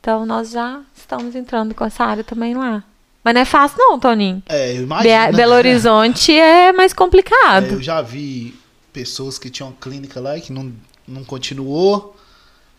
Então 0.00 0.26
nós 0.26 0.50
já 0.50 0.82
estamos 0.94 1.34
entrando 1.34 1.74
com 1.74 1.84
essa 1.84 2.04
área 2.04 2.22
também 2.22 2.54
lá. 2.54 2.84
Mas 3.24 3.34
não 3.34 3.40
é 3.40 3.44
fácil 3.46 3.78
não, 3.78 3.98
Toninho. 3.98 4.42
É, 4.46 4.72
eu 4.72 4.76
Be 4.76 4.82
imagino. 4.82 5.36
Belo 5.36 5.54
Horizonte 5.54 6.30
é 6.38 6.72
mais 6.72 6.92
É, 6.92 6.94
complicado. 6.94 7.64
eu 7.72 7.82
já 7.82 8.02
vi 8.02 8.54
pessoas 8.92 9.38
que 9.38 9.48
tinham 9.50 9.72
clínica 9.72 10.20
lá 10.20 10.36
e 10.36 10.40
que 10.42 10.52
não, 10.52 10.72
não 11.08 11.24
continuou. 11.24 12.14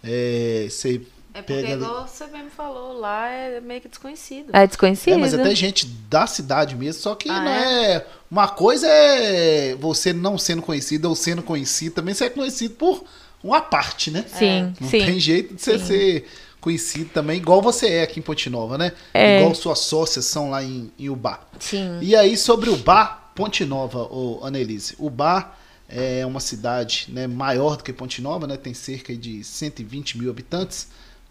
É, 0.04 0.68
você 0.70 1.02
É 1.34 1.42
porque, 1.42 1.54
pega 1.62 1.74
igual 1.74 2.08
você 2.08 2.28
mesmo 2.28 2.52
falou, 2.52 2.94
lá 3.00 3.28
é 3.28 3.60
meio 3.60 3.82
que 3.82 3.88
desconhecido. 3.90 4.52
É 4.54 4.68
desconhecido. 4.68 5.14
É, 5.16 5.18
mas 5.18 5.34
até 5.34 5.54
gente 5.56 5.88
da 6.10 6.28
cidade 6.28 6.76
mesmo, 6.76 7.02
só 7.02 7.16
que 7.16 7.28
Ah, 7.30 7.42
não 7.42 7.52
é? 7.52 8.06
Uma 8.30 8.48
coisa 8.48 8.88
é 8.88 9.76
você 9.76 10.14
não 10.14 10.38
sendo 10.38 10.62
conhecido 10.62 11.10
ou 11.10 11.16
sendo 11.16 11.42
conhecido, 11.42 11.96
também 11.96 12.14
você 12.14 12.26
é 12.26 12.30
conhecido 12.30 12.76
por 12.76 13.04
uma 13.44 13.62
parte, 13.62 14.12
né? 14.12 14.26
Sim, 14.28 14.74
Não 14.80 14.90
sim. 14.90 15.00
tem 15.06 15.20
jeito 15.20 15.56
de 15.56 15.62
você 15.62 15.80
Sim. 15.80 15.86
ser 15.86 16.28
conhecido 16.66 17.12
também, 17.12 17.38
igual 17.38 17.62
você 17.62 17.88
é 17.90 18.02
aqui 18.02 18.20
em 18.20 18.24
Ponte 18.24 18.50
Nova, 18.50 18.76
né? 18.76 18.92
É. 19.14 19.38
Igual 19.38 19.54
suas 19.54 19.78
sócias 19.80 20.26
são 20.26 20.50
lá 20.50 20.64
em, 20.64 20.92
em 20.98 21.10
Ubá. 21.10 21.42
Sim. 21.60 22.00
E 22.02 22.16
aí, 22.16 22.36
sobre 22.36 22.72
o 22.72 22.76
bar 22.76 23.32
Ponte 23.36 23.64
Nova, 23.64 24.00
ô, 24.12 24.44
Annelise. 24.44 24.96
O 24.98 25.08
bar 25.08 25.60
é 25.88 26.26
uma 26.26 26.40
cidade 26.40 27.06
né, 27.10 27.28
maior 27.28 27.78
do 27.78 27.84
que 27.84 27.94
Ponte 27.94 28.20
Nova, 28.20 28.48
né? 28.48 28.58
Tem 28.58 28.74
cerca 28.74 29.16
de 29.16 29.44
120 29.44 30.18
mil 30.18 30.28
habitantes. 30.32 30.88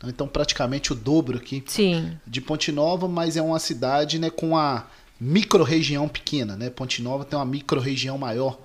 Então, 0.07 0.29
praticamente 0.29 0.93
o 0.93 0.95
dobro 0.95 1.39
aqui 1.39 1.65
Sim. 1.67 2.17
de 2.25 2.41
Ponte 2.41 2.71
Nova, 2.71 3.09
mas 3.09 3.37
é 3.37 3.43
uma 3.43 3.59
cidade 3.59 4.21
né, 4.21 4.31
com 4.31 4.57
a 4.57 4.87
micro-região 5.19 6.07
pequena. 6.07 6.57
Né? 6.57 6.71
Ponte 6.71 7.03
Nova 7.03 7.25
tem 7.25 7.37
uma 7.37 7.45
micro-região 7.45 8.17
maior. 8.17 8.57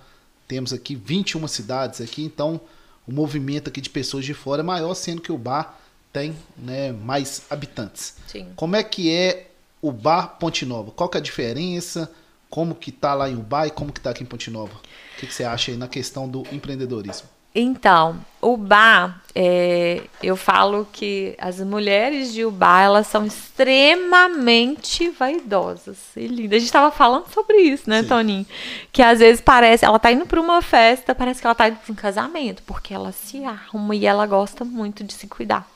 Temos 0.48 0.72
aqui 0.72 0.94
21 0.94 1.48
cidades 1.48 2.00
aqui, 2.00 2.24
então 2.24 2.62
o 3.08 3.12
movimento 3.12 3.70
aqui 3.70 3.82
de 3.82 3.90
pessoas 3.90 4.24
de 4.24 4.36
fora 4.36 4.62
é 4.62 4.64
maior, 4.64 4.94
sendo 4.94 5.22
que 5.22 5.32
o 5.32 5.38
bar 5.38 5.80
tem 6.12 6.36
né, 6.58 6.92
mais 6.92 7.44
habitantes. 7.50 8.16
Sim. 8.28 8.48
Como 8.56 8.76
é 8.76 8.84
que 8.84 9.14
é 9.14 9.52
o 9.82 9.92
bar 9.92 10.38
Ponte 10.40 10.66
Nova? 10.66 10.92
Qual 10.92 11.10
que 11.10 11.18
é 11.18 11.20
a 11.20 11.24
diferença? 11.24 12.12
Como 12.50 12.74
que 12.74 12.92
tá 12.92 13.14
lá 13.14 13.30
em 13.30 13.36
Ubá 13.36 13.68
e 13.68 13.72
como 13.72 13.94
que 13.94 14.02
tá 14.02 14.10
aqui 14.10 14.24
em 14.24 14.26
Ponte 14.26 14.50
Nova? 14.50 14.76
O 14.76 15.20
que, 15.20 15.28
que 15.28 15.34
você 15.34 15.44
acha 15.44 15.72
aí 15.72 15.78
na 15.78 15.88
questão 15.88 16.28
do 16.28 16.44
empreendedorismo? 16.52 17.28
Então, 17.54 18.18
o 18.42 18.56
bar, 18.56 19.22
é, 19.34 20.04
eu 20.22 20.36
falo 20.36 20.88
que 20.94 21.36
as 21.40 21.60
mulheres 21.60 22.32
de 22.32 22.46
Ubá, 22.46 22.82
elas 22.82 23.08
são 23.08 23.26
extremamente 23.26 25.10
vaidosas 25.10 25.98
e 26.16 26.28
lindas. 26.28 26.58
A 26.58 26.60
gente 26.60 26.68
estava 26.68 26.92
falando 26.92 27.28
sobre 27.34 27.58
isso, 27.58 27.90
né, 27.90 28.04
Sim. 28.04 28.08
Toninho? 28.08 28.46
Que 28.92 29.02
às 29.02 29.20
vezes 29.20 29.42
parece, 29.42 29.84
ela 29.84 29.98
tá 29.98 30.12
indo 30.12 30.26
para 30.26 30.40
uma 30.40 30.62
festa, 30.62 31.16
parece 31.16 31.42
que 31.42 31.48
ela 31.48 31.56
tá 31.56 31.68
indo 31.68 31.78
para 31.78 31.92
um 31.92 31.96
casamento, 31.96 32.62
porque 32.68 32.94
ela 32.94 33.12
se 33.12 33.44
arruma 33.44 33.96
e 33.96 34.06
ela 34.06 34.26
gosta 34.26 34.64
muito 34.64 35.04
de 35.04 35.14
se 35.14 35.28
cuidar. 35.28 35.68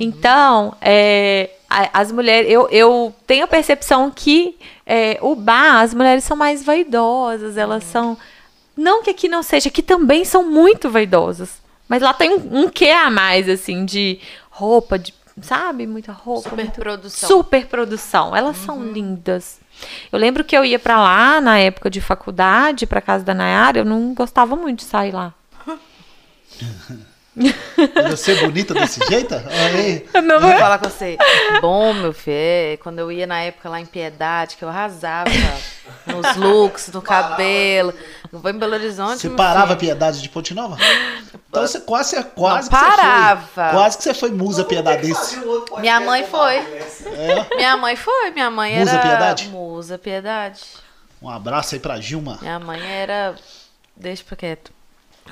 Então, 0.00 0.74
é, 0.80 1.50
as 1.92 2.10
mulheres, 2.10 2.50
eu, 2.50 2.68
eu 2.70 3.14
tenho 3.26 3.44
a 3.44 3.48
percepção 3.48 4.10
que 4.10 4.56
é, 4.86 5.18
o 5.20 5.34
bar, 5.34 5.82
as 5.82 5.94
mulheres 5.94 6.24
são 6.24 6.36
mais 6.36 6.64
vaidosas, 6.64 7.56
elas 7.56 7.84
são 7.84 8.16
não 8.76 9.02
que 9.02 9.10
aqui 9.10 9.28
não 9.28 9.42
seja, 9.42 9.68
aqui 9.68 9.82
também 9.82 10.24
são 10.24 10.48
muito 10.48 10.90
vaidosas. 10.90 11.60
Mas 11.88 12.00
lá 12.02 12.14
tem 12.14 12.30
um, 12.34 12.62
um 12.64 12.68
quê 12.70 12.90
a 12.90 13.10
mais, 13.10 13.48
assim, 13.48 13.84
de 13.84 14.18
roupa, 14.50 14.98
de, 14.98 15.12
sabe? 15.42 15.86
Muita 15.86 16.12
roupa. 16.12 16.48
Super 16.50 16.64
muito- 16.64 16.80
produção. 16.80 17.28
Super 17.28 17.66
produção. 17.66 18.34
Elas 18.36 18.56
são 18.56 18.82
lindas. 18.92 19.60
Eu 20.10 20.18
lembro 20.18 20.44
que 20.44 20.56
eu 20.56 20.64
ia 20.64 20.78
pra 20.78 21.00
lá 21.02 21.40
na 21.40 21.58
época 21.58 21.90
de 21.90 22.00
faculdade, 22.00 22.86
pra 22.86 23.00
casa 23.00 23.24
da 23.24 23.34
Nayara, 23.34 23.78
eu 23.80 23.84
não 23.84 24.14
gostava 24.14 24.54
muito 24.56 24.78
de 24.80 24.84
sair 24.84 25.12
lá. 25.12 25.34
Você 28.10 28.34
bonita 28.36 28.74
desse 28.74 29.00
jeito? 29.08 29.34
Aí, 29.34 30.06
Meu- 30.22 30.38
Vou 30.40 30.50
falar 30.52 30.78
com 30.80 30.88
você. 30.88 31.16
Bom, 31.62 31.94
meu 31.94 32.12
filho, 32.12 32.78
quando 32.82 32.98
eu 32.98 33.10
ia 33.10 33.26
na 33.26 33.40
época 33.40 33.68
lá 33.70 33.80
em 33.80 33.86
Piedade, 33.86 34.56
que 34.56 34.62
eu 34.64 34.68
arrasava 34.68 35.30
nos 36.06 36.36
looks, 36.36 36.88
no 36.92 37.00
cabelo. 37.00 37.94
Eu 38.30 38.38
vou 38.38 38.50
em 38.50 38.58
Belo 38.58 38.74
Horizonte. 38.74 39.20
você 39.20 39.30
parava 39.30 39.64
a 39.64 39.66
filho. 39.68 39.78
piedade 39.80 40.20
de 40.20 40.28
Ponte 40.28 40.52
Nova? 40.54 40.76
Então 41.48 41.66
você 41.66 41.80
quase, 41.80 42.10
você- 42.10 42.22
quase 42.22 42.70
Não, 42.70 42.78
que 42.78 42.84
você 42.84 42.90
parava. 42.96 43.48
foi. 43.54 43.70
Quase 43.70 43.96
que 43.98 44.04
você 44.04 44.14
foi 44.14 44.30
musa 44.30 44.64
piedadense. 44.64 45.38
Minha 45.78 46.00
mãe 46.00 46.26
foi. 46.26 46.56
É. 46.56 47.56
Minha 47.56 47.76
mãe 47.76 47.96
foi, 47.96 48.30
minha 48.30 48.50
mãe 48.50 48.78
Musa 48.78 48.90
era. 48.92 49.00
Piedade? 49.02 49.48
Musa 49.48 49.98
Piedade. 49.98 50.60
Um 51.20 51.28
abraço 51.30 51.74
aí 51.74 51.80
pra 51.80 51.98
Gilma. 52.00 52.38
Minha 52.42 52.58
mãe 52.58 52.80
era. 52.82 53.34
Deixa 53.96 54.22
pra 54.24 54.36
quieto. 54.36 54.70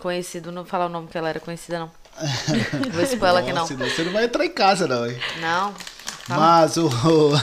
Conhecido, 0.00 0.50
não 0.50 0.62
vou 0.62 0.70
falar 0.70 0.86
o 0.86 0.88
nome 0.88 1.08
que 1.08 1.16
ela 1.16 1.28
era 1.28 1.38
conhecida, 1.38 1.78
não. 1.78 1.90
Vou 2.92 3.02
expor 3.02 3.28
ela 3.28 3.40
aqui, 3.40 3.52
não. 3.52 3.62
Nossa, 3.62 3.74
Você 3.76 4.02
não 4.02 4.12
vai 4.12 4.24
entrar 4.24 4.44
em 4.44 4.50
casa, 4.50 4.86
não, 4.86 5.06
hein? 5.06 5.16
Não. 5.40 5.74
Mas, 6.28 6.76
o, 6.76 6.88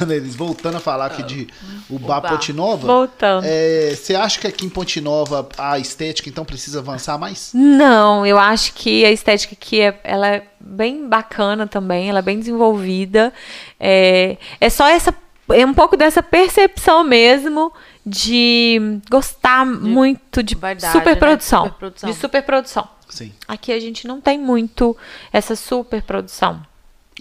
Anelis, 0.02 0.36
voltando 0.36 0.78
a 0.78 0.80
falar 0.80 1.08
aqui 1.08 1.24
de 1.24 1.48
o 1.90 2.00
Bar 2.00 2.24
Nova, 2.54 2.88
Voltando. 2.88 3.46
é, 3.46 3.94
você 3.96 4.16
acha 4.16 4.40
que 4.40 4.48
aqui 4.48 4.66
em 4.66 4.70
Ponte 4.70 5.02
Nova 5.02 5.48
a 5.58 5.78
estética 5.78 6.30
então 6.30 6.46
precisa 6.46 6.80
avançar 6.80 7.18
mais? 7.18 7.52
Não, 7.54 8.26
eu 8.26 8.38
acho 8.38 8.74
que 8.74 9.04
a 9.04 9.12
estética 9.12 9.54
aqui 9.60 9.82
é, 9.82 10.00
ela 10.04 10.28
é 10.28 10.44
bem 10.60 11.08
bacana 11.08 11.68
também, 11.68 12.10
ela 12.10 12.20
é 12.20 12.22
bem 12.22 12.40
desenvolvida. 12.40 13.34
É, 13.80 14.38
é 14.60 14.70
só 14.70 14.88
essa, 14.88 15.14
é 15.50 15.66
um 15.66 15.74
pouco 15.74 15.96
dessa 15.98 16.22
percepção 16.24 17.04
mesmo 17.04 17.72
de 18.06 19.00
gostar 19.10 19.66
muito 19.66 20.42
de 20.42 20.56
vaidade, 20.56 20.92
superprodução, 20.94 21.64
né? 21.64 21.70
Superprodução. 21.70 22.10
de 22.10 22.16
superprodução. 22.18 22.88
Sim. 23.10 23.34
Aqui 23.48 23.72
a 23.72 23.80
gente 23.80 24.08
não 24.08 24.20
tem 24.22 24.38
muito 24.38 24.96
essa 25.32 25.56
superprodução. 25.56 26.62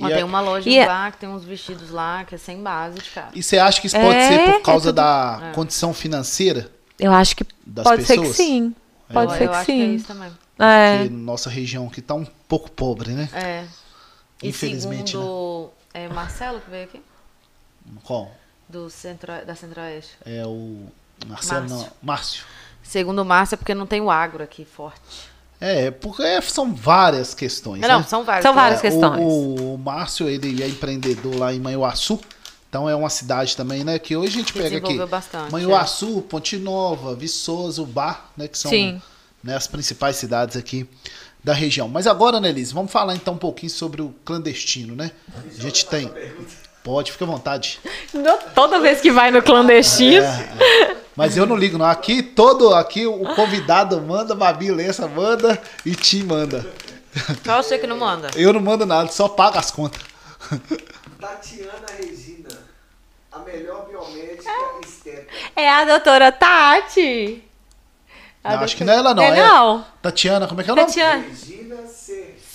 Ó, 0.00 0.08
tem 0.08 0.22
uma 0.24 0.40
loja 0.40 0.68
e 0.68 0.84
lá 0.84 1.10
que 1.10 1.16
tem 1.18 1.28
uns 1.28 1.42
vestidos 1.44 1.90
lá 1.90 2.22
que 2.24 2.34
é 2.34 2.38
sem 2.38 2.62
base 2.62 2.98
de 2.98 3.08
cara. 3.10 3.30
E 3.34 3.42
você 3.42 3.58
acha 3.58 3.80
que 3.80 3.86
isso 3.86 3.96
pode 3.96 4.14
É, 4.16 4.28
ser 4.28 4.38
por 4.44 4.54
é 4.54 4.60
causa 4.60 4.88
tudo- 4.88 4.96
da 4.96 5.52
condição 5.54 5.94
financeira? 5.94 6.70
Eu 6.98 7.12
acho 7.12 7.34
que 7.36 7.44
Das 7.64 7.84
pode 7.84 8.04
ser 8.04 8.14
que 8.14 8.20
pessoas? 8.20 8.36
sim. 8.36 8.74
Pode 9.12 9.32
eu, 9.32 9.38
ser 9.38 9.44
eu 9.44 9.48
que 9.50 9.56
acho 9.56 9.66
que 9.66 9.72
é 9.72 9.74
sim. 9.86 9.94
isso 9.94 10.06
também. 10.06 10.30
É. 10.58 10.98
Porque 10.98 11.10
nossa 11.14 11.48
região 11.48 11.86
aqui 11.86 12.02
tá 12.02 12.14
um 12.14 12.26
pouco 12.48 12.70
pobre, 12.70 13.12
né? 13.12 13.28
É. 13.32 13.64
E 14.42 14.48
Infelizmente, 14.48 15.12
segundo 15.12 15.70
é 15.94 16.08
Marcelo 16.08 16.60
que 16.60 16.70
veio 16.70 16.84
aqui? 16.84 17.00
Qual? 18.04 18.30
Do 18.68 18.90
centro, 18.90 19.32
da 19.46 19.54
Centro-Oeste. 19.54 20.12
É 20.24 20.44
o 20.46 20.86
Marcelo, 21.26 21.60
Márcio. 21.68 21.76
não, 21.78 21.88
Márcio. 22.02 22.44
Segundo 22.82 23.22
o 23.22 23.24
Márcio 23.24 23.54
é 23.54 23.56
porque 23.56 23.74
não 23.74 23.86
tem 23.86 24.00
o 24.00 24.10
agro 24.10 24.42
aqui 24.42 24.64
forte. 24.64 25.00
É, 25.60 25.90
porque 25.90 26.22
é- 26.22 26.40
são 26.40 26.74
várias 26.74 27.32
questões, 27.32 27.80
não, 27.80 27.98
né? 28.00 28.04
são 28.06 28.24
vários. 28.24 28.42
São 28.42 28.54
várias 28.54 28.78
É, 28.80 28.82
questões. 28.82 29.20
O, 29.22 29.74
o 29.74 29.78
Márcio, 29.78 30.28
ele 30.28 30.62
é 30.62 30.68
empreendedor 30.68 31.36
lá 31.38 31.52
em 31.54 31.58
Manhuaçu. 31.60 32.20
Então 32.68 32.90
é 32.90 32.94
uma 32.94 33.08
cidade 33.08 33.56
também, 33.56 33.82
né? 33.84 33.98
Que 33.98 34.16
hoje 34.16 34.34
a 34.34 34.38
gente 34.40 34.52
Que 34.52 34.60
pega 34.60 34.76
aqui. 34.78 34.98
bastante, 35.06 35.50
Manhuaçu, 35.50 36.20
Ponte 36.22 36.58
Nova, 36.58 37.14
Viçosa, 37.14 37.82
Bar, 37.84 38.30
né? 38.36 38.48
Que 38.48 38.58
são 38.58 38.70
né, 39.42 39.54
as 39.56 39.66
principais 39.66 40.16
cidades 40.16 40.56
aqui 40.56 40.86
da 41.42 41.54
região. 41.54 41.88
Mas 41.88 42.06
agora, 42.06 42.38
Nelise, 42.40 42.74
vamos 42.74 42.90
falar 42.92 43.14
então 43.14 43.34
um 43.34 43.38
pouquinho 43.38 43.70
sobre 43.70 44.02
o 44.02 44.14
clandestino, 44.24 44.94
né? 44.94 45.12
A 45.56 45.62
gente 45.62 45.86
tem. 45.86 46.12
Pode, 46.86 47.10
fica 47.10 47.24
à 47.24 47.26
vontade. 47.26 47.80
Toda 48.54 48.78
vez 48.78 49.00
que 49.00 49.10
vai 49.10 49.32
no 49.32 49.42
clandestino. 49.42 50.24
É, 50.24 50.96
Mas 51.16 51.36
eu 51.36 51.44
não 51.44 51.56
ligo, 51.56 51.76
não. 51.76 51.84
Aqui 51.84 52.22
todo, 52.22 52.72
aqui 52.72 53.04
o 53.04 53.24
convidado 53.34 54.00
manda, 54.00 54.36
Babi 54.36 54.70
Lessa 54.70 55.08
manda 55.08 55.60
e 55.84 55.96
Tim 55.96 56.22
manda. 56.22 56.64
Só 57.44 57.60
você 57.60 57.76
que 57.76 57.88
não 57.88 57.96
manda. 57.98 58.30
Eu 58.36 58.52
não 58.52 58.60
mando 58.60 58.86
nada, 58.86 59.10
só 59.10 59.26
pago 59.28 59.58
as 59.58 59.72
contas. 59.72 60.00
Tatiana 61.20 61.72
Regina, 61.98 62.48
a 63.32 63.40
melhor 63.40 63.86
biomédica 63.88 64.48
estética. 64.84 65.26
É 65.56 65.68
a 65.68 65.84
doutora 65.84 66.30
Tati. 66.30 67.42
A 68.44 68.54
Não, 68.54 68.62
acho 68.62 68.76
que 68.76 68.84
doutora- 68.84 68.84
não 68.84 68.92
é 68.92 68.96
ela, 68.96 69.14
não. 69.14 69.22
É 69.24 69.40
É- 69.40 69.48
não. 69.48 69.86
Tatiana, 70.00 70.46
como 70.46 70.60
é 70.60 70.64
que 70.64 70.70
é 70.70 70.72
o 70.72 70.76
nome? 70.76 70.86
Tatiana. 70.86 71.24
Regina 71.28 71.65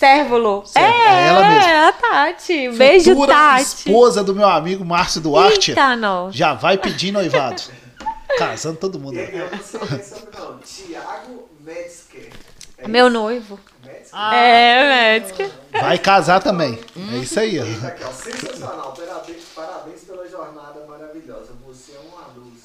Certo, 0.02 0.64
É, 0.76 0.82
é 0.82 1.28
ela 1.28 1.48
mesmo. 1.48 1.72
a 1.72 1.92
Tati. 1.94 2.70
Beijo, 2.70 3.12
Futura 3.14 3.34
Tati. 3.34 3.62
esposa 3.62 4.24
do 4.24 4.34
meu 4.34 4.48
amigo 4.50 4.84
Márcio 4.84 5.22
Duarte. 5.22 5.72
Eita, 5.72 5.96
não. 5.96 6.32
Já 6.32 6.54
vai 6.54 6.78
pedir 6.78 7.12
noivado. 7.12 7.62
Casando 8.38 8.78
todo 8.78 8.98
mundo. 9.00 9.18
Eu 9.20 9.52
não 9.52 9.60
sei 9.64 9.80
quem 9.80 9.98
é 10.00 10.02
sobrenome. 10.02 10.62
Tiago 10.64 11.50
Metzger. 11.60 12.30
É 12.78 12.88
Meu 12.88 13.08
isso? 13.08 13.14
noivo. 13.14 13.60
Metzger? 13.86 14.20
É, 14.34 14.90
médica. 15.20 15.52
Vai 15.72 15.98
casar 16.00 16.42
também. 16.42 16.80
É 17.14 17.18
isso 17.18 17.40
aí. 17.40 17.60
ó. 17.60 17.64
Eita, 17.64 17.88
aqui, 17.88 18.04
ó. 18.04 18.12
Sensacional. 18.12 18.94
Parabéns, 18.98 19.44
parabéns 19.56 20.02
pela 20.02 20.28
jornada 20.28 20.84
maravilhosa. 20.88 21.52
Você 21.68 21.92
é 21.92 22.00
uma 22.12 22.28
luz. 22.36 22.62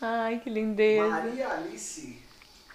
Ai, 0.00 0.38
que 0.44 0.50
lindeza. 0.50 1.08
Maria 1.08 1.48
Alice, 1.48 2.15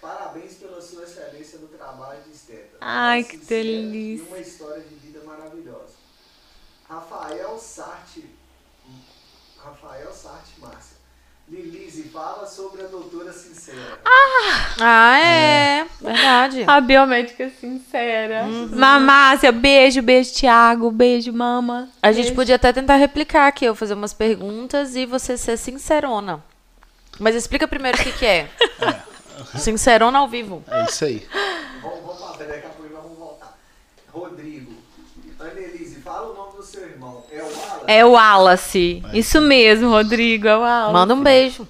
parabéns 0.01 0.53
pela 0.55 0.81
sua 0.81 1.03
excelência 1.03 1.59
no 1.59 1.67
trabalho 1.67 2.21
de 2.23 2.31
esteta. 2.31 2.77
Ai, 2.81 3.23
que 3.23 3.37
delícia. 3.37 4.25
E 4.25 4.27
uma 4.27 4.39
história 4.39 4.81
de 4.83 4.95
vida 4.95 5.21
maravilhosa. 5.23 5.93
Rafael 6.89 7.57
Sarti, 7.57 8.25
Rafael 9.57 10.11
Sarti 10.11 10.59
Márcia. 10.59 11.01
Lilise, 11.47 12.03
fala 12.03 12.47
sobre 12.47 12.81
a 12.81 12.87
doutora 12.87 13.33
sincera. 13.33 13.99
Ah, 14.79 15.19
é. 15.19 15.85
Verdade. 15.99 16.63
A 16.65 16.79
biomédica 16.79 17.49
sincera. 17.59 18.43
Uhum. 18.43 18.69
Mamácia, 18.73 19.51
beijo, 19.51 20.01
beijo, 20.01 20.33
Thiago. 20.33 20.89
Beijo, 20.89 21.33
mama. 21.33 21.89
A 22.01 22.13
gente 22.13 22.25
Beijo. 22.27 22.35
podia 22.35 22.55
até 22.55 22.71
tentar 22.71 22.95
replicar 22.95 23.47
aqui, 23.47 23.65
eu 23.65 23.75
fazer 23.75 23.95
umas 23.95 24.13
perguntas 24.13 24.95
e 24.95 25.05
você 25.05 25.37
ser 25.37 25.57
sincerona. 25.57 26.41
Mas 27.19 27.35
explica 27.35 27.67
primeiro 27.67 27.99
o 27.99 28.01
que, 28.01 28.13
que 28.13 28.25
é. 28.25 28.49
Sincerona 29.55 30.19
ao 30.19 30.27
vivo. 30.27 30.63
É 30.69 30.85
isso 30.85 31.05
aí. 31.05 31.27
Vamos, 31.81 31.99
vamos 32.05 32.21
lá, 32.21 32.31
daqui 32.37 32.65
a 32.65 32.69
pouco 32.69 32.93
nós 32.93 33.03
vamos 33.03 33.17
voltar. 33.17 33.57
Rodrigo, 34.11 34.73
Annelise, 35.39 35.95
fala 36.01 36.31
o 36.31 36.35
nome 36.35 36.57
do 36.57 36.63
seu 36.63 36.83
irmão. 36.83 37.23
É 37.31 37.41
o 37.41 37.45
Alan? 37.45 37.83
É 37.87 38.05
o 38.05 38.11
Wallace. 38.11 39.03
Isso 39.13 39.41
mesmo, 39.41 39.89
Rodrigo. 39.89 40.47
É 40.47 40.55
o 40.55 40.61
Wallace. 40.61 40.93
Manda 40.93 41.13
um 41.13 41.21
beijo. 41.23 41.67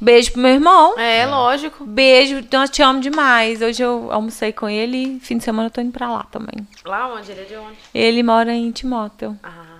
Beijo 0.00 0.32
pro 0.32 0.42
meu 0.42 0.52
irmão. 0.52 0.98
É, 0.98 1.24
lógico. 1.24 1.84
Beijo, 1.86 2.44
nós 2.52 2.68
te 2.68 2.82
amo 2.82 3.00
demais. 3.00 3.62
Hoje 3.62 3.82
eu 3.82 4.12
almocei 4.12 4.52
com 4.52 4.68
ele. 4.68 5.18
Fim 5.20 5.38
de 5.38 5.44
semana 5.44 5.68
eu 5.68 5.70
tô 5.70 5.80
indo 5.80 5.92
pra 5.92 6.10
lá 6.10 6.24
também. 6.30 6.66
Lá 6.84 7.14
onde? 7.14 7.30
Ele 7.30 7.40
é 7.40 7.44
de 7.44 7.56
onde? 7.56 7.78
Ele 7.94 8.22
mora 8.22 8.52
em 8.52 8.70
Timóteo. 8.70 9.38
Ah. 9.42 9.73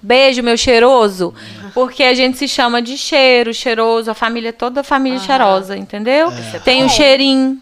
Beijo, 0.00 0.42
meu 0.42 0.56
cheiroso. 0.56 1.34
Porque 1.74 2.02
a 2.02 2.14
gente 2.14 2.38
se 2.38 2.48
chama 2.48 2.80
de 2.80 2.96
cheiro, 2.96 3.52
cheiroso. 3.52 4.10
A 4.10 4.14
família, 4.14 4.52
toda 4.52 4.80
a 4.80 4.84
família 4.84 5.18
cheirosa, 5.18 5.76
entendeu? 5.76 6.28
Tem 6.64 6.84
o 6.84 6.88
cheirinho. 6.88 7.60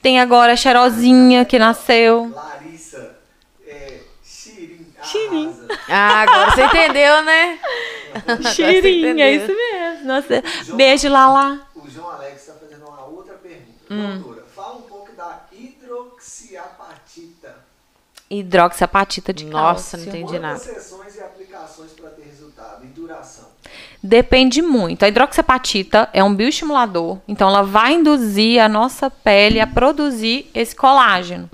Tem 0.00 0.20
agora 0.20 0.52
a 0.54 0.56
cheirosinha 0.56 1.44
que 1.44 1.58
nasceu. 1.58 2.32
Larissa, 2.34 3.16
é, 3.66 4.00
arrasa. 4.98 5.68
Ah, 5.88 6.22
agora 6.22 6.50
você 6.50 6.64
entendeu, 6.64 7.22
né? 7.22 7.58
Cheirinho, 8.54 9.20
é 9.20 9.32
isso 9.32 9.46
mesmo. 9.46 10.04
Nossa, 10.06 10.42
beijo, 10.74 11.08
Lala. 11.08 11.60
O 11.74 11.88
João 11.88 12.10
Alex 12.10 12.40
está 12.40 12.54
fazendo 12.54 12.84
uma 12.86 13.04
outra 13.06 13.34
pergunta. 13.34 13.62
Hum. 13.90 14.18
Doutora, 14.20 14.44
fala 14.54 14.76
um 14.78 14.82
pouco 14.82 15.12
da 15.12 15.44
hidroxiapatita. 15.52 17.56
Hidroxiapatita 18.28 19.32
de 19.32 19.44
Nossa, 19.44 19.96
não 19.96 20.04
cálcio. 20.04 20.20
entendi 20.20 20.38
nada. 20.38 20.58
Quantas 20.58 20.82
sessões 20.82 21.16
e 21.16 21.20
aplicações 21.20 21.92
para 21.92 22.10
ter 22.10 22.22
resultado? 22.22 22.84
E 22.84 22.88
duração? 22.88 23.48
Depende 24.02 24.60
muito. 24.60 25.04
A 25.04 25.08
hidroxiapatita 25.08 26.08
é 26.12 26.24
um 26.24 26.34
bioestimulador, 26.34 27.18
então 27.28 27.48
ela 27.48 27.62
vai 27.62 27.94
induzir 27.94 28.60
a 28.60 28.68
nossa 28.68 29.08
pele 29.08 29.60
a 29.60 29.66
produzir 29.66 30.50
esse 30.52 30.74
colágeno. 30.74 31.48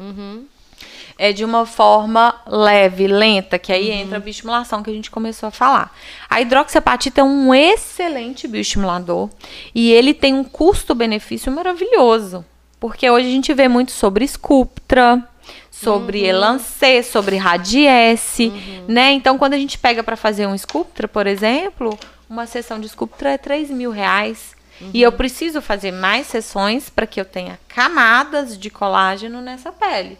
É 1.18 1.32
de 1.32 1.44
uma 1.44 1.66
forma 1.66 2.34
leve, 2.46 3.06
lenta, 3.06 3.58
que 3.58 3.72
aí 3.72 3.90
entra 3.90 4.16
a 4.16 4.20
bioestimulação 4.20 4.82
que 4.82 4.90
a 4.90 4.94
gente 4.94 5.10
começou 5.10 5.48
a 5.48 5.50
falar. 5.50 5.92
A 6.30 6.40
hidroxiapatita 6.40 7.20
é 7.20 7.24
um 7.24 7.52
excelente 7.52 8.48
bioestimulador 8.48 9.28
e 9.74 9.92
ele 9.92 10.14
tem 10.14 10.32
um 10.32 10.44
custo-benefício 10.44 11.52
maravilhoso. 11.52 12.44
Porque 12.80 13.10
hoje 13.10 13.26
a 13.26 13.30
gente 13.30 13.52
vê 13.52 13.66
muito 13.66 13.90
sobre 13.90 14.26
Sculptra, 14.26 15.22
sobre 15.70 16.24
Elancê, 16.24 17.02
sobre 17.02 17.36
Radiesse, 17.36 18.52
né? 18.86 19.12
Então, 19.12 19.36
quando 19.36 19.54
a 19.54 19.58
gente 19.58 19.76
pega 19.76 20.02
para 20.02 20.16
fazer 20.16 20.46
um 20.46 20.56
Sculptra, 20.56 21.08
por 21.08 21.26
exemplo, 21.26 21.98
uma 22.28 22.46
sessão 22.46 22.78
de 22.80 22.88
Sculptra 22.88 23.30
é 23.30 23.38
3 23.38 23.70
mil 23.70 23.90
reais. 23.90 24.56
E 24.94 25.02
eu 25.02 25.10
preciso 25.10 25.60
fazer 25.60 25.90
mais 25.90 26.28
sessões 26.28 26.88
para 26.88 27.06
que 27.06 27.20
eu 27.20 27.24
tenha 27.24 27.58
camadas 27.66 28.56
de 28.56 28.70
colágeno 28.70 29.40
nessa 29.40 29.72
pele. 29.72 30.16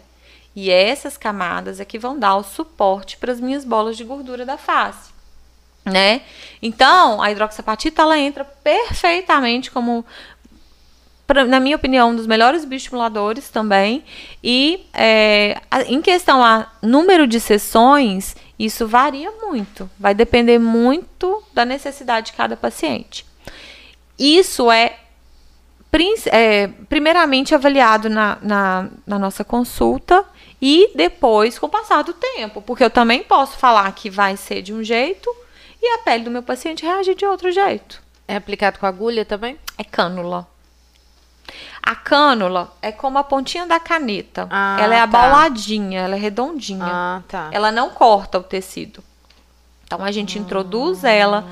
E 0.53 0.69
essas 0.69 1.15
camadas 1.17 1.79
é 1.79 1.85
que 1.85 1.97
vão 1.97 2.19
dar 2.19 2.35
o 2.35 2.43
suporte 2.43 3.15
para 3.17 3.31
as 3.31 3.39
minhas 3.39 3.63
bolas 3.63 3.95
de 3.95 4.03
gordura 4.03 4.45
da 4.45 4.57
face 4.57 5.17
né? 5.85 6.21
Então, 6.61 7.19
a 7.21 7.31
hidroxiapatita 7.31 8.01
ela 8.03 8.19
entra 8.19 8.43
perfeitamente 8.43 9.71
como 9.71 10.05
pra- 11.25 11.45
na 11.45 11.59
minha 11.59 11.75
opinião, 11.77 12.09
um 12.11 12.15
dos 12.15 12.27
melhores 12.27 12.65
bioestimuladores 12.65 13.49
também. 13.49 14.03
E 14.43 14.85
é, 14.93 15.59
em 15.87 16.01
questão 16.01 16.43
a 16.43 16.67
número 16.81 17.25
de 17.25 17.39
sessões, 17.39 18.35
isso 18.59 18.85
varia 18.85 19.31
muito. 19.41 19.89
Vai 19.97 20.13
depender 20.13 20.59
muito 20.59 21.41
da 21.53 21.63
necessidade 21.63 22.27
de 22.27 22.33
cada 22.33 22.57
paciente. 22.57 23.25
Isso 24.17 24.69
é, 24.69 24.97
é, 26.25 26.67
primeiramente 26.89 27.55
avaliado 27.55 28.09
na, 28.09 28.37
na, 28.41 28.89
na 29.07 29.17
nossa 29.17 29.45
consulta 29.45 30.25
e 30.61 30.91
depois 30.93 31.57
com 31.57 31.67
o 31.67 31.69
passar 31.69 32.03
do 32.03 32.13
tempo. 32.13 32.61
Porque 32.61 32.83
eu 32.83 32.89
também 32.89 33.23
posso 33.23 33.57
falar 33.57 33.89
que 33.93 34.09
vai 34.09 34.35
ser 34.35 34.61
de 34.61 34.73
um 34.73 34.83
jeito 34.83 35.33
e 35.81 35.93
a 35.93 35.99
pele 35.99 36.25
do 36.25 36.31
meu 36.31 36.43
paciente 36.43 36.85
reagir 36.85 37.15
de 37.15 37.25
outro 37.25 37.49
jeito. 37.51 38.03
É 38.27 38.35
aplicado 38.35 38.77
com 38.77 38.85
agulha 38.85 39.23
também? 39.23 39.57
É 39.77 39.85
cânula. 39.85 40.45
A 41.81 41.95
cânula 41.95 42.71
é 42.81 42.91
como 42.91 43.17
a 43.17 43.23
pontinha 43.23 43.65
da 43.65 43.79
caneta. 43.79 44.47
Ah, 44.49 44.77
ela 44.79 44.95
é 44.95 44.97
tá. 44.97 45.03
abauladinha, 45.03 46.01
ela 46.01 46.15
é 46.15 46.19
redondinha. 46.19 46.85
Ah, 46.85 47.21
tá. 47.27 47.49
Ela 47.51 47.71
não 47.71 47.89
corta 47.89 48.39
o 48.39 48.43
tecido. 48.43 49.03
Então 49.83 50.03
a 50.03 50.11
gente 50.11 50.37
introduz 50.37 51.03
ela 51.03 51.45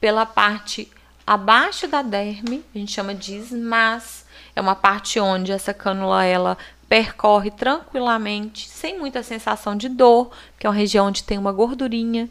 pela 0.00 0.24
parte 0.24 0.88
abaixo 1.26 1.88
da 1.88 2.02
derme, 2.02 2.64
a 2.74 2.78
gente 2.78 2.92
chama 2.92 3.14
de 3.14 3.36
esmas. 3.36 4.24
É 4.54 4.60
uma 4.60 4.74
parte 4.74 5.18
onde 5.18 5.50
essa 5.50 5.72
cânula 5.72 6.24
ela 6.24 6.58
percorre 6.88 7.50
tranquilamente, 7.50 8.68
sem 8.68 8.98
muita 8.98 9.22
sensação 9.22 9.74
de 9.74 9.88
dor, 9.88 10.30
que 10.58 10.66
é 10.66 10.70
uma 10.70 10.76
região 10.76 11.06
onde 11.06 11.24
tem 11.24 11.38
uma 11.38 11.50
gordurinha. 11.50 12.28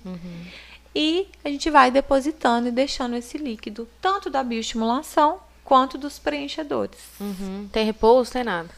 E 0.93 1.27
a 1.43 1.49
gente 1.49 1.69
vai 1.69 1.89
depositando 1.89 2.67
e 2.67 2.71
deixando 2.71 3.15
esse 3.15 3.37
líquido, 3.37 3.87
tanto 3.99 4.29
da 4.29 4.43
bioestimulação 4.43 5.39
quanto 5.71 5.97
dos 5.97 6.19
preenchedores. 6.19 6.99
Uhum. 7.17 7.65
Tem 7.71 7.85
repouso, 7.85 8.29
tem 8.29 8.43
nada. 8.43 8.69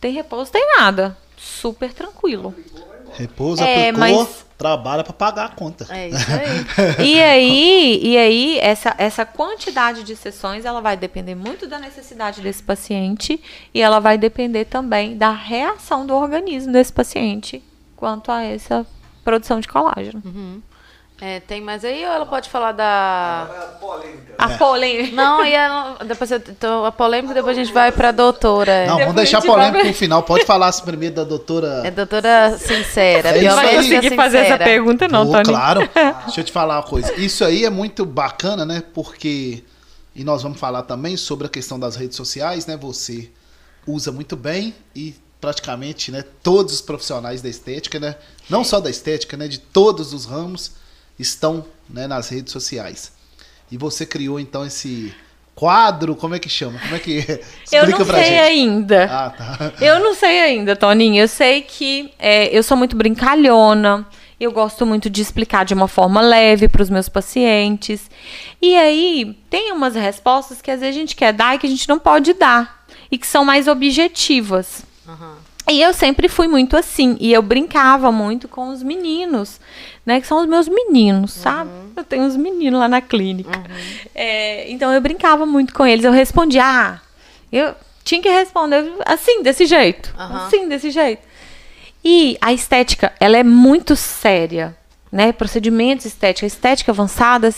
Tem 0.00 0.12
repouso, 0.12 0.50
tem 0.50 0.66
nada. 0.76 1.16
Super 1.36 1.92
tranquilo. 1.92 2.52
Repousa, 3.12 3.62
É, 3.64 3.90
aplicou, 3.90 4.24
mas- 4.24 4.44
trabalha 4.58 5.04
pra 5.04 5.12
pagar 5.12 5.44
a 5.44 5.48
conta. 5.50 5.86
É 5.88 6.08
isso 6.08 6.26
aí. 6.32 6.66
E 7.06 7.22
aí, 7.22 8.00
e 8.02 8.18
aí 8.18 8.58
essa, 8.58 8.92
essa 8.98 9.24
quantidade 9.24 10.02
de 10.02 10.16
sessões, 10.16 10.64
ela 10.64 10.80
vai 10.80 10.96
depender 10.96 11.36
muito 11.36 11.68
da 11.68 11.78
necessidade 11.78 12.40
desse 12.40 12.60
paciente 12.60 13.40
e 13.72 13.80
ela 13.80 14.00
vai 14.00 14.18
depender 14.18 14.64
também 14.64 15.16
da 15.16 15.30
reação 15.30 16.04
do 16.04 16.16
organismo 16.16 16.72
desse 16.72 16.92
paciente 16.92 17.62
quanto 17.94 18.32
a 18.32 18.42
essa 18.42 18.84
produção 19.22 19.60
de 19.60 19.68
colágeno. 19.68 20.20
É, 21.18 21.40
tem 21.40 21.62
mais 21.62 21.82
aí 21.82 22.04
ou 22.04 22.12
ela 22.12 22.26
pode 22.26 22.50
falar 22.50 22.72
da. 22.72 23.48
Agora 23.48 23.62
a 23.62 23.68
polêmica. 23.68 24.34
A 24.36 24.48
polêmica. 24.50 25.16
Não, 25.16 25.44
e 25.46 25.52
ela, 25.52 25.96
depois 26.04 26.30
eu, 26.30 26.36
então, 26.36 26.84
a 26.84 26.92
polêmica, 26.92 27.32
depois 27.32 27.56
a 27.56 27.64
gente 27.64 27.72
vai 27.72 27.90
pra 27.90 28.12
doutora. 28.12 28.86
Não, 28.86 28.98
vamos 28.98 29.14
deixar 29.14 29.38
a 29.38 29.40
vai 29.40 29.72
ver. 29.72 29.84
pro 29.84 29.94
final. 29.94 30.22
Pode 30.22 30.44
falar 30.44 30.66
assim 30.66 30.84
primeiro 30.84 31.14
da 31.14 31.24
doutora. 31.24 31.82
É 31.86 31.90
doutora 31.90 32.58
sincera, 32.58 33.30
É 33.30 33.38
isso 33.38 33.48
Não 33.48 33.56
vai 33.56 33.76
conseguir 33.76 34.14
fazer 34.14 34.38
essa 34.38 34.58
pergunta, 34.58 35.08
não, 35.08 35.30
Tony. 35.30 35.44
Claro. 35.44 35.88
Deixa 36.26 36.40
eu 36.40 36.44
te 36.44 36.52
falar 36.52 36.76
uma 36.76 36.82
coisa. 36.82 37.14
Isso 37.14 37.42
aí 37.42 37.64
é 37.64 37.70
muito 37.70 38.04
bacana, 38.04 38.66
né? 38.66 38.82
Porque. 38.92 39.64
E 40.14 40.22
nós 40.22 40.42
vamos 40.42 40.60
falar 40.60 40.82
também 40.82 41.16
sobre 41.16 41.46
a 41.46 41.50
questão 41.50 41.78
das 41.78 41.96
redes 41.96 42.16
sociais, 42.16 42.66
né? 42.66 42.76
Você 42.76 43.30
usa 43.86 44.12
muito 44.12 44.36
bem 44.36 44.74
e 44.94 45.14
praticamente, 45.40 46.12
né? 46.12 46.22
Todos 46.42 46.74
os 46.74 46.80
profissionais 46.82 47.40
da 47.40 47.48
estética, 47.48 47.98
né? 47.98 48.16
Não 48.50 48.62
só 48.62 48.80
da 48.80 48.90
estética, 48.90 49.34
né? 49.34 49.48
De 49.48 49.58
todos 49.58 50.12
os 50.12 50.26
ramos 50.26 50.72
estão 51.18 51.64
né, 51.88 52.06
nas 52.06 52.28
redes 52.28 52.52
sociais. 52.52 53.12
E 53.70 53.76
você 53.76 54.06
criou 54.06 54.38
então 54.38 54.64
esse 54.64 55.12
quadro, 55.54 56.14
como 56.14 56.34
é 56.34 56.38
que 56.38 56.48
chama? 56.48 56.78
Como 56.78 56.94
é 56.94 56.98
que 56.98 57.24
Eu 57.72 57.84
explica 57.84 57.98
não 57.98 58.06
pra 58.06 58.18
sei 58.18 58.24
gente? 58.26 58.38
ainda. 58.40 59.04
Ah, 59.04 59.30
tá. 59.30 59.72
Eu 59.84 59.98
não 60.00 60.14
sei 60.14 60.40
ainda, 60.40 60.76
Toninho. 60.76 61.20
Eu 61.22 61.28
sei 61.28 61.62
que 61.62 62.12
é, 62.18 62.56
eu 62.56 62.62
sou 62.62 62.76
muito 62.76 62.96
brincalhona. 62.96 64.06
Eu 64.38 64.52
gosto 64.52 64.84
muito 64.84 65.08
de 65.08 65.22
explicar 65.22 65.64
de 65.64 65.72
uma 65.72 65.88
forma 65.88 66.20
leve 66.20 66.68
para 66.68 66.82
os 66.82 66.90
meus 66.90 67.08
pacientes. 67.08 68.10
E 68.60 68.76
aí, 68.76 69.34
tem 69.48 69.72
umas 69.72 69.94
respostas 69.94 70.60
que 70.60 70.70
às 70.70 70.80
vezes 70.80 70.94
a 70.94 70.98
gente 70.98 71.16
quer 71.16 71.32
dar 71.32 71.54
e 71.54 71.58
que 71.58 71.66
a 71.66 71.70
gente 71.70 71.88
não 71.88 71.98
pode 71.98 72.34
dar. 72.34 72.84
E 73.10 73.16
que 73.16 73.26
são 73.26 73.46
mais 73.46 73.66
objetivas. 73.66 74.84
E 75.68 75.82
eu 75.82 75.92
sempre 75.92 76.28
fui 76.28 76.46
muito 76.46 76.76
assim. 76.76 77.16
E 77.20 77.32
eu 77.32 77.42
brincava 77.42 78.12
muito 78.12 78.46
com 78.46 78.68
os 78.68 78.82
meninos, 78.82 79.60
né? 80.04 80.20
Que 80.20 80.26
são 80.26 80.40
os 80.40 80.46
meus 80.46 80.68
meninos, 80.68 81.32
sabe? 81.32 81.70
Eu 81.96 82.04
tenho 82.04 82.22
uns 82.22 82.36
meninos 82.36 82.78
lá 82.78 82.88
na 82.88 83.00
clínica. 83.00 83.62
É, 84.14 84.70
então 84.70 84.92
eu 84.92 85.00
brincava 85.00 85.44
muito 85.44 85.74
com 85.74 85.84
eles. 85.84 86.04
Eu 86.04 86.12
respondia, 86.12 86.62
ah, 86.64 87.00
eu 87.50 87.74
tinha 88.04 88.22
que 88.22 88.28
responder 88.28 88.92
assim, 89.04 89.42
desse 89.42 89.66
jeito. 89.66 90.14
Aham. 90.16 90.46
Assim, 90.46 90.68
desse 90.68 90.90
jeito. 90.90 91.22
E 92.04 92.38
a 92.40 92.52
estética, 92.52 93.12
ela 93.18 93.36
é 93.36 93.42
muito 93.42 93.96
séria, 93.96 94.76
né? 95.10 95.32
Procedimentos 95.32 96.06
estéticos, 96.06 96.52
estética 96.52 96.92
avançada, 96.92 97.52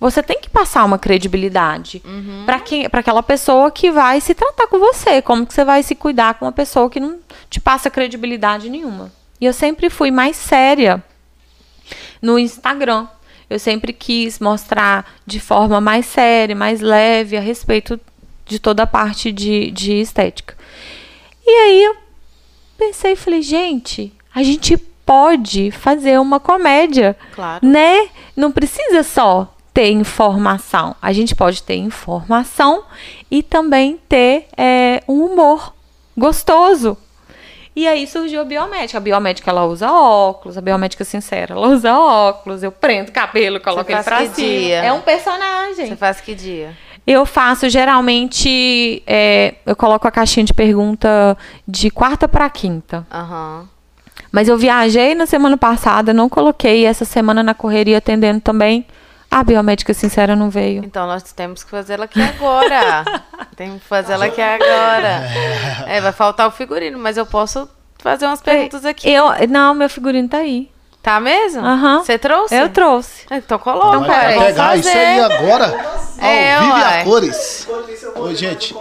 você 0.00 0.22
tem 0.22 0.40
que 0.40 0.48
passar 0.48 0.84
uma 0.84 0.98
credibilidade 0.98 2.02
para 2.46 2.58
quem, 2.58 2.88
para 2.88 3.00
aquela 3.00 3.22
pessoa 3.22 3.70
que 3.70 3.90
vai 3.90 4.20
se 4.20 4.32
tratar 4.34 4.66
com 4.66 4.78
você, 4.78 5.20
como 5.20 5.44
que 5.46 5.52
você 5.52 5.64
vai 5.64 5.82
se 5.82 5.94
cuidar 5.94 6.34
com 6.34 6.46
uma 6.46 6.52
pessoa 6.52 6.88
que 6.88 6.98
não 6.98 7.18
te 7.50 7.60
passa 7.60 7.90
credibilidade 7.90 8.70
nenhuma. 8.70 9.12
E 9.40 9.44
eu 9.44 9.52
sempre 9.52 9.90
fui 9.90 10.10
mais 10.10 10.36
séria 10.36 11.02
no 12.20 12.38
Instagram. 12.38 13.06
Eu 13.48 13.58
sempre 13.58 13.92
quis 13.92 14.38
mostrar 14.38 15.04
de 15.26 15.40
forma 15.40 15.80
mais 15.80 16.06
séria, 16.06 16.54
mais 16.54 16.80
leve 16.80 17.36
a 17.36 17.40
respeito 17.40 17.98
de 18.46 18.58
toda 18.58 18.84
a 18.84 18.86
parte 18.86 19.32
de, 19.32 19.70
de 19.72 19.94
estética. 20.00 20.56
E 21.44 21.50
aí 21.50 21.82
eu 21.84 21.96
pensei 22.78 23.12
e 23.12 23.16
falei, 23.16 23.42
gente, 23.42 24.12
a 24.34 24.42
gente 24.42 24.76
pode 25.04 25.70
fazer 25.72 26.20
uma 26.20 26.38
comédia, 26.38 27.16
Claro. 27.34 27.66
né? 27.66 28.08
Não 28.36 28.52
precisa 28.52 29.02
só 29.02 29.52
ter 29.72 29.90
informação. 29.90 30.94
A 31.00 31.12
gente 31.12 31.34
pode 31.34 31.62
ter 31.62 31.76
informação 31.76 32.84
e 33.30 33.42
também 33.42 33.98
ter 34.08 34.46
é, 34.56 35.02
um 35.08 35.24
humor 35.24 35.72
gostoso. 36.16 36.96
E 37.74 37.86
aí 37.86 38.06
surgiu 38.06 38.40
a 38.40 38.44
biomédica. 38.44 38.98
A 38.98 39.00
biomédica 39.00 39.50
ela 39.50 39.64
usa 39.64 39.90
óculos, 39.90 40.58
a 40.58 40.60
biomédica 40.60 41.04
sincera, 41.04 41.54
ela 41.54 41.68
usa 41.68 41.96
óculos, 41.96 42.62
eu 42.62 42.72
prendo 42.72 43.10
o 43.10 43.12
cabelo, 43.12 43.60
coloco 43.60 43.90
ele 43.90 44.02
faz 44.02 44.04
pra 44.04 44.18
que 44.18 44.34
cima. 44.34 44.48
dia? 44.48 44.76
É 44.82 44.92
um 44.92 45.00
personagem. 45.00 45.86
Você 45.86 45.96
faz 45.96 46.20
que 46.20 46.34
dia? 46.34 46.76
Eu 47.06 47.24
faço 47.24 47.68
geralmente, 47.68 49.02
é, 49.06 49.54
eu 49.64 49.74
coloco 49.74 50.06
a 50.06 50.10
caixinha 50.10 50.44
de 50.44 50.52
pergunta 50.52 51.36
de 51.66 51.90
quarta 51.90 52.28
para 52.28 52.50
quinta. 52.50 53.06
Aham. 53.10 53.68
Mas 54.30 54.48
eu 54.48 54.56
viajei 54.56 55.14
na 55.14 55.26
semana 55.26 55.56
passada, 55.56 56.12
não 56.12 56.28
coloquei. 56.28 56.84
Essa 56.84 57.04
semana 57.04 57.42
na 57.42 57.54
correria 57.54 57.98
atendendo 57.98 58.40
também. 58.40 58.86
A 59.30 59.44
biomédica 59.44 59.94
sincera 59.94 60.34
não 60.34 60.50
veio. 60.50 60.82
Então 60.84 61.06
nós 61.06 61.22
temos 61.22 61.62
que 61.62 61.70
fazer 61.70 61.94
ela 61.94 62.04
aqui 62.06 62.20
agora. 62.20 63.04
temos 63.56 63.80
que 63.80 63.86
fazer 63.88 64.14
ela 64.14 64.24
aqui 64.26 64.40
agora. 64.42 65.22
É, 65.86 66.00
vai 66.00 66.12
faltar 66.12 66.48
o 66.48 66.50
figurino, 66.50 66.98
mas 66.98 67.16
eu 67.16 67.24
posso 67.24 67.68
fazer 67.98 68.26
umas 68.26 68.40
perguntas 68.40 68.84
aqui. 68.84 69.08
Eu, 69.08 69.26
não, 69.48 69.72
meu 69.74 69.88
figurino 69.88 70.28
tá 70.28 70.38
aí. 70.38 70.68
Tá 71.02 71.18
mesmo? 71.20 71.64
Aham. 71.64 72.02
Você 72.02 72.18
trouxe? 72.18 72.54
Eu 72.54 72.68
trouxe. 72.68 73.24
Então 73.30 73.58
coloca, 73.58 73.96
Então, 73.96 74.02
peraí. 74.04 74.34
vamos 74.34 74.46
pegar 74.48 74.76
isso 74.76 74.88
aí 74.88 75.20
agora. 75.20 75.66
É, 76.18 76.54
ao 76.56 76.62
vivo 76.64 76.78
e 76.78 76.82
a 76.82 77.04
cores. 77.04 77.68
Ler 78.16 78.34
gente. 78.34 78.76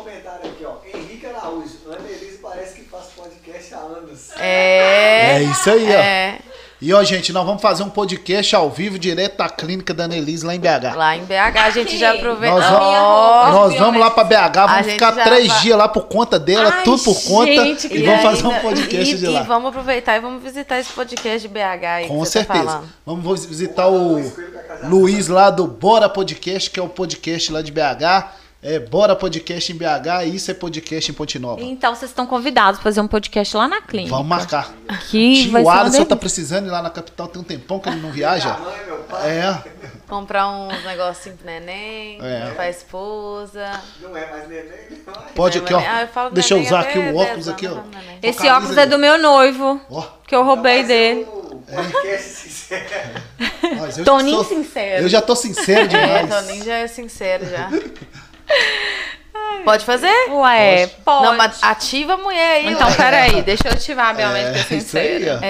Henrique 0.93 1.26
Araújo. 1.27 1.77
Ana 1.88 2.09
Elise 2.09 2.39
parece 2.39 2.76
que 2.76 2.89
faz 2.89 3.05
podcast 3.15 3.73
anos. 3.76 4.31
É. 4.38 5.38
É 5.38 5.43
isso 5.43 5.69
aí, 5.69 5.85
ó. 5.88 5.91
É. 5.91 6.39
E 6.81 6.93
ó, 6.93 7.03
gente, 7.03 7.34
nós 7.34 7.45
vamos 7.45 7.61
fazer 7.61 7.84
um 7.84 7.89
podcast 7.89 8.56
ao 8.56 8.69
vivo 8.69 8.97
direto 8.97 9.35
da 9.38 9.49
clínica 9.49 9.93
da 9.93 10.06
Annelise 10.06 10.45
lá 10.45 10.56
em 10.56 10.60
BH. 10.61 10.95
Lá 10.95 11.18
em 11.18 11.26
BH 11.26 11.57
a 11.65 11.69
gente 11.72 11.97
já 11.97 12.14
aproveita. 12.14 12.56
Nós 12.56 12.65
vamos, 12.69 13.53
nós 13.53 13.76
vamos 13.76 13.99
lá 13.99 14.10
pra 14.11 14.23
BH, 14.23 14.65
vamos 14.65 14.88
ficar 14.93 15.11
três 15.11 15.47
vai- 15.47 15.60
dias 15.61 15.77
lá 15.77 15.89
por 15.89 16.03
conta 16.07 16.39
dela, 16.39 16.72
Ai, 16.73 16.84
tudo 16.85 17.03
por 17.03 17.22
conta. 17.23 17.51
gente, 17.51 17.88
e 17.88 17.89
que 17.89 18.03
vamos 18.03 18.22
fazer 18.22 18.47
um 18.47 18.60
podcast 18.61 19.14
e, 19.14 19.18
de 19.18 19.26
E 19.26 19.27
lá. 19.27 19.43
vamos 19.43 19.69
aproveitar 19.69 20.15
e 20.15 20.22
vamos 20.22 20.41
visitar 20.41 20.80
esse 20.80 20.93
podcast 20.93 21.45
de 21.45 21.53
BH 21.53 21.85
aí 21.85 22.07
Com 22.07 22.14
que 22.14 22.19
você 22.19 22.45
tá 22.45 22.53
certeza. 22.53 22.72
falando. 22.73 22.89
Vamos 23.06 23.45
visitar 23.45 23.88
o 23.89 24.22
Luiz 24.85 25.27
lá 25.27 25.49
do 25.49 25.68
Bora 25.68 26.07
Podcast, 26.07 26.69
que 26.72 26.80
é 26.80 26.84
o 26.84 26.88
podcast 26.88 27.51
lá 27.51 27.61
de 27.61 27.73
BH. 27.73 28.39
É 28.61 28.77
Bora 28.77 29.15
Podcast 29.15 29.72
em 29.72 29.76
BH 29.77 30.26
e 30.26 30.36
isso 30.36 30.52
é 30.52 30.53
podcast 30.53 31.10
em 31.10 31.14
Ponte 31.14 31.40
Nova. 31.40 31.61
Então 31.61 31.95
vocês 31.95 32.11
estão 32.11 32.27
convidados 32.27 32.77
para 32.81 32.84
fazer 32.84 32.99
um 32.99 33.07
podcast 33.07 33.56
lá 33.56 33.69
na 33.69 33.81
clínica. 33.81 34.11
Vamos 34.14 34.27
marcar. 34.27 34.73
Que 35.10 35.48
vai 35.48 35.61
Tio 35.64 35.72
ser 35.72 35.77
uma 35.77 35.81
Alisson 35.81 36.06
tá 36.06 36.15
precisando 36.18 36.68
ir 36.68 36.69
lá 36.69 36.81
na 36.81 36.90
capital, 36.90 37.30
tem 37.30 37.41
um 37.41 37.45
tempão 37.45 37.80
que 37.80 37.88
ele 37.88 38.02
não 38.02 38.11
viaja. 38.11 38.57
É, 39.23 39.57
Comprar 40.07 40.48
uns 40.48 40.84
negocinhos 40.86 41.40
pro 41.40 41.48
neném, 41.48 42.19
É. 42.22 42.52
pra 42.52 42.69
esposa. 42.69 43.81
Não 43.99 44.15
é 44.15 44.30
mais 44.30 44.48
neném, 44.48 44.69
não 45.07 45.14
é? 45.14 45.18
pode 45.34 45.57
aqui, 45.57 45.73
ó. 45.73 45.80
Ah, 45.80 46.07
eu 46.26 46.30
Deixa 46.30 46.53
eu 46.53 46.61
usar 46.61 46.81
aqui 46.81 46.99
o 46.99 47.02
10 47.02 47.15
óculos 47.15 47.48
aqui, 47.48 47.65
ó. 47.68 47.72
neném. 47.76 48.19
Esse 48.22 48.38
Focaliza 48.38 48.57
óculos 48.57 48.77
aí. 48.77 48.84
é 48.84 48.88
do 48.88 48.99
meu 48.99 49.18
noivo, 49.18 49.81
Ó, 49.90 50.02
que 50.27 50.36
eu 50.36 50.44
roubei 50.44 50.84
Vai 50.84 50.86
ser 50.86 50.88
dele. 50.88 51.27
o 51.31 51.64
podcast 51.81 52.30
sincero. 52.30 52.86
mas 53.80 53.98
eu 53.98 54.06
já 54.06 54.11
Toninho 54.11 54.44
sincero. 54.44 55.03
Eu 55.03 55.10
já 55.10 55.22
tô 55.23 55.36
sincero 55.36 55.81
É, 55.86 55.88
demais. 55.88 56.30
Toninho 56.30 56.65
já 56.65 56.76
é 56.77 56.88
sincero 56.88 57.45
já. 57.49 57.69
Pode 59.63 59.85
fazer? 59.85 60.11
Ué, 60.30 60.88
pode. 61.03 61.26
Não, 61.26 61.38
mas 61.38 61.61
ativa 61.61 62.13
a 62.13 62.17
mulher 62.17 62.55
aí. 62.55 62.71
Então, 62.71 62.88
ué. 62.88 62.95
peraí, 62.95 63.41
deixa 63.41 63.67
eu 63.67 63.73
ativar 63.73 64.07
a 64.09 64.13
biomédica 64.13 64.57
É, 64.57 64.61
isso 64.61 64.73
aí, 64.73 64.81
sincera. 64.81 65.39
É, 65.43 65.47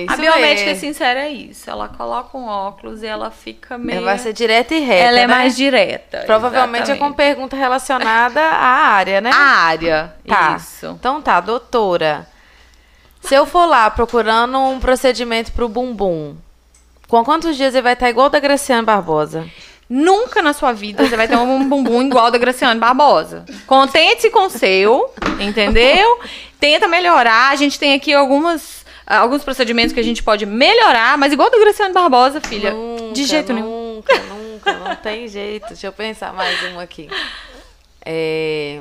é 0.00 0.02
isso 0.04 0.12
A 0.12 0.16
biomédica 0.16 0.66
mesmo. 0.66 0.80
sincera 0.80 1.20
é 1.20 1.28
isso. 1.30 1.68
Ela 1.70 1.88
coloca 1.88 2.38
um 2.38 2.46
óculos 2.46 3.02
e 3.02 3.06
ela 3.06 3.30
fica 3.30 3.76
meio. 3.76 3.98
Ela 3.98 4.06
vai 4.06 4.18
ser 4.18 4.32
direta 4.32 4.74
e 4.74 4.80
reta, 4.80 5.04
Ela 5.08 5.18
é 5.20 5.26
né? 5.26 5.34
mais 5.34 5.56
direta. 5.56 6.22
Provavelmente 6.24 6.84
é 6.84 6.94
com 6.94 7.06
exatamente. 7.06 7.16
pergunta 7.16 7.56
relacionada 7.56 8.40
à 8.40 8.66
área, 8.92 9.20
né? 9.20 9.30
A 9.32 9.36
área. 9.36 10.14
Tá. 10.26 10.56
Isso. 10.56 10.86
Então 10.98 11.20
tá, 11.20 11.40
doutora. 11.40 12.26
Se 13.20 13.34
eu 13.34 13.44
for 13.44 13.66
lá 13.66 13.90
procurando 13.90 14.58
um 14.58 14.78
procedimento 14.78 15.52
pro 15.52 15.68
bumbum, 15.68 16.36
com 17.08 17.24
quantos 17.24 17.56
dias 17.56 17.74
ele 17.74 17.82
vai 17.82 17.94
estar 17.94 18.08
igual 18.08 18.28
o 18.28 18.30
da 18.30 18.38
Graciane 18.40 18.86
Barbosa? 18.86 19.46
Nunca 19.88 20.42
na 20.42 20.52
sua 20.52 20.72
vida 20.72 21.06
você 21.06 21.16
vai 21.16 21.26
ter 21.26 21.36
um 21.36 21.66
bumbum 21.66 22.02
igual 22.02 22.30
da 22.30 22.36
Graciane 22.36 22.78
Barbosa. 22.78 23.46
Contente-se 23.66 24.28
com 24.30 24.46
o 24.46 24.50
seu, 24.50 25.12
entendeu? 25.40 26.20
Tenta 26.60 26.86
melhorar. 26.86 27.50
A 27.50 27.56
gente 27.56 27.78
tem 27.78 27.94
aqui 27.94 28.12
algumas, 28.12 28.84
alguns 29.06 29.42
procedimentos 29.42 29.94
que 29.94 30.00
a 30.00 30.04
gente 30.04 30.22
pode 30.22 30.44
melhorar, 30.44 31.16
mas 31.16 31.32
igual 31.32 31.50
da 31.50 31.58
Graciane 31.58 31.94
Barbosa, 31.94 32.38
filha. 32.40 32.72
Nunca, 32.72 33.14
de 33.14 33.24
jeito 33.24 33.52
nenhum. 33.52 33.94
Nunca, 33.96 34.18
nunca, 34.24 34.72
não 34.74 34.94
tem 34.96 35.26
jeito. 35.26 35.68
Deixa 35.68 35.86
eu 35.86 35.92
pensar 35.92 36.34
mais 36.34 36.62
uma 36.70 36.82
aqui. 36.82 37.08
É... 38.04 38.80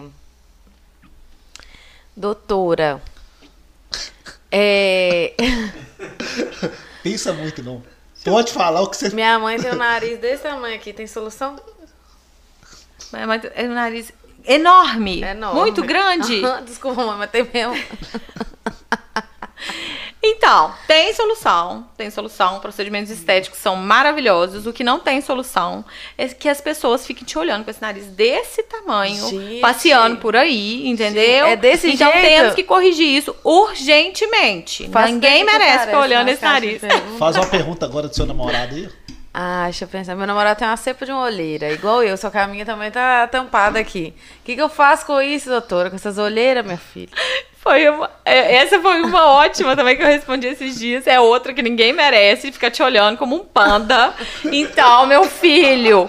Doutora. 2.15 3.01
É... 4.51 5.33
Pensa 7.01 7.31
muito, 7.31 7.63
não. 7.63 7.81
Pode 8.31 8.51
falar 8.53 8.81
o 8.81 8.87
que 8.89 8.97
você. 8.97 9.09
Minha 9.09 9.39
mãe 9.39 9.57
tem 9.59 9.71
um 9.71 9.75
nariz 9.75 10.19
desse 10.19 10.43
tamanho 10.43 10.75
aqui, 10.75 10.91
tem 10.93 11.07
solução? 11.07 11.55
É, 13.13 13.25
mas 13.25 13.41
é 13.55 13.63
um 13.63 13.73
nariz 13.73 14.11
enorme, 14.45 15.23
É 15.23 15.31
enorme. 15.31 15.59
muito 15.61 15.81
grande. 15.83 16.41
Desculpa, 16.65 17.05
mãe, 17.05 17.17
mas 17.17 17.31
tem 17.31 17.47
mesmo. 17.53 17.75
Então, 20.29 20.73
tem 20.87 21.13
solução. 21.13 21.87
Tem 21.95 22.09
solução. 22.09 22.59
Procedimentos 22.59 23.09
estéticos 23.11 23.59
são 23.59 23.75
maravilhosos. 23.75 24.67
O 24.67 24.73
que 24.73 24.83
não 24.83 24.99
tem 24.99 25.21
solução 25.21 25.85
é 26.17 26.27
que 26.27 26.49
as 26.49 26.59
pessoas 26.59 27.05
fiquem 27.05 27.23
te 27.23 27.37
olhando 27.37 27.63
com 27.63 27.71
esse 27.71 27.81
nariz 27.81 28.05
desse 28.07 28.63
tamanho, 28.63 29.29
Gente. 29.29 29.61
passeando 29.61 30.17
por 30.17 30.35
aí, 30.35 30.87
entendeu? 30.87 31.47
É 31.47 31.55
desse 31.55 31.91
então 31.91 32.11
jeito? 32.11 32.27
temos 32.27 32.55
que 32.55 32.63
corrigir 32.63 33.07
isso 33.07 33.35
urgentemente. 33.43 34.89
Faz 34.89 35.11
Ninguém 35.11 35.43
merece 35.43 35.85
ficar 35.85 35.99
olhando 35.99 36.27
esse 36.29 36.43
nariz. 36.43 36.81
Faz 37.17 37.35
uma 37.35 37.47
pergunta 37.47 37.85
agora 37.85 38.07
do 38.07 38.15
seu 38.15 38.25
namorado 38.25 38.75
aí. 38.75 38.89
Ah, 39.39 39.65
deixa 39.65 39.85
eu 39.85 39.87
pensar. 39.87 40.15
Meu 40.15 40.25
namorado 40.25 40.57
tem 40.57 40.67
uma 40.67 40.75
cepa 40.75 41.05
de 41.05 41.11
uma 41.11 41.21
olheira, 41.21 41.71
igual 41.71 42.01
eu, 42.01 42.17
só 42.17 42.31
que 42.31 42.39
a 42.39 42.47
minha 42.47 42.65
também 42.65 42.89
tá 42.89 43.27
tampada 43.27 43.77
aqui. 43.77 44.11
O 44.41 44.43
que, 44.45 44.55
que 44.55 44.61
eu 44.61 44.67
faço 44.67 45.05
com 45.05 45.21
isso, 45.21 45.47
doutora? 45.47 45.91
Com 45.91 45.95
essas 45.95 46.17
olheiras, 46.17 46.65
minha 46.65 46.77
filha? 46.77 47.09
Foi 47.59 47.87
uma- 47.89 48.09
é, 48.23 48.55
essa 48.55 48.79
foi 48.79 49.01
uma 49.01 49.25
ótima 49.25 49.75
também 49.75 49.97
que 49.97 50.01
eu 50.01 50.07
respondi 50.07 50.47
esses 50.47 50.79
dias. 50.79 51.05
É 51.05 51.19
outra 51.19 51.53
que 51.53 51.61
ninguém 51.61 51.91
merece, 51.91 52.49
fica 52.51 52.71
te 52.71 52.81
olhando 52.81 53.17
como 53.17 53.35
um 53.35 53.43
panda. 53.43 54.13
Então, 54.45 55.05
meu 55.05 55.25
filho, 55.25 56.07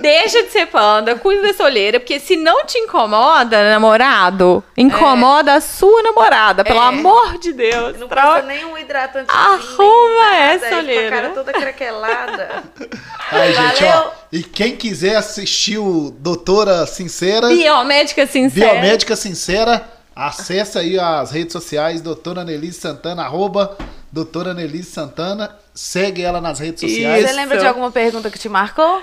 deixa 0.00 0.42
de 0.42 0.50
ser 0.50 0.66
panda, 0.66 1.14
cuida 1.16 1.42
dessa 1.42 1.64
olheira, 1.64 1.98
porque 2.00 2.18
se 2.20 2.36
não 2.36 2.64
te 2.64 2.78
incomoda, 2.78 3.70
namorado, 3.70 4.62
incomoda 4.76 5.54
a 5.54 5.60
sua 5.60 6.02
namorada, 6.02 6.64
pelo 6.64 6.80
É. 6.80 6.86
amor 6.88 7.38
de 7.38 7.52
Deus. 7.52 7.98
Não 7.98 8.08
Troca- 8.08 8.26
passa 8.26 8.42
nenhum 8.46 8.76
hidratante. 8.78 9.26
Arruma 9.30 10.36
essa 10.36 10.68
Com 10.68 10.74
a 10.74 10.78
olheira. 10.78 11.10
cara 11.16 11.28
toda 11.30 11.52
craquelada. 11.52 12.64
Aí, 13.30 13.52
gente, 13.52 13.84
ó. 13.84 14.10
E 14.32 14.42
quem 14.42 14.76
quiser 14.76 15.16
assistir 15.16 15.78
o 15.78 16.10
Doutora 16.18 16.86
Sincera, 16.86 17.48
Biomédica 17.48 18.26
sincera. 18.26 18.72
Biomédica 18.72 19.16
Sincera, 19.16 19.88
acessa 20.16 20.80
aí 20.80 20.98
as 20.98 21.30
redes 21.30 21.52
sociais, 21.52 22.00
Doutora 22.00 22.44
Nelise 22.44 22.80
Santana, 22.80 23.22
arroba 23.24 23.76
Doutora 24.10 24.52
Nelise 24.54 24.90
Santana. 24.90 25.54
Segue 25.74 26.22
ela 26.22 26.40
nas 26.40 26.58
redes 26.58 26.80
sociais. 26.80 27.24
Você 27.26 27.32
lembra 27.34 27.58
de 27.58 27.66
alguma 27.66 27.90
pergunta 27.90 28.30
que 28.30 28.38
te 28.38 28.48
marcou? 28.48 29.00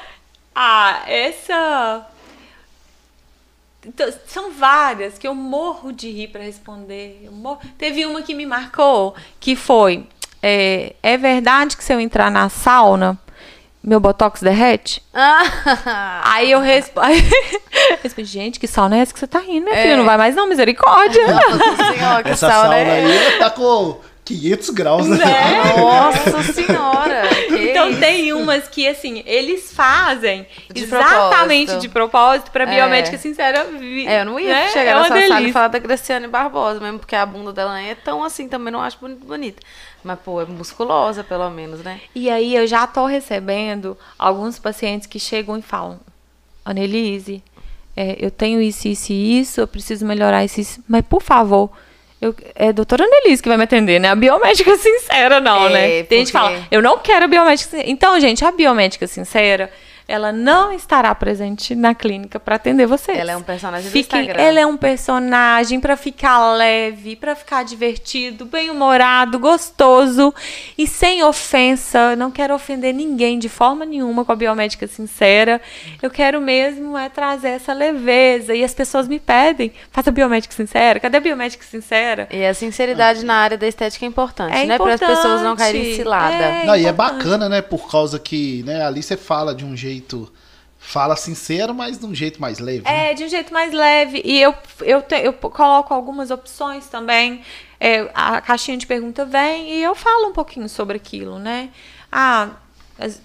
Ah, 0.56 1.02
essa. 1.06 2.06
Então, 3.86 4.12
são 4.28 4.52
várias 4.52 5.18
que 5.18 5.28
eu 5.28 5.36
morro 5.36 5.92
de 5.92 6.10
rir 6.10 6.30
para 6.30 6.42
responder. 6.42 7.28
Morro- 7.32 7.60
Teve 7.78 8.06
uma 8.06 8.22
que 8.22 8.34
me 8.34 8.46
marcou, 8.46 9.14
que 9.40 9.56
foi: 9.56 10.08
é, 10.42 10.96
é 11.04 11.18
verdade 11.18 11.78
que 11.78 11.84
se 11.84 11.94
eu 11.94 12.00
entrar 12.00 12.32
na 12.32 12.50
sauna, 12.50 13.18
meu 13.84 14.00
botox 14.00 14.42
derrete? 14.42 15.04
Ah, 15.14 16.22
Aí 16.24 16.50
eu 16.52 16.60
respondo. 16.62 17.08
respondi, 18.02 18.28
gente, 18.28 18.60
que 18.60 18.68
sauna 18.68 18.98
é 18.98 19.02
essa 19.02 19.14
que 19.14 19.20
você 19.20 19.28
tá 19.28 19.44
indo, 19.44 19.66
minha 19.66 19.76
É. 19.76 19.82
filha? 19.84 19.98
Não 19.98 20.06
vai 20.06 20.18
mais, 20.18 20.36
não, 20.36 20.48
misericórdia. 20.48 21.22
nossa 21.28 21.94
senhora, 21.94 22.24
que 22.24 22.30
Essa 22.32 22.50
sauna 22.50 22.62
sauna 22.64 22.76
é- 22.78 23.06
aí 23.06 23.38
tá 23.40 23.50
com 23.52 24.00
500 24.26 24.70
graus, 24.72 25.08
né? 25.08 25.18
Nossa 25.78 26.52
senhora. 26.52 27.22
Então 27.48 27.92
isso? 27.92 28.00
tem 28.00 28.34
umas 28.34 28.68
que, 28.68 28.88
assim, 28.88 29.22
eles 29.26 29.72
fazem 29.72 30.48
De 30.74 30.84
exatamente 30.84 31.66
propósito. 31.68 31.82
de 31.82 31.90
propósito 31.90 32.52
pra 32.52 32.64
É. 32.64 32.76
biomédica 32.76 33.18
sincera. 33.20 33.66
vi- 33.66 34.08
É, 34.08 34.22
eu 34.22 34.26
não 34.26 34.40
ia 34.40 34.50
né? 34.54 34.70
chegar 34.70 34.92
é 34.92 34.96
nessa 34.96 35.08
sala 35.10 35.20
e 35.26 35.30
delícia. 35.30 35.54
falar 35.54 35.68
da 35.68 35.78
Graciane 35.80 36.28
Barbosa, 36.28 36.80
mesmo 36.80 36.98
porque 37.00 37.16
a 37.16 37.26
bunda 37.26 37.54
dela 37.54 37.80
é 37.80 37.94
tão 37.94 38.24
assim, 38.24 38.50
também 38.50 38.74
não 38.74 38.82
acho 38.82 38.98
boni- 39.00 39.16
bonita. 39.16 39.62
Mas, 40.04 40.20
pô, 40.20 40.42
é 40.42 40.46
musculosa, 40.46 41.24
pelo 41.24 41.50
menos, 41.52 41.82
né? 41.82 42.00
E 42.16 42.30
aí 42.30 42.56
eu 42.56 42.66
já 42.68 42.86
tô 42.88 43.06
recebendo 43.06 43.96
alguns 44.18 44.58
pacientes 44.60 45.08
que 45.08 45.20
chegam 45.20 45.58
e 45.58 45.62
falam, 45.62 46.00
Annelise, 46.64 47.44
é, 47.96 48.16
eu 48.20 48.30
tenho 48.32 48.62
isso, 48.62 48.88
isso 48.88 49.12
e 49.14 49.40
isso, 49.40 49.62
eu 49.62 49.68
preciso 49.68 50.06
melhorar 50.06 50.44
isso, 50.44 50.60
isso, 50.60 50.84
mas 50.88 51.04
por 51.08 51.22
favor, 51.22 51.70
eu, 52.22 52.34
é 52.56 52.70
a 52.70 52.72
doutora 52.72 53.04
Annelise 53.04 53.42
que 53.44 53.50
vai 53.50 53.58
me 53.58 53.64
atender, 53.66 54.00
né? 54.00 54.10
A 54.10 54.16
biomédica 54.16 54.76
sincera 54.78 55.40
não, 55.40 55.68
É, 55.68 55.70
né? 55.70 56.04
Tem 56.04 56.20
gente 56.20 56.32
que 56.32 56.38
porque- 56.40 56.54
fala, 56.56 56.68
eu 56.72 56.82
não 56.82 56.98
quero 57.00 57.26
a 57.26 57.28
biomédica 57.28 57.70
sincera. 57.70 57.90
Então, 57.90 58.20
gente, 58.20 58.44
a 58.46 58.52
biomédica 58.52 59.06
sincera, 59.08 59.70
ela 60.08 60.32
não 60.32 60.72
estará 60.72 61.14
presente 61.16 61.74
na 61.74 61.96
clínica 61.96 62.40
para 62.40 62.56
atender 62.56 62.86
vocês. 62.86 63.18
Ela 63.18 63.32
é 63.32 63.38
um 63.38 63.42
personagem 63.42 63.90
do 63.90 63.92
Fiquem- 63.92 64.22
Instagram. 64.22 64.44
Ela 64.44 64.60
é 64.60 64.66
um 64.66 64.78
personagem 64.78 65.80
para 65.80 65.98
ficar 65.98 66.54
leve, 66.54 67.16
para 67.16 67.36
ficar 67.36 67.64
divertido, 67.64 68.46
bem-humorado, 68.46 69.40
gostoso 69.40 70.34
e 70.78 70.86
sem 70.86 71.24
ofensa. 71.24 72.16
Não 72.16 72.30
quero 72.30 72.54
ofender 72.54 72.94
ninguém 72.94 73.40
de 73.40 73.50
forma 73.50 73.86
nenhuma 73.86 74.24
com 74.24 74.32
a 74.32 74.36
biomédica 74.36 74.86
sincera. 74.88 75.60
Eu 76.02 76.10
quero 76.12 76.40
mesmo 76.40 76.98
é 76.98 77.10
trazer 77.10 77.50
essa 77.50 77.74
leveza 77.74 78.54
e 78.54 78.64
as 78.64 78.74
pessoas 78.74 79.08
me 79.08 79.20
pedem, 79.20 79.72
faça 79.92 80.12
biomédica 80.12 80.54
sincera. 80.54 81.00
Cadê 81.00 81.18
a 81.18 81.22
biomédica 81.22 81.64
sincera? 81.66 82.28
E 82.32 82.46
a 82.46 82.54
sinceridade 82.54 83.26
na 83.26 83.36
área 83.36 83.58
da 83.58 83.68
estética 83.68 84.06
é 84.06 84.08
importante, 84.08 84.56
É 84.56 84.66
né? 84.66 84.78
Para 84.78 84.94
as 84.94 85.00
pessoas 85.00 85.42
não 85.42 85.56
caírem 85.56 85.96
cilada. 85.96 86.36
É. 86.36 86.66
Não, 86.66 86.76
e 86.76 86.86
é 86.86 86.92
bacana, 86.94 87.50
né? 87.50 87.62
Por 87.62 87.90
causa 87.90 88.20
que 88.20 88.62
né, 88.66 88.86
ali 88.86 89.02
você 89.02 89.18
fala 89.18 89.56
de 89.56 89.66
um 89.66 89.76
jeito. 89.76 89.95
Fala 90.78 91.16
sincero, 91.16 91.74
mas 91.74 91.98
de 91.98 92.06
um 92.06 92.14
jeito 92.14 92.40
mais 92.40 92.60
leve. 92.60 92.84
né? 92.84 93.12
É, 93.12 93.14
de 93.16 93.24
um 93.24 93.30
jeito 93.30 93.52
mais 93.52 93.74
leve. 93.74 94.22
E 94.24 94.40
eu, 94.40 94.54
eu, 94.82 95.02
te- 95.02 95.16
eu 95.24 95.34
coloco 95.34 95.94
algumas 95.94 96.30
opções 96.30 96.86
também. 96.88 97.42
É, 97.80 98.10
a 98.14 98.40
caixinha 98.40 98.78
de 98.78 98.86
pergunta 98.86 99.26
vem 99.26 99.72
e 99.72 99.84
eu 99.84 99.96
falo 99.96 100.28
um 100.28 100.34
pouquinho 100.34 100.70
sobre 100.70 100.96
aquilo, 100.98 101.40
né? 101.40 101.70
Ah, 102.12 102.50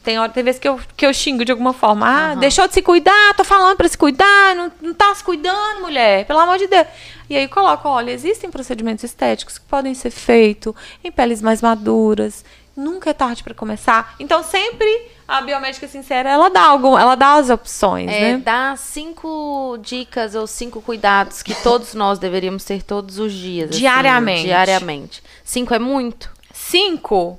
Tem, 0.03 0.19
hora, 0.19 0.33
tem 0.33 0.43
vezes 0.43 0.59
que 0.59 0.67
eu, 0.67 0.81
que 0.97 1.05
eu 1.07 1.13
xingo 1.15 1.45
de 1.45 1.53
alguma 1.53 1.73
forma. 1.75 2.05
Ah, 2.09 2.35
deixou 2.35 2.67
de 2.67 2.75
se 2.75 2.83
cuidar, 2.83 3.35
tô 3.37 3.45
falando 3.45 3.77
pra 3.77 3.87
se 3.89 3.97
cuidar, 3.97 4.57
não, 4.57 4.73
não 4.81 4.95
tá 4.95 5.15
se 5.15 5.23
cuidando, 5.23 5.81
mulher, 5.83 6.25
pelo 6.27 6.41
amor 6.41 6.59
de 6.59 6.67
Deus. 6.67 6.87
E 7.29 7.37
aí 7.37 7.47
coloco, 7.47 7.89
olha, 7.89 8.11
existem 8.11 8.51
procedimentos 8.51 9.05
estéticos 9.05 9.59
que 9.59 9.65
podem 9.67 9.95
ser 9.95 10.11
feitos 10.11 10.75
em 11.05 11.13
peles 11.13 11.41
mais 11.43 11.63
maduras. 11.63 12.45
Nunca 12.81 13.11
é 13.11 13.13
tarde 13.13 13.43
pra 13.45 13.53
começar. 13.55 14.15
Então 14.19 14.43
sempre 14.43 15.11
a 15.29 15.41
biomédica 15.43 15.87
sincera, 15.87 16.29
ela 16.31 16.49
dá 16.49 16.63
algum, 16.65 16.99
ela 16.99 17.15
dá 17.15 17.35
as 17.35 17.51
opções, 17.51 18.11
É, 18.11 18.33
né? 18.33 18.37
dá 18.39 18.75
cinco 18.77 19.79
dicas 19.81 20.35
ou 20.35 20.47
cinco 20.47 20.81
cuidados 20.83 21.43
que 21.43 21.55
todos 21.63 21.95
nós 21.95 22.19
deveríamos 22.19 22.65
ter 22.65 22.83
todos 22.83 23.19
os 23.19 23.33
dias. 23.33 23.71
assim, 23.71 23.79
Diariamente. 23.79 24.45
diariamente. 24.45 25.23
Cinco 25.45 25.73
é 25.75 25.79
muito? 25.79 26.31
Cinco. 26.53 27.39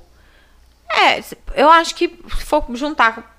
É, 0.90 1.22
eu 1.54 1.68
acho 1.70 1.94
que 1.94 2.08
se 2.38 2.44
for 2.44 2.64
juntar, 2.74 3.31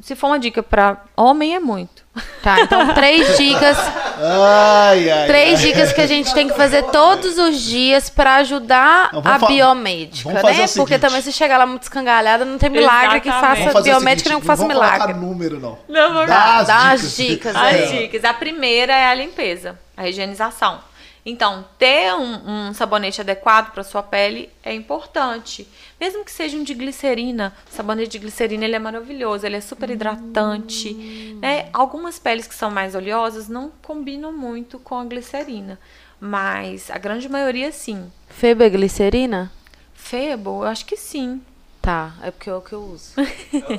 se 0.00 0.14
for 0.14 0.26
uma 0.28 0.38
dica 0.38 0.62
pra 0.62 0.98
homem, 1.16 1.54
é 1.54 1.60
muito. 1.60 2.02
Tá, 2.42 2.60
então 2.60 2.94
três 2.94 3.34
dicas. 3.38 3.76
Ai, 4.20 5.10
ai. 5.10 5.26
Três 5.26 5.60
ai. 5.60 5.66
dicas 5.66 5.92
que 5.92 6.00
a 6.00 6.06
gente 6.06 6.32
tem 6.32 6.48
que 6.48 6.54
fazer 6.56 6.82
todos 6.84 7.38
os 7.38 7.60
dias 7.60 8.08
pra 8.08 8.36
ajudar 8.36 9.10
Não, 9.12 9.22
a 9.24 9.38
biomédica, 9.38 10.30
né? 10.32 10.66
Porque 10.76 10.98
também 10.98 11.20
se 11.22 11.32
chegar 11.32 11.58
lá 11.58 11.66
muito 11.66 11.82
escangalhada, 11.82 12.44
não 12.44 12.56
tem 12.58 12.70
milagre 12.70 13.20
que 13.20 13.28
Exatamente. 13.28 13.58
faça 13.62 13.72
fazer 13.72 13.90
o 13.90 13.94
biomédica 13.94 14.30
não 14.30 14.40
que 14.40 14.46
faça 14.46 14.62
não 14.62 14.68
vamos 14.68 14.82
milagre. 14.82 15.12
colocar 15.14 15.26
número, 15.26 15.58
não. 15.60 15.78
Não, 15.88 16.14
vou 16.14 16.26
Dá 16.26 16.56
as 16.58 16.66
Dá 16.68 16.90
as 16.92 17.00
dicas. 17.16 17.16
dicas, 17.16 17.56
As 17.56 17.74
É. 17.74 17.86
dicas. 17.86 18.24
A 18.24 18.34
primeira 18.34 18.92
é 18.94 19.06
a 19.06 19.14
limpeza, 19.14 19.78
a 19.96 20.08
higienização. 20.08 20.78
Então, 21.26 21.64
ter 21.78 22.12
um, 22.14 22.68
um 22.68 22.74
sabonete 22.74 23.20
adequado 23.20 23.72
para 23.72 23.82
sua 23.82 24.02
pele 24.02 24.50
é 24.62 24.74
importante. 24.74 25.66
Mesmo 25.98 26.22
que 26.24 26.30
seja 26.30 26.56
um 26.56 26.62
de 26.62 26.74
glicerina, 26.74 27.54
o 27.70 27.74
sabonete 27.74 28.10
de 28.10 28.18
glicerina 28.18 28.64
ele 28.64 28.76
é 28.76 28.78
maravilhoso, 28.78 29.46
ele 29.46 29.56
é 29.56 29.60
super 29.60 29.88
hidratante. 29.88 30.92
né? 31.40 31.70
Algumas 31.72 32.18
peles 32.18 32.46
que 32.46 32.54
são 32.54 32.70
mais 32.70 32.94
oleosas 32.94 33.48
não 33.48 33.72
combinam 33.82 34.32
muito 34.32 34.78
com 34.78 34.96
a 34.96 35.04
glicerina, 35.04 35.78
mas 36.20 36.90
a 36.90 36.98
grande 36.98 37.28
maioria 37.28 37.72
sim. 37.72 38.12
Febeglicerina? 38.28 39.50
Febo, 39.94 40.62
eu 40.64 40.68
acho 40.68 40.84
que 40.84 40.96
sim. 40.96 41.40
Tá, 41.84 42.12
é 42.22 42.30
porque 42.30 42.48
é 42.48 42.54
o 42.54 42.62
que 42.62 42.72
eu 42.72 42.80
uso. 42.82 43.10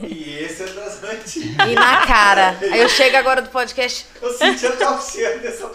E 0.08 0.38
esse 0.44 0.62
é 0.62 0.68
das 0.68 1.04
antigas. 1.04 1.68
E 1.68 1.74
na 1.74 2.06
cara. 2.06 2.56
Aí 2.62 2.80
eu 2.82 2.88
chego 2.88 3.18
agora 3.18 3.42
do 3.42 3.50
podcast, 3.50 4.06
Eu 4.22 4.32
senti 4.32 4.68
até 4.68 4.88
o 4.88 5.02
cheiro 5.02 5.42
dessa 5.42 5.72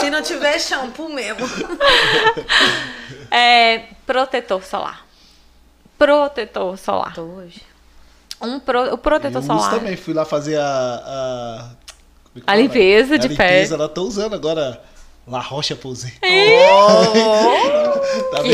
se 0.00 0.10
não 0.10 0.20
tiver 0.20 0.58
shampoo 0.58 1.08
mesmo. 1.08 1.46
É 3.30 3.84
protetor 4.06 4.62
solar. 4.64 5.06
Protetor 5.98 6.76
solar. 6.78 7.14
Tô 7.14 7.22
hoje. 7.22 7.62
Um 8.40 8.58
pro- 8.60 8.94
o 8.94 8.98
protetor 8.98 9.42
Eu 9.42 9.46
solar. 9.46 9.68
uso 9.68 9.78
também, 9.78 9.96
fui 9.96 10.14
lá 10.14 10.24
fazer 10.24 10.56
a. 10.58 10.64
a, 10.64 11.70
como 12.24 12.36
é 12.36 12.40
que 12.40 12.40
A 12.40 12.52
fala? 12.52 12.60
limpeza 12.60 13.14
A 13.14 13.18
de 13.18 13.28
limpeza, 13.28 13.48
pele. 13.70 13.74
Ela 13.74 13.88
tô 13.88 14.02
usando 14.02 14.34
agora 14.34 14.82
La 15.28 15.40
Rocha 15.40 15.76
Posay. 15.76 16.12
Tá 18.30 18.42
Que 18.42 18.50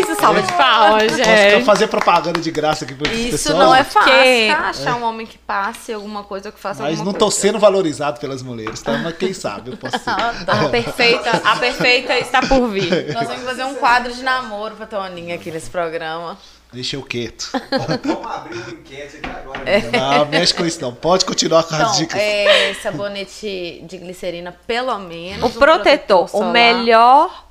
isso, 0.00 0.14
salva 0.16 0.40
de 0.42 0.52
palmas, 0.52 1.04
Posso 1.04 1.16
gente. 1.16 1.64
fazer 1.64 1.88
propaganda 1.88 2.40
de 2.40 2.50
graça 2.50 2.84
aqui 2.84 2.94
pro 2.94 3.10
Isso 3.12 3.30
pessoal? 3.32 3.58
não 3.58 3.74
é 3.74 3.82
fácil, 3.84 4.12
Que- 4.12 4.48
tá? 4.54 4.68
Achar 4.68 4.96
um 4.96 5.02
homem 5.04 5.26
que 5.26 5.36
passe 5.38 5.92
alguma 5.92 6.22
coisa 6.24 6.52
que 6.52 6.58
faça 6.60 6.82
Mas 6.82 6.98
não 7.00 7.12
tô 7.12 7.26
coisa. 7.26 7.36
sendo 7.40 7.58
valorizado 7.58 8.20
pelas 8.20 8.42
mulheres, 8.42 8.80
tá? 8.80 8.96
Mas 8.98 9.16
quem 9.16 9.32
sabe 9.32 9.72
eu 9.72 9.76
posso 9.76 9.98
ser. 9.98 10.10
A 10.48 10.68
perfeita, 10.68 11.30
a 11.44 11.56
perfeita 11.56 12.18
está 12.18 12.40
por 12.40 12.68
vir. 12.68 13.12
Nós 13.12 13.26
vamos 13.26 13.42
fazer 13.44 13.64
um 13.64 13.74
quadro 13.74 14.12
de 14.12 14.22
namoro 14.22 14.76
pra 14.76 14.86
Toninha 14.86 15.34
aqui 15.34 15.50
nesse 15.50 15.70
programa. 15.70 16.38
Deixa 16.72 16.96
eu 16.96 17.02
quieto. 17.02 17.50
Vamos 17.52 18.26
abrir 18.26 18.58
uma 18.58 18.70
enquete 18.70 19.16
aqui 19.16 19.26
agora. 19.30 19.64
Não, 19.90 20.26
mexe 20.26 20.52
com 20.52 20.66
isso 20.66 20.80
não. 20.82 20.94
Pode 20.94 21.24
continuar 21.24 21.62
com 21.64 21.74
as 21.74 21.80
Então, 21.80 21.92
dicas. 21.96 22.20
é, 22.20 22.74
sabonete 22.82 23.82
de 23.88 23.96
glicerina, 23.96 24.52
pelo 24.66 24.98
menos. 24.98 25.42
O 25.42 25.46
um 25.56 25.58
protetor, 25.58 26.24
o 26.24 26.28
solar. 26.28 26.52
melhor. 26.52 27.46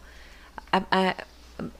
A, 0.71 0.77
a- 0.91 1.15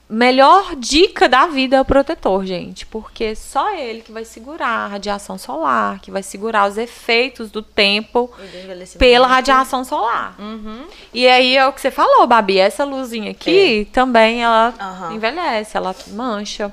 melhor 0.09 0.75
dica 0.75 1.27
da 1.27 1.47
vida 1.47 1.75
é 1.77 1.81
o 1.81 1.85
protetor, 1.85 2.45
gente. 2.45 2.85
Porque 2.85 3.35
só 3.35 3.73
ele 3.75 4.01
que 4.01 4.11
vai 4.11 4.23
segurar 4.23 4.67
a 4.67 4.87
radiação 4.87 5.37
solar, 5.37 5.99
que 5.99 6.09
vai 6.09 6.23
segurar 6.23 6.69
os 6.69 6.77
efeitos 6.77 7.51
do 7.51 7.61
tempo 7.61 8.31
do 8.37 8.97
pela 8.97 9.27
radiação 9.27 9.83
solar. 9.83 10.35
Uhum. 10.39 10.85
E 11.13 11.27
aí 11.27 11.55
é 11.57 11.67
o 11.67 11.73
que 11.73 11.81
você 11.81 11.91
falou, 11.91 12.25
Babi. 12.25 12.57
Essa 12.57 12.83
luzinha 12.83 13.31
aqui 13.31 13.87
também 13.91 14.43
ela 14.43 14.73
Aham. 14.79 15.13
envelhece, 15.13 15.75
ela 15.75 15.95
mancha. 16.09 16.71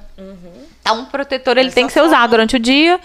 Então, 0.80 1.00
um 1.00 1.04
protetor 1.06 1.56
ele 1.58 1.70
É 1.70 1.72
tem 1.72 1.86
que 1.86 1.92
ser 1.92 2.02
usado 2.02 2.30
durante 2.30 2.56
o 2.56 2.60
dia 2.60 3.00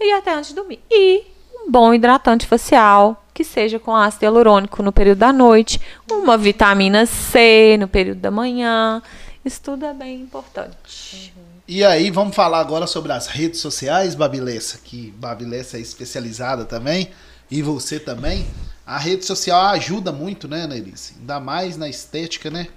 e 0.00 0.12
até 0.12 0.32
antes 0.32 0.50
de 0.50 0.56
dormir. 0.56 0.80
E 0.90 1.24
um 1.64 1.70
bom 1.70 1.94
hidratante 1.94 2.46
facial, 2.46 3.24
que 3.32 3.44
seja 3.44 3.78
com 3.78 3.94
ácido 3.96 4.24
hialurônico 4.24 4.82
no 4.82 4.92
período 4.92 5.18
da 5.18 5.32
noite, 5.32 5.80
uma 6.10 6.36
vitamina 6.36 7.06
C 7.06 7.76
no 7.78 7.88
período 7.88 8.18
da 8.18 8.30
manhã. 8.30 9.02
Isso 9.44 9.60
tudo 9.60 9.84
é 9.84 9.92
bem 9.92 10.20
importante. 10.20 11.34
E 11.66 11.84
aí, 11.84 12.10
vamos 12.10 12.34
falar 12.34 12.60
agora 12.60 12.86
sobre 12.86 13.12
as 13.12 13.26
redes 13.26 13.60
sociais, 13.60 14.14
Babilessa, 14.14 14.78
que 14.84 15.10
Babilessa 15.12 15.78
é 15.78 15.80
especializada 15.80 16.64
também, 16.64 17.10
e 17.50 17.60
você 17.62 17.98
também. 17.98 18.46
A 18.86 18.98
rede 18.98 19.24
social 19.24 19.60
ajuda 19.66 20.12
muito, 20.12 20.46
né, 20.48 20.66
Nelise? 20.66 21.14
Ainda 21.18 21.40
mais 21.40 21.76
na 21.76 21.88
estética, 21.88 22.50
né? 22.50 22.68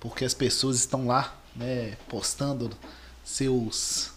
Porque 0.00 0.24
as 0.24 0.34
pessoas 0.34 0.76
estão 0.76 1.06
lá, 1.06 1.34
né, 1.54 1.96
postando 2.08 2.70
seus 3.24 4.10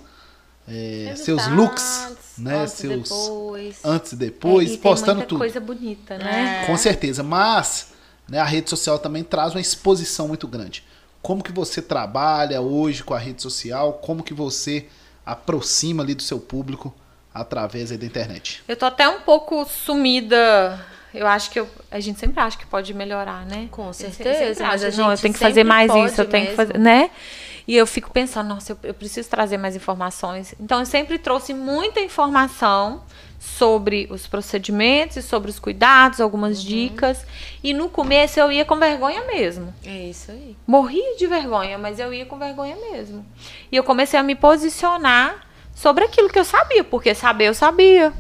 é, 0.68 1.14
seus 1.16 1.46
looks, 1.48 2.16
né, 2.38 2.62
Antes, 2.62 2.74
seus 2.74 3.04
Depois. 3.04 3.76
antes 3.84 4.12
e 4.14 4.16
depois, 4.16 4.72
É, 4.72 4.74
e 4.74 4.78
postando 4.78 5.22
tudo. 5.24 5.38
coisa 5.38 5.60
bonita, 5.60 6.18
né? 6.18 6.64
É. 6.64 6.66
Com 6.66 6.76
certeza, 6.76 7.22
mas 7.22 7.90
né, 8.28 8.40
a 8.40 8.46
rede 8.46 8.70
social 8.70 8.98
também 8.98 9.24
traz 9.24 9.54
uma 9.54 9.62
exposição 9.62 10.28
muito 10.28 10.48
grande. 10.48 10.84
Como 11.26 11.42
que 11.44 11.52
você 11.52 11.82
trabalha 11.82 12.62
hoje 12.62 13.04
com 13.04 13.12
a 13.16 13.18
rede 13.18 13.42
social? 13.42 13.94
Como 13.94 14.22
que 14.22 14.32
você 14.32 14.86
aproxima 15.26 16.04
ali 16.04 16.14
do 16.14 16.22
seu 16.22 16.40
público 16.40 16.94
através 17.34 17.92
aí 17.92 17.98
da 17.98 18.06
internet? 18.06 18.64
Eu 18.68 18.76
tô 18.76 18.86
até 18.86 19.10
um 19.10 19.22
pouco 19.22 19.66
sumida. 19.66 20.80
Eu 21.12 21.26
acho 21.26 21.50
que 21.50 21.60
eu- 21.60 21.68
a 21.90 22.00
gente 22.00 22.20
sempre 22.20 22.40
acha 22.40 22.56
que 22.56 22.66
pode 22.68 22.94
melhorar, 22.94 23.44
né? 23.44 23.68
Com 23.72 23.92
certeza, 23.92 24.64
mas 24.68 24.84
a 24.84 24.92
não, 24.92 25.06
eu 25.06 25.16
gente 25.16 25.22
tenho 25.24 25.34
que 25.34 25.40
fazer 25.40 25.64
mais 25.64 25.92
isso, 25.96 26.22
eu 26.22 26.30
tenho 26.30 26.44
que 26.44 26.52
mesmo. 26.52 26.56
fazer, 26.58 26.78
né? 26.78 27.10
E 27.68 27.76
eu 27.76 27.88
fico 27.88 28.12
pensando, 28.12 28.48
nossa, 28.50 28.74
eu, 28.74 28.78
eu 28.84 28.94
preciso 28.94 29.28
trazer 29.30 29.58
mais 29.58 29.76
informações. 29.76 30.54
Então 30.60 30.80
eu 30.80 30.86
sempre 30.86 31.18
trouxe 31.18 31.54
muita 31.54 32.00
informação 32.00 33.02
sobre 33.40 34.08
os 34.10 34.28
procedimentos 34.28 35.18
e 35.18 35.22
sobre 35.22 35.50
os 35.50 35.60
cuidados, 35.60 36.20
algumas 36.22 36.60
Uhum. 36.60 36.66
dicas. 36.66 37.26
E 37.64 37.74
no 37.74 37.90
começo 37.90 38.40
eu 38.40 38.52
ia 38.52 38.66
com 38.66 38.76
vergonha 38.78 39.24
mesmo. 39.26 39.74
É 39.86 40.10
isso 40.10 40.32
aí. 40.32 40.56
Morria 40.66 41.16
de 41.18 41.28
vergonha, 41.28 41.78
mas 41.78 42.00
eu 42.00 42.14
ia 42.14 42.26
com 42.26 42.38
vergonha 42.38 42.76
mesmo. 42.92 43.26
E 43.72 43.76
eu 43.76 43.84
comecei 43.84 44.20
a 44.20 44.24
me 44.24 44.36
posicionar 44.36 45.46
sobre 45.74 46.06
aquilo 46.06 46.30
que 46.30 46.40
eu 46.40 46.46
sabia, 46.46 46.84
porque 46.84 47.14
saber 47.14 47.46
eu 47.46 47.54
sabia. 47.54 48.14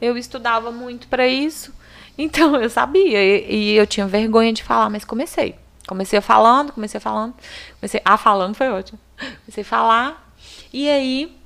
Eu 0.00 0.16
estudava 0.16 0.70
muito 0.72 1.06
para 1.08 1.26
isso, 1.28 1.72
então 2.16 2.56
eu 2.56 2.70
sabia. 2.70 3.22
E, 3.22 3.54
e 3.54 3.72
eu 3.76 3.86
tinha 3.86 4.06
vergonha 4.06 4.52
de 4.52 4.62
falar, 4.62 4.88
mas 4.90 5.04
comecei. 5.04 5.54
Comecei 5.86 6.20
falando, 6.20 6.72
comecei 6.72 7.00
falando, 7.00 7.34
comecei 7.80 8.00
a 8.04 8.16
falando 8.16 8.54
foi 8.54 8.70
ótimo. 8.70 8.98
Comecei 9.44 9.62
a 9.62 9.66
falar 9.66 10.34
e 10.72 10.88
aí 10.88 11.36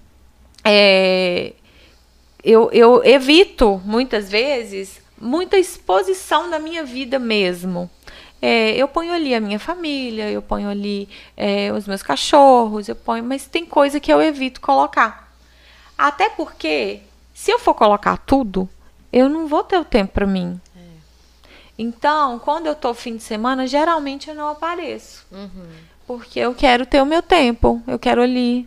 é, 0.65 1.53
eu, 2.45 2.71
eu 2.73 3.05
evito 3.05 3.81
muitas 3.85 4.31
vezes 4.31 5.01
muita 5.19 5.57
exposição 5.57 6.51
da 6.51 6.59
minha 6.59 6.85
vida 6.85 7.19
mesmo. 7.19 7.91
É, 8.41 8.73
eu 8.77 8.87
ponho 8.87 9.13
ali 9.13 9.35
a 9.35 9.41
minha 9.41 9.59
família, 9.59 10.31
eu 10.31 10.43
ponho 10.43 10.69
ali 10.69 11.09
é, 11.37 11.73
os 11.73 11.87
meus 11.87 12.03
cachorros, 12.03 12.89
eu 12.89 12.95
ponho, 12.95 13.25
mas 13.25 13.47
tem 13.47 13.65
coisa 13.65 13.99
que 13.99 14.13
eu 14.13 14.21
evito 14.21 14.61
colocar. 14.61 15.33
Até 15.97 16.29
porque, 16.29 17.01
se 17.33 17.51
eu 17.51 17.59
for 17.59 17.75
colocar 17.75 18.19
tudo, 18.19 18.69
eu 19.13 19.29
não 19.29 19.47
vou 19.47 19.65
ter 19.65 19.79
o 19.79 19.85
tempo 19.85 20.13
para 20.13 20.27
mim. 20.27 20.61
Então, 21.79 22.39
quando 22.39 22.67
eu 22.67 22.75
tô 22.75 22.95
fim 22.95 23.17
de 23.17 23.23
semana, 23.23 23.67
geralmente 23.67 24.29
eu 24.29 24.35
não 24.35 24.49
apareço. 24.49 25.27
Porque 26.07 26.39
eu 26.39 26.55
quero 26.55 26.87
ter 26.87 27.03
o 27.03 27.07
meu 27.07 27.23
tempo. 27.23 27.83
Eu 27.87 27.99
quero 27.99 28.23
ali 28.23 28.67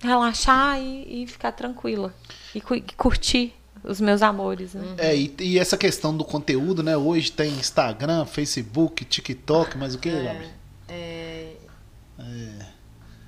relaxar 0.00 0.80
e, 0.80 1.22
e 1.22 1.26
ficar 1.26 1.52
tranquila. 1.52 2.12
E 2.54 2.60
cu- 2.60 2.74
e 2.74 2.80
curtir 2.96 3.54
os 3.84 4.00
meus 4.00 4.20
amores. 4.22 4.74
Né? 4.74 4.82
É, 4.98 5.16
e, 5.16 5.34
e 5.40 5.58
essa 5.58 5.76
questão 5.76 6.16
do 6.16 6.24
conteúdo, 6.24 6.82
né? 6.82 6.96
Hoje 6.96 7.30
tem 7.30 7.50
Instagram, 7.52 8.24
Facebook, 8.24 9.04
TikTok, 9.04 9.76
mas 9.78 9.94
o 9.94 9.98
que, 9.98 10.10
Gabi? 10.10 10.46
É. 10.88 11.52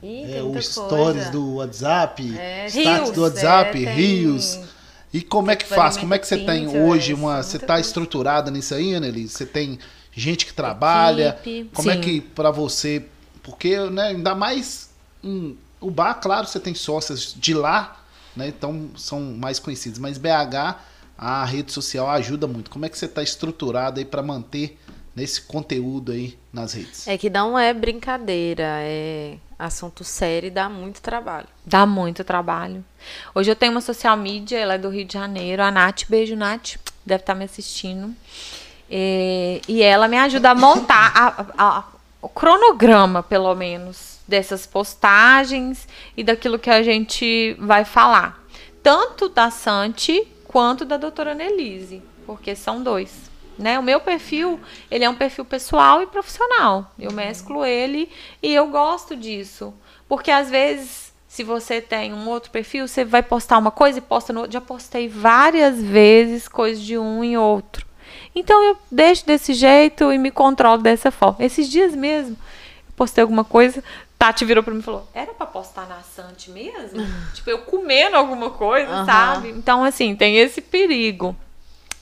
Ih, 0.02 0.24
É, 0.24 0.26
tem 0.34 0.42
muita 0.42 0.59
os 0.59 0.66
stories 0.66 1.14
coisa. 1.14 1.30
do 1.30 1.55
WhatsApp, 1.55 2.36
É, 2.38 2.66
status 2.66 3.10
do 3.12 3.22
WhatsApp, 3.22 3.70
é, 3.84 3.84
tem- 3.86 3.94
Rios. 3.94 4.60
E 5.14 5.22
como 5.22 5.48
é 5.50 5.54
que 5.56 5.64
faz? 5.64 5.96
Como 5.96 6.12
é 6.12 6.18
que 6.18 6.26
você 6.26 6.38
tem 6.38 6.66
hoje 6.66 7.14
uma. 7.14 7.40
Você 7.40 7.56
tá 7.58 7.74
coisa. 7.74 7.86
estruturada 7.86 8.50
nisso 8.50 8.74
aí, 8.74 8.94
Anneli? 8.96 9.28
Você 9.28 9.46
tem 9.46 9.78
gente 10.12 10.44
que 10.44 10.52
trabalha? 10.52 11.38
Equipe. 11.40 11.70
Como 11.72 11.88
é 11.88 11.94
Sim. 11.94 12.00
que 12.00 12.20
pra 12.20 12.50
você. 12.50 13.06
Porque, 13.42 13.78
né, 13.90 14.08
ainda 14.08 14.34
mais. 14.34 14.90
em- 15.22 15.56
o 15.80 15.90
bar, 15.90 16.14
claro, 16.14 16.46
você 16.48 16.58
tem 16.58 16.74
sócias 16.74 17.32
de 17.38 17.54
lá, 17.54 18.02
né? 18.34 18.48
Então 18.48 18.90
são 18.96 19.20
mais 19.20 19.58
conhecidos. 19.60 19.98
Mas 20.00 20.18
BH, 20.18 20.76
a 21.16 21.44
rede 21.44 21.70
social 21.72 22.08
ajuda 22.10 22.46
muito. 22.48 22.68
Como 22.70 22.84
é 22.84 22.88
que 22.88 22.98
você 22.98 23.04
está 23.04 23.22
estruturado 23.22 24.00
aí 24.00 24.04
para 24.04 24.22
manter 24.22 24.78
nesse 25.14 25.42
conteúdo 25.42 26.12
aí 26.12 26.36
nas 26.52 26.72
redes? 26.74 27.06
É 27.06 27.16
que 27.16 27.30
não 27.30 27.58
é 27.58 27.72
brincadeira, 27.72 28.64
é 28.80 29.36
assunto 29.58 30.02
sério 30.04 30.48
e 30.48 30.50
dá 30.50 30.68
muito 30.68 31.00
trabalho. 31.00 31.46
Dá 31.64 31.86
muito 31.86 32.24
trabalho. 32.24 32.84
Hoje 33.34 33.50
eu 33.50 33.56
tenho 33.56 33.72
uma 33.72 33.80
social 33.80 34.16
media, 34.16 34.58
ela 34.58 34.74
é 34.74 34.78
do 34.78 34.88
Rio 34.88 35.04
de 35.04 35.12
Janeiro, 35.14 35.62
a 35.62 35.70
Nath, 35.70 36.04
beijo 36.08 36.34
Nath, 36.36 36.76
deve 37.06 37.22
estar 37.22 37.34
me 37.34 37.44
assistindo. 37.44 38.14
É, 38.90 39.60
e 39.66 39.82
ela 39.82 40.08
me 40.08 40.18
ajuda 40.18 40.50
a 40.50 40.54
montar 40.54 41.12
a- 41.16 41.46
a- 41.56 41.84
o 42.20 42.28
cronograma, 42.28 43.22
pelo 43.22 43.54
menos, 43.54 44.18
dessas 44.26 44.66
postagens 44.66 45.86
e 46.16 46.22
daquilo 46.24 46.58
que 46.58 46.70
a 46.70 46.82
gente 46.82 47.54
vai 47.58 47.84
falar. 47.84 48.42
Tanto 48.82 49.28
da 49.28 49.50
Santi 49.50 50.26
quanto 50.46 50.84
da 50.84 50.96
doutora 50.96 51.34
Nelise, 51.34 52.02
porque 52.26 52.54
são 52.54 52.82
dois. 52.82 53.30
Né? 53.59 53.78
O 53.78 53.82
meu 53.82 54.01
perfil, 54.01 54.60
ele 54.90 55.05
é 55.05 55.10
um 55.10 55.14
perfil 55.14 55.44
pessoal 55.44 56.02
e 56.02 56.06
profissional. 56.06 56.93
Eu 56.98 57.12
mesclo 57.12 57.64
ele 57.64 58.10
e 58.43 58.52
eu 58.52 58.66
gosto 58.68 59.16
disso. 59.16 59.72
Porque 60.09 60.31
às 60.31 60.51
vezes, 60.51 61.12
se 61.28 61.43
você 61.43 61.81
tem 61.81 62.12
um 62.12 62.28
outro 62.28 62.51
perfil, 62.51 62.86
você 62.86 63.05
vai 63.05 63.22
postar 63.22 63.59
uma 63.59 63.70
coisa 63.70 63.98
e 63.98 64.02
posta 64.02 64.32
no 64.32 64.40
outro. 64.40 64.52
Já 64.52 64.60
postei 64.60 65.09
várias 65.09 65.81
vezes 65.81 66.48
coisas 66.48 66.82
de 66.82 66.98
um 66.98 67.22
em 67.22 67.36
outro. 67.36 67.86
Então 68.35 68.62
eu 68.64 68.76
deixo 68.90 69.24
desse 69.26 69.55
jeito 69.55 70.12
e 70.12 70.18
me 70.18 70.31
controlo 70.31 70.82
dessa 70.82 71.10
forma. 71.10 71.44
Esses 71.44 71.68
dias 71.68 71.94
mesmo, 71.94 72.36
eu 72.89 72.93
postei 72.97 73.22
alguma 73.22 73.44
coisa, 73.44 73.82
Tati 74.18 74.44
virou 74.44 74.62
pra 74.62 74.72
mim 74.72 74.81
e 74.81 74.82
falou: 74.82 75.06
Era 75.12 75.32
pra 75.35 75.47
postar 75.47 75.86
na 75.86 76.01
Sante 76.01 76.51
mesmo? 76.51 77.01
tipo, 77.35 77.51
eu 77.51 77.59
comendo 77.59 78.16
alguma 78.16 78.51
coisa, 78.51 78.90
Aham. 78.90 79.05
sabe? 79.05 79.51
Então, 79.51 79.85
assim, 79.85 80.16
tem 80.16 80.39
esse 80.39 80.60
perigo. 80.60 81.36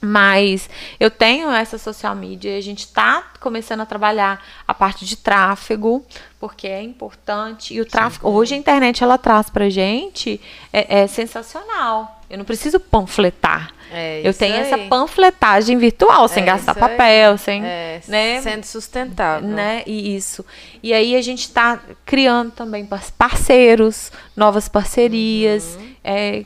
Mas 0.05 0.69
eu 0.99 1.09
tenho 1.11 1.49
essa 1.53 1.79
social 1.79 2.13
media, 2.17 2.59
a 2.59 2.61
gente 2.61 2.81
está 2.81 3.23
começando 3.39 3.83
a 3.83 3.87
trabalhar 3.87 4.45
a 4.67 4.75
parte 4.75 5.05
de 5.05 5.17
tráfego, 5.17 6.05
porque 6.41 6.67
é 6.67 6.83
importante. 6.83 7.73
E 7.73 7.81
o 7.81 7.87
tráfego, 7.87 8.29
hoje 8.29 8.55
a 8.55 8.59
internet 8.59 9.03
ela 9.05 9.17
traz 9.17 9.49
pra 9.49 9.71
gente 9.71 10.41
é, 10.73 11.03
é 11.03 11.07
sensacional. 11.07 12.21
Eu 12.29 12.37
não 12.39 12.45
preciso 12.45 12.81
panfletar. 12.81 13.73
É 13.93 14.23
eu 14.25 14.33
tenho 14.35 14.55
essa 14.55 14.75
aí. 14.75 14.89
panfletagem 14.89 15.77
virtual, 15.79 16.27
sem 16.27 16.43
É 16.43 16.47
gastar 16.47 16.73
isso 16.73 16.85
aí. 16.85 16.91
papel, 16.91 17.39
sem. 17.39 17.65
É, 17.65 18.01
né? 18.09 18.41
sendo 18.41 18.65
sustentável. 18.65 19.49
né? 19.49 19.83
E 19.87 20.17
isso. 20.17 20.45
E 20.83 20.93
aí 20.93 21.15
a 21.15 21.23
gente 21.23 21.41
está 21.43 21.79
criando 22.05 22.51
também 22.51 22.87
par- 22.87 23.05
parceiros, 23.19 24.11
novas 24.35 24.69
parcerias. 24.69 25.77
Uhum. 25.77 25.95
é, 26.03 26.45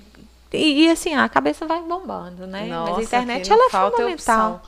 e, 0.53 0.85
e, 0.85 0.91
assim, 0.91 1.15
a 1.15 1.29
cabeça 1.29 1.67
vai 1.67 1.83
bombando, 1.83 2.47
né? 2.47 2.67
Nossa, 2.67 2.93
Mas 2.93 3.01
a 3.01 3.03
internet 3.03 3.51
ela 3.53 3.67
é 3.67 3.71
falta 3.71 3.97
fundamental. 3.97 4.63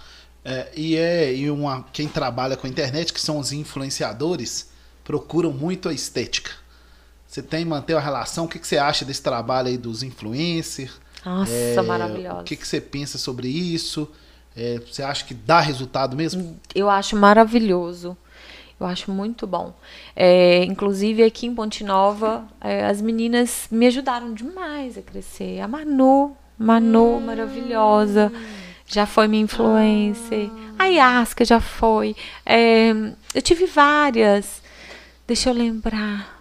É, 0.44 0.68
e 0.74 0.96
é 0.96 1.34
e 1.34 1.50
uma, 1.50 1.84
quem 1.92 2.08
trabalha 2.08 2.56
com 2.56 2.66
a 2.66 2.70
internet, 2.70 3.12
que 3.12 3.20
são 3.20 3.38
os 3.38 3.52
influenciadores, 3.52 4.70
procuram 5.04 5.52
muito 5.52 5.88
a 5.88 5.92
estética. 5.92 6.50
Você 7.26 7.42
tem 7.42 7.64
manter 7.64 7.94
uma 7.94 8.00
relação? 8.00 8.46
O 8.46 8.48
que, 8.48 8.58
que 8.58 8.66
você 8.66 8.78
acha 8.78 9.04
desse 9.04 9.22
trabalho 9.22 9.68
aí 9.68 9.76
dos 9.76 10.02
influencers? 10.02 10.92
Nossa, 11.24 11.52
É, 11.52 11.82
maravilhosa. 11.82 12.40
O 12.40 12.44
que, 12.44 12.56
que 12.56 12.66
você 12.66 12.80
pensa 12.80 13.18
sobre 13.18 13.48
isso? 13.48 14.08
É, 14.56 14.80
você 14.80 15.02
acha 15.02 15.24
que 15.24 15.34
dá 15.34 15.60
resultado 15.60 16.16
mesmo? 16.16 16.58
Eu 16.74 16.88
acho 16.88 17.14
maravilhoso. 17.16 18.16
Eu 18.80 18.86
acho 18.86 19.10
muito 19.10 19.46
bom. 19.46 19.74
É, 20.14 20.64
inclusive 20.64 21.22
aqui 21.24 21.46
em 21.46 21.54
Ponte 21.54 21.82
Nova, 21.82 22.44
é, 22.60 22.86
as 22.86 23.00
meninas 23.00 23.66
me 23.70 23.86
ajudaram 23.86 24.32
demais 24.32 24.96
a 24.96 25.02
crescer. 25.02 25.60
A 25.60 25.66
Manu, 25.66 26.36
Manu, 26.56 27.20
maravilhosa, 27.20 28.32
já 28.86 29.04
foi 29.04 29.26
minha 29.26 29.42
influencer. 29.42 30.48
A 30.78 30.86
Yasca 30.86 31.44
já 31.44 31.60
foi. 31.60 32.14
É, 32.46 32.90
eu 33.34 33.42
tive 33.42 33.66
várias. 33.66 34.62
Deixa 35.26 35.50
eu 35.50 35.54
lembrar. 35.54 36.38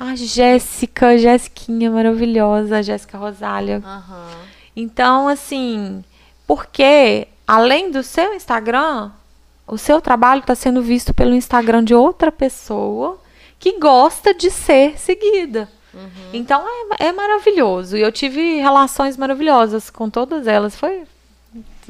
A 0.00 0.16
Jéssica, 0.16 1.16
Jéssiquinha 1.18 1.90
maravilhosa, 1.90 2.78
a 2.78 2.82
Jéssica 2.82 3.18
Rosália. 3.18 3.82
Aham. 3.84 4.30
Então, 4.74 5.28
assim, 5.28 6.02
porque 6.46 7.28
além 7.46 7.90
do 7.90 8.02
seu 8.02 8.34
Instagram, 8.34 9.12
o 9.66 9.78
seu 9.78 10.00
trabalho 10.00 10.40
está 10.40 10.54
sendo 10.54 10.82
visto 10.82 11.14
pelo 11.14 11.34
Instagram 11.34 11.84
de 11.84 11.94
outra 11.94 12.30
pessoa 12.30 13.18
que 13.58 13.78
gosta 13.78 14.34
de 14.34 14.50
ser 14.50 14.98
seguida. 14.98 15.68
Então 16.32 16.64
é, 16.98 17.06
é 17.06 17.12
maravilhoso. 17.12 17.96
E 17.96 18.00
eu 18.00 18.10
tive 18.10 18.60
relações 18.60 19.16
maravilhosas 19.16 19.90
com 19.90 20.10
todas 20.10 20.46
elas. 20.46 20.74
Foi 20.74 21.04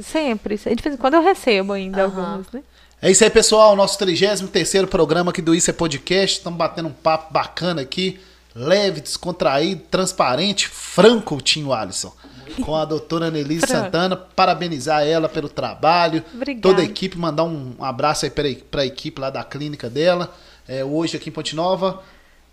sempre. 0.03 0.57
De 0.57 0.83
vez 0.83 0.95
em 0.95 0.99
quando 0.99 1.15
eu 1.15 1.23
recebo 1.23 1.73
ainda 1.73 2.05
Aham. 2.05 2.21
algumas, 2.23 2.53
né? 2.53 2.63
É 3.01 3.11
isso 3.11 3.25
aí, 3.25 3.31
pessoal. 3.31 3.75
Nosso 3.77 3.99
33 3.99 4.87
programa 4.89 5.31
aqui 5.31 5.43
do 5.43 5.55
Isso 5.55 5.71
é 5.71 5.73
Podcast. 5.73 6.39
Estamos 6.39 6.59
batendo 6.59 6.89
um 6.89 6.93
papo 6.93 7.33
bacana 7.33 7.83
aqui. 7.83 8.21
Leve, 8.55 9.01
descontraído, 9.01 9.83
transparente, 9.91 10.69
franco, 10.69 11.41
Tinho 11.41 11.73
Alisson. 11.73 12.15
Com 12.65 12.77
a 12.77 12.85
doutora 12.85 13.31
Nelise. 13.31 13.67
Santana. 13.67 14.17
Parabenizar 14.17 15.03
ela 15.05 15.29
pelo 15.29 15.49
trabalho. 15.49 16.23
Obrigada. 16.33 16.63
Toda 16.63 16.83
a 16.83 16.85
equipe, 16.85 17.19
mandar 17.19 17.45
um 17.45 17.75
abraço 17.81 18.25
aí 18.25 18.31
para 18.31 18.83
a 18.83 18.87
equipe 18.87 19.21
lá 19.21 19.29
da 19.29 19.43
clínica 19.43 19.91
dela. 19.91 20.33
É, 20.69 20.85
hoje 20.85 21.17
aqui 21.17 21.31
em 21.31 21.33
Ponte 21.33 21.57
Nova, 21.57 22.03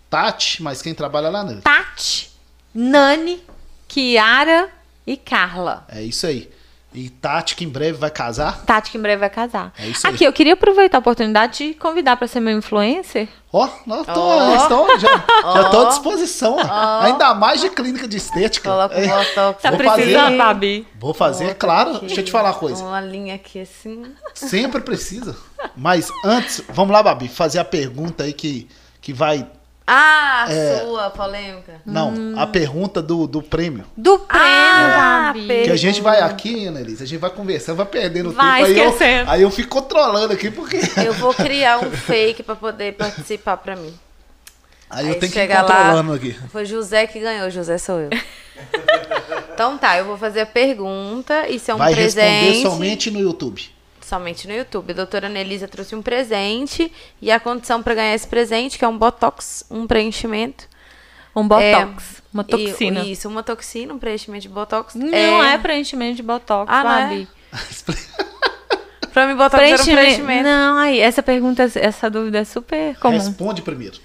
Tati, 0.09 0.61
mas 0.63 0.81
quem 0.81 0.93
trabalha 0.93 1.29
lá, 1.29 1.43
né? 1.43 1.59
Tati, 1.63 2.31
Nani, 2.73 3.41
Kiara 3.87 4.69
e 5.05 5.15
Carla. 5.15 5.85
É 5.87 6.01
isso 6.01 6.25
aí. 6.25 6.49
E 6.93 7.09
Tati, 7.09 7.55
que 7.55 7.63
em 7.63 7.69
breve 7.69 7.97
vai 7.97 8.09
casar. 8.11 8.65
Tati, 8.65 8.91
que 8.91 8.97
em 8.97 9.01
breve 9.01 9.21
vai 9.21 9.29
casar. 9.29 9.71
É 9.79 9.87
isso 9.87 10.05
aí. 10.05 10.13
Aqui, 10.13 10.23
eu 10.25 10.33
queria 10.33 10.53
aproveitar 10.53 10.97
a 10.97 10.99
oportunidade 10.99 11.59
de 11.69 11.73
convidar 11.75 12.17
para 12.17 12.27
ser 12.27 12.41
meu 12.41 12.57
influencer. 12.57 13.29
Ó, 13.53 13.67
nós 13.85 14.05
tô, 14.05 14.19
Ó. 14.19 14.55
estou- 14.55 14.99
já, 14.99 15.07
já 15.53 15.69
tô 15.69 15.85
à 15.85 15.89
disposição. 15.89 16.57
ó. 16.57 17.01
Ainda 17.03 17.33
mais 17.33 17.61
de 17.61 17.69
clínica 17.69 18.07
de 18.07 18.17
estética. 18.17 18.69
Coloca 18.69 18.95
É, 18.95 19.05
um 19.05 19.07
botox. 19.19 19.61
Tá 19.61 19.69
Vou 19.69 19.77
precisando, 19.77 20.23
fazer. 20.25 20.37
Babi? 20.37 20.87
Vou 20.99 21.13
fazer, 21.13 21.43
Bota 21.45 21.55
claro. 21.55 21.91
aqui. 21.91 22.05
Deixa 22.07 22.21
eu 22.21 22.25
te 22.25 22.31
falar 22.31 22.49
uma 22.49 22.55
coisa. 22.59 22.83
Uma 22.83 22.99
linha 23.01 23.35
aqui 23.35 23.61
assim. 23.61 24.03
Sempre 24.33 24.81
precisa. 24.81 25.35
Mas 25.77 26.09
antes, 26.25 26.61
vamos 26.69 26.91
lá, 26.91 27.01
Babi, 27.01 27.29
fazer 27.29 27.59
a 27.59 27.65
pergunta 27.65 28.23
aí 28.25 28.33
que, 28.33 28.67
que 28.99 29.13
vai. 29.13 29.47
Ah, 29.85 30.45
É. 30.49 30.79
sua 30.85 31.09
polêmica. 31.09 31.81
Não, 31.85 32.13
a 32.37 32.47
pergunta 32.47 33.01
do, 33.01 33.27
do 33.27 33.41
prêmio. 33.41 33.83
Do 33.97 34.19
prêmio, 34.19 34.45
Ah, 34.47 35.33
pe- 35.33 35.63
Que 35.63 35.71
a 35.71 35.75
gente 35.75 35.99
vai 36.01 36.21
aqui, 36.21 36.67
Annelise, 36.67 37.03
a 37.03 37.05
gente 37.07 37.19
vai 37.19 37.29
conversando, 37.29 37.77
vai 37.77 37.85
perdendo 37.85 38.31
Vai 38.31 38.63
tempo. 38.63 38.71
Aí 38.71 38.79
eu, 38.85 38.89
esquecendo. 38.91 39.31
aí 39.31 39.41
eu 39.41 39.51
fico 39.51 39.69
controlando 39.69 40.33
aqui, 40.33 40.49
porque. 40.51 40.79
Eu 41.05 41.13
vou 41.13 41.33
criar 41.33 41.79
um 41.79 41.91
fake 41.91 42.43
pra 42.43 42.55
poder 42.55 42.93
participar 42.93 43.57
pra 43.57 43.75
mim. 43.75 43.93
Aí 44.89 45.07
eu 45.07 45.13
Aí 45.13 45.19
tenho 45.19 45.31
que 45.31 45.37
ir 45.39 45.41
chega 45.41 45.61
lá- 45.61 45.67
controlando 45.67 46.13
aqui. 46.13 46.35
Foi 46.51 46.65
José 46.65 47.07
que 47.07 47.19
ganhou, 47.19 47.49
José 47.49 47.77
sou 47.77 47.99
eu. 47.99 48.09
então 49.53 49.77
tá, 49.77 49.97
eu 49.97 50.05
vou 50.05 50.17
fazer 50.17 50.41
a 50.41 50.45
pergunta. 50.45 51.47
Isso 51.49 51.71
é 51.71 51.75
um 51.75 51.77
vai 51.77 51.93
presente. 51.93 52.25
responder 52.45 52.61
somente 52.69 53.11
no 53.11 53.19
YouTube. 53.19 53.69
Somente 54.11 54.45
no 54.47 54.53
YouTube. 54.53 54.91
A 54.91 54.95
doutora 54.95 55.29
Nelisa 55.29 55.67
trouxe 55.69 55.95
um 55.95 56.01
presente 56.01 56.91
e 57.21 57.31
a 57.31 57.39
condição 57.39 57.81
para 57.81 57.95
ganhar 57.95 58.13
esse 58.13 58.27
presente, 58.27 58.77
que 58.77 58.83
é 58.83 58.87
um 58.87 58.97
botox, 58.97 59.65
um 59.71 59.87
preenchimento. 59.87 60.65
Um 61.33 61.47
botox, 61.47 62.21
uma 62.33 62.43
E- 62.45 62.45
toxina. 62.45 62.99
isso, 63.05 63.29
uma 63.29 63.41
toxina, 63.41 63.93
um 63.93 63.97
preenchimento 63.97 64.41
de 64.43 64.49
botox. 64.49 64.95
Não 64.95 65.41
é, 65.41 65.57
preenchimento 65.57 66.17
de 66.17 66.23
botox, 66.23 66.69
Ah, 66.69 66.83
não 66.83 66.91
é? 66.91 67.03
Babi. 67.03 67.27
Pra 69.13 69.27
mim, 69.27 69.35
botox 69.35 69.53
era 69.55 69.65
um 69.65 69.77
Preenchimento. 69.85 70.01
preenchimento. 70.01 70.43
Não, 70.43 70.77
aí, 70.77 70.99
essa 70.99 71.23
pergunta, 71.23 71.69
essa 71.75 72.09
dúvida 72.09 72.39
é 72.39 72.43
super 72.45 72.97
comum. 72.99 73.17
Responde 73.17 73.61
primeiro. 73.61 73.97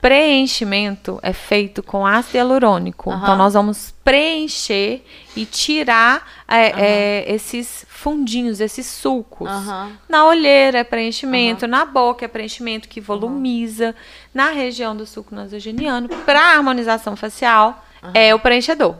Preenchimento 0.00 1.18
é 1.22 1.32
feito 1.32 1.82
com 1.82 2.06
ácido 2.06 2.38
hialurônico. 2.38 3.10
Aham. 3.10 3.22
Então, 3.22 3.36
nós 3.36 3.54
vamos 3.54 3.92
preencher 4.04 5.04
e 5.36 5.44
tirar 5.44 6.37
é, 6.48 6.72
é, 6.80 7.34
esses 7.34 7.84
fundinhos, 7.90 8.58
esses 8.58 8.86
sulcos. 8.86 9.48
Aham. 9.48 9.92
Na 10.08 10.24
olheira 10.24 10.78
é 10.78 10.84
preenchimento, 10.84 11.66
na 11.66 11.84
boca 11.84 12.24
é 12.24 12.28
preenchimento 12.28 12.88
que 12.88 13.00
volumiza, 13.00 13.94
na 14.32 14.50
região 14.50 14.96
do 14.96 15.04
sulco 15.04 15.34
nasogeniano, 15.34 16.08
para 16.24 16.40
harmonização 16.40 17.14
facial, 17.14 17.84
é 18.14 18.34
o 18.34 18.38
preenchedor. 18.38 18.96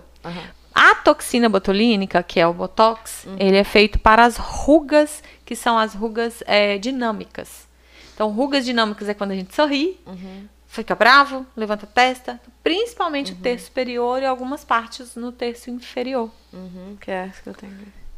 A 0.74 0.94
toxina 0.96 1.48
botulínica, 1.48 2.22
que 2.22 2.38
é 2.38 2.46
o 2.46 2.52
botox, 2.52 3.26
ele 3.38 3.56
é 3.56 3.64
feito 3.64 3.98
para 3.98 4.24
as 4.24 4.36
rugas, 4.36 5.22
que 5.44 5.56
são 5.56 5.78
as 5.78 5.94
rugas 5.94 6.42
é, 6.46 6.76
dinâmicas. 6.76 7.66
Então, 8.14 8.30
rugas 8.30 8.64
dinâmicas 8.64 9.08
é 9.08 9.14
quando 9.14 9.30
a 9.30 9.34
gente 9.34 9.54
sorri, 9.54 9.98
fica 10.66 10.94
bravo, 10.94 11.46
levanta 11.56 11.86
a 11.86 11.88
testa, 11.88 12.40
principalmente 12.68 13.32
o 13.32 13.36
terço 13.36 13.64
superior 13.66 14.22
e 14.22 14.26
algumas 14.26 14.62
partes 14.62 15.16
no 15.16 15.32
terço 15.32 15.70
inferior. 15.70 16.30
Uhum, 16.52 16.98
que 17.00 17.10
é 17.10 17.28
essa 17.30 17.40
que 17.42 17.48
eu 17.48 17.54
tenho. 17.54 17.72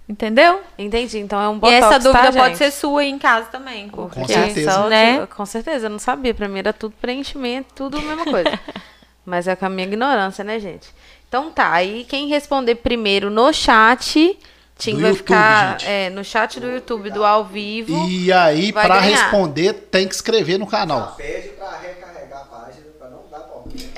Entendeu? 0.09 0.61
Entendi, 0.77 1.19
então 1.19 1.41
é 1.41 1.49
um 1.49 1.57
e 1.57 1.61
botox, 1.61 1.77
essa 1.85 1.99
dúvida 2.01 2.33
tá, 2.33 2.39
pode 2.41 2.57
ser 2.59 2.73
sua 2.73 3.03
aí 3.03 3.09
em 3.09 3.19
casa 3.19 3.47
também. 3.47 3.89
Porque, 3.89 4.19
Com 4.19 4.27
certeza. 4.27 4.73
só- 4.73 4.89
Né? 4.89 5.25
Com 5.29 5.47
certeza, 5.47 5.87
eu 5.87 5.91
não 5.91 6.01
sabia. 6.01 6.35
Pra 6.35 6.49
mim 6.49 6.59
era 6.59 6.73
tudo 6.73 6.97
preenchimento, 7.01 7.73
tudo 7.77 7.97
a 7.97 8.01
mesma 8.03 8.25
coisa. 8.25 8.59
Mas 9.25 9.47
é 9.47 9.55
com 9.55 9.67
a 9.67 9.69
minha 9.69 9.87
ignorância, 9.87 10.43
né, 10.43 10.59
gente? 10.59 10.89
Então 11.29 11.53
tá, 11.53 11.71
aí 11.71 12.05
quem 12.09 12.27
responder 12.27 12.75
primeiro 12.75 13.31
no 13.31 13.53
chat, 13.53 14.37
Tim 14.77 14.95
vai 14.95 15.11
YouTube, 15.11 15.17
ficar 15.19 15.79
é, 15.85 16.11
no 16.11 16.25
chat 16.25 16.59
do 16.59 16.67
YouTube 16.69 17.09
do 17.13 17.25
ao 17.25 17.45
vivo. 17.45 18.09
E 18.09 18.33
aí, 18.33 18.73
ganhar. 18.73 18.99
responder, 18.99 19.75
tem 19.75 20.09
que 20.09 20.15
escrever 20.17 20.59
no 20.59 20.67
canal. 20.67 21.15
pede 21.17 21.51
pra 21.51 21.79
recarregar 21.79 22.41
a 22.41 22.45
página 22.47 22.87
pra 22.99 23.11
não 23.11 23.23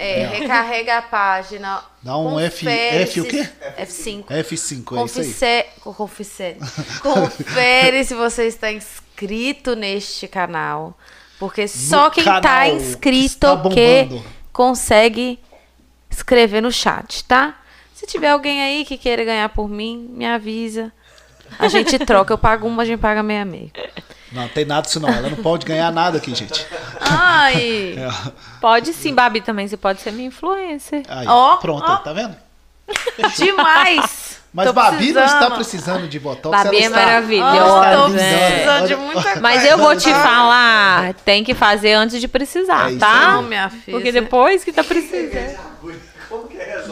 problema. 0.02 0.34
É, 0.34 0.38
recarrega 0.38 0.98
a 0.98 1.02
página. 1.02 1.82
Dá 2.02 2.18
um 2.18 2.38
F- 2.40 2.68
F 2.68 3.20
o 3.20 3.24
quê? 3.24 3.48
F5. 3.78 4.24
F5, 4.26 4.30
é 4.30 4.40
isso 4.42 4.74
aí. 4.74 4.82
Confisse... 4.82 5.66
Confisse... 5.80 6.56
Confere 7.02 8.04
se 8.04 8.14
você 8.14 8.46
está 8.46 8.72
inscrito 8.72 9.76
neste 9.76 10.26
canal. 10.28 10.96
Porque 11.38 11.66
só 11.68 12.10
quem 12.10 12.24
canal 12.24 12.40
tá 12.40 12.64
que 12.66 12.72
inscrito 12.72 13.24
está 13.26 13.56
que 13.56 14.04
bombando. 14.04 14.24
consegue 14.52 15.38
escrever 16.10 16.60
no 16.60 16.70
chat, 16.70 17.24
tá? 17.24 17.58
Se 17.94 18.06
tiver 18.06 18.28
alguém 18.28 18.62
aí 18.62 18.84
que 18.84 18.96
queira 18.98 19.24
ganhar 19.24 19.48
por 19.48 19.68
mim, 19.68 20.08
me 20.12 20.26
avisa. 20.26 20.92
A 21.58 21.68
gente 21.68 21.98
troca, 22.00 22.32
eu 22.32 22.38
pago 22.38 22.66
uma, 22.66 22.82
a 22.82 22.86
gente 22.86 23.00
paga 23.00 23.22
meia 23.22 23.44
meia. 23.44 23.70
Não, 24.32 24.48
tem 24.48 24.64
nada 24.64 24.82
disso 24.82 24.98
não. 24.98 25.08
Ela 25.10 25.28
não 25.28 25.36
pode 25.36 25.66
ganhar 25.66 25.90
nada 25.92 26.16
aqui, 26.18 26.34
gente. 26.34 26.66
Ai! 27.00 27.94
É, 27.98 28.30
Pode 28.60 28.92
sim, 28.94 29.14
Babi, 29.14 29.40
também. 29.42 29.68
Você 29.68 29.76
pode 29.76 30.00
ser 30.00 30.10
minha 30.12 30.28
influencer. 30.28 31.02
Aí, 31.08 31.26
Ó, 31.28 31.56
pronto, 31.56 31.84
ó. 31.90 31.96
tá 31.98 32.12
vendo? 32.12 32.34
Demais! 33.36 34.40
Mas 34.54 34.66
Tô 34.66 34.72
Babi 34.74 35.12
não 35.12 35.24
está 35.24 35.50
precisando. 35.50 35.54
precisando 35.54 36.08
de 36.08 36.18
botox. 36.20 36.54
Babi 36.64 36.76
ela 36.76 36.84
é 36.84 36.88
está- 36.88 37.06
maravilhosa. 37.06 37.90
lindona. 37.90 38.18
precisando 38.18 38.86
de 38.88 38.96
muita 38.96 39.22
coisa. 39.22 39.40
Mas 39.40 39.64
eu 39.64 39.78
vou 39.78 39.96
te 39.96 40.10
falar, 40.12 41.14
tem 41.24 41.42
que 41.42 41.54
fazer 41.54 41.94
antes 41.94 42.20
de 42.20 42.28
precisar, 42.28 42.92
É 42.92 42.96
tá? 42.98 43.32
Não, 43.32 43.42
minha 43.42 43.70
filha. 43.70 43.96
Porque 43.96 44.12
depois 44.12 44.62
que 44.62 44.70
tá 44.72 44.84
precisando. 44.84 45.56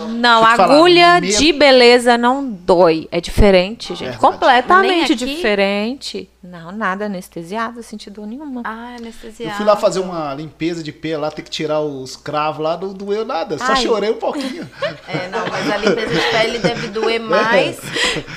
Que? 0.06 0.12
Não, 0.12 0.40
eu 0.50 0.56
falar, 0.56 0.74
agulha 0.74 1.20
meu- 1.20 1.30
de 1.38 1.52
beleza 1.52 2.16
não 2.18 2.44
dói. 2.44 3.08
É 3.10 3.20
diferente, 3.20 3.88
gente. 3.90 3.98
Verdade. 4.00 4.18
Completamente 4.20 5.14
diferente. 5.14 6.28
Não, 6.42 6.72
nada 6.72 7.04
anestesiada, 7.04 7.82
sem 7.82 7.98
dor 8.08 8.26
nenhuma. 8.26 8.62
Eu 8.64 8.70
anestesiado. 8.96 9.56
fui 9.56 9.66
lá 9.66 9.76
fazer 9.76 10.00
uma 10.00 10.32
limpeza 10.34 10.82
de 10.82 10.90
pelo 10.90 11.20
lá, 11.22 11.30
ter 11.30 11.42
que 11.42 11.50
tirar 11.50 11.80
os 11.80 12.16
cravos 12.16 12.62
lá, 12.64 12.78
não 12.78 12.94
doeu 12.94 13.26
nada. 13.26 13.58
Só 13.58 13.72
Ai. 13.72 13.76
chorei 13.82 14.10
um 14.10 14.14
pouquinho. 14.16 14.68
É, 15.06 15.28
não, 15.28 15.44
mas 15.48 15.70
a 15.70 15.76
limpeza 15.76 16.14
de 16.14 16.30
pele 16.30 16.58
deve 16.60 16.86
doer 16.88 17.20
mais. 17.20 17.78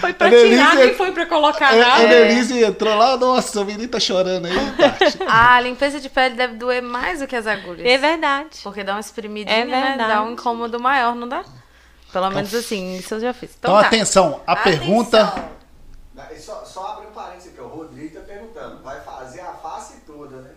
Foi 0.02 0.11
pra 0.11 0.27
Denise 0.30 0.49
tirar, 0.49 0.77
é- 0.77 0.85
quem 0.88 0.95
foi 0.95 1.11
pra 1.11 1.26
colocar 1.27 1.73
É, 1.76 1.80
nada. 1.80 2.03
a 2.03 2.07
Denise 2.07 2.64
entrou 2.64 2.95
lá, 2.98 3.15
nossa, 3.15 3.61
o 3.61 3.65
menino 3.65 3.88
tá 3.88 3.99
chorando 3.99 4.48
aí, 4.48 4.53
Tati. 4.77 5.19
A 5.27 5.61
limpeza 5.61 5.99
de 5.99 6.10
pele 6.10 6.35
deve 6.35 6.56
doer 6.56 6.81
mais 6.81 7.19
do 7.19 7.27
que 7.27 7.35
as 7.35 7.45
agulhas. 7.45 7.85
É 7.85 7.98
verdade. 7.98 8.49
Porque 8.64 8.84
dá 8.84 8.94
uma 8.94 8.99
espremidinha, 8.99 9.56
É 9.56 9.65
né? 9.65 9.95
Dá 9.98 10.23
um 10.23 10.31
incômodo 10.31 10.80
maior, 10.80 11.15
não 11.15 11.27
dá? 11.27 11.44
Pelo 12.14 12.30
menos 12.31 12.53
assim, 12.53 12.95
isso 12.98 13.15
eu 13.15 13.19
já 13.19 13.34
fiz. 13.34 13.49
Então, 13.57 13.72
Então, 13.72 13.81
tá. 13.81 13.88
atenção, 13.88 14.41
a 14.48 14.56
pergunta. 14.56 15.22
Atenção. 15.23 15.53
Só, 16.40 16.65
só 16.65 16.88
abre 16.94 17.07
um 17.07 17.11
parênteses 17.11 17.52
aqui, 17.52 17.61
o 17.61 17.68
Rodrigo 17.68 18.15
tá 18.15 18.22
perguntando. 18.22 18.84
Vai 18.84 18.99
fazer 19.02 19.41
a 19.41 19.53
face 19.53 19.95
toda, 20.06 20.38
né? 20.38 20.52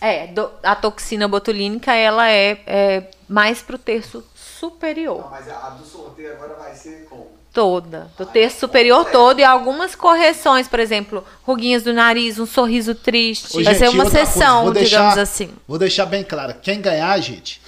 É, 0.00 0.26
do- 0.26 0.50
a 0.62 0.74
toxina 0.74 1.26
botulínica, 1.28 1.94
ela 1.94 2.28
é, 2.28 2.60
é 2.66 3.10
mais 3.28 3.62
pro 3.62 3.78
terço 3.78 4.24
superior. 4.34 5.20
Não, 5.22 5.30
mas 5.30 5.48
a, 5.48 5.66
a 5.68 5.70
do 5.70 5.84
sorteio 5.86 6.32
agora 6.32 6.54
vai 6.54 6.74
ser 6.74 7.06
como? 7.08 7.30
Toda. 7.52 8.10
Do 8.18 8.26
terço 8.26 8.60
superior 8.60 9.04
todo. 9.10 9.38
E 9.38 9.44
algumas 9.44 9.94
correções, 9.94 10.66
por 10.66 10.80
exemplo, 10.80 11.24
ruguinhas 11.44 11.82
do 11.84 11.92
nariz, 11.92 12.38
um 12.40 12.46
sorriso 12.46 12.94
triste. 12.94 13.58
Ô, 13.58 13.62
Vai 13.62 13.74
ser 13.74 13.86
gente, 13.86 13.94
uma 13.94 14.04
coisa, 14.10 14.24
sessão, 14.26 14.64
vou 14.64 14.72
digamos 14.72 15.18
assim. 15.18 15.54
Vou 15.68 15.78
deixar 15.78 16.06
bem 16.06 16.24
claro, 16.24 16.54
quem 16.60 16.80
ganhar, 16.80 17.16
gente, 17.20 17.61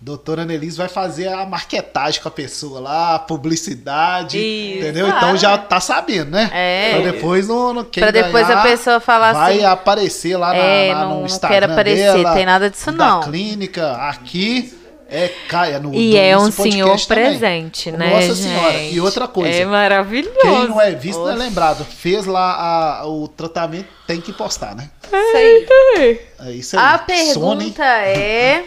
doutora 0.00 0.42
Annelise 0.42 0.76
vai 0.78 0.88
fazer 0.88 1.28
a 1.28 1.44
marketagem 1.44 2.20
com 2.22 2.28
a 2.28 2.30
pessoa 2.30 2.80
lá, 2.80 3.14
a 3.16 3.18
publicidade, 3.18 4.38
Isso. 4.38 4.78
entendeu? 4.78 5.08
Então 5.08 5.36
já 5.36 5.58
tá 5.58 5.80
sabendo, 5.80 6.30
né? 6.30 6.48
É. 6.52 6.94
Pra 7.00 7.10
depois, 7.12 7.48
no, 7.48 7.72
no, 7.72 7.84
quem 7.84 8.02
Pra 8.02 8.10
depois 8.10 8.46
ganhar 8.46 8.60
a 8.60 8.62
pessoa 8.62 9.00
falar 9.00 9.32
vai 9.32 9.56
assim, 9.56 9.64
aparecer 9.64 10.36
lá, 10.36 10.48
na, 10.48 10.56
é, 10.56 10.94
lá 10.94 11.00
não- 11.04 11.10
no 11.10 11.16
não 11.20 11.26
Instagram 11.26 11.58
quero 11.60 11.72
aparecer, 11.72 12.12
dela, 12.22 12.34
tem 12.34 12.46
nada 12.46 12.70
disso 12.70 12.92
da 12.92 13.04
não. 13.06 13.20
clínica, 13.22 13.92
aqui 13.96 14.77
é 15.08 15.28
Caia 15.48 15.78
no 15.80 15.94
E 15.94 16.10
do 16.12 16.16
é 16.18 16.36
um 16.36 16.50
senhor 16.50 17.00
também. 17.06 17.24
presente, 17.38 17.90
né, 17.90 18.10
Nossa 18.10 18.34
gente? 18.34 18.48
senhora. 18.48 18.82
E 18.82 19.00
outra 19.00 19.26
coisa, 19.26 19.56
É 19.56 19.64
maravilhoso. 19.64 20.36
quem 20.40 20.68
não 20.68 20.80
é 20.80 20.90
visto 20.92 21.18
não 21.20 21.30
é 21.30 21.34
lembrado. 21.34 21.84
Fez 21.84 22.26
lá 22.26 23.00
a- 23.00 23.06
o 23.08 23.26
tratamento, 23.26 23.88
tem 24.06 24.20
que 24.20 24.32
postar, 24.32 24.74
né? 24.76 24.90
Isso 25.06 25.36
aí. 25.36 26.20
É 26.40 26.50
isso 26.52 26.78
aí. 26.78 26.84
A 26.84 26.98
Sony. 26.98 27.06
pergunta 27.06 27.84
é. 27.84 28.64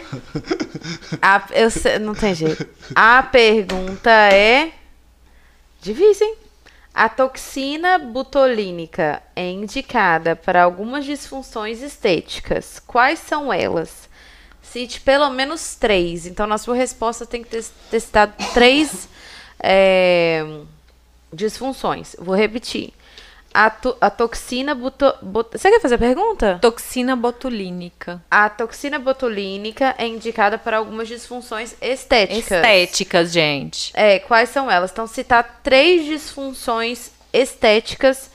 A- 1.22 1.44
eu 1.52 1.70
sei- 1.70 1.98
não 2.00 2.14
tem 2.14 2.34
jeito. 2.34 2.66
A 2.94 3.22
pergunta 3.22 4.10
é. 4.10 4.70
Difícil, 5.80 6.26
hein? 6.26 6.36
A 6.94 7.08
toxina 7.08 7.98
butolínica 7.98 9.22
é 9.34 9.48
indicada 9.50 10.36
para 10.36 10.62
algumas 10.62 11.04
disfunções 11.04 11.80
estéticas. 11.80 12.80
Quais 12.86 13.18
são 13.18 13.52
elas? 13.52 14.10
Cite 14.72 15.00
pelo 15.00 15.28
menos 15.30 15.74
três. 15.74 16.26
Então, 16.26 16.46
na 16.46 16.56
sua 16.56 16.74
resposta, 16.74 17.26
tem 17.26 17.42
que 17.42 17.50
ter 17.50 17.62
testado 17.90 18.32
três 18.54 19.06
é, 19.62 20.44
disfunções. 21.32 22.16
Vou 22.18 22.34
repetir. 22.34 22.92
A, 23.54 23.68
to- 23.68 23.96
a 24.00 24.08
toxina 24.08 24.74
buto, 24.74 25.12
but- 25.20 25.52
Você 25.52 25.70
quer 25.70 25.78
fazer 25.80 25.96
a 25.96 25.98
pergunta? 25.98 26.58
Toxina 26.62 27.14
botulínica. 27.14 28.22
A 28.30 28.48
toxina 28.48 28.98
botulínica 28.98 29.94
é 29.98 30.06
indicada 30.06 30.56
para 30.56 30.78
algumas 30.78 31.06
disfunções 31.06 31.74
estéticas. 31.82 32.50
Estéticas, 32.50 33.30
gente. 33.30 33.90
É, 33.94 34.18
quais 34.20 34.48
são 34.48 34.70
elas? 34.70 34.90
Então, 34.90 35.06
citar 35.06 35.60
três 35.62 36.06
disfunções 36.06 37.10
estéticas 37.30 38.30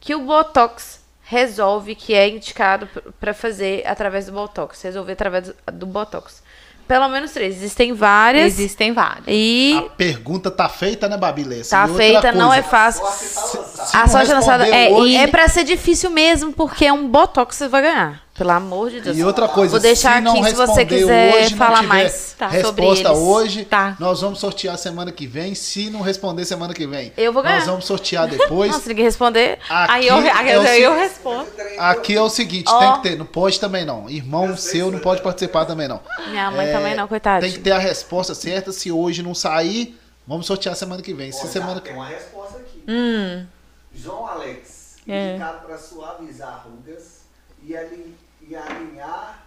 que 0.00 0.16
o 0.16 0.20
Botox 0.22 0.95
resolve, 1.28 1.94
que 1.94 2.14
é 2.14 2.28
indicado 2.28 2.88
para 3.20 3.34
fazer 3.34 3.84
através 3.86 4.26
do 4.26 4.32
Botox. 4.32 4.80
Resolver 4.82 5.12
através 5.12 5.52
do, 5.72 5.86
Botox. 5.86 6.42
Pelo 6.86 7.08
menos 7.08 7.32
três. 7.32 7.56
Existem 7.56 7.92
várias. 7.92 8.46
Existem 8.46 8.92
várias. 8.92 9.24
E 9.26 9.74
A 9.76 9.90
pergunta 9.90 10.52
tá 10.52 10.68
feita, 10.68 11.08
né, 11.08 11.16
Babilessa? 11.16 11.70
tá 11.70 11.86
E 11.86 11.90
outra 11.90 11.96
feita, 12.04 12.32
não 12.32 12.46
coisa, 12.48 12.60
é 12.60 12.62
fácil. 12.62 13.04
Sorte 13.04 13.34
tá 13.34 13.40
lançada. 13.58 13.86
se 13.88 13.96
A 13.96 14.00
não 14.00 14.08
sorte 14.08 14.32
lançada 14.32 14.68
é, 14.68 14.88
hoje- 14.90 15.16
é 15.16 15.26
para 15.26 15.48
ser 15.48 15.64
difícil 15.64 16.10
mesmo, 16.10 16.52
porque 16.52 16.86
é 16.86 16.92
um 16.92 17.08
Botox 17.08 17.56
que 17.56 17.64
você 17.64 17.68
vai 17.68 17.82
ganhar. 17.82 18.25
Pelo 18.36 18.50
amor 18.50 18.90
de 18.90 19.00
Deus. 19.00 19.16
E 19.16 19.24
outra 19.24 19.48
coisa, 19.48 19.70
Vou 19.70 19.80
deixar 19.80 20.16
se 20.16 20.20
não 20.20 20.32
aqui 20.40 20.44
se 20.50 20.54
você 20.54 20.60
responder 20.82 20.86
quiser 20.86 21.34
hoje, 21.34 21.50
não 21.50 21.58
falar 21.58 21.76
tiver 21.76 21.88
mais 21.88 22.34
Tá. 22.38 22.48
resposta 22.48 23.12
hoje, 23.12 23.64
Tá. 23.64 23.96
nós 23.98 24.20
vamos 24.20 24.38
sortear 24.40 24.76
semana 24.78 25.10
que 25.10 25.26
vem. 25.26 25.54
Se 25.54 25.88
não 25.90 26.00
responder 26.02 26.44
semana 26.44 26.74
que 26.74 26.86
vem, 26.86 27.12
Eu 27.16 27.32
vou 27.32 27.42
ganhar. 27.42 27.56
nós 27.58 27.66
vamos 27.66 27.84
sortear 27.86 28.28
depois. 28.28 28.70
Não, 28.72 28.80
se 28.80 28.88
ninguém 28.88 29.04
responder. 29.04 29.58
Aqui, 29.68 29.92
Aí 29.92 30.06
eu, 30.08 30.16
aí 30.16 30.50
é 30.50 30.58
o 30.58 30.62
eu, 30.62 30.92
se- 30.94 30.98
respondo. 31.00 31.46
aqui 31.78 32.14
é 32.14 32.20
o 32.22 32.28
seguinte, 32.28 32.66
Ó. 32.68 32.78
tem 32.78 32.92
que 32.94 33.02
ter, 33.10 33.16
não 33.18 33.26
pode 33.26 33.58
também 33.58 33.84
não. 33.84 34.08
Irmão 34.10 34.56
seu 34.56 34.90
não 34.90 34.98
pode 34.98 35.22
participar 35.22 35.64
também 35.64 35.88
não. 35.88 36.00
Minha 36.28 36.50
mãe 36.50 36.66
É, 36.68 36.72
também 36.72 36.94
não, 36.94 37.06
coitada. 37.08 37.40
Tem 37.40 37.52
que 37.52 37.58
ter 37.60 37.72
a 37.72 37.78
resposta 37.78 38.34
certa. 38.34 38.70
Se 38.72 38.90
hoje 38.92 39.22
não 39.22 39.34
sair, 39.34 39.98
vamos 40.26 40.46
sortear 40.46 40.74
semana 40.76 41.02
que 41.02 41.14
vem. 41.14 41.32
Se 41.32 41.46
semana 41.48 41.80
Tem 41.80 41.94
uma 41.94 42.06
resposta 42.06 42.58
aqui. 42.58 42.82
Hum. 42.88 43.46
João 43.94 44.26
Alex, 44.26 44.96
É. 45.08 45.30
indicado 45.30 45.66
para 45.66 45.78
suavizar 45.78 46.66
rugas 46.66 47.20
e, 47.62 47.76
ali- 47.76 48.14
e 48.46 48.54
alinhar. 48.54 49.46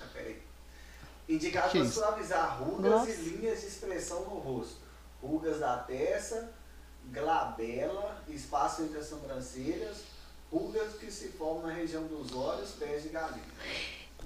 Ah, 0.00 0.06
peraí. 0.12 0.42
Indicado 1.28 1.70
para 1.70 1.88
suavizar 1.88 2.62
rugas 2.62 2.90
Nossa. 2.90 3.10
e 3.10 3.14
linhas 3.14 3.60
de 3.60 3.66
expressão 3.66 4.20
no 4.24 4.38
rosto. 4.38 4.76
Rugas 5.22 5.58
da 5.58 5.78
testa, 5.78 6.52
glabela, 7.06 8.22
espaço 8.28 8.82
entre 8.82 8.98
as 8.98 9.06
sobrancelhas, 9.06 10.02
rugas 10.52 10.94
que 10.94 11.10
se 11.10 11.28
formam 11.28 11.68
na 11.68 11.72
região 11.72 12.04
dos 12.06 12.34
olhos, 12.34 12.72
pés 12.72 13.02
de 13.02 13.08
galinha. 13.08 13.42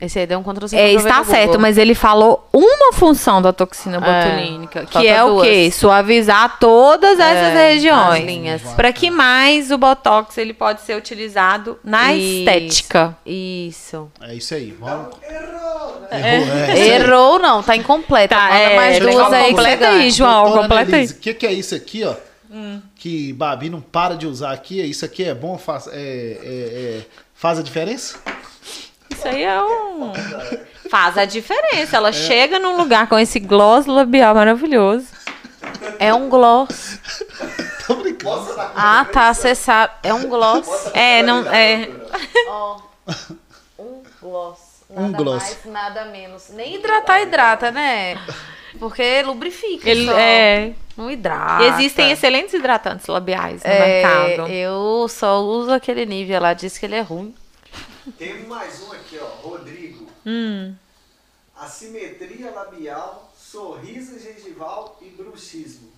Esse 0.00 0.20
aí 0.20 0.26
deu 0.26 0.38
um 0.38 0.42
Ctrl 0.44 0.66
C. 0.68 0.76
É, 0.76 0.92
está 0.92 1.24
certo, 1.24 1.46
Google. 1.46 1.60
mas 1.62 1.76
ele 1.76 1.94
falou 1.94 2.48
uma 2.52 2.92
função 2.92 3.42
da 3.42 3.52
toxina 3.52 3.96
É, 3.96 4.00
botulínica, 4.00 4.86
que 4.86 4.92
falta 4.92 5.08
é 5.08 5.24
o 5.24 5.28
duas. 5.34 5.48
quê? 5.48 5.70
Suavizar 5.72 6.58
todas 6.60 7.18
essas 7.18 7.54
É, 7.56 7.72
regiões. 7.72 8.20
as 8.20 8.24
linhas. 8.26 8.62
Para 8.76 8.92
que 8.92 9.10
mais 9.10 9.72
o 9.72 9.78
botox 9.78 10.38
ele 10.38 10.54
pode 10.54 10.82
ser 10.82 10.96
utilizado 10.96 11.78
na 11.82 12.14
Isso. 12.14 12.38
estética? 12.38 13.16
Isso. 13.26 14.08
É 14.22 14.34
isso 14.34 14.54
aí. 14.54 14.70
Vamos. 14.78 15.16
Errou, 15.28 16.00
né? 16.10 16.36
Errou, 16.36 16.56
é. 16.56 16.88
Errou 17.02 17.38
não, 17.40 17.62
tá 17.62 17.74
incompleta. 17.74 18.36
Tá, 18.36 18.42
Manda 18.44 18.56
é, 18.56 18.76
mais 18.76 18.98
duas 19.00 19.32
aí 19.32 19.44
que 19.46 19.50
completa 19.50 19.88
aí. 19.88 20.10
João, 20.12 20.42
Doutora 20.44 20.62
completa 20.62 20.96
aí. 20.96 21.06
O 21.06 21.14
que, 21.16 21.34
que 21.34 21.46
é 21.46 21.52
isso 21.52 21.74
aqui, 21.74 22.04
ó? 22.04 22.14
Que 22.94 23.32
Babi 23.32 23.68
não 23.68 23.80
para 23.80 24.14
de 24.16 24.26
usar 24.26 24.52
aqui. 24.52 24.80
Isso 24.80 25.04
aqui 25.04 25.24
é 25.24 25.34
bom? 25.34 25.58
Faz, 25.58 25.86
é, 25.88 25.92
é- 25.92 25.98
é- 27.00 27.06
faz 27.34 27.58
a 27.58 27.62
diferença? 27.62 28.16
Isso 29.18 29.28
aí 29.28 29.42
é 29.42 29.60
um. 29.62 30.12
Faz 30.90 31.18
a 31.18 31.24
diferença. 31.24 31.96
Ela 31.96 32.12
chega 32.12 32.58
num 32.58 32.76
lugar 32.76 33.08
com 33.08 33.18
esse 33.18 33.38
gloss 33.40 33.86
labial 33.86 34.34
maravilhoso. 34.34 35.06
É 35.98 36.14
um 36.14 36.28
gloss. 36.28 37.00
Tô 37.86 37.96
brincando. 37.96 38.54
Ah, 38.76 39.04
tá, 39.10 39.34
você 39.34 39.54
sabe. 39.54 39.92
É 40.02 40.14
um 40.14 40.28
gloss. 40.28 40.68
É, 40.94 41.22
não. 41.22 41.46
É. 41.52 41.88
Ó. 42.48 42.78
Um 43.78 44.02
gloss. 44.22 44.58
Nada 44.90 45.02
Um 45.08 45.12
gloss. 45.12 45.42
mais, 45.42 45.58
nada 45.66 46.04
menos. 46.06 46.48
Nem 46.50 46.76
hidratar, 46.76 47.20
hidrata, 47.20 47.70
né? 47.70 48.16
Porque 48.78 49.22
lubrifica 49.22 49.88
Ele, 49.88 50.06
só. 50.06 50.12
é, 50.18 50.72
Não 50.96 51.10
hidrata. 51.10 51.64
existem 51.64 52.10
excelentes 52.10 52.54
hidratantes 52.54 53.06
labiais 53.06 53.62
no 53.62 53.70
É, 53.70 53.78
mercado. 54.02 54.48
Eu 54.50 55.06
só 55.08 55.40
uso 55.42 55.72
aquele 55.72 56.06
nível 56.06 56.40
lá, 56.40 56.52
diz 56.54 56.78
que 56.78 56.86
ele 56.86 56.94
é 56.94 57.00
ruim. 57.00 57.34
Tem 58.16 58.46
mais 58.46 58.82
um 58.82 58.92
aqui, 58.92 59.18
ó. 59.18 59.26
Rodrigo. 59.26 60.06
Hum. 60.24 60.74
Assimetria 61.56 62.50
labial, 62.50 63.32
sorriso 63.36 64.18
gengival 64.18 64.96
e 65.02 65.06
bruxismo. 65.10 65.90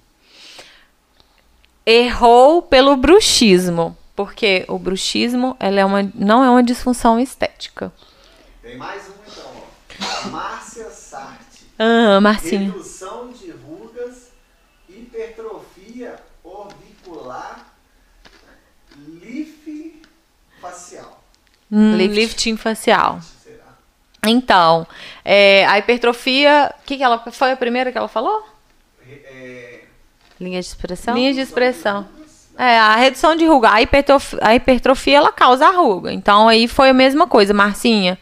Errou 1.84 2.62
pelo 2.62 2.96
bruxismo. 2.96 3.96
Porque 4.16 4.66
o 4.68 4.78
bruxismo 4.78 5.56
ela 5.58 5.80
é 5.80 5.84
uma, 5.84 6.02
não 6.14 6.44
é 6.44 6.50
uma 6.50 6.62
disfunção 6.62 7.18
estética. 7.18 7.92
Tem 8.60 8.76
mais 8.76 9.08
um 9.08 9.12
então, 9.26 9.50
ó. 9.56 10.28
Márcia 10.28 10.90
Sarti. 10.90 11.64
Ah, 11.78 12.20
Marcinho. 12.20 12.72
Redução 12.72 13.32
de 13.32 13.50
rugas, 13.52 14.32
hipertrofia 14.88 16.20
orbicular, 16.44 17.72
lift 18.98 20.02
facial. 20.60 21.24
Hum, 21.72 21.96
Lift. 21.96 22.14
lifting 22.14 22.56
facial. 22.56 23.20
Então, 24.26 24.86
é, 25.24 25.64
a 25.66 25.78
hipertrofia. 25.78 26.74
O 26.80 26.84
que, 26.84 26.96
que 26.98 27.02
ela 27.02 27.18
foi 27.32 27.52
a 27.52 27.56
primeira 27.56 27.90
que 27.90 27.96
ela 27.96 28.08
falou? 28.08 28.44
Re- 29.06 29.22
é, 29.24 29.80
Linha 30.38 30.60
de 30.60 30.66
expressão? 30.66 31.14
Linha 31.14 31.32
de 31.32 31.40
expressão. 31.40 32.06
É, 32.58 32.78
a 32.78 32.96
redução 32.96 33.34
de 33.34 33.46
ruga. 33.46 33.70
A 33.72 33.80
hipertrofia, 33.80 34.38
a 34.42 34.54
hipertrofia 34.54 35.16
ela 35.16 35.32
causa 35.32 35.66
a 35.66 35.70
ruga. 35.70 36.12
Então, 36.12 36.48
aí 36.48 36.68
foi 36.68 36.90
a 36.90 36.94
mesma 36.94 37.26
coisa, 37.26 37.54
Marcinha. 37.54 38.18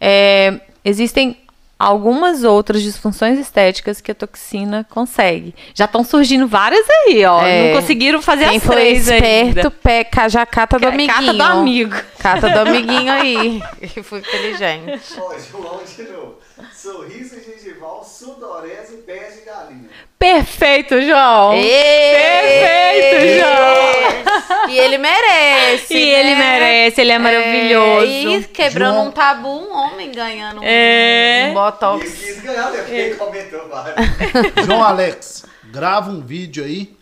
É, 0.00 0.58
existem 0.84 1.36
algumas 1.78 2.44
outras 2.44 2.82
disfunções 2.82 3.38
estéticas 3.38 4.00
que 4.00 4.10
a 4.10 4.14
toxina 4.14 4.86
consegue. 4.88 5.54
Já 5.74 5.84
estão 5.84 6.02
surgindo 6.04 6.46
várias 6.48 6.86
aí, 6.88 7.24
ó. 7.24 7.42
É. 7.42 7.72
Não 7.74 7.80
conseguiram 7.80 8.22
fazer 8.22 8.48
Quem 8.48 8.56
as 8.58 8.64
for 8.64 8.72
três 8.72 9.08
esperto, 9.08 9.58
ainda. 9.58 9.70
pé, 9.70 10.08
já 10.28 10.46
cata 10.46 10.78
do 10.78 10.86
amiguinho. 10.88 11.14
Cata 11.14 11.32
do 11.34 11.42
amigo. 11.42 11.96
Cata 12.18 12.48
do 12.50 12.58
amiguinho 12.60 13.12
aí. 13.12 13.62
Que 13.92 14.02
foi 14.02 14.20
inteligente. 14.20 15.02
ó, 15.18 15.34
João 15.38 15.80
de 15.84 16.02
novo. 16.04 16.36
Sorriso 16.74 17.36
gengival, 17.44 18.02
sudorese 18.04 18.94
e 18.94 18.98
pés 18.98 19.34
de 19.34 19.40
galinha. 19.42 19.85
Perfeito, 20.18 21.00
João. 21.02 21.50
Perfeito, 21.52 23.38
João. 23.40 24.68
E 24.70 24.78
ele 24.78 24.98
merece. 24.98 25.94
E 25.94 26.10
ele 26.14 26.34
né? 26.34 26.38
merece, 26.58 27.00
ele 27.00 27.12
é 27.12 27.18
maravilhoso. 27.18 28.06
E 28.06 28.44
quebrando 28.44 28.94
João- 28.94 29.08
um 29.08 29.10
tabu, 29.12 29.48
um 29.48 29.72
homem 29.76 30.10
ganhando 30.12 30.60
um, 30.60 30.64
É. 30.64 31.48
um 31.50 31.54
botox. 31.54 32.04
Ele 32.04 32.10
quis 32.32 32.40
ganhar, 32.42 32.70
né? 32.70 32.78
Porque 32.78 32.94
ele 32.94 33.14
comentou 33.16 33.68
vários. 33.68 33.96
João 34.66 34.82
Alex, 34.82 35.44
grava 35.64 36.10
um 36.10 36.20
vídeo 36.20 36.64
aí, 36.64 36.96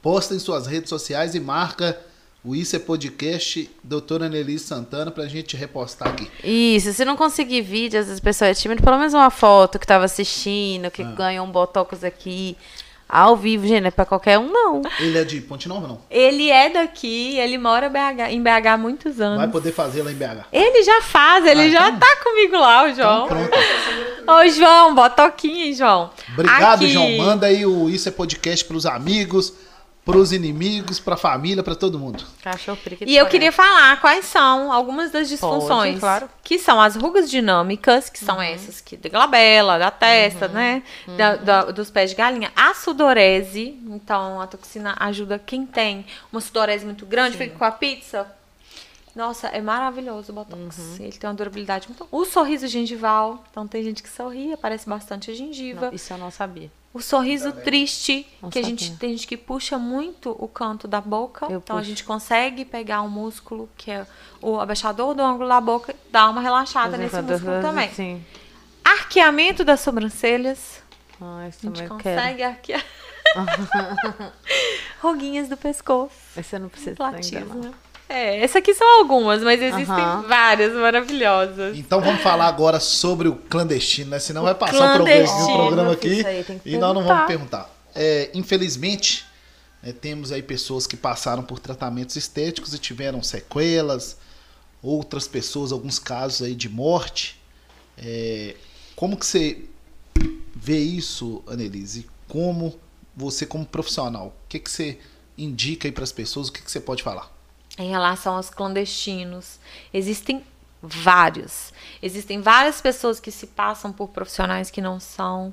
posta 0.00 0.34
em 0.34 0.38
suas 0.38 0.66
redes 0.66 0.88
sociais 0.88 1.34
e 1.34 1.40
marca 1.40 1.98
o 2.44 2.54
Isso 2.54 2.76
é 2.76 2.78
Podcast, 2.78 3.70
doutora 3.82 4.26
Annelise 4.26 4.64
Santana, 4.64 5.10
pra 5.10 5.26
gente 5.26 5.56
repostar 5.56 6.08
aqui. 6.08 6.30
Isso, 6.42 6.92
se 6.92 7.04
não 7.04 7.16
conseguir 7.16 7.60
vídeo, 7.62 7.98
às 8.00 8.06
vezes 8.06 8.20
a 8.20 8.24
pessoa 8.24 8.48
é 8.48 8.54
tímida, 8.54 8.82
pelo 8.82 8.96
menos 8.98 9.12
uma 9.14 9.30
foto 9.30 9.78
que 9.78 9.86
tava 9.86 10.04
assistindo, 10.04 10.90
que 10.90 11.02
ganhou 11.04 11.44
um 11.46 11.50
botox 11.50 12.04
aqui, 12.04 12.56
ao 13.08 13.34
vivo, 13.36 13.66
gente, 13.66 13.80
não 13.80 13.88
é 13.88 13.90
pra 13.90 14.04
qualquer 14.04 14.38
um, 14.38 14.50
não. 14.52 14.82
Ele 15.00 15.16
é 15.18 15.24
de 15.24 15.40
Ponte 15.40 15.66
Nova, 15.66 15.88
não? 15.88 15.98
Ele 16.10 16.50
é 16.50 16.68
daqui, 16.68 17.38
ele 17.38 17.56
mora 17.58 17.88
BH 17.88 18.30
em 18.30 18.42
BH 18.42 18.66
há 18.66 18.76
muitos 18.76 19.18
anos. 19.20 19.38
Vai 19.38 19.48
poder 19.48 19.72
fazer 19.72 20.02
lá 20.02 20.12
em 20.12 20.14
BH. 20.14 20.44
Ele 20.52 20.82
já 20.82 21.00
faz, 21.02 21.46
ele 21.46 21.62
Ah, 21.62 21.68
já 21.70 21.88
então- 21.88 21.98
tá 22.00 22.16
comigo 22.22 22.56
lá, 22.58 22.84
o 22.84 22.88
Então, 22.88 22.94
João. 23.04 23.28
pronto. 23.28 23.50
Ô, 24.30 24.48
João, 24.50 24.94
botoquinha, 24.94 25.64
hein, 25.66 25.72
João. 25.74 26.10
Obrigado, 26.34 26.82
Aqui. 26.84 26.92
João. 26.92 27.10
Manda 27.16 27.46
aí 27.46 27.64
o 27.64 27.88
Isso 27.88 28.08
é 28.08 28.12
Podcast 28.12 28.64
pros 28.66 28.84
amigos, 28.84 29.54
pros 30.08 30.32
inimigos, 30.32 30.98
pra 30.98 31.18
família, 31.18 31.62
pra 31.62 31.74
todo 31.74 31.98
mundo. 31.98 32.24
Cachorro 32.42 32.78
E 33.06 33.14
eu 33.14 33.26
queria 33.26 33.52
falar 33.52 34.00
quais 34.00 34.24
são 34.24 34.72
algumas 34.72 35.10
das 35.10 35.28
disfunções. 35.28 35.90
Pode, 35.90 36.00
claro. 36.00 36.30
Que 36.42 36.58
são 36.58 36.80
as 36.80 36.96
rugas 36.96 37.30
dinâmicas, 37.30 38.08
que 38.08 38.18
são 38.18 38.40
essas 38.40 38.80
que 38.80 38.96
da 38.96 39.10
glabela, 39.10 39.78
da 39.78 39.90
testa, 39.90 40.48
né? 40.48 40.82
Da- 41.18 41.36
da- 41.36 41.64
dos 41.66 41.90
pés 41.90 42.08
de 42.10 42.16
galinha. 42.16 42.50
A 42.56 42.72
sudorese, 42.72 43.78
então 43.86 44.40
a 44.40 44.46
toxina 44.46 44.96
ajuda 44.98 45.38
quem 45.38 45.66
tem 45.66 46.06
uma 46.32 46.40
sudorese 46.40 46.86
muito 46.86 47.04
grande, 47.04 47.36
fica 47.36 47.54
com 47.58 47.64
a 47.64 47.70
pizza. 47.70 48.26
Nossa, 49.14 49.48
é 49.48 49.60
maravilhoso 49.60 50.30
o 50.32 50.34
Botox. 50.34 50.98
Ele 51.00 51.12
tem 51.12 51.28
uma 51.28 51.34
durabilidade 51.34 51.86
muito. 51.88 52.06
O 52.10 52.24
sorriso 52.24 52.66
gengival. 52.68 53.44
Então 53.50 53.66
tem 53.66 53.82
gente 53.82 54.02
que 54.02 54.08
sorri, 54.08 54.52
aparece 54.52 54.88
bastante 54.88 55.30
a 55.30 55.34
gengiva. 55.34 55.86
Não, 55.86 55.92
isso 55.92 56.12
eu 56.12 56.18
não 56.18 56.30
sabia. 56.30 56.70
O 56.92 57.00
sorriso 57.00 57.52
triste, 57.52 58.26
Não 58.42 58.48
que 58.50 58.58
a 58.58 58.62
gente 58.62 58.96
tem 58.96 59.10
gente 59.10 59.26
que 59.26 59.36
puxa 59.36 59.78
muito 59.78 60.34
o 60.38 60.48
canto 60.48 60.88
da 60.88 61.00
boca. 61.00 61.46
Eu 61.46 61.58
então 61.58 61.76
a 61.76 61.80
puxo. 61.80 61.88
gente 61.90 62.02
consegue 62.02 62.64
pegar 62.64 63.02
um 63.02 63.08
músculo, 63.08 63.68
que 63.76 63.90
é 63.90 64.06
o 64.40 64.58
abaixador 64.58 65.14
do 65.14 65.22
ângulo 65.22 65.48
da 65.48 65.60
boca, 65.60 65.94
dar 66.10 66.28
uma 66.30 66.40
relaxada 66.40 66.96
nesse 66.96 67.20
músculo 67.20 67.60
também. 67.60 67.92
Sim. 67.92 68.24
Arqueamento 68.84 69.64
das 69.64 69.80
sobrancelhas. 69.80 70.82
Ah, 71.20 71.46
isso 71.48 71.58
A 71.62 71.66
gente 71.66 71.82
também 71.82 71.82
eu 71.84 71.96
quero. 71.98 72.16
consegue 72.16 72.42
arquear. 72.42 72.84
Ruguinhas 75.02 75.48
do 75.48 75.56
pescoço. 75.56 76.14
Esse 76.36 76.56
eu 76.56 76.60
não 76.60 76.68
preciso 76.68 77.02
ainda, 77.02 77.40
não. 77.54 77.74
É, 78.08 78.40
essas 78.42 78.56
aqui 78.56 78.72
são 78.72 79.00
algumas, 79.00 79.42
mas 79.42 79.60
existem 79.60 79.94
Aham. 79.94 80.22
várias 80.22 80.72
maravilhosas. 80.72 81.76
Então 81.76 82.00
vamos 82.00 82.22
falar 82.22 82.46
agora 82.46 82.80
sobre 82.80 83.28
o 83.28 83.36
clandestino, 83.36 84.10
né? 84.10 84.18
Senão 84.18 84.44
vai 84.44 84.54
passar 84.54 84.94
o 84.94 85.04
programa, 85.04 85.44
o 85.44 85.56
programa 85.56 85.92
aqui 85.92 86.08
isso 86.08 86.26
aí 86.26 86.42
tem 86.42 86.58
que 86.58 86.70
e 86.70 86.78
nós 86.78 86.94
não 86.94 87.04
vamos 87.04 87.26
perguntar. 87.26 87.70
É, 87.94 88.30
infelizmente, 88.32 89.26
né, 89.82 89.92
temos 89.92 90.32
aí 90.32 90.42
pessoas 90.42 90.86
que 90.86 90.96
passaram 90.96 91.42
por 91.42 91.58
tratamentos 91.58 92.16
estéticos 92.16 92.72
e 92.72 92.78
tiveram 92.78 93.22
sequelas, 93.22 94.16
outras 94.82 95.28
pessoas, 95.28 95.70
alguns 95.70 95.98
casos 95.98 96.46
aí 96.46 96.54
de 96.54 96.68
morte. 96.68 97.38
É, 97.98 98.54
como 98.96 99.18
que 99.18 99.26
você 99.26 99.64
vê 100.56 100.78
isso, 100.78 101.42
Annelise? 101.46 102.08
Como 102.26 102.78
você, 103.14 103.44
como 103.44 103.66
profissional, 103.66 104.28
o 104.28 104.48
que, 104.48 104.58
que 104.58 104.70
você 104.70 104.98
indica 105.36 105.86
aí 105.86 105.92
para 105.92 106.04
as 106.04 106.12
pessoas? 106.12 106.48
O 106.48 106.52
que, 106.52 106.62
que 106.62 106.70
você 106.70 106.80
pode 106.80 107.02
falar? 107.02 107.37
Em 107.78 107.88
relação 107.88 108.36
aos 108.36 108.50
clandestinos, 108.50 109.60
existem 109.94 110.44
vários. 110.82 111.72
Existem 112.02 112.40
várias 112.40 112.80
pessoas 112.80 113.20
que 113.20 113.30
se 113.30 113.46
passam 113.46 113.92
por 113.92 114.08
profissionais 114.08 114.70
que 114.70 114.80
não 114.80 114.98
são, 114.98 115.52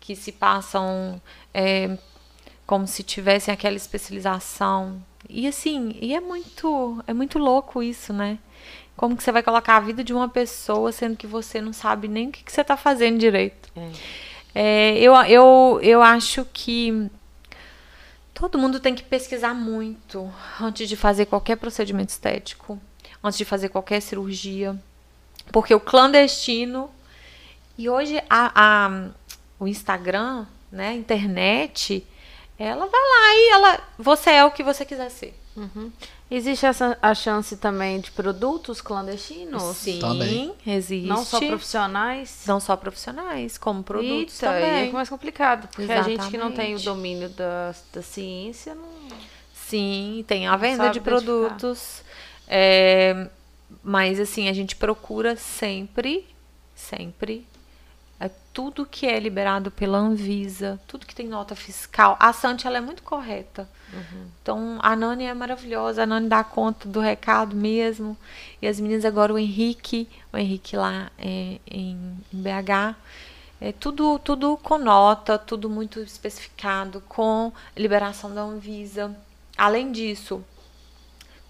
que 0.00 0.16
se 0.16 0.32
passam 0.32 1.20
é, 1.52 1.98
como 2.66 2.86
se 2.86 3.02
tivessem 3.02 3.52
aquela 3.52 3.76
especialização. 3.76 5.02
E 5.28 5.46
assim, 5.46 5.96
e 6.00 6.14
é 6.14 6.20
muito, 6.20 7.02
é 7.06 7.12
muito 7.12 7.38
louco 7.38 7.82
isso, 7.82 8.12
né? 8.12 8.38
Como 8.96 9.16
que 9.16 9.22
você 9.22 9.30
vai 9.30 9.42
colocar 9.42 9.76
a 9.76 9.80
vida 9.80 10.02
de 10.02 10.14
uma 10.14 10.28
pessoa 10.28 10.90
sendo 10.90 11.16
que 11.16 11.26
você 11.26 11.60
não 11.60 11.72
sabe 11.72 12.08
nem 12.08 12.28
o 12.28 12.32
que, 12.32 12.42
que 12.42 12.50
você 12.52 12.62
está 12.62 12.76
fazendo 12.76 13.18
direito? 13.18 13.70
É, 14.54 14.98
eu, 14.98 15.14
eu, 15.14 15.80
eu 15.82 16.02
acho 16.02 16.46
que 16.52 17.10
todo 18.38 18.58
mundo 18.58 18.78
tem 18.78 18.94
que 18.94 19.02
pesquisar 19.02 19.54
muito 19.54 20.30
antes 20.60 20.86
de 20.88 20.94
fazer 20.94 21.24
qualquer 21.26 21.56
procedimento 21.56 22.10
estético, 22.10 22.78
antes 23.24 23.38
de 23.38 23.44
fazer 23.46 23.70
qualquer 23.70 24.00
cirurgia. 24.02 24.76
Porque 25.50 25.74
o 25.74 25.80
clandestino. 25.80 26.90
E 27.78 27.88
hoje 27.88 28.18
a, 28.28 28.52
a- 28.54 29.08
o 29.58 29.66
Instagram, 29.66 30.44
né, 30.70 30.88
a 30.88 30.94
internet, 30.94 32.06
ela 32.58 32.86
vai 32.86 33.00
lá 33.00 33.34
e 33.34 33.48
ela. 33.52 33.80
Você 33.98 34.30
é 34.30 34.44
o 34.44 34.50
que 34.50 34.62
você 34.62 34.84
quiser 34.84 35.10
ser. 35.10 35.34
Existe 36.28 36.66
essa, 36.66 36.98
a 37.00 37.14
chance 37.14 37.56
também 37.56 38.00
de 38.00 38.10
produtos 38.10 38.80
clandestinos? 38.80 39.62
Sim, 39.76 40.00
Também. 40.00 40.52
existe. 40.66 41.06
Não 41.06 41.24
só 41.24 41.38
profissionais? 41.38 42.42
Não 42.46 42.58
só 42.58 42.76
profissionais, 42.76 43.56
como 43.56 43.84
produtos 43.84 44.42
Eita, 44.42 44.46
também. 44.52 44.74
aí 44.74 44.88
é 44.88 44.92
mais 44.92 45.08
complicado. 45.08 45.68
Porque 45.68 45.92
a 45.92 46.02
gente 46.02 46.28
que 46.28 46.36
não 46.36 46.50
tem 46.50 46.72
o 46.74 46.76
Exatamente. 46.76 46.84
domínio 46.84 47.28
da, 47.28 47.72
da 47.92 48.02
ciência 48.02 48.74
não. 48.74 48.96
Sim, 49.54 50.24
tem 50.26 50.46
a 50.48 50.56
venda 50.56 50.88
de 50.90 50.98
identificar. 50.98 51.10
produtos. 51.22 52.02
é, 52.48 53.28
mas 53.82 54.18
assim, 54.18 54.48
a 54.48 54.52
gente 54.52 54.74
procura 54.76 55.36
sempre, 55.36 56.26
sempre. 56.74 57.46
É 58.18 58.30
tudo 58.52 58.86
que 58.86 59.06
é 59.06 59.20
liberado 59.20 59.70
pela 59.70 59.98
Anvisa, 59.98 60.80
tudo 60.86 61.06
que 61.06 61.14
tem 61.14 61.28
nota 61.28 61.54
fiscal. 61.54 62.16
A 62.18 62.32
Santi 62.32 62.66
ela 62.66 62.78
é 62.78 62.80
muito 62.80 63.02
correta. 63.02 63.68
Então 64.42 64.78
a 64.82 64.96
Nani 64.96 65.24
é 65.24 65.34
maravilhosa, 65.34 66.02
a 66.02 66.06
Nani 66.06 66.28
dá 66.28 66.42
conta 66.42 66.88
do 66.88 67.00
recado 67.00 67.54
mesmo. 67.54 68.16
E 68.60 68.66
as 68.66 68.80
meninas 68.80 69.04
agora, 69.04 69.32
o 69.32 69.38
Henrique, 69.38 70.08
o 70.32 70.36
Henrique 70.38 70.76
lá 70.76 71.10
é, 71.18 71.58
em, 71.70 72.18
em 72.32 72.40
BH. 72.40 72.96
É 73.60 73.72
tudo, 73.72 74.18
tudo 74.18 74.58
com 74.62 74.76
nota, 74.76 75.38
tudo 75.38 75.70
muito 75.70 76.00
especificado, 76.00 77.02
com 77.08 77.52
liberação 77.76 78.34
da 78.34 78.42
Anvisa. 78.42 79.16
Além 79.56 79.90
disso, 79.92 80.44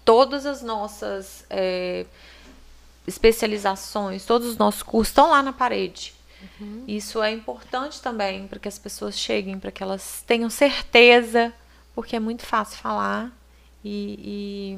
todas 0.05 0.45
as 0.45 0.61
nossas 0.61 1.45
é, 1.49 2.05
especializações, 3.05 4.25
todos 4.25 4.47
os 4.47 4.57
nossos 4.57 4.83
cursos 4.83 5.09
estão 5.09 5.29
lá 5.29 5.43
na 5.43 5.51
parede. 5.51 6.16
Isso 6.87 7.21
é 7.21 7.31
importante 7.31 8.01
também 8.01 8.47
para 8.47 8.59
que 8.59 8.67
as 8.67 8.77
pessoas 8.77 9.17
cheguem, 9.17 9.59
para 9.59 9.71
que 9.71 9.81
elas 9.81 10.23
tenham 10.25 10.49
certeza, 10.49 11.53
porque 11.95 12.15
é 12.15 12.19
muito 12.19 12.43
fácil 12.45 12.77
falar 12.77 13.31
e, 13.83 14.77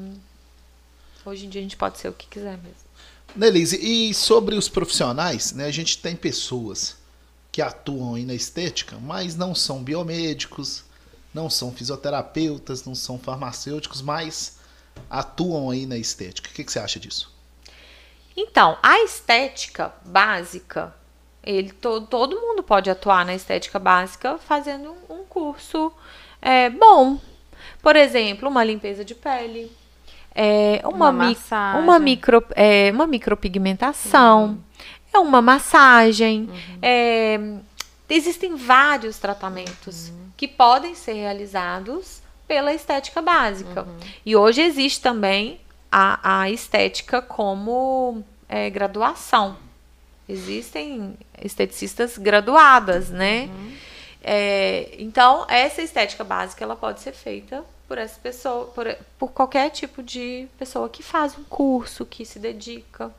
e 1.24 1.28
hoje 1.28 1.46
em 1.46 1.48
dia 1.48 1.60
a 1.60 1.62
gente 1.62 1.76
pode 1.76 1.98
ser 1.98 2.08
o 2.08 2.12
que 2.12 2.26
quiser 2.26 2.56
mesmo. 2.58 2.90
Nelise, 3.34 3.78
e 3.80 4.12
sobre 4.12 4.56
os 4.56 4.68
profissionais, 4.68 5.52
né? 5.52 5.66
A 5.66 5.70
gente 5.70 5.98
tem 5.98 6.16
pessoas 6.16 6.96
que 7.52 7.62
atuam 7.62 8.14
aí 8.14 8.24
na 8.24 8.34
estética, 8.34 8.98
mas 8.98 9.36
não 9.36 9.54
são 9.54 9.82
biomédicos, 9.82 10.84
não 11.32 11.48
são 11.48 11.72
fisioterapeutas, 11.72 12.84
não 12.84 12.94
são 12.94 13.18
farmacêuticos, 13.18 14.02
mas 14.02 14.58
atuam 15.08 15.70
aí 15.70 15.86
na 15.86 15.96
estética. 15.96 16.50
O 16.50 16.52
que, 16.52 16.64
que 16.64 16.72
você 16.72 16.78
acha 16.78 16.98
disso? 16.98 17.32
Então, 18.36 18.78
a 18.82 19.00
estética 19.00 19.92
básica, 20.04 20.94
ele 21.42 21.70
todo, 21.72 22.06
todo 22.06 22.40
mundo 22.40 22.62
pode 22.62 22.90
atuar 22.90 23.24
na 23.24 23.34
estética 23.34 23.78
básica 23.78 24.38
fazendo 24.38 24.94
um 25.08 25.24
curso 25.28 25.92
é, 26.40 26.68
bom. 26.70 27.18
Por 27.82 27.96
exemplo, 27.96 28.48
uma 28.48 28.62
limpeza 28.64 29.04
de 29.04 29.14
pele, 29.14 29.70
é, 30.34 30.80
uma, 30.84 31.10
Uma 31.10 31.12
mi- 31.12 31.34
massagem. 31.34 31.82
uma, 31.82 31.98
micro, 31.98 32.44
é, 32.54 32.90
uma 32.92 33.06
micropigmentação, 33.06 34.58
é 35.12 35.18
uma 35.18 35.40
massagem. 35.42 36.48
é, 36.82 37.38
existem 38.08 38.54
vários 38.56 39.18
tratamentos 39.18 40.12
que 40.36 40.46
podem 40.48 40.94
ser 40.94 41.14
realizados 41.14 42.20
pela 42.46 42.72
estética 42.72 43.20
básica. 43.22 43.86
E 44.24 44.34
hoje 44.34 44.60
existe 44.62 45.00
também 45.00 45.60
a, 45.92 46.40
a 46.42 46.50
estética 46.50 47.20
como 47.22 48.24
é, 48.48 48.68
graduação. 48.70 49.56
Existem 50.30 51.16
esteticistas 51.42 52.16
graduadas, 52.16 53.10
né? 53.10 53.48
É, 54.22 54.94
então, 54.98 55.44
essa 55.48 55.82
estética 55.82 56.22
básica 56.22 56.62
ela 56.62 56.76
pode 56.76 57.00
ser 57.00 57.12
feita 57.12 57.64
por 57.88 57.98
essa 57.98 58.20
pessoa, 58.20 58.66
por, 58.66 58.86
por 59.18 59.32
qualquer 59.32 59.70
tipo 59.70 60.02
de 60.02 60.46
pessoa 60.58 60.88
que 60.88 61.02
faz 61.02 61.36
um 61.36 61.42
curso, 61.44 62.06
que 62.06 62.24
se 62.24 62.38
dedica. 62.38 63.12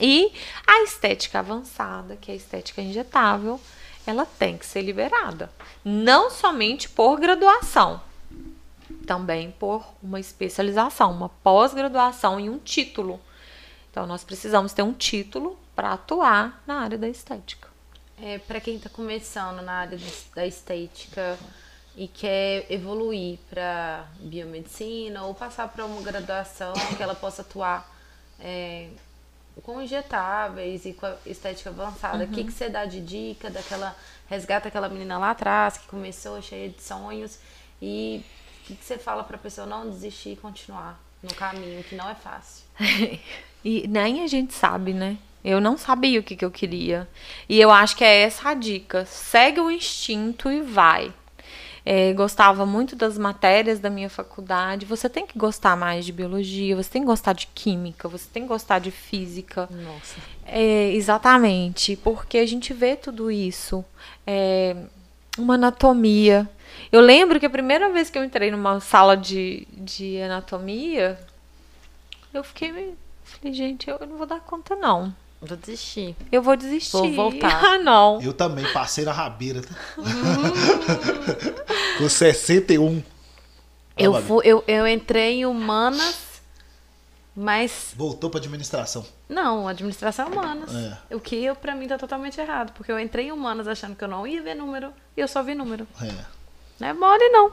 E 0.00 0.32
a 0.66 0.82
estética 0.82 1.38
avançada, 1.38 2.16
que 2.16 2.30
é 2.30 2.34
a 2.34 2.36
estética 2.36 2.82
injetável, 2.82 3.60
ela 4.06 4.26
tem 4.26 4.56
que 4.56 4.66
ser 4.66 4.82
liberada. 4.82 5.50
Não 5.84 6.30
somente 6.30 6.88
por 6.88 7.20
graduação, 7.20 8.00
também 9.06 9.52
por 9.52 9.86
uma 10.02 10.18
especialização, 10.18 11.12
uma 11.12 11.28
pós-graduação 11.28 12.40
e 12.40 12.48
um 12.48 12.58
título. 12.58 13.20
Então, 13.90 14.06
nós 14.06 14.24
precisamos 14.24 14.72
ter 14.72 14.82
um 14.82 14.92
título 14.92 15.58
para 15.78 15.92
atuar 15.92 16.60
na 16.66 16.80
área 16.80 16.98
da 16.98 17.08
estética. 17.08 17.68
É, 18.20 18.36
para 18.36 18.60
quem 18.60 18.74
está 18.74 18.90
começando 18.90 19.62
na 19.62 19.74
área 19.74 19.96
da 20.34 20.44
estética 20.44 21.38
e 21.96 22.08
quer 22.08 22.66
evoluir 22.68 23.38
para 23.48 24.04
biomedicina 24.18 25.22
ou 25.22 25.36
passar 25.36 25.68
para 25.68 25.84
uma 25.84 26.02
graduação 26.02 26.72
que 26.96 27.00
ela 27.00 27.14
possa 27.14 27.42
atuar 27.42 27.88
é, 28.40 28.88
com 29.62 29.80
injetáveis 29.80 30.84
e 30.84 30.94
com 30.94 31.06
a 31.06 31.16
estética 31.24 31.70
avançada, 31.70 32.24
o 32.24 32.26
que, 32.26 32.42
que 32.42 32.50
você 32.50 32.68
dá 32.68 32.84
de 32.84 33.00
dica 33.00 33.48
daquela 33.48 33.96
resgata 34.26 34.66
aquela 34.66 34.88
menina 34.88 35.16
lá 35.16 35.30
atrás 35.30 35.78
que 35.78 35.86
começou 35.86 36.42
cheia 36.42 36.68
de 36.68 36.82
sonhos 36.82 37.38
e 37.80 38.24
o 38.62 38.66
que, 38.66 38.74
que 38.74 38.84
você 38.84 38.98
fala 38.98 39.22
para 39.22 39.36
a 39.36 39.40
pessoa 39.40 39.64
não 39.64 39.88
desistir 39.88 40.30
e 40.30 40.36
continuar 40.36 41.00
no 41.22 41.32
caminho 41.36 41.84
que 41.84 41.94
não 41.94 42.10
é 42.10 42.16
fácil? 42.16 42.64
E 43.64 43.88
nem 43.88 44.22
a 44.22 44.26
gente 44.28 44.54
sabe, 44.54 44.94
né? 44.94 45.18
Eu 45.44 45.60
não 45.60 45.78
sabia 45.78 46.20
o 46.20 46.22
que, 46.22 46.36
que 46.36 46.44
eu 46.44 46.50
queria. 46.50 47.08
E 47.48 47.60
eu 47.60 47.70
acho 47.70 47.96
que 47.96 48.04
é 48.04 48.22
essa 48.22 48.50
a 48.50 48.54
dica. 48.54 49.04
Segue 49.06 49.60
o 49.60 49.70
instinto 49.70 50.50
e 50.50 50.60
vai. 50.60 51.12
É, 51.90 52.12
gostava 52.12 52.66
muito 52.66 52.94
das 52.94 53.16
matérias 53.16 53.80
da 53.80 53.88
minha 53.88 54.10
faculdade. 54.10 54.84
Você 54.84 55.08
tem 55.08 55.26
que 55.26 55.38
gostar 55.38 55.74
mais 55.74 56.04
de 56.04 56.12
biologia, 56.12 56.76
você 56.76 56.90
tem 56.90 57.02
que 57.02 57.06
gostar 57.06 57.32
de 57.32 57.46
química, 57.46 58.08
você 58.08 58.28
tem 58.30 58.42
que 58.42 58.48
gostar 58.48 58.78
de 58.78 58.90
física. 58.90 59.66
Nossa. 59.70 60.16
É, 60.44 60.92
exatamente, 60.92 61.96
porque 61.96 62.36
a 62.38 62.46
gente 62.46 62.74
vê 62.74 62.94
tudo 62.94 63.30
isso. 63.30 63.82
É, 64.26 64.76
uma 65.38 65.54
anatomia. 65.54 66.46
Eu 66.92 67.00
lembro 67.00 67.40
que 67.40 67.46
a 67.46 67.50
primeira 67.50 67.90
vez 67.90 68.10
que 68.10 68.18
eu 68.18 68.24
entrei 68.24 68.50
numa 68.50 68.80
sala 68.80 69.16
de, 69.16 69.66
de 69.72 70.20
anatomia, 70.20 71.18
eu 72.34 72.44
fiquei 72.44 72.70
meio. 72.70 72.98
Falei, 73.24 73.54
gente, 73.54 73.88
eu 73.88 73.98
não 74.06 74.18
vou 74.18 74.26
dar 74.26 74.40
conta, 74.40 74.76
não. 74.76 75.14
Vou 75.40 75.56
desistir. 75.56 76.16
Eu 76.32 76.42
vou 76.42 76.56
desistir. 76.56 76.90
Vou 76.92 77.12
voltar. 77.12 77.62
Ah, 77.64 77.78
não. 77.78 78.20
Eu 78.20 78.32
também 78.32 78.70
passei 78.72 79.04
na 79.04 79.12
rabeira. 79.12 79.62
tá? 79.62 79.74
Com 81.98 82.08
61. 82.08 83.02
Eu, 83.96 84.12
Babi. 84.12 84.26
fui, 84.26 84.46
eu, 84.46 84.62
eu 84.68 84.86
entrei 84.86 85.40
em 85.40 85.46
humanas, 85.46 86.16
mas 87.34 87.92
Voltou 87.96 88.30
pra 88.30 88.38
administração. 88.38 89.04
não, 89.28 89.66
administração 89.66 90.26
é 90.26 90.30
humanas. 90.30 90.74
É. 90.74 91.14
O 91.14 91.20
que 91.20 91.42
eu, 91.44 91.56
pra 91.56 91.74
mim 91.74 91.88
tá 91.88 91.98
totalmente 91.98 92.40
errado, 92.40 92.72
porque 92.74 92.92
eu 92.92 92.98
entrei 92.98 93.26
em 93.26 93.32
humanas 93.32 93.66
achando 93.66 93.96
que 93.96 94.04
eu 94.04 94.08
não 94.08 94.26
ia 94.26 94.40
ver 94.42 94.54
número 94.54 94.92
e 95.16 95.20
eu 95.20 95.26
só 95.28 95.42
vi 95.42 95.54
número. 95.54 95.86
É. 96.00 96.12
Não 96.78 96.88
é 96.88 96.92
mole, 96.92 97.28
não. 97.30 97.50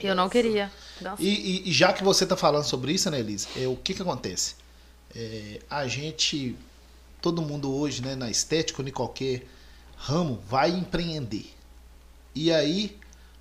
Eu 0.00 0.14
não 0.14 0.28
queria. 0.30 0.72
Dança. 1.00 1.22
E, 1.22 1.62
e- 1.66 1.68
e 1.68 1.72
já 1.72 1.92
que 1.92 2.02
você 2.02 2.24
tá 2.26 2.36
falando 2.36 2.64
sobre 2.64 2.92
isso, 2.92 3.10
né, 3.10 3.20
Elise? 3.20 3.46
É, 3.56 3.68
o 3.68 3.76
que 3.76 3.92
que 3.94 4.02
acontece? 4.02 4.54
É, 5.14 5.60
a 5.70 5.86
gente, 5.86 6.56
todo 7.24 7.40
mundo 7.40 7.74
hoje, 7.74 8.02
né, 8.02 8.14
na 8.14 8.30
estética 8.30 8.82
ou 8.82 8.86
em 8.86 8.92
qualquer 8.92 9.46
ramo, 9.96 10.38
vai 10.46 10.68
empreender. 10.68 11.46
E 12.34 12.52
aí, 12.52 12.98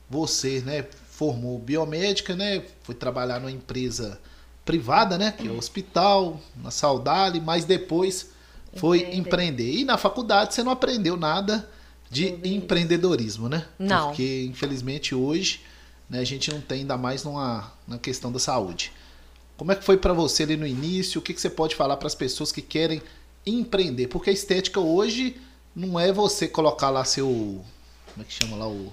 você, 0.10 0.62
né, 0.62 0.86
formou 1.10 1.60
biomédica, 1.60 2.34
né, 2.34 2.64
foi 2.82 2.96
trabalhar 2.96 3.42
numa 3.42 3.52
empresa 3.52 4.18
privada, 4.64 5.18
né, 5.18 5.34
que 5.38 5.50
é 5.50 5.52
o 5.52 5.58
hospital, 5.58 6.40
na 6.56 6.72
Saudade, 6.72 7.42
mas 7.42 7.66
depois 7.66 8.30
foi 8.78 9.00
Empreender. 9.00 9.18
empreender. 9.20 9.74
E 9.74 9.84
na 9.84 9.98
faculdade 9.98 10.54
você 10.54 10.64
não 10.64 10.72
aprendeu 10.72 11.18
nada 11.18 11.70
de 12.10 12.30
empreendedorismo, 12.42 13.50
né? 13.50 13.66
Não. 13.78 14.08
Porque, 14.08 14.46
infelizmente, 14.50 15.14
hoje 15.14 15.60
né, 16.10 16.20
a 16.20 16.24
gente 16.24 16.50
não 16.50 16.62
tem 16.62 16.80
ainda 16.80 16.96
mais 16.96 17.26
numa, 17.26 17.70
na 17.86 17.98
questão 17.98 18.32
da 18.32 18.40
saúde. 18.40 18.94
Como 19.58 19.74
é 19.74 19.76
que 19.76 19.84
foi 19.84 19.98
para 19.98 20.14
você 20.14 20.44
ali 20.44 20.56
no 20.56 20.66
início? 20.66 21.20
O 21.20 21.22
que, 21.22 21.34
que 21.34 21.42
você 21.42 21.50
pode 21.50 21.76
falar 21.76 21.98
para 21.98 22.08
as 22.08 22.16
pessoas 22.16 22.50
que 22.50 22.62
querem 22.62 23.02
empreender? 23.46 24.08
Porque 24.08 24.30
a 24.30 24.34
estética 24.34 24.80
hoje 24.80 25.40
não 25.76 26.00
é 26.00 26.12
você 26.12 26.48
colocar 26.48 26.90
lá 26.90 27.04
seu. 27.06 27.28
Como 27.28 28.22
é 28.22 28.24
que 28.24 28.34
chama 28.34 28.56
lá 28.58 28.68
o. 28.68 28.92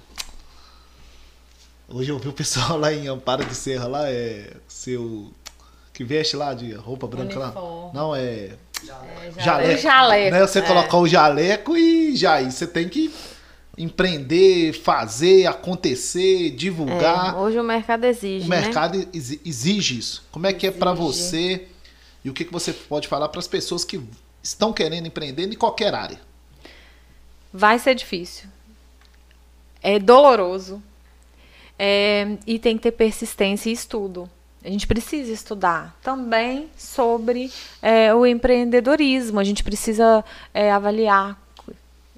Hoje 1.89 2.11
eu 2.11 2.19
vi 2.19 2.29
o 2.29 2.33
pessoal 2.33 2.79
lá 2.79 2.93
em 2.93 3.09
Amparo 3.09 3.45
de 3.45 3.55
Serra 3.55 3.87
lá, 3.87 4.09
é. 4.11 4.53
Seu. 4.69 5.31
Que 5.93 6.05
veste 6.05 6.37
lá 6.37 6.55
de 6.55 6.73
roupa 6.73 7.07
branca 7.07 7.39
lá. 7.39 7.47
Uniforme. 7.49 7.91
Não, 7.95 8.15
é. 8.17 8.21
É, 8.23 8.57
já- 9.37 9.43
Jaleco. 9.45 9.81
Jaleco, 9.83 10.31
Né? 10.37 10.47
Você 10.47 10.59
é. 10.61 10.63
colocar 10.63 10.97
o 10.97 11.07
jaleco 11.07 11.77
e 11.77 12.17
já 12.17 12.35
aí 12.35 12.51
você 12.51 12.67
tem 12.67 12.89
que 12.89 13.13
empreender, 13.77 14.73
fazer, 14.73 15.47
acontecer, 15.47 16.47
É, 16.47 16.51
divulgar. 16.51 17.37
hoje 17.37 17.59
o 17.59 17.63
mercado 17.65 18.05
exige, 18.05 18.47
O 18.47 18.49
né? 18.49 18.61
mercado 18.61 19.07
exi- 19.13 19.41
exige 19.45 19.99
isso. 19.99 20.25
Como 20.33 20.47
é 20.47 20.53
que 20.55 20.67
é 20.67 20.71
para 20.71 20.93
Exige. 20.93 21.07
você 21.07 21.67
e 22.25 22.31
o 22.31 22.33
que, 22.33 22.45
que 22.47 22.53
você 22.53 22.73
pode 22.73 23.07
falar 23.09 23.29
para 23.29 23.39
as 23.39 23.47
pessoas 23.49 23.85
que 23.85 24.01
estão 24.43 24.73
querendo 24.73 25.07
empreender 25.07 25.47
em 25.47 25.57
qualquer 25.57 25.95
área? 25.95 26.21
Vai 27.53 27.79
ser 27.79 27.95
difícil. 27.95 28.49
É 29.83 29.99
doloroso. 29.99 30.83
É, 31.79 32.37
e 32.47 32.59
tem 32.59 32.77
que 32.77 32.83
ter 32.83 32.93
persistência 32.93 33.71
e 33.71 33.73
estudo. 33.73 34.29
A 34.63 34.69
gente 34.69 34.87
precisa 34.87 35.33
estudar 35.33 35.99
também 36.03 36.69
sobre 36.77 37.51
é, 37.81 38.15
o 38.15 38.27
empreendedorismo. 38.27 39.41
A 39.41 39.45
gente 39.45 39.65
precisa 39.65 40.23
é, 40.53 40.71
avaliar. 40.71 41.41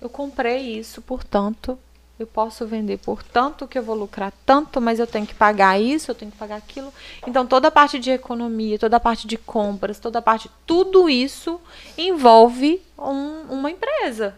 Eu 0.01 0.09
comprei 0.09 0.77
isso, 0.77 1.01
portanto, 1.01 1.79
eu 2.23 2.27
posso 2.27 2.67
vender 2.67 2.99
por 2.99 3.23
tanto 3.23 3.67
que 3.67 3.79
eu 3.79 3.83
vou 3.83 3.95
lucrar 3.95 4.33
tanto, 4.47 4.81
mas 4.81 4.99
eu 4.99 5.07
tenho 5.07 5.27
que 5.27 5.35
pagar 5.35 5.81
isso, 5.81 6.11
eu 6.11 6.15
tenho 6.15 6.31
que 6.31 6.37
pagar 6.39 6.57
aquilo. 6.57 6.93
Então, 7.27 7.47
toda 7.47 7.69
a 7.69 7.71
parte 7.71 7.99
de 7.99 8.11
economia, 8.11 8.79
toda 8.79 8.97
a 8.97 9.01
parte 9.01 9.27
de 9.27 9.37
compras, 9.37 9.99
toda 9.99 10.19
a 10.19 10.23
parte. 10.23 10.51
Tudo 10.67 11.09
isso 11.09 11.61
envolve 11.97 12.81
um- 12.99 13.43
uma 13.51 13.71
empresa 13.71 14.35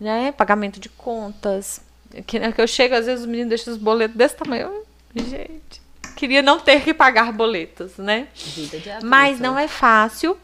né? 0.00 0.30
Pagamento 0.30 0.78
de 0.78 0.88
contas. 0.88 1.80
Que, 2.24 2.38
né, 2.38 2.52
que 2.52 2.60
eu 2.60 2.68
chego, 2.68 2.94
às 2.94 3.06
vezes 3.06 3.22
os 3.22 3.26
meninos 3.26 3.48
deixam 3.48 3.72
os 3.74 3.78
boletos 3.80 4.16
desse 4.16 4.36
tamanho. 4.36 4.70
Gente, 5.14 5.82
queria 6.14 6.40
não 6.40 6.60
ter 6.60 6.84
que 6.84 6.94
pagar 6.94 7.32
boletos, 7.32 7.96
né? 7.96 8.28
Adulto. 8.56 9.06
Mas 9.06 9.40
não 9.40 9.58
é 9.58 9.66
fácil. 9.66 10.38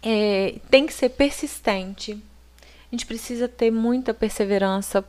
É, 0.00 0.54
tem 0.70 0.86
que 0.86 0.92
ser 0.92 1.08
persistente. 1.08 2.12
A 2.62 2.94
gente 2.94 3.04
precisa 3.04 3.48
ter 3.48 3.70
muita 3.72 4.14
perseverança 4.14 5.04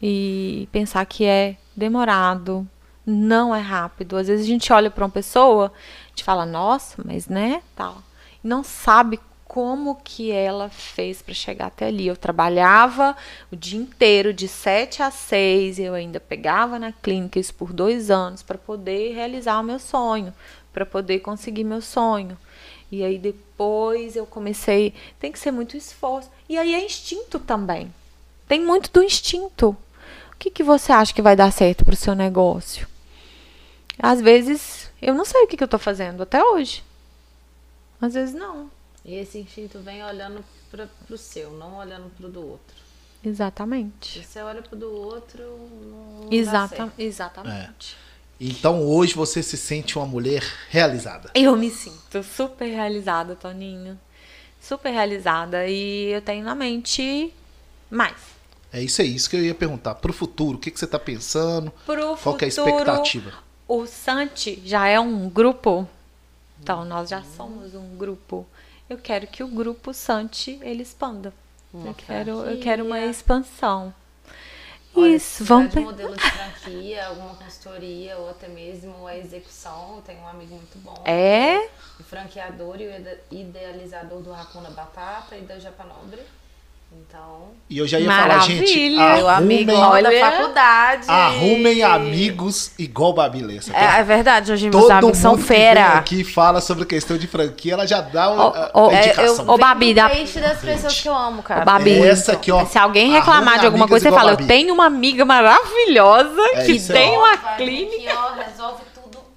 e 0.00 0.68
pensar 0.70 1.04
que 1.06 1.24
é 1.24 1.56
demorado, 1.76 2.66
não 3.04 3.54
é 3.54 3.60
rápido. 3.60 4.16
Às 4.16 4.28
vezes 4.28 4.44
a 4.44 4.48
gente 4.48 4.72
olha 4.72 4.90
para 4.90 5.04
uma 5.04 5.10
pessoa, 5.10 5.72
a 6.06 6.08
gente 6.08 6.24
fala, 6.24 6.44
nossa, 6.44 7.02
mas 7.04 7.26
né, 7.26 7.62
tal. 7.74 8.02
não 8.42 8.62
sabe 8.62 9.18
como 9.48 9.96
que 10.04 10.30
ela 10.30 10.68
fez 10.68 11.22
para 11.22 11.32
chegar 11.32 11.66
até 11.66 11.86
ali. 11.86 12.06
Eu 12.06 12.16
trabalhava 12.16 13.16
o 13.50 13.56
dia 13.56 13.80
inteiro, 13.80 14.32
de 14.32 14.46
7 14.46 15.02
a 15.02 15.10
6, 15.10 15.78
eu 15.78 15.94
ainda 15.94 16.20
pegava 16.20 16.78
na 16.78 16.92
clínica 16.92 17.38
isso 17.38 17.54
por 17.54 17.72
dois 17.72 18.10
anos 18.10 18.42
para 18.42 18.58
poder 18.58 19.14
realizar 19.14 19.58
o 19.58 19.64
meu 19.64 19.78
sonho, 19.78 20.34
para 20.72 20.84
poder 20.84 21.20
conseguir 21.20 21.64
meu 21.64 21.80
sonho. 21.80 22.36
E 22.92 23.02
aí 23.02 23.18
depois 23.18 24.16
eu 24.16 24.26
comecei, 24.26 24.94
tem 25.18 25.32
que 25.32 25.38
ser 25.38 25.50
muito 25.50 25.76
esforço. 25.76 26.30
E 26.46 26.58
aí 26.58 26.74
é 26.74 26.84
instinto 26.84 27.38
também. 27.38 27.92
Tem 28.46 28.60
muito 28.60 28.90
do 28.92 29.02
instinto. 29.02 29.76
O 30.38 30.40
que, 30.40 30.52
que 30.52 30.62
você 30.62 30.92
acha 30.92 31.12
que 31.12 31.20
vai 31.20 31.34
dar 31.34 31.50
certo 31.50 31.84
para 31.84 31.94
o 31.94 31.96
seu 31.96 32.14
negócio? 32.14 32.86
Às 33.98 34.20
vezes 34.20 34.88
eu 35.02 35.12
não 35.12 35.24
sei 35.24 35.42
o 35.42 35.48
que, 35.48 35.56
que 35.56 35.64
eu 35.64 35.66
estou 35.66 35.80
fazendo 35.80 36.22
até 36.22 36.40
hoje. 36.40 36.84
Às 38.00 38.14
vezes 38.14 38.36
não. 38.36 38.70
E 39.04 39.16
esse 39.16 39.36
instinto 39.36 39.80
vem 39.80 40.00
olhando 40.04 40.44
para 40.70 40.88
o 41.10 41.18
seu, 41.18 41.50
não 41.50 41.78
olhando 41.78 42.08
para 42.16 42.28
o 42.28 42.30
do 42.30 42.40
outro. 42.40 42.76
Exatamente. 43.24 44.20
Se 44.20 44.24
você 44.24 44.40
olha 44.40 44.62
para 44.62 44.76
o 44.76 44.78
do 44.78 44.92
outro, 44.92 45.42
não, 45.42 46.28
Exata, 46.30 46.76
dá 46.76 46.84
certo. 46.84 47.00
exatamente. 47.00 47.96
Então 48.38 48.86
hoje 48.86 49.14
você 49.14 49.42
se 49.42 49.56
sente 49.56 49.98
uma 49.98 50.06
mulher 50.06 50.44
realizada. 50.68 51.32
Eu 51.34 51.56
me 51.56 51.68
sinto 51.68 52.22
super 52.22 52.66
realizada, 52.66 53.34
Toninho. 53.34 53.98
Super 54.60 54.90
realizada. 54.92 55.66
E 55.66 56.12
eu 56.12 56.22
tenho 56.22 56.44
na 56.44 56.54
mente 56.54 57.34
mais. 57.90 58.37
É 58.72 58.82
isso 58.82 59.00
aí, 59.00 59.14
isso 59.14 59.30
que 59.30 59.36
eu 59.36 59.44
ia 59.44 59.54
perguntar. 59.54 59.94
Pro 59.96 60.12
futuro, 60.12 60.58
o 60.58 60.60
que, 60.60 60.70
que 60.70 60.78
você 60.78 60.86
tá 60.86 60.98
pensando? 60.98 61.70
Pro 61.86 62.16
Qual 62.16 62.36
que 62.36 62.44
é 62.44 62.48
a 62.48 62.50
futuro, 62.50 62.70
expectativa? 62.78 63.32
O 63.66 63.86
Santi 63.86 64.62
já 64.64 64.86
é 64.88 64.98
um 65.00 65.28
grupo. 65.28 65.88
Então, 66.60 66.84
nós 66.84 67.08
já 67.08 67.22
somos 67.22 67.74
um 67.74 67.96
grupo. 67.96 68.46
Eu 68.88 68.98
quero 68.98 69.26
que 69.26 69.42
o 69.42 69.48
grupo 69.48 69.92
Santi 69.94 70.58
ele 70.62 70.82
expanda. 70.82 71.32
Uma 71.72 71.88
eu 71.88 71.94
quero, 71.94 72.30
eu 72.44 72.60
quero 72.60 72.84
uma 72.84 72.98
expansão. 73.00 73.94
Olha, 74.94 75.14
Isso, 75.16 75.44
vamos 75.44 75.70
de 75.70 75.80
modelo 75.80 76.16
de 76.16 76.22
franquia, 76.22 77.06
alguma 77.06 77.34
consultoria 77.34 78.16
ou 78.16 78.30
até 78.30 78.48
mesmo 78.48 79.06
a 79.06 79.16
execução. 79.16 79.96
Eu 79.96 80.02
tenho 80.02 80.20
um 80.20 80.28
amigo 80.28 80.54
muito 80.54 80.78
bom. 80.78 81.02
É, 81.04 81.68
O 82.00 82.02
franqueador 82.02 82.80
e 82.80 82.86
o 82.88 82.94
ide- 82.96 83.18
idealizador 83.30 84.20
do 84.22 84.32
Hakuna 84.32 84.70
Batata 84.70 85.36
e 85.36 85.42
da 85.42 85.58
Japanobre. 85.58 86.20
Então, 86.90 87.48
E 87.70 87.78
eu 87.78 87.86
já 87.86 87.98
ia 88.00 88.10
falar, 88.10 88.38
gente, 88.40 88.60
Maravilha. 88.96 89.16
meu 89.16 89.28
amigo 89.28 89.70
arrumem, 89.72 90.02
da 90.02 90.08
Olha. 90.08 90.20
faculdade. 90.30 91.04
arrumem 91.08 91.82
amigos 91.82 92.70
igual 92.78 93.12
Babilessa. 93.12 93.74
É, 93.76 94.00
é 94.00 94.02
verdade, 94.02 94.50
hoje 94.52 94.70
meus 94.70 94.82
Todo 94.82 94.90
amigos 94.92 95.18
são 95.18 95.36
que 95.36 95.42
fera. 95.42 95.86
aqui 95.98 96.24
fala 96.24 96.60
sobre 96.62 96.84
questão 96.86 97.16
de 97.18 97.26
franquia, 97.26 97.74
ela 97.74 97.86
já 97.86 98.00
dá 98.00 98.30
o- 98.30 98.38
Ó, 98.38 98.48
a, 98.54 98.70
ó, 98.74 98.88
a 98.90 98.94
é, 98.94 99.04
indicação. 99.06 99.48
Ô, 99.48 99.58
Babi, 99.58 99.92
dá- 99.94 100.08
peixe 100.08 100.40
das 100.40 100.58
pessoas 100.60 100.98
que 101.00 101.08
eu 101.08 101.14
amo, 101.16 101.42
cara. 101.42 101.62
Ô, 101.62 101.64
Babi, 101.64 101.98
Essa 102.06 102.32
aqui, 102.32 102.50
ó. 102.50 102.64
se 102.64 102.78
alguém 102.78 103.10
reclamar 103.12 103.58
de 103.60 103.66
alguma 103.66 103.86
coisa, 103.86 104.08
você 104.08 104.14
fala, 104.14 104.30
Babi. 104.32 104.42
eu 104.44 104.48
tenho 104.48 104.72
uma 104.74 104.86
amiga 104.86 105.24
maravilhosa 105.24 106.40
É 106.54 106.64
que 106.64 106.80
tem 106.80 107.16
uma 107.18 107.36
clínica. 107.56 107.96
Aqui, 107.96 108.08
ó, 108.16 108.32
resolve 108.34 108.52
tudo. 108.56 108.57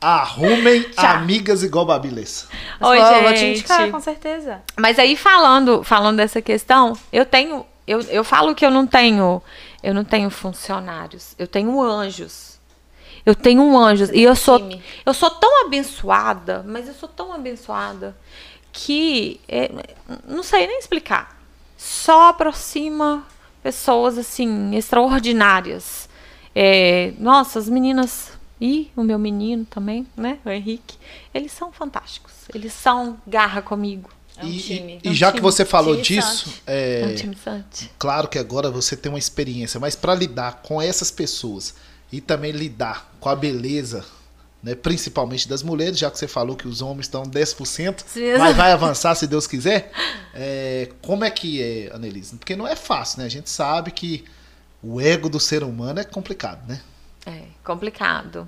Arrumem 0.01 0.81
Tchau. 0.81 1.05
amigas 1.05 1.61
igual 1.61 1.85
Babilessa. 1.85 2.47
Oi, 2.79 2.97
eu 2.97 3.21
vou 3.21 3.33
te 3.33 3.39
gente. 3.39 3.59
indicar, 3.59 3.91
com 3.91 3.99
certeza. 3.99 4.63
Mas 4.75 4.97
aí 4.97 5.15
falando, 5.15 5.83
falando 5.83 6.17
dessa 6.17 6.41
questão, 6.41 6.97
eu 7.13 7.23
tenho, 7.23 7.63
eu, 7.85 8.01
eu 8.01 8.23
falo 8.23 8.55
que 8.55 8.65
eu 8.65 8.71
não 8.71 8.87
tenho, 8.87 9.39
eu 9.83 9.93
não 9.93 10.03
tenho 10.03 10.31
funcionários, 10.31 11.35
eu 11.37 11.45
tenho 11.45 11.79
anjos. 11.79 12.59
Eu 13.23 13.35
tenho 13.35 13.61
um 13.61 13.77
anjos 13.77 14.09
e 14.09 14.23
eu 14.23 14.35
sou, 14.35 14.57
time. 14.57 14.83
eu 15.05 15.13
sou 15.13 15.29
tão 15.29 15.65
abençoada, 15.65 16.65
mas 16.67 16.87
eu 16.87 16.95
sou 16.95 17.07
tão 17.07 17.31
abençoada 17.31 18.17
que 18.73 19.39
é, 19.47 19.69
não 20.27 20.41
sei 20.41 20.65
nem 20.65 20.79
explicar. 20.79 21.37
Só 21.77 22.29
aproxima 22.29 23.23
pessoas 23.61 24.17
assim 24.17 24.75
extraordinárias. 24.75 26.09
É, 26.55 27.13
nossa, 27.19 27.59
as 27.59 27.69
meninas 27.69 28.31
e 28.61 28.91
o 28.95 29.01
meu 29.01 29.17
menino 29.17 29.65
também, 29.65 30.05
né, 30.15 30.37
o 30.45 30.49
Henrique, 30.49 30.95
eles 31.33 31.51
são 31.51 31.71
fantásticos. 31.71 32.31
Eles 32.53 32.71
são 32.71 33.17
garra 33.25 33.59
comigo. 33.59 34.07
É 34.37 34.45
um 34.45 34.49
e, 34.49 34.59
time. 34.59 34.99
e- 35.03 35.07
É 35.07 35.11
um 35.11 35.13
já 35.15 35.31
que 35.31 35.39
time. 35.39 35.51
você 35.51 35.65
falou 35.65 35.99
Time 35.99 36.21
disso, 36.21 36.61
é, 36.67 37.01
É 37.01 37.25
um 37.27 37.63
claro 37.97 38.27
que 38.27 38.37
agora 38.37 38.69
você 38.69 38.95
tem 38.95 39.11
uma 39.11 39.17
experiência, 39.17 39.79
mas 39.79 39.95
para 39.95 40.13
lidar 40.13 40.61
com 40.61 40.79
essas 40.79 41.09
pessoas 41.09 41.73
e 42.11 42.21
também 42.21 42.51
lidar 42.51 43.11
com 43.19 43.29
a 43.29 43.35
beleza, 43.35 44.05
né, 44.61 44.75
principalmente 44.75 45.49
das 45.49 45.63
mulheres, 45.63 45.97
já 45.97 46.11
que 46.11 46.19
você 46.19 46.27
falou 46.27 46.55
que 46.55 46.67
os 46.67 46.83
homens 46.83 47.07
estão 47.07 47.23
10%, 47.23 48.03
Sim, 48.05 48.37
mas 48.37 48.55
vai 48.55 48.71
avançar 48.71 49.15
se 49.15 49.25
Deus 49.25 49.47
quiser. 49.47 49.91
é, 50.35 50.89
como 51.01 51.23
é 51.23 51.31
que 51.31 51.63
é, 51.63 51.91
Annelise? 51.95 52.35
Porque 52.35 52.55
não 52.55 52.67
é 52.67 52.75
fácil, 52.75 53.19
né? 53.19 53.25
A 53.25 53.29
gente 53.29 53.49
sabe 53.49 53.89
que 53.89 54.23
o 54.83 55.01
ego 55.01 55.29
do 55.29 55.39
ser 55.39 55.63
humano 55.63 55.99
é 55.99 56.03
complicado, 56.03 56.67
né? 56.67 56.79
É 57.25 57.43
complicado. 57.63 58.47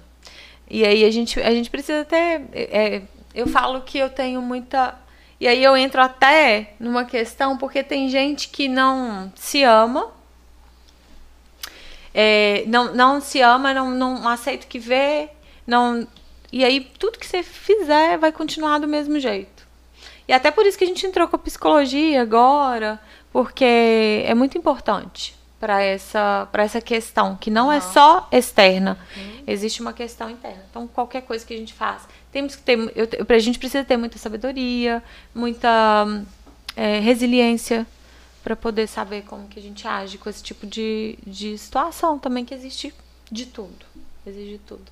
E 0.70 0.86
aí 0.86 1.04
a 1.06 1.12
gente, 1.12 1.40
a 1.40 1.52
gente 1.52 1.70
precisa 1.70 2.04
ter. 2.06 2.42
é, 2.54 3.02
eu 3.34 3.48
falo 3.48 3.82
que 3.82 3.98
eu 3.98 4.10
tenho 4.10 4.42
muita. 4.42 4.98
E 5.40 5.48
aí 5.48 5.64
eu 5.64 5.76
entro 5.76 6.02
até 6.02 6.74
numa 6.80 7.06
questão, 7.06 7.58
porque 7.58 7.84
tem 7.84 8.10
gente 8.10 8.50
que 8.50 8.68
não 8.68 9.32
se 9.36 9.64
ama. 9.64 10.12
é, 12.14 12.64
não, 12.68 12.94
não 12.94 13.22
se 13.22 13.42
ama, 13.42 13.74
não, 13.74 13.92
não 13.92 14.28
aceita 14.28 14.66
o 14.66 14.70
que 14.70 14.80
vê. 14.80 15.30
Não, 15.66 16.08
e 16.52 16.64
aí 16.64 16.82
tudo 17.00 17.20
que 17.20 17.26
você 17.26 17.44
fizer 17.44 18.18
vai 18.18 18.32
continuar 18.32 18.80
do 18.80 18.88
mesmo 18.88 19.20
jeito. 19.20 19.68
E 20.28 20.34
até 20.34 20.52
por 20.52 20.66
isso 20.66 20.78
que 20.78 20.84
a 20.86 20.88
gente 20.88 21.06
entrou 21.06 21.28
com 21.28 21.36
a 21.36 21.40
psicologia 21.40 22.22
agora, 22.22 23.00
porque 23.32 24.24
é 24.26 24.34
muito 24.34 24.58
importante 24.58 25.36
para 25.64 25.82
essa, 25.82 26.46
para 26.52 26.64
essa 26.64 26.82
questão, 26.82 27.38
que 27.38 27.50
não 27.50 27.72
é 27.72 27.80
só 27.80 28.28
externa, 28.34 28.98
existe 29.48 29.82
uma 29.82 29.94
questão 29.94 30.30
interna. 30.30 30.62
Então, 30.70 30.86
qualquer 30.90 31.22
coisa 31.22 31.46
que 31.46 31.54
a 31.54 31.58
gente 31.58 31.74
faz, 31.74 32.02
temos 32.34 32.54
que 32.58 32.62
ter, 32.64 32.78
eu, 32.94 33.08
eu- 33.18 33.26
a 33.30 33.40
gente 33.40 33.58
precisa 33.58 33.82
ter 33.82 33.96
muita 33.96 34.18
sabedoria, 34.18 35.02
muita 35.34 36.06
é, 36.76 37.00
resiliência 37.00 37.88
para 38.44 38.58
poder 38.58 38.88
saber 38.88 39.22
como 39.22 39.48
que 39.48 39.58
a 39.58 39.62
gente 39.62 39.88
age 39.88 40.18
com 40.18 40.30
esse 40.30 40.44
tipo 40.44 40.68
de, 40.68 41.18
de 41.26 41.58
situação 41.58 42.20
também, 42.20 42.44
que 42.44 42.54
existe 42.54 42.94
de 43.32 43.46
tudo. 43.46 43.86
Existe 44.28 44.50
de 44.50 44.58
tudo. 44.58 44.92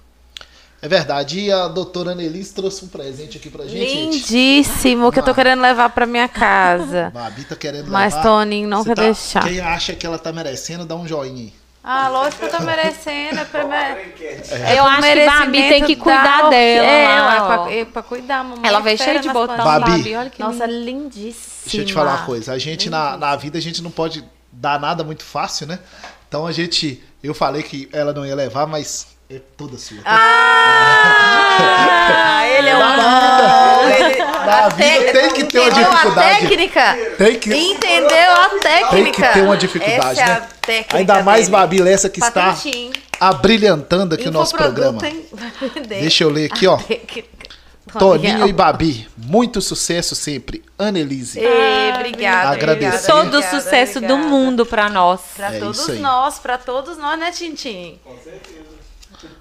É 0.82 0.88
verdade. 0.88 1.40
E 1.40 1.52
a 1.52 1.68
doutora 1.68 2.12
Annelise 2.12 2.54
trouxe 2.54 2.84
um 2.84 2.88
presente 2.88 3.38
aqui 3.38 3.50
pra 3.50 3.66
gente. 3.66 3.88
gente. 3.88 4.34
Lindíssimo, 4.34 5.12
que 5.12 5.20
eu 5.20 5.24
tô 5.24 5.34
querendo 5.34 5.62
levar 5.62 5.90
pra 5.90 6.06
minha 6.08 6.28
casa. 6.28 7.12
Babi 7.14 7.44
tá 7.44 7.56
querendo 7.56 7.92
Mas 7.92 8.16
levar. 8.16 8.24
Toninho 8.24 8.68
não 8.68 8.84
Você 8.84 8.90
quer 8.90 8.96
tá- 8.96 9.02
deixar. 9.04 9.44
Quem 9.44 9.60
acha 9.60 9.94
que 9.94 10.06
ela 10.06 10.18
tá 10.18 10.32
merecendo, 10.32 10.86
dá 10.86 10.96
um 10.96 11.08
joinha 11.08 11.44
aí. 11.44 11.54
Ah, 11.84 12.10
lógico 12.10 12.48
que 12.48 12.54
eu 12.56 12.60
tô 12.60 12.64
merecendo. 12.64 13.40
É 13.40 13.46
pra, 13.46 13.64
a 13.64 13.90
é 13.90 14.80
Eu 14.80 14.86
acho 14.86 15.02
que 15.02 15.26
Babi 15.26 15.70
tem 15.70 15.84
que 15.84 15.96
cuidar 15.96 16.44
da- 16.44 16.50
dela, 16.50 16.88
É, 16.88 17.22
lá, 17.22 17.36
é, 17.36 17.40
pra, 17.40 17.74
é 17.74 17.86
pra 17.86 18.04
cuidar, 18.04 18.44
mamãe. 18.44 18.62
Ela 18.68 18.80
veio 18.82 18.98
cheia 19.00 19.20
de 19.20 19.30
botão. 19.30 19.58
Babi. 19.64 19.92
Babi. 19.92 20.16
Olha 20.16 20.30
que 20.30 20.40
Nossa, 20.40 20.66
lindo. 20.68 20.86
lindíssima. 20.86 21.52
Deixa 21.66 21.78
eu 21.78 21.86
te 21.86 21.94
falar 21.94 22.18
uma 22.18 22.26
coisa. 22.26 22.54
A 22.54 22.58
gente, 22.60 22.88
na, 22.90 23.18
na 23.18 23.36
vida, 23.36 23.58
a 23.58 23.62
gente 23.62 23.82
não 23.82 23.90
pode 23.90 24.24
dar 24.52 24.80
nada 24.80 25.04
muito 25.04 25.24
fácil, 25.24 25.66
né? 25.68 25.80
Então 26.28 26.46
a 26.46 26.52
gente. 26.52 27.04
Eu 27.24 27.34
falei 27.34 27.62
que 27.64 27.90
ela 27.92 28.14
não 28.14 28.26
ia 28.26 28.36
levar, 28.36 28.66
mas 28.68 29.08
é 29.36 29.42
toda 29.58 29.78
sua. 29.78 29.98
tá? 30.04 30.10
Ah, 31.54 32.48
ele 32.58 32.70
é 32.70 32.76
um 32.76 32.80
Na 32.80 32.96
bom. 32.98 33.86
vida, 33.88 34.06
Ele- 34.08 34.24
na 34.24 34.70
vida 34.70 35.12
tem 35.14 35.32
que 35.34 35.44
ter 35.46 35.60
uma 35.60 35.68
Entendeu 35.70 35.88
a 35.88 35.92
dificuldade. 35.94 36.40
técnica? 36.48 36.98
Tem 37.18 37.40
que, 37.40 37.56
Entendeu 37.56 38.32
a 38.32 38.50
técnica? 38.50 38.90
tem 38.92 39.12
que 39.12 39.22
ter 39.34 39.42
uma 39.44 39.58
dificuldade, 39.58 40.20
Essa 40.20 40.22
é 40.22 40.26
né? 40.26 40.34
a 40.34 40.42
técnica 40.66 40.98
Ainda 40.98 41.24
mais 41.24 41.46
dele. 41.48 41.52
Babi 41.58 41.82
Lessa 41.82 42.10
que 42.10 42.20
está 42.20 42.32
Patentinho. 42.48 42.92
abrilhantando 43.20 44.16
aqui 44.16 44.28
o 44.28 44.32
nosso 44.32 44.56
programa. 44.56 45.00
Deixa 45.88 46.24
eu 46.24 46.30
ler 46.30 46.52
aqui, 46.52 46.68
ó. 46.68 46.78
Toninho 47.98 48.48
e 48.48 48.54
Babi, 48.54 49.08
muito 49.18 49.60
sucesso 49.62 50.16
sempre. 50.16 50.64
Annelise. 50.80 51.40
Ei, 51.40 51.92
obrigada. 51.94 52.52
Agradecer. 52.52 52.96
obrigada, 52.96 53.08
Todo 53.08 53.34
o 53.34 53.38
obrigada, 53.40 53.62
sucesso 53.62 54.00
do 54.00 54.06
obrigada. 54.14 54.28
mundo 54.30 54.66
pra 54.66 54.88
nós. 54.90 55.20
Pra 55.36 55.54
É 55.56 55.60
todos 55.60 55.88
nós, 56.00 56.40
pra 56.40 56.58
todos 56.58 56.98
nós, 56.98 57.20
né, 57.20 57.32
Tintim? 57.32 58.00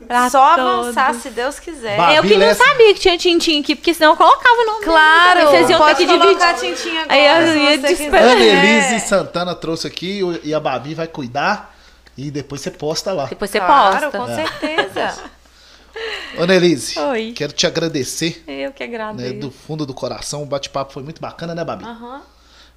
Pra 0.07 0.29
Só 0.31 0.57
todos. 0.57 0.97
avançar, 0.97 1.15
se 1.15 1.31
Deus 1.31 1.59
quiser. 1.59 1.97
Ba- 1.97 2.15
Eu 2.15 2.23
que 2.23 2.31
não 2.35 2.39
Lessa. 2.47 2.65
sabia 2.65 2.93
que 2.95 3.01
tinha 3.01 3.17
tintim 3.19 3.61
aqui, 3.61 3.75
porque 3.77 3.95
senão 3.95 4.11
eu 4.13 4.17
colocava 4.17 4.61
o 4.63 4.67
nome. 4.67 4.85
Claro, 4.85 5.41
Vocês 5.49 5.71
iam 5.71 5.85
ter 5.87 5.95
que 5.97 6.07
colocar 6.07 6.53
dividir. 6.53 6.77
Tintim 6.77 6.97
agora, 6.99 7.13
Aí 7.15 7.27
eu 7.27 7.53
se 7.53 7.59
ia 7.59 7.71
você 7.71 7.79
desesperar. 7.79 8.37
quiser. 8.37 8.59
Annelise 8.59 9.01
Santana 9.09 9.55
trouxe 9.55 9.87
aqui 9.87 10.21
e 10.43 10.53
a 10.55 10.61
Babi 10.61 10.95
vai 10.95 11.07
cuidar 11.07 11.75
e 12.17 12.31
depois 12.31 12.61
você 12.61 12.71
posta 12.71 13.13
lá. 13.13 13.27
Depois 13.27 13.51
você 13.51 13.59
Claro, 13.61 14.11
posta. 14.11 14.19
com 14.19 14.27
certeza. 14.27 15.15
Annelise, 16.39 16.99
Oi. 16.99 17.33
quero 17.37 17.53
te 17.53 17.67
agradecer 17.67 18.45
Eu 18.47 18.73
que 18.73 18.87
né, 18.87 18.95
agradeço. 18.95 19.35
do 19.41 19.51
fundo 19.51 19.85
do 19.85 19.93
coração. 19.93 20.43
O 20.43 20.47
bate-papo 20.47 20.93
foi 20.93 21.03
muito 21.03 21.21
bacana, 21.21 21.55
né, 21.55 21.65
Babi? 21.65 21.85
Aham. 21.85 22.23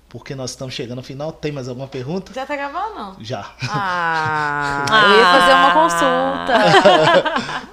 porque 0.10 0.36
nós 0.36 0.52
estamos 0.52 0.74
chegando 0.76 0.98
ao 1.00 1.04
final. 1.04 1.32
Tem 1.32 1.52
mais 1.52 1.68
alguma 1.68 1.88
pergunta? 1.88 2.32
Já 2.34 2.46
tá 2.46 2.56
gravando, 2.56 2.94
não? 2.96 3.16
Já. 3.20 3.52
Ah, 3.68 4.86
eu 5.10 5.18
ia 5.18 5.26
fazer 5.26 5.54
uma 5.54 5.73
consulta. 5.84 6.54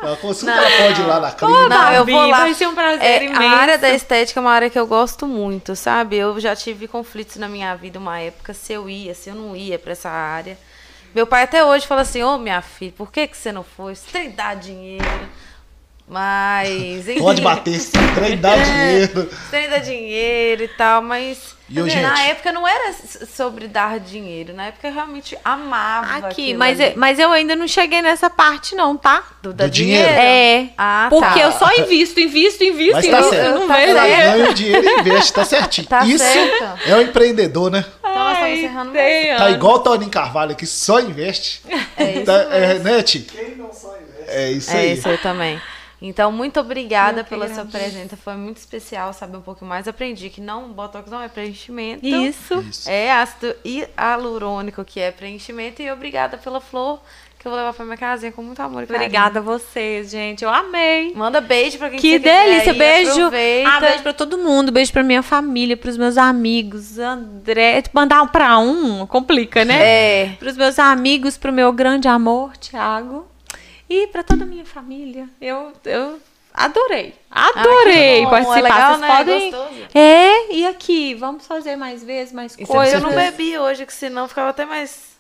A 0.13 0.17
consulta 0.17 0.53
ela 0.53 0.87
pode 0.87 1.01
ir 1.01 1.05
lá 1.05 1.21
na 1.21 1.31
clínica. 1.33 1.69
Não, 1.69 1.93
eu 1.93 2.05
vou 2.07 2.27
lá. 2.27 2.39
vai 2.39 2.55
ser 2.55 2.67
um 2.69 2.75
prazer 2.75 3.03
É, 3.05 3.25
imenso. 3.25 3.43
a 3.43 3.51
área 3.51 3.79
da 3.79 3.91
estética 3.91 4.41
é 4.41 4.43
uma 4.43 4.51
área 4.53 4.71
que 4.71 4.79
eu 4.79 4.87
gosto 4.87 5.27
muito, 5.27 5.77
sabe? 5.77 6.17
Eu 6.17 6.39
já 6.41 6.57
tive 6.57 6.89
conflitos 6.89 7.37
na 7.37 7.49
minha 7.49 7.75
vida 7.75 7.99
uma 7.99 8.19
época 8.19 8.55
se 8.55 8.73
eu 8.73 8.89
ia, 8.89 9.15
se 9.15 9.29
eu 9.31 9.35
não 9.35 9.55
ia 9.55 9.79
pra 9.79 9.93
essa 9.93 10.09
área. 10.11 10.57
Meu 11.15 11.27
pai 11.27 11.43
até 11.43 11.65
hoje 11.65 11.87
fala 11.87 12.01
assim: 12.03 12.23
Ô 12.23 12.39
minha 12.39 12.63
filha, 12.63 12.93
por 12.97 13.11
que, 13.13 13.27
que 13.27 13.37
você 13.37 13.51
não 13.53 13.63
foi? 13.65 13.95
Você 13.95 14.11
tem 14.13 14.31
que 14.31 14.37
dar 14.37 14.57
dinheiro. 14.57 15.05
Mas. 16.11 17.09
enfim. 17.09 17.21
Pode 17.21 17.41
bater 17.41 17.75
esse 17.75 17.93
trem, 18.15 18.37
dá 18.37 18.51
É, 18.57 18.63
dinheiro. 18.65 19.31
Que 19.51 19.69
dar 19.69 19.79
dinheiro 19.79 20.65
e 20.65 20.69
tal, 20.69 21.01
mas. 21.01 21.59
E, 21.73 21.79
assim, 21.79 22.01
na 22.01 22.17
gente? 22.17 22.31
época 22.31 22.51
não 22.51 22.67
era 22.67 22.93
sobre 23.33 23.69
dar 23.69 24.01
dinheiro. 24.01 24.53
Na 24.53 24.67
época 24.67 24.89
eu 24.89 24.93
realmente 24.93 25.39
amava. 25.45 26.27
Aqui, 26.27 26.53
mas, 26.53 26.81
ali. 26.81 26.91
eu- 26.91 26.99
mas 26.99 27.17
eu 27.21 27.31
ainda 27.31 27.55
não 27.55 27.69
cheguei 27.69 28.03
nessa 28.03 28.29
parte, 28.29 28.75
não, 28.75 28.97
tá? 28.97 29.23
Do, 29.41 29.53
Do 29.55 29.71
dinheiro? 29.71 30.09
É. 30.09 30.71
Ah, 30.77 31.07
Porque 31.09 31.39
tá. 31.39 31.47
eu 31.47 31.53
só 31.53 31.71
invisto, 31.79 32.19
invisto, 32.19 32.65
invisto, 32.65 32.95
Mas 32.95 33.07
tá 33.07 33.13
invisto. 33.19 33.31
certo. 33.37 33.47
eu 33.47 33.61
não 33.61 33.69
Tá 33.69 33.77
vejo. 33.77 33.93
certo. 33.93 34.37
Ganha 34.39 34.53
dinheiro 34.55 34.85
e 34.89 35.01
investe, 35.01 35.33
tá 35.33 35.45
certinho. 35.45 35.87
Tá 35.87 36.05
Isso 36.05 36.19
certo. 36.25 36.65
é 36.89 36.97
um 36.97 37.01
empreendedor, 37.03 37.71
né? 37.71 37.85
Então 38.01 38.15
nós 38.15 38.33
estamos 38.33 38.43
Ai, 38.51 38.59
encerrando 38.59 38.93
mais. 38.93 39.39
Tá 39.39 39.51
igual 39.51 39.75
o 39.77 39.79
Toninho 39.79 40.11
Carvalho 40.11 40.51
aqui, 40.53 40.67
só 40.67 40.99
investe. 40.99 41.63
É 41.97 42.11
isso 42.17 42.25
Tá, 42.25 42.33
é, 42.51 42.79
né? 42.81 43.03
Quem 43.05 43.55
não 43.57 43.73
só 43.73 43.95
investe? 43.97 44.27
É 44.27 44.51
isso 44.51 44.71
É 44.73 44.77
aí. 44.81 44.93
isso 44.95 45.09
aí 45.09 45.19
também. 45.19 45.61
Então, 46.03 46.33
muito 46.33 46.59
obrigada 46.59 47.23
pela 47.23 47.53
sua 47.53 47.65
presença. 47.65 48.17
Foi 48.17 48.35
muito 48.35 48.57
especial 48.57 49.13
saber 49.13 49.37
um 49.37 49.43
pouco 49.43 49.65
mais. 49.65 49.87
Aprendi 49.87 50.31
que 50.31 50.41
não, 50.41 50.73
Botox 50.73 51.11
não 51.11 51.21
é 51.21 51.29
preenchimento. 51.29 52.07
Isso. 52.07 52.61
Isso. 52.61 52.89
É 52.89 53.13
ácido 53.13 53.55
hialurônico 53.65 54.85
que 54.85 54.99
é 54.99 55.11
preenchimento. 55.11 55.83
E 55.83 55.91
obrigada 55.91 56.39
pela 56.39 56.61
flor 56.61 57.01
que 57.41 57.47
eu 57.47 57.51
vou 57.51 57.59
levar 57.59 57.73
pra 57.73 57.87
minha 57.87 57.97
casinha 57.97 58.31
com 58.31 58.43
muito 58.43 58.61
amor 58.61 58.83
e 58.83 58.87
carinho. 58.87 59.07
Obrigada 59.07 59.39
a 59.39 59.43
vocês, 59.43 60.11
gente. 60.11 60.45
Eu 60.45 60.51
amei. 60.51 61.15
Manda 61.15 61.41
beijo 61.41 61.79
pra 61.79 61.89
quem 61.89 61.99
Que 61.99 62.11
você 62.11 62.19
quiser 62.19 62.45
delícia, 62.45 62.75
beijo. 62.75 63.11
Aproveita. 63.13 63.71
Ah, 63.71 63.81
beijo 63.81 64.03
pra 64.03 64.13
todo 64.13 64.37
mundo, 64.37 64.71
beijo 64.71 64.93
pra 64.93 65.03
minha 65.03 65.23
família, 65.23 65.75
pros 65.75 65.97
meus 65.97 66.19
amigos. 66.19 66.99
André, 66.99 67.83
mandar 67.95 68.21
um 68.23 68.29
pra 68.29 68.59
um 68.59 69.07
complica, 69.07 69.65
né? 69.65 69.79
É. 69.81 70.29
Pros 70.39 70.55
meus 70.55 70.79
amigos, 70.79 71.39
pro 71.39 71.51
meu 71.51 71.73
grande 71.73 72.09
amor, 72.09 72.55
Thiago. 72.59 73.30
E 73.91 74.07
pra 74.07 74.23
toda 74.23 74.45
a 74.45 74.47
minha 74.47 74.65
família. 74.65 75.29
Eu, 75.41 75.73
eu 75.85 76.21
adorei. 76.55 77.13
Adorei 77.29 78.25
Ah, 78.25 78.29
participar. 78.31 78.59
É 78.59 78.63
legal, 78.63 78.89
Vocês 78.91 79.01
né? 79.01 79.17
podem. 79.17 79.51
Gostoso. 79.51 79.89
É, 79.95 80.53
e 80.55 80.67
aqui, 80.67 81.15
vamos 81.15 81.45
fazer 81.47 81.75
mais 81.75 82.05
vezes, 82.05 82.33
mais 82.33 82.53
Isso 82.57 82.67
coisas. 82.71 82.95
eu 82.95 83.01
não 83.01 83.13
bebi 83.13 83.59
hoje, 83.59 83.85
que 83.85 83.93
senão 83.93 84.29
ficava 84.29 84.51
até 84.51 84.65
mais. 84.65 85.11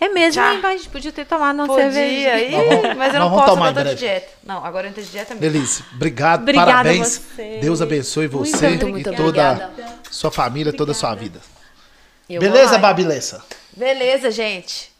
É 0.00 0.08
mesmo, 0.08 0.42
hein? 0.42 0.60
A 0.64 0.70
gente 0.76 0.88
podia 0.88 1.12
ter 1.12 1.24
tomado 1.26 1.54
uma 1.56 1.66
Podia, 1.66 1.92
cerveja. 1.92 2.56
Vamos- 2.56 2.96
mas 2.96 3.14
eu 3.14 3.20
não 3.20 3.30
posso, 3.30 3.46
tomar 3.46 3.68
eu 3.68 3.74
tô 3.74 3.84
de 3.84 3.94
dieta. 3.94 4.28
Não, 4.42 4.64
agora 4.64 4.88
eu 4.88 4.92
de 4.92 5.02
dieta 5.04 5.34
mesmo. 5.34 5.52
Delícia. 5.52 5.84
Obrigado, 5.94 6.40
Obrigada 6.42 6.66
parabéns. 6.70 7.22
Deus 7.60 7.80
abençoe 7.82 8.26
Muito 8.28 8.48
você 8.50 8.66
obrigada. 8.66 8.98
e 8.98 9.04
toda 9.04 9.68
sua 10.10 10.30
família, 10.32 10.72
toda 10.72 10.92
a 10.92 10.94
sua 10.94 11.14
vida. 11.14 11.40
Eu 12.28 12.40
Beleza. 12.40 12.76
Babilessa? 12.78 13.44
Beleza, 13.76 14.30
gente. 14.30 14.90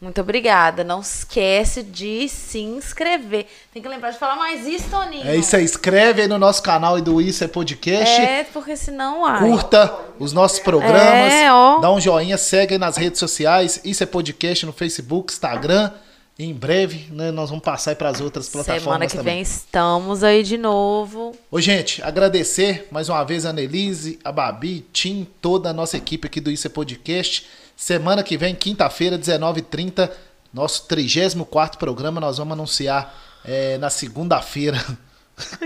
Muito 0.00 0.18
obrigada. 0.18 0.82
Não 0.82 1.00
esquece 1.00 1.82
de 1.82 2.26
se 2.26 2.58
inscrever. 2.58 3.46
Tem 3.72 3.82
que 3.82 3.88
lembrar 3.88 4.10
de 4.12 4.18
falar 4.18 4.34
mais 4.34 4.66
isso, 4.66 4.88
Toninho. 4.88 5.28
É 5.28 5.36
isso 5.36 5.54
aí. 5.54 5.62
Inscreve 5.62 6.22
aí 6.22 6.28
no 6.28 6.38
nosso 6.38 6.62
canal 6.62 6.98
e 6.98 7.02
do 7.02 7.20
Isso 7.20 7.44
é 7.44 7.48
Podcast. 7.48 8.18
É, 8.18 8.44
porque 8.44 8.76
senão, 8.76 9.26
ai. 9.26 9.40
Curta 9.40 9.94
os 10.18 10.32
nossos 10.32 10.58
programas. 10.58 11.34
É, 11.34 11.52
ó. 11.52 11.80
Dá 11.80 11.92
um 11.92 12.00
joinha, 12.00 12.38
segue 12.38 12.74
aí 12.74 12.78
nas 12.78 12.96
redes 12.96 13.20
sociais. 13.20 13.78
Isso 13.84 14.02
é 14.02 14.06
podcast 14.06 14.64
no 14.64 14.72
Facebook, 14.72 15.34
Instagram. 15.34 15.90
E 16.38 16.46
em 16.46 16.54
breve, 16.54 17.06
né, 17.10 17.30
nós 17.30 17.50
vamos 17.50 17.62
passar 17.62 17.94
para 17.94 18.08
as 18.08 18.22
outras 18.22 18.48
plataformas 18.48 18.82
Semana 18.82 19.06
que 19.06 19.14
também. 19.14 19.34
vem 19.34 19.42
estamos 19.42 20.24
aí 20.24 20.42
de 20.42 20.56
novo. 20.56 21.36
Ô, 21.50 21.60
gente, 21.60 22.02
agradecer 22.02 22.88
mais 22.90 23.10
uma 23.10 23.22
vez 23.22 23.44
a 23.44 23.50
Annelise, 23.50 24.18
a 24.24 24.32
Babi, 24.32 24.86
Tim, 24.90 25.28
toda 25.42 25.68
a 25.68 25.72
nossa 25.74 25.98
equipe 25.98 26.26
aqui 26.26 26.40
do 26.40 26.50
Isso 26.50 26.66
é 26.66 26.70
Podcast. 26.70 27.46
Semana 27.80 28.22
que 28.22 28.36
vem, 28.36 28.54
quinta-feira, 28.54 29.18
19h30, 29.18 30.10
nosso 30.52 30.84
34 30.84 31.78
programa. 31.78 32.20
Nós 32.20 32.36
vamos 32.36 32.52
anunciar 32.52 33.18
é, 33.42 33.78
na 33.78 33.88
segunda-feira. 33.88 34.76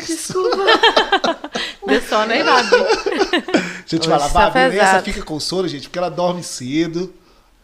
Deu 1.84 2.00
sono 2.02 2.32
aí, 2.32 2.44
Babi. 2.44 2.70
Deixa 2.70 3.96
eu 3.96 3.98
te 3.98 4.08
Hoje 4.08 4.08
falar, 4.08 4.30
tá 4.30 4.48
Babi, 4.48 4.78
essa 4.78 5.02
fica 5.02 5.24
com 5.24 5.40
sono, 5.40 5.66
gente, 5.66 5.88
porque 5.88 5.98
ela 5.98 6.08
dorme 6.08 6.44
cedo. 6.44 7.12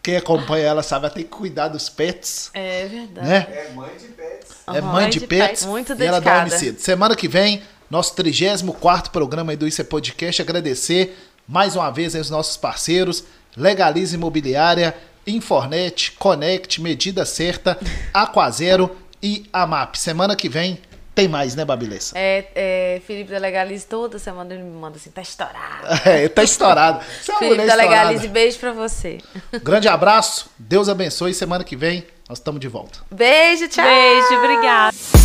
Quem 0.03 0.17
acompanha 0.17 0.65
ela 0.65 0.83
sabe, 0.83 1.05
ela 1.05 1.15
tem 1.15 1.23
que 1.23 1.29
cuidar 1.29 1.69
dos 1.69 1.87
pets, 1.87 2.51
É 2.53 2.87
verdade. 2.87 3.25
né? 3.25 3.47
É 3.49 3.71
mãe 3.73 3.95
de 3.97 4.07
pets. 4.09 4.51
É 4.67 4.81
mãe 4.81 4.91
Mãe 4.91 5.09
de 5.09 5.19
de 5.19 5.27
pets 5.27 5.47
pets. 5.47 5.65
Muito 5.65 5.93
e 5.93 6.05
ela 6.05 6.19
dedicada. 6.19 6.41
dorme 6.41 6.59
cedo. 6.59 6.77
Semana 6.81 7.15
que 7.15 7.29
vem, 7.29 7.63
nosso 7.89 8.13
34 8.15 9.13
programa 9.13 9.53
aí 9.53 9.55
do 9.55 9.65
Isso 9.65 9.79
é 9.79 9.85
Podcast. 9.85 10.41
Agradecer 10.41 11.17
mais 11.47 11.77
uma 11.77 11.89
vez 11.89 12.15
aí 12.15 12.19
os 12.21 12.29
nossos 12.29 12.57
parceiros, 12.57 13.23
Legalize 13.55 14.15
Imobiliária, 14.15 14.95
Infornet, 15.25 16.13
Connect, 16.13 16.81
Medida 16.81 17.25
Certa, 17.25 17.77
Aquazero 18.13 18.95
e 19.21 19.45
Amap. 19.53 19.95
Semana 19.95 20.35
que 20.35 20.49
vem 20.49 20.79
tem 21.13 21.27
mais, 21.27 21.55
né, 21.55 21.65
Babilessa? 21.65 22.17
É, 22.17 22.47
é, 22.55 23.01
Felipe 23.05 23.31
da 23.31 23.37
Legalize 23.37 23.85
toda 23.85 24.17
semana 24.17 24.53
ele 24.53 24.63
me 24.63 24.71
manda 24.71 24.97
assim, 24.97 25.11
tá 25.11 25.21
estourado. 25.21 25.87
É, 26.05 26.27
tá 26.27 26.43
estourado. 26.43 27.03
Você 27.21 27.33
Felipe 27.33 27.57
da 27.57 27.65
estourada. 27.65 27.83
Legalize, 27.83 28.27
beijo 28.27 28.57
pra 28.59 28.71
você. 28.71 29.17
Grande 29.61 29.87
abraço, 29.87 30.49
Deus 30.57 30.87
abençoe. 30.89 31.33
Semana 31.33 31.63
que 31.63 31.75
vem 31.75 32.05
nós 32.27 32.37
estamos 32.37 32.61
de 32.61 32.67
volta. 32.67 32.99
Beijo, 33.11 33.67
tchau. 33.67 33.85
Beijo, 33.85 34.35
obrigada. 34.35 35.20